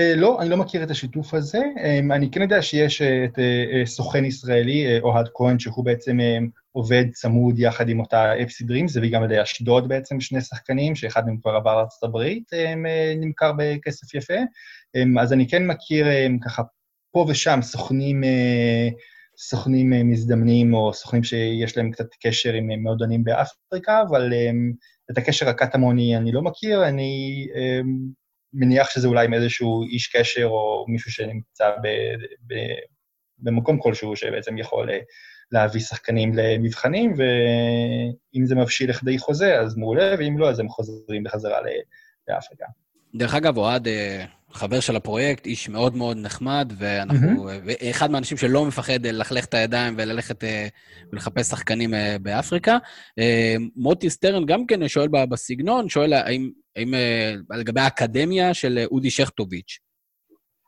לא, 0.00 0.42
אני 0.42 0.50
לא 0.50 0.56
מכיר 0.56 0.82
את 0.82 0.90
השיתוף 0.90 1.34
הזה. 1.34 1.62
אני 2.10 2.30
כן 2.30 2.42
יודע 2.42 2.62
שיש 2.62 3.02
את 3.02 3.38
סוכן 3.84 4.24
ישראלי, 4.24 5.00
אוהד 5.00 5.28
כהן, 5.34 5.58
שהוא 5.58 5.84
בעצם 5.84 6.18
עובד 6.76 7.04
צמוד 7.12 7.58
יחד 7.58 7.88
עם 7.88 8.00
אותה 8.00 8.42
אפסי 8.42 8.64
דרימס, 8.64 8.96
הביא 8.96 9.12
גם 9.12 9.22
על 9.22 9.32
אשדוד 9.32 9.88
בעצם 9.88 10.20
שני 10.20 10.40
שחקנים, 10.40 10.94
שאחד 10.94 11.26
מהם 11.26 11.36
כבר 11.36 11.50
עבר 11.50 11.76
לארצות 11.76 12.02
הברית, 12.02 12.52
אה, 12.52 12.74
נמכר 13.16 13.52
בכסף 13.58 14.14
יפה. 14.14 14.34
אה, 14.96 15.22
אז 15.22 15.32
אני 15.32 15.48
כן 15.48 15.66
מכיר 15.66 16.06
אה, 16.06 16.26
ככה 16.44 16.62
פה 17.12 17.26
ושם 17.28 17.58
סוכנים, 17.62 18.24
סוכנים 19.38 20.10
מזדמנים, 20.10 20.74
או 20.74 20.92
סוכנים 20.94 21.24
שיש 21.24 21.76
להם 21.76 21.90
קצת 21.90 22.06
קשר 22.22 22.52
עם 22.52 22.70
מועדונים 22.82 23.24
באפריקה, 23.24 24.02
אבל 24.02 24.32
את 25.10 25.18
הקשר 25.18 25.48
הקטמוני 25.48 26.16
אני 26.16 26.32
לא 26.32 26.42
מכיר, 26.42 26.88
אני 26.88 27.46
מניח 28.58 28.90
שזה 28.90 29.08
אולי 29.08 29.24
עם 29.24 29.34
איזשהו 29.34 29.82
איש 29.82 30.16
קשר 30.16 30.46
או 30.46 30.84
מישהו 30.88 31.12
שנמצא 31.12 31.70
ב, 31.82 31.88
ב, 32.46 32.54
במקום 33.38 33.78
כלשהו 33.80 34.16
שבעצם 34.16 34.58
יכול 34.58 34.90
להביא 35.52 35.80
שחקנים 35.80 36.32
למבחנים, 36.34 37.14
ואם 37.16 38.46
זה 38.46 38.54
מבשיל 38.54 38.90
לכדי 38.90 39.18
חוזה, 39.18 39.60
אז 39.60 39.76
מעולה, 39.76 40.14
ואם 40.18 40.38
לא, 40.38 40.50
אז 40.50 40.60
הם 40.60 40.68
חוזרים 40.68 41.24
בחזרה 41.24 41.58
לאפריקה. 42.28 42.64
דרך 43.14 43.34
אגב, 43.34 43.56
אוהד 43.56 43.88
אה, 43.88 44.24
חבר 44.56 44.80
של 44.80 44.96
הפרויקט, 44.96 45.46
איש 45.46 45.68
מאוד 45.68 45.96
מאוד 45.96 46.16
נחמד, 46.16 46.72
ואנחנו... 46.78 47.50
Mm-hmm. 47.50 47.90
אחד 47.90 48.10
מהאנשים 48.10 48.36
שלא 48.36 48.64
מפחד 48.64 49.06
ללכלך 49.06 49.44
את 49.44 49.54
הידיים 49.54 49.94
וללכת 49.98 50.44
אה, 50.44 50.68
ולחפש 51.12 51.46
שחקנים 51.46 51.94
אה, 51.94 52.16
באפריקה. 52.22 52.78
מוטי 53.76 54.10
סטרן 54.10 54.46
גם 54.46 54.66
כן 54.66 54.88
שואל 54.88 55.08
בסגנון, 55.08 55.88
שואל 55.88 56.12
האם, 56.12 56.50
האם 56.76 56.94
לגבי 57.50 57.80
האקדמיה 57.80 58.54
של 58.54 58.84
אודי 58.90 59.10
שכטוביץ'. 59.10 59.78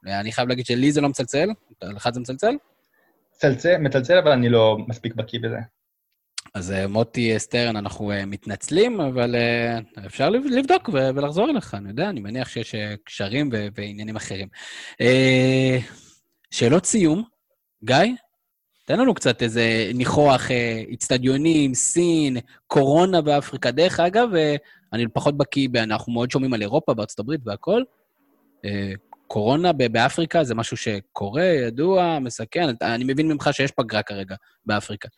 אני 0.07 0.33
חייב 0.33 0.49
להגיד 0.49 0.67
שלי 0.67 0.93
זה 0.93 1.01
לא 1.01 1.09
מצלצל, 1.09 1.49
לך 1.83 2.09
זה 2.13 2.21
מצלצל? 2.21 2.57
מצלצל, 3.37 3.77
מצלצל, 3.77 4.19
אבל 4.19 4.33
אני 4.33 4.49
לא 4.49 4.77
מספיק 4.89 5.15
בקיא 5.15 5.39
בזה. 5.43 5.59
אז 6.55 6.73
אה, 6.73 6.87
מוטי 6.87 7.39
סטרן, 7.39 7.77
אנחנו 7.77 8.13
אה, 8.13 8.27
מתנצלים, 8.27 9.01
אבל 9.01 9.35
אה, 9.35 9.79
אפשר 10.07 10.31
לבדוק 10.31 10.91
ולחזור 10.93 11.51
אליך, 11.51 11.75
אני 11.75 11.89
יודע, 11.89 12.09
אני 12.09 12.21
מניח 12.21 12.49
שיש 12.49 12.75
קשרים 13.05 13.51
ועניינים 13.75 14.17
אחרים. 14.17 14.49
שאלות 16.51 16.87
סיום, 16.87 17.23
גיא? 17.85 17.97
תן 18.85 18.99
לנו 18.99 19.15
קצת 19.15 19.43
איזה 19.43 19.91
ניחוח, 19.95 20.51
איצטדיונים, 20.89 21.75
סין, 21.75 22.37
קורונה 22.67 23.21
באפריקה. 23.21 23.71
דרך 23.71 24.01
אגב, 24.01 24.29
אני 24.93 25.09
פחות 25.09 25.37
בקיא, 25.37 25.69
אנחנו 25.77 26.13
מאוד 26.13 26.31
שומעים 26.31 26.55
על 26.55 26.63
אירופה, 26.63 26.95
בארצות 26.95 27.19
הברית 27.19 27.41
והכול. 27.45 27.85
קורונה 29.27 29.73
באפריקה 29.73 30.45
זה 30.45 30.55
משהו 30.55 30.77
שקורה, 30.77 31.45
ידוע, 31.45 32.19
מסכן. 32.19 32.69
אני 32.83 33.05
מבין 33.05 33.29
ממך 33.29 33.49
שיש 33.53 33.71
פגרה 33.71 34.03
כרגע 34.03 34.37
באפריקה. 34.67 35.09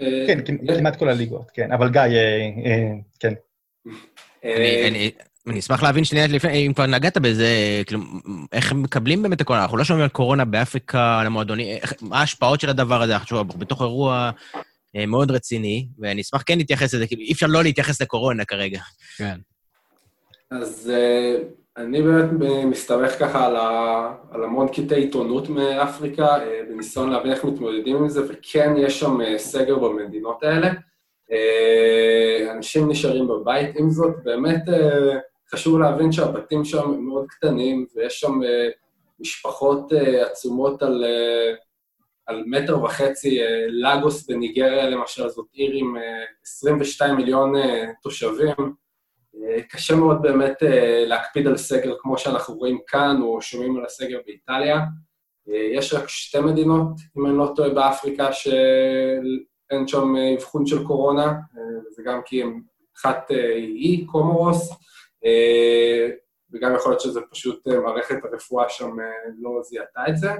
אה, 0.00 0.24
כן, 0.26 0.38
כמ- 0.44 0.76
כמעט 0.78 0.96
כל 0.96 1.08
הליגות, 1.08 1.50
כן. 1.54 1.72
אבל 1.72 1.88
גיא, 1.90 2.00
אה, 2.00 2.08
אה, 2.66 2.92
כן. 3.20 3.32
אה, 4.44 4.88
אני- 4.88 5.10
אשמח 5.58 5.82
להבין 5.82 6.04
שנייה 6.04 6.26
לפני, 6.26 6.66
אם 6.66 6.72
כבר 6.72 6.86
נגעת 6.86 7.18
בזה, 7.18 7.48
כאילו, 7.86 8.00
איך 8.52 8.72
הם 8.72 8.82
מקבלים 8.82 9.22
באמת 9.22 9.36
את 9.36 9.40
הקורונה? 9.40 9.62
אנחנו 9.64 9.76
לא 9.76 9.84
שומעים 9.84 10.02
על 10.02 10.08
קורונה 10.08 10.44
באפריקה, 10.44 11.20
על 11.20 11.26
המועדונים, 11.26 11.78
מה 12.00 12.20
ההשפעות 12.20 12.60
של 12.60 12.68
הדבר 12.70 13.02
הזה? 13.02 13.16
עכשיו, 13.16 13.40
אנחנו 13.40 13.58
בתוך 13.60 13.80
אירוע 13.82 14.30
אה, 14.96 15.06
מאוד 15.06 15.30
רציני, 15.30 15.88
ואני 15.98 16.20
אשמח 16.20 16.42
כן 16.46 16.58
להתייחס 16.58 16.94
לזה, 16.94 17.06
כאילו, 17.06 17.22
אי 17.22 17.32
אפשר 17.32 17.46
לא 17.46 17.62
להתייחס 17.62 18.02
לקורונה 18.02 18.44
כרגע. 18.44 18.80
כן. 19.16 19.38
אז 20.50 20.92
אה, 20.94 21.34
אני 21.78 22.02
באמת 22.02 22.30
מסתמך 22.66 23.18
ככה 23.18 23.46
על, 23.46 23.56
ה, 23.56 24.14
על 24.30 24.44
המון 24.44 24.68
קטעי 24.68 25.00
עיתונות 25.00 25.48
מאפריקה, 25.48 26.26
אה, 26.26 26.60
בניסיון 26.68 27.10
להבין 27.10 27.32
איך 27.32 27.44
מתמודדים 27.44 27.96
עם 27.96 28.08
זה, 28.08 28.20
וכן, 28.28 28.74
יש 28.76 29.00
שם 29.00 29.20
אה, 29.20 29.38
סגר 29.38 29.78
במדינות 29.78 30.42
האלה. 30.42 30.68
אה, 31.32 32.52
אנשים 32.52 32.90
נשארים 32.90 33.28
בבית, 33.28 33.76
עם 33.76 33.90
זאת, 33.90 34.14
באמת 34.24 34.62
חשוב 35.50 35.78
להבין 35.78 36.12
שהבתים 36.12 36.64
שם 36.64 36.90
מאוד 36.98 37.26
קטנים, 37.28 37.86
ויש 37.94 38.20
שם 38.20 38.40
משפחות 39.20 39.92
עצומות 40.20 40.82
על, 40.82 41.04
על 42.26 42.42
מטר 42.46 42.82
וחצי, 42.82 43.38
לגוס 43.68 44.26
בניגריה 44.30 44.90
למשל, 44.90 45.28
זאת 45.28 45.46
עיר 45.52 45.70
עם 45.74 45.96
אה, 45.96 46.24
22 46.42 47.16
מיליון 47.16 47.52
תושבים. 48.02 48.87
אה, 49.44 49.62
קשה 49.62 49.96
מאוד 49.96 50.22
באמת 50.22 50.62
אה, 50.62 51.04
להקפיד 51.06 51.46
על 51.46 51.56
סגר 51.56 51.94
כמו 51.98 52.18
שאנחנו 52.18 52.54
רואים 52.54 52.78
כאן, 52.86 53.16
או 53.22 53.42
שומעים 53.42 53.76
על 53.76 53.84
הסגר 53.84 54.18
באיטליה. 54.26 54.76
אה, 55.48 55.68
יש 55.72 55.94
רק 55.94 56.08
שתי 56.08 56.40
מדינות, 56.40 56.88
אם 57.18 57.26
אני 57.26 57.38
לא 57.38 57.52
טועה, 57.56 57.70
באפריקה, 57.70 58.32
שאין 58.32 59.86
שם 59.88 60.14
אבחון 60.36 60.66
של 60.66 60.86
קורונה, 60.86 61.32
וזה 61.86 62.02
גם 62.06 62.20
כי 62.24 62.42
הם, 62.42 62.62
אחת 62.96 63.30
אי, 63.74 64.06
קומורוס, 64.06 64.72
וגם 66.52 66.74
יכול 66.74 66.92
להיות 66.92 67.00
שזה 67.00 67.20
פשוט 67.30 67.68
מערכת 67.68 68.16
הרפואה 68.24 68.68
שם 68.68 68.96
לא 69.38 69.62
זיהתה 69.62 70.00
את 70.08 70.16
זה. 70.16 70.30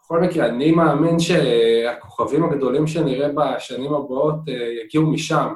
בכל 0.00 0.20
מקרה, 0.20 0.46
אני 0.46 0.72
מאמין 0.72 1.18
שהכוכבים 1.18 2.44
הגדולים 2.44 2.86
שנראה 2.86 3.28
בשנים 3.28 3.94
הבאות 3.94 4.38
יגיעו 4.84 5.06
משם. 5.06 5.54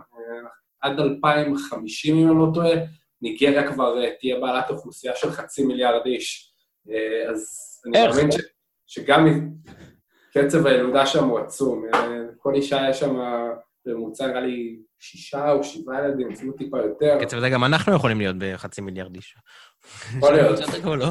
עד 0.80 1.00
2050, 1.00 2.16
אם 2.16 2.28
אני 2.28 2.38
לא 2.38 2.46
טועה, 2.54 2.74
ניגריה 3.22 3.72
כבר 3.72 4.02
אה, 4.02 4.10
תהיה 4.20 4.40
בעלת 4.40 4.70
אוכלוסייה 4.70 5.16
של 5.16 5.30
חצי 5.30 5.64
מיליארד 5.64 6.06
איש. 6.06 6.52
אה, 6.90 7.30
אז 7.30 7.46
אני? 7.86 8.06
מאמין 8.06 8.30
ש, 8.30 8.36
שגם 8.86 9.26
קצב 10.34 10.66
הילודה 10.66 11.06
שם 11.06 11.24
הוא 11.24 11.38
עצום. 11.38 11.84
אה, 11.94 12.18
כל 12.38 12.54
אישה 12.54 12.86
יש 12.90 13.00
שם 13.00 13.16
בממוצע, 13.86 14.26
נראה 14.26 14.40
לי, 14.40 14.78
שישה 14.98 15.52
או 15.52 15.64
שבעה 15.64 16.04
ילדים, 16.04 16.32
אפילו 16.32 16.52
טיפה 16.52 16.78
יותר. 16.78 17.18
קצב 17.20 17.38
זה 17.38 17.48
גם 17.48 17.64
אנחנו 17.64 17.94
יכולים 17.94 18.18
להיות 18.18 18.36
בחצי 18.38 18.80
מיליארד 18.80 19.14
איש. 19.14 19.36
יכול 20.16 20.32
להיות. 20.32 20.60
לא? 20.84 21.08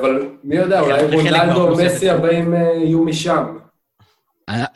אבל 0.00 0.28
מי 0.44 0.56
יודע, 0.56 0.80
אולי 0.80 1.02
רונלדו 1.02 1.68
או. 1.68 1.76
מסי 1.76 2.10
הבאים 2.10 2.54
יהיו 2.54 3.04
משם. 3.04 3.58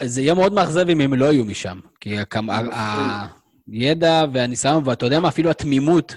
זה 0.02 0.20
יהיה 0.20 0.34
מאוד 0.34 0.52
מאכזב 0.52 0.88
אם 0.88 1.00
הם 1.00 1.14
לא 1.14 1.24
יהיו 1.24 1.44
משם. 1.44 1.80
כי 2.00 2.16
הידע 3.70 4.24
והניסיון, 4.32 4.82
ואתה 4.86 5.06
יודע 5.06 5.20
מה, 5.20 5.28
אפילו 5.28 5.50
התמימות 5.50 6.16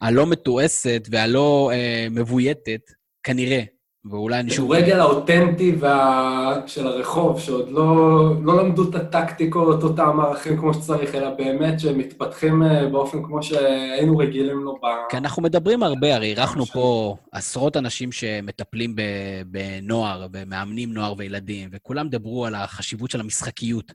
הלא 0.00 0.26
מתועסת 0.26 1.08
והלא 1.10 1.70
אה, 1.72 2.06
מבויתת, 2.10 2.80
כנראה, 3.22 3.62
ואולי 4.10 4.40
אני 4.40 4.50
שוב... 4.50 4.74
כדורגל 4.74 5.00
האותנטי 5.00 5.74
וה... 5.78 6.60
של 6.66 6.86
הרחוב, 6.86 7.40
שעוד 7.40 7.68
לא, 7.70 8.30
לא 8.42 8.62
למדו 8.62 8.90
את 8.90 8.94
הטקטיקות, 8.94 9.82
אותם 9.82 10.16
מערכים 10.16 10.56
כמו 10.56 10.74
שצריך, 10.74 11.14
אלא 11.14 11.30
באמת 11.30 11.80
שהם 11.80 11.98
מתפתחים 11.98 12.62
אה, 12.62 12.88
באופן 12.88 13.22
כמו 13.22 13.42
שהיינו 13.42 14.18
רגילים 14.18 14.58
לו 14.58 14.74
ב... 14.74 14.86
כי 15.10 15.16
אנחנו 15.16 15.42
מדברים 15.42 15.82
הרבה, 15.82 16.14
הרי 16.14 16.26
אירחנו 16.26 16.66
פה 16.66 17.16
עשרות 17.32 17.76
אנשים 17.76 18.12
שמטפלים 18.12 18.96
בנוער, 19.46 20.26
ומאמנים 20.32 20.92
נוער 20.92 21.14
וילדים, 21.18 21.68
וכולם 21.72 22.08
דיברו 22.08 22.46
על 22.46 22.54
החשיבות 22.54 23.10
של 23.10 23.20
המשחקיות. 23.20 23.92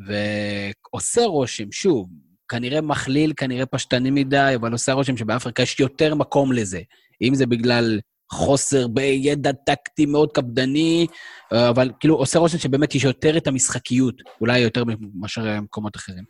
ועושה 0.00 1.24
רושם, 1.24 1.72
שוב, 1.72 2.08
כנראה 2.48 2.80
מכליל, 2.80 3.32
כנראה 3.36 3.66
פשטני 3.66 4.10
מדי, 4.10 4.52
אבל 4.54 4.72
עושה 4.72 4.92
רושם 4.92 5.16
שבאפריקה 5.16 5.62
יש 5.62 5.80
יותר 5.80 6.14
מקום 6.14 6.52
לזה. 6.52 6.80
אם 7.22 7.34
זה 7.34 7.46
בגלל 7.46 7.98
חוסר 8.32 8.88
בידע 8.88 9.52
טקטי 9.66 10.06
מאוד 10.06 10.32
קפדני, 10.32 11.06
אה, 11.52 11.68
אבל 11.68 11.90
כאילו 12.00 12.14
עושה 12.14 12.38
רושם 12.38 12.58
שבאמת 12.58 12.94
יש 12.94 13.04
יותר 13.04 13.36
את 13.36 13.46
המשחקיות, 13.46 14.14
אולי 14.40 14.58
יותר 14.58 14.82
מאשר 15.20 15.42
במקומות 15.44 15.96
אחרים. 15.96 16.24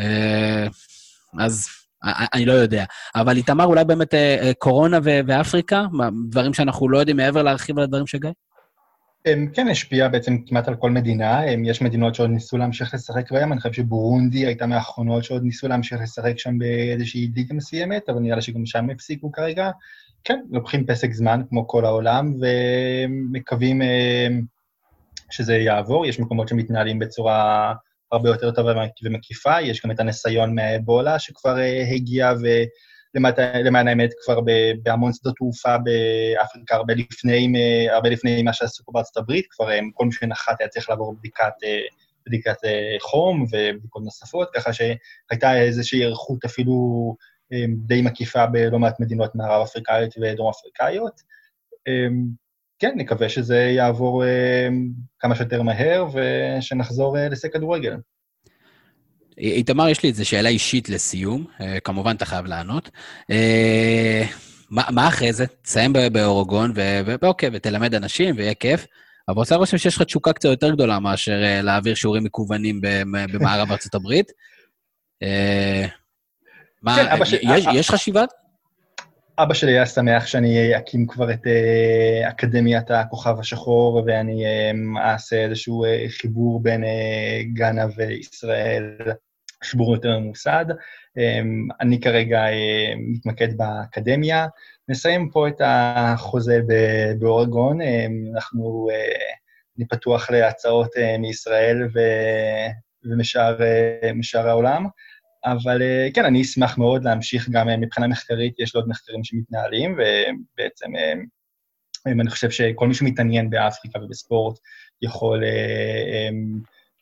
אה, 0.00 0.66
אז 1.44 1.66
אה, 2.04 2.26
אני 2.34 2.46
לא 2.46 2.52
יודע. 2.52 2.84
אבל 3.14 3.36
איתמר, 3.36 3.64
אולי 3.64 3.84
באמת 3.84 4.14
קורונה 4.58 4.98
ואפריקה? 5.02 5.84
דברים 6.30 6.54
שאנחנו 6.54 6.88
לא 6.88 6.98
יודעים 6.98 7.16
מעבר 7.16 7.42
להרחיב 7.42 7.78
על 7.78 7.84
הדברים 7.84 8.06
של 8.06 8.18
גיא? 8.18 8.30
כן 9.52 9.68
השפיע 9.68 10.08
בעצם 10.08 10.38
כמעט 10.46 10.68
על 10.68 10.76
כל 10.76 10.90
מדינה, 10.90 11.40
יש 11.64 11.82
מדינות 11.82 12.14
שעוד 12.14 12.30
ניסו 12.30 12.58
להמשיך 12.58 12.94
לשחק 12.94 13.32
בהם, 13.32 13.52
אני 13.52 13.60
חושב 13.60 13.72
שבורונדי 13.72 14.46
הייתה 14.46 14.66
מהאחרונות 14.66 15.24
שעוד 15.24 15.42
ניסו 15.42 15.68
להמשיך 15.68 16.00
לשחק 16.00 16.38
שם 16.38 16.58
באיזושהי 16.58 17.30
ליגה 17.36 17.54
מסוימת, 17.54 18.08
אבל 18.08 18.18
נראה 18.18 18.36
לי 18.36 18.42
שגם 18.42 18.66
שם 18.66 18.90
הפסיקו 18.90 19.32
כרגע. 19.32 19.70
כן, 20.24 20.40
לוקחים 20.50 20.86
פסק 20.86 21.12
זמן 21.12 21.42
כמו 21.48 21.68
כל 21.68 21.84
העולם, 21.84 22.34
ומקווים 22.40 23.82
אה, 23.82 24.26
שזה 25.30 25.56
יעבור, 25.56 26.06
יש 26.06 26.20
מקומות 26.20 26.48
שמתנהלים 26.48 26.98
בצורה 26.98 27.72
הרבה 28.12 28.28
יותר 28.28 28.50
טובה 28.50 28.72
ומקיפה, 29.04 29.60
יש 29.60 29.82
גם 29.84 29.90
את 29.90 30.00
הניסיון 30.00 30.54
מהאבולה 30.54 31.18
שכבר 31.18 31.58
אה, 31.58 31.82
הגיע, 31.94 32.32
ו... 32.42 32.46
למען 33.64 33.88
האמת, 33.88 34.10
כבר 34.24 34.40
בהמון 34.82 35.12
שדות 35.12 35.36
תעופה 35.36 35.76
באפריקה, 35.78 36.74
הרבה 36.74 36.94
לפני, 36.94 37.52
הרבה 37.90 38.08
לפני 38.08 38.42
מה 38.42 38.52
שעשו 38.52 38.84
פה 38.84 38.92
בארצות 38.92 39.16
הברית, 39.16 39.46
כבר 39.50 39.70
הם, 39.70 39.90
כל 39.94 40.04
מי 40.04 40.12
שנחת 40.12 40.60
היה 40.60 40.68
צריך 40.68 40.90
לעבור 40.90 41.14
בדיקת, 41.18 41.52
אה, 41.64 41.80
בדיקת 42.26 42.64
אה, 42.64 42.96
חום 43.00 43.42
ובדיקות 43.42 44.02
נוספות, 44.04 44.48
ככה 44.54 44.70
שהייתה 44.72 45.60
איזושהי 45.60 45.98
היערכות 45.98 46.44
אפילו 46.44 46.74
אה, 47.52 47.64
די 47.86 48.02
מקיפה 48.02 48.46
בלא 48.46 48.78
מעט 48.78 49.00
מדינות 49.00 49.34
מערב 49.34 49.62
אפריקאיות 49.62 50.14
ודרום 50.20 50.50
אפריקאיות. 50.50 51.20
אה, 51.88 52.08
כן, 52.78 52.92
נקווה 52.96 53.28
שזה 53.28 53.56
יעבור 53.56 54.24
אה, 54.24 54.68
כמה 55.18 55.34
שיותר 55.34 55.62
מהר 55.62 56.06
ושנחזור 56.12 57.18
אה, 57.18 57.28
לשחק 57.28 57.52
כדורגל. 57.52 57.96
איתמר, 59.38 59.88
יש 59.88 60.02
לי 60.02 60.08
איזו 60.08 60.28
שאלה 60.28 60.48
אישית 60.48 60.88
לסיום, 60.88 61.44
אה, 61.60 61.80
כמובן 61.80 62.16
אתה 62.16 62.24
חייב 62.26 62.46
לענות. 62.46 62.90
אה, 63.30 64.22
מה 64.70 64.82
מה 64.90 65.08
אחרי 65.08 65.32
זה? 65.32 65.44
תסיים 65.62 65.92
באורגון, 66.12 66.72
ואוקיי, 67.22 67.50
ותלמד 67.52 67.94
אנשים, 67.94 68.34
ויהיה 68.36 68.54
כיף. 68.54 68.86
אבל 69.28 69.36
עושה 69.36 69.54
רושם 69.56 69.78
שיש 69.78 69.96
לך 69.96 70.02
תשוקה 70.02 70.32
קצת 70.32 70.48
יותר 70.48 70.70
גדולה 70.70 70.98
מאשר 70.98 71.42
אה, 71.44 71.62
להעביר 71.62 71.94
שיעורים 71.94 72.24
מקוונים 72.24 72.80
במ- 72.82 73.32
במערב 73.32 73.70
ארצות 73.70 73.94
הברית. 73.94 74.32
מה, 76.82 76.96
כן, 76.96 77.04
יש 77.74 77.90
חשיבה? 77.90 78.22
אבא 79.38 79.54
שלי 79.54 79.72
היה 79.72 79.86
שמח 79.86 80.26
שאני 80.26 80.76
אקים 80.78 81.06
כבר 81.06 81.32
את 81.32 81.46
אה, 81.46 82.28
אקדמיית 82.28 82.90
הכוכב 82.90 83.38
השחור, 83.38 84.02
ואני 84.06 84.44
אה, 84.46 84.70
אעשה 85.12 85.36
איזשהו 85.36 85.84
אה, 85.84 86.04
חיבור 86.08 86.62
בין 86.62 86.84
גאנה 87.52 87.86
וישראל, 87.96 88.96
חיבור 89.64 89.94
יותר 89.94 90.18
ממוסד. 90.18 90.64
אני 91.80 92.00
כרגע 92.00 92.42
מתמקד 92.98 93.56
באקדמיה. 93.56 94.46
נסיים 94.88 95.30
פה 95.30 95.48
את 95.48 95.60
החוזה 95.64 96.60
באורגון. 97.18 97.78
אנחנו, 98.34 98.88
אני 99.78 99.86
פתוח 99.88 100.30
להצעות 100.30 100.90
מישראל 101.18 101.88
ומשאר 103.04 103.58
משאר 104.14 104.48
העולם. 104.48 104.86
אבל 105.44 105.82
אה, 105.82 106.08
כן, 106.14 106.24
אני 106.24 106.42
אשמח 106.42 106.78
מאוד 106.78 107.04
להמשיך 107.04 107.48
גם 107.48 107.68
אה, 107.68 107.76
מבחינה 107.76 108.06
מחקרית, 108.06 108.60
יש 108.60 108.74
לי 108.74 108.80
עוד 108.80 108.88
מחקרים 108.88 109.24
שמתנהלים, 109.24 109.92
ובעצם 109.92 110.96
אה, 110.96 111.12
אני 112.06 112.30
חושב 112.30 112.50
שכל 112.50 112.88
מי 112.88 112.94
שמתעניין 112.94 113.50
באפריקה 113.50 113.98
ובספורט 113.98 114.58
יכול 115.02 115.42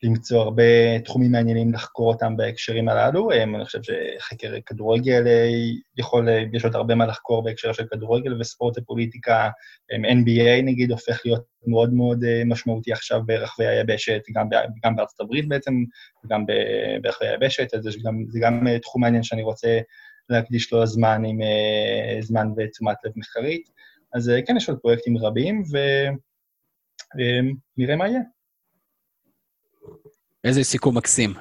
למצוא 0.02 0.42
הרבה 0.42 0.98
תחומים 1.04 1.32
מעניינים 1.32 1.72
לחקור 1.72 2.12
אותם 2.12 2.36
בהקשרים 2.36 2.88
הללו. 2.88 3.30
אה, 3.30 3.42
אני 3.42 3.64
חושב 3.64 3.78
שחקר 3.82 4.54
כדורגל 4.66 5.26
אה, 5.26 5.48
יכול, 5.96 6.28
אה, 6.28 6.44
יש 6.52 6.64
עוד 6.64 6.74
הרבה 6.74 6.94
מה 6.94 7.06
לחקור 7.06 7.42
בהקשר 7.44 7.72
של 7.72 7.86
כדורגל 7.90 8.40
וספורט 8.40 8.78
ופוליטיקה. 8.78 9.50
NBA 9.92 10.62
נגיד 10.62 10.90
הופך 10.90 11.20
להיות 11.24 11.44
מאוד 11.66 11.92
מאוד 11.92 12.24
משמעותי 12.46 12.92
עכשיו 12.92 13.22
ברחבי 13.26 13.66
היבשת, 13.66 14.20
גם, 14.34 14.48
גם 14.84 14.96
בארצות 14.96 15.20
הברית 15.20 15.48
בעצם, 15.48 15.72
וגם 16.24 16.44
ברחבי 17.02 17.28
היבשת, 17.28 17.74
אז 17.74 17.96
גם, 18.04 18.24
זה 18.28 18.40
גם 18.42 18.66
תחום 18.82 19.02
מעניין 19.02 19.22
שאני 19.22 19.42
רוצה 19.42 19.80
להקדיש 20.28 20.72
לו 20.72 20.86
זמן 20.86 21.22
עם 21.24 21.38
זמן 22.20 22.48
ותשומת 22.56 22.96
לב 23.04 23.12
מחקרית. 23.16 23.70
אז 24.14 24.32
כן, 24.46 24.56
יש 24.56 24.68
עוד 24.68 24.78
פרויקטים 24.78 25.18
רבים, 25.18 25.62
ונראה 27.16 27.96
מה 27.96 28.08
יהיה. 28.08 28.20
איזה 30.44 30.64
סיכום 30.64 30.96
מקסים. 30.96 31.34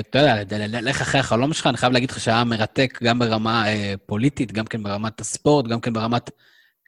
אתה 0.00 0.18
יודע, 0.18 0.56
לך 0.80 1.02
אחרי 1.02 1.20
החלום 1.20 1.52
שלך, 1.52 1.66
אני 1.66 1.76
חייב 1.76 1.92
להגיד 1.92 2.10
לך 2.10 2.20
שהיה 2.20 2.44
מרתק 2.44 2.98
גם 3.02 3.18
ברמה 3.18 3.68
אה, 3.68 3.94
פוליטית, 4.06 4.52
גם 4.52 4.64
כן 4.64 4.82
ברמת 4.82 5.20
הספורט, 5.20 5.66
גם 5.66 5.80
כן 5.80 5.92
ברמת 5.92 6.30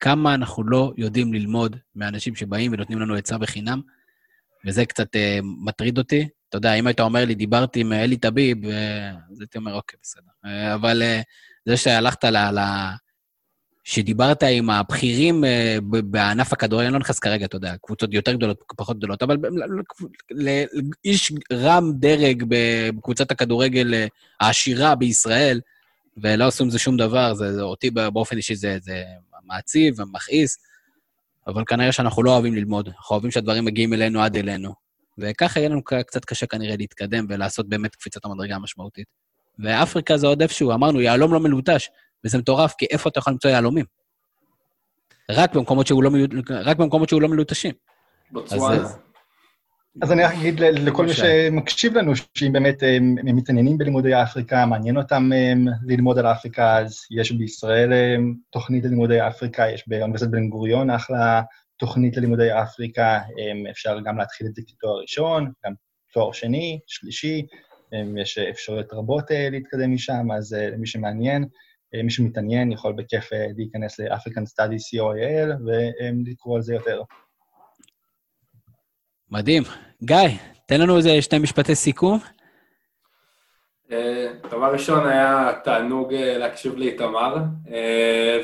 כמה 0.00 0.34
אנחנו 0.34 0.64
לא 0.64 0.92
יודעים 0.96 1.32
ללמוד 1.32 1.76
מאנשים 1.96 2.34
שבאים 2.34 2.72
ונותנים 2.72 2.98
לנו 2.98 3.14
עצה 3.14 3.38
בחינם, 3.38 3.80
וזה 4.66 4.86
קצת 4.86 5.16
אה, 5.16 5.38
מטריד 5.64 5.98
אותי. 5.98 6.28
אתה 6.48 6.56
יודע, 6.56 6.74
אם 6.74 6.86
היית 6.86 7.00
אומר 7.00 7.24
לי, 7.24 7.34
דיברתי 7.34 7.80
עם 7.80 7.92
אלי 7.92 8.16
טביב, 8.16 8.64
אה, 8.64 9.10
אז 9.32 9.40
הייתי 9.40 9.58
אומר, 9.58 9.74
אוקיי, 9.74 9.98
בסדר. 10.02 10.30
אבל 10.74 11.02
זה 11.68 11.76
שהלכת 11.76 12.24
ל... 12.24 12.36
שדיברת 13.90 14.42
עם 14.42 14.70
הבכירים 14.70 15.44
אה, 15.44 15.78
בענף 15.82 16.52
הכדורגל, 16.52 16.84
אני 16.84 16.92
לא 16.92 16.98
נכנס 16.98 17.18
כרגע, 17.18 17.44
אתה 17.44 17.56
יודע, 17.56 17.74
קבוצות 17.82 18.14
יותר 18.14 18.32
גדולות, 18.32 18.64
פחות 18.76 18.96
גדולות, 18.96 19.22
אבל 19.22 19.36
לאיש 20.30 21.32
רם 21.52 21.92
דרג 21.94 22.44
בקבוצת 22.48 23.30
הכדורגל 23.30 23.94
אה, 23.94 24.06
העשירה 24.40 24.94
בישראל, 24.94 25.60
ולא 26.16 26.46
עשו 26.46 26.64
עם 26.64 26.70
זה 26.70 26.78
שום 26.78 26.96
דבר, 26.96 27.34
זה, 27.34 27.52
זה 27.54 27.62
אותי 27.62 27.90
באופן 27.90 28.36
אישי 28.36 28.54
זה, 28.54 28.78
זה 28.80 29.02
מעציב 29.44 30.00
ומכעיס, 30.00 30.58
אבל 31.46 31.62
כנראה 31.66 31.92
שאנחנו 31.92 32.22
לא 32.22 32.30
אוהבים 32.30 32.54
ללמוד, 32.54 32.88
אנחנו 32.88 33.14
אוהבים 33.14 33.30
שהדברים 33.30 33.64
מגיעים 33.64 33.92
אלינו 33.92 34.22
עד 34.22 34.36
אלינו. 34.36 34.74
וככה 35.18 35.60
יהיה 35.60 35.68
לנו 35.68 35.82
קצת 35.84 36.24
קשה 36.24 36.46
כנראה 36.46 36.76
להתקדם 36.76 37.26
ולעשות 37.28 37.68
באמת 37.68 37.94
קפיצת 37.96 38.24
המדרגה 38.24 38.56
המשמעותית. 38.56 39.06
ואפריקה 39.58 40.16
זה 40.16 40.26
עוד 40.26 40.42
איפשהו, 40.42 40.72
אמרנו, 40.72 41.00
יהלום 41.00 41.32
לא 41.32 41.40
מלוטש. 41.40 41.88
וזה 42.24 42.38
מטורף, 42.38 42.74
כי 42.78 42.86
איפה 42.90 43.08
אתה 43.08 43.18
יכול 43.18 43.32
למצוא 43.32 43.50
יהלומים? 43.50 43.84
רק 45.30 45.54
במקומות 45.54 45.86
שהוא 45.86 46.02
לא, 46.02 46.10
רק 46.64 46.76
במקומות 46.76 47.08
שהוא 47.08 47.22
לא 47.22 47.28
מלוטשים. 47.28 47.72
בצואנה. 48.32 48.88
אז 50.02 50.12
אני 50.12 50.24
רק 50.24 50.32
אגיד 50.32 50.60
לכל 50.60 51.06
מי 51.06 51.12
שמקשיב 51.12 51.98
לנו, 51.98 52.12
שאם 52.34 52.52
באמת 52.52 52.82
הם 52.82 53.36
מתעניינים 53.36 53.78
בלימודי 53.78 54.22
אפריקה, 54.22 54.66
מעניין 54.66 54.96
אותם 54.96 55.30
ללמוד 55.86 56.18
על 56.18 56.26
אפריקה, 56.26 56.78
אז 56.78 57.00
יש 57.10 57.32
בישראל 57.32 57.92
תוכנית 58.50 58.84
ללימודי 58.84 59.26
אפריקה, 59.26 59.70
יש 59.70 59.88
באוניברסיטת 59.88 60.30
בן 60.30 60.48
גוריון 60.48 60.90
אחלה 60.90 61.42
תוכנית 61.76 62.16
ללימודי 62.16 62.48
אפריקה, 62.62 63.20
אפשר 63.70 64.00
גם 64.04 64.18
להתחיל 64.18 64.46
את 64.46 64.54
זה 64.54 64.62
כתואר 64.66 65.00
ראשון, 65.00 65.52
גם 65.66 65.72
תואר 66.12 66.32
שני, 66.32 66.80
שלישי, 66.86 67.46
יש 68.16 68.38
אפשרויות 68.38 68.92
רבות 68.92 69.30
אה, 69.30 69.48
להתקדם 69.50 69.94
משם, 69.94 70.32
אז 70.36 70.54
אה, 70.54 70.70
למי 70.70 70.86
שמעניין, 70.86 71.42
אה, 71.42 71.48
מי 71.94 72.10
שמתעניין 72.10 72.72
יכול 72.72 72.92
בכיף 72.92 73.32
אה, 73.32 73.46
להיכנס 73.56 74.00
ל-African 74.00 74.44
Studies 74.52 74.98
co.il 74.98 75.62
ולקרוא 75.66 76.56
על 76.56 76.62
זה 76.62 76.74
יותר. 76.74 77.02
מדהים. 79.30 79.62
גיא, 80.02 80.16
תן 80.66 80.80
לנו 80.80 80.96
איזה 80.96 81.22
שני 81.22 81.38
משפטי 81.38 81.74
סיכום. 81.74 82.18
אה, 83.92 84.32
דבר 84.50 84.72
ראשון 84.72 85.08
היה 85.08 85.52
תענוג 85.64 86.14
להקשיב 86.14 86.76
לאיתמר, 86.76 87.36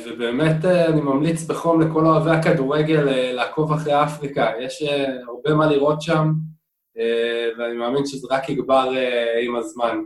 ובאמת 0.07 0.65
אני 0.65 1.01
ממליץ 1.01 1.45
בחום 1.45 1.81
לכל 1.81 2.07
אוהבי 2.07 2.31
הכדורגל 2.31 3.01
לעקוב 3.33 3.73
אחרי 3.73 4.03
אפריקה. 4.03 4.51
יש 4.61 4.85
הרבה 5.27 5.55
מה 5.55 5.67
לראות 5.67 6.03
שם, 6.03 6.33
ואני 7.59 7.77
מאמין 7.77 8.07
שזה 8.07 8.29
רק 8.31 8.49
יגבר 8.49 8.91
עם 9.43 9.57
הזמן. 9.57 9.99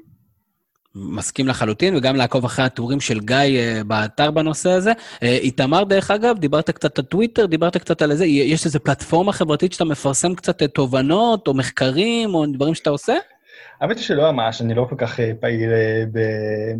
מסכים 0.95 1.49
לחלוטין, 1.49 1.97
וגם 1.97 2.17
לעקוב 2.17 2.45
אחרי 2.45 2.65
הטורים 2.65 3.01
של 3.01 3.21
גיא 3.21 3.37
uh, 3.37 3.85
באתר 3.85 4.31
בנושא 4.31 4.71
הזה. 4.71 4.93
Uh, 4.93 5.19
איתמר, 5.23 5.85
דרך 5.85 6.11
אגב, 6.11 6.39
דיברת 6.39 6.71
קצת 6.71 6.99
על 6.99 7.05
טוויטר, 7.05 7.47
דיברת 7.47 7.77
קצת 7.77 8.03
על 8.03 8.11
איזה, 8.11 8.27
יש 8.27 8.67
איזו 8.67 8.81
פלטפורמה 8.81 9.33
חברתית 9.33 9.73
שאתה 9.73 9.85
מפרסם 9.85 10.35
קצת 10.35 10.63
uh, 10.63 10.67
תובנות, 10.67 11.49
או 11.49 11.55
מחקרים, 11.55 12.35
או 12.35 12.47
דברים 12.47 12.75
שאתה 12.75 12.91
עושה? 12.91 13.15
האמת 13.81 13.97
היא 13.97 14.05
שלא 14.05 14.33
ממש, 14.33 14.61
אני 14.63 14.75
לא 14.75 14.87
כל 14.91 14.97
כך 14.99 15.21
פעיל 15.41 15.71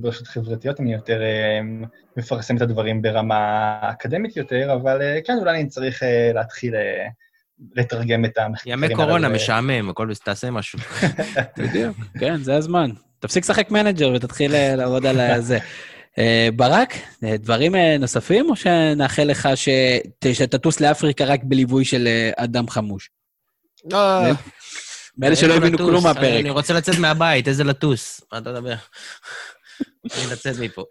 ברשת 0.01 0.27
חברתיות, 0.27 0.81
אני 0.81 0.93
יותר 0.93 1.21
מפרסם 2.17 2.57
את 2.57 2.63
הדברים 2.63 3.03
ברמה 3.03 3.79
אקדמית 3.83 4.37
יותר, 4.37 4.75
אבל 4.75 5.01
כן, 5.25 5.37
אולי 5.41 5.61
אני 5.61 5.69
צריך 5.69 6.03
להתחיל 6.35 6.75
לתרגם 7.75 8.25
את 8.25 8.39
המחקרים. 8.39 8.85
ימי 8.85 8.95
קורונה, 8.95 9.29
משעמם, 9.29 9.91
הכל, 9.91 10.11
תעשה 10.25 10.51
משהו. 10.51 10.79
בדיוק, 11.59 11.97
כן, 12.19 12.37
זה 12.37 12.57
הזמן. 12.57 12.91
תפסיק 13.21 13.45
לשחק 13.45 13.71
מנג'ר 13.71 14.13
ותתחיל 14.15 14.55
אה, 14.55 14.77
לעבוד 14.77 15.07
על 15.07 15.41
זה. 15.41 15.59
אה, 16.19 16.49
ברק, 16.57 16.95
אה, 17.25 17.37
דברים 17.37 17.75
נוספים, 17.77 18.51
או 18.51 18.57
שנאחל 18.57 19.25
לך 19.25 19.49
שתטוס 20.33 20.81
לאפריקה 20.81 21.25
רק 21.25 21.41
בליווי 21.45 21.85
של 21.85 22.09
אדם 22.37 22.69
חמוש? 22.69 23.11
מאלה 25.19 25.37
שלא 25.37 25.55
הבינו 25.55 25.79
כלום 25.79 26.05
מהפרק. 26.05 26.41
אני 26.41 26.51
רוצה 26.51 26.75
לצאת 26.75 26.99
מהבית, 26.99 27.49
איזה 27.49 27.65
לטוס? 27.65 28.21
מה 28.33 28.39
אתה 28.39 28.51
מדבר? 28.53 28.75
אני 30.05 30.33
לצאת 30.33 30.57
מפה. 30.59 30.85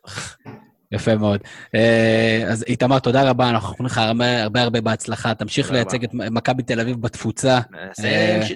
יפה 0.92 1.16
מאוד. 1.16 1.42
אה, 1.76 2.44
אז 2.48 2.64
איתמר, 2.68 3.00
תודה 3.00 3.30
רבה, 3.30 3.50
אנחנו 3.50 3.74
מאחלים 3.74 3.86
לך 3.86 3.98
הרבה 3.98 4.44
הרבה 4.44 4.62
הרבה 4.62 4.82
בהצלחה. 4.82 5.34
תמשיך 5.34 5.72
לייצג 5.72 6.04
את 6.04 6.10
מכבי 6.14 6.64
תל 6.64 6.80
אביב 6.80 7.02
בתפוצה. 7.02 7.60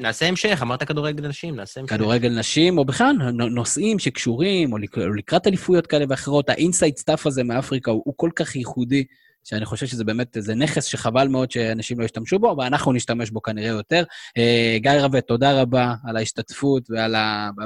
נעשה 0.01 0.27
המשך, 0.27 0.59
אמרת 0.61 0.83
כדורגל 0.83 1.27
נשים, 1.27 1.55
נעשה 1.55 1.79
המשך. 1.79 1.93
כדורגל 1.93 2.39
נשים, 2.39 2.77
או 2.77 2.85
בכלל 2.85 3.15
נושאים 3.31 3.99
שקשורים, 3.99 4.73
או 4.73 4.77
לקראת 5.17 5.47
אליפויות 5.47 5.87
כאלה 5.87 6.05
ואחרות. 6.09 6.49
ה 6.49 6.56
inside 6.56 6.97
stuff 6.97 7.27
הזה 7.27 7.43
מאפריקה 7.43 7.91
הוא 7.91 8.13
כל 8.15 8.29
כך 8.35 8.55
ייחודי, 8.55 9.03
שאני 9.43 9.65
חושב 9.65 9.85
שזה 9.85 10.03
באמת, 10.03 10.37
זה 10.39 10.55
נכס 10.55 10.85
שחבל 10.85 11.27
מאוד 11.27 11.51
שאנשים 11.51 11.99
לא 11.99 12.05
ישתמשו 12.05 12.39
בו, 12.39 12.55
ואנחנו 12.57 12.93
נשתמש 12.93 13.29
בו 13.29 13.41
כנראה 13.41 13.67
יותר. 13.67 14.03
אה, 14.37 14.77
גיא 14.79 14.91
רווה, 14.91 15.21
תודה 15.21 15.61
רבה 15.61 15.93
על 16.05 16.17
ההשתתפות 16.17 16.89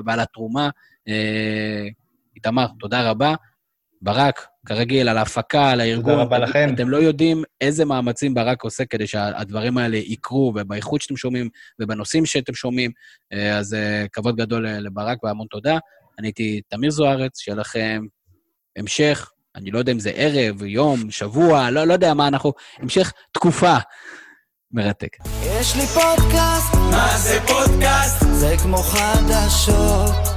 ועל 0.05 0.19
התרומה. 0.19 0.69
אה, 1.07 1.87
איתמר, 2.35 2.67
תודה 2.79 3.09
רבה. 3.09 3.35
ברק, 4.01 4.47
כרגיל, 4.65 5.09
על 5.09 5.17
ההפקה, 5.17 5.69
על 5.69 5.79
הארגון. 5.79 6.13
תודה 6.13 6.23
רבה 6.23 6.39
לכם. 6.39 6.69
אתם 6.75 6.89
לא 6.89 6.97
יודעים 6.97 7.43
איזה 7.61 7.85
מאמצים 7.85 8.33
ברק 8.33 8.63
עושה 8.63 8.85
כדי 8.85 9.07
שהדברים 9.07 9.77
האלה 9.77 9.97
יקרו, 9.97 10.53
ובאיכות 10.55 11.01
שאתם 11.01 11.17
שומעים, 11.17 11.49
ובנושאים 11.81 12.25
שאתם 12.25 12.53
שומעים. 12.53 12.91
אה, 13.33 13.57
אז 13.57 13.73
אה, 13.73 14.05
כבוד 14.13 14.35
גדול 14.35 14.67
לברק 14.67 15.23
והמון 15.23 15.47
תודה. 15.49 15.77
אני 16.19 16.27
הייתי 16.27 16.61
תמיר 16.67 16.91
זוארץ, 16.91 17.39
שיהיה 17.39 17.55
לכם 17.55 18.05
המשך, 18.77 19.31
אני 19.55 19.71
לא 19.71 19.79
יודע 19.79 19.91
אם 19.91 19.99
זה 19.99 20.11
ערב, 20.15 20.63
יום, 20.63 21.11
שבוע, 21.11 21.69
לא, 21.69 21.83
לא 21.83 21.93
יודע 21.93 22.13
מה 22.13 22.27
אנחנו, 22.27 22.53
המשך 22.79 23.13
תקופה. 23.31 23.77
מרתק. 24.71 25.17
יש 25.43 25.75
לי 25.75 25.85
פודקאסט. 25.87 26.73
מה 26.91 27.17
זה 27.17 27.39
פודקאסט? 27.47 28.25
זה 28.31 28.55
כמו 28.63 28.77
חדשות. 28.77 30.36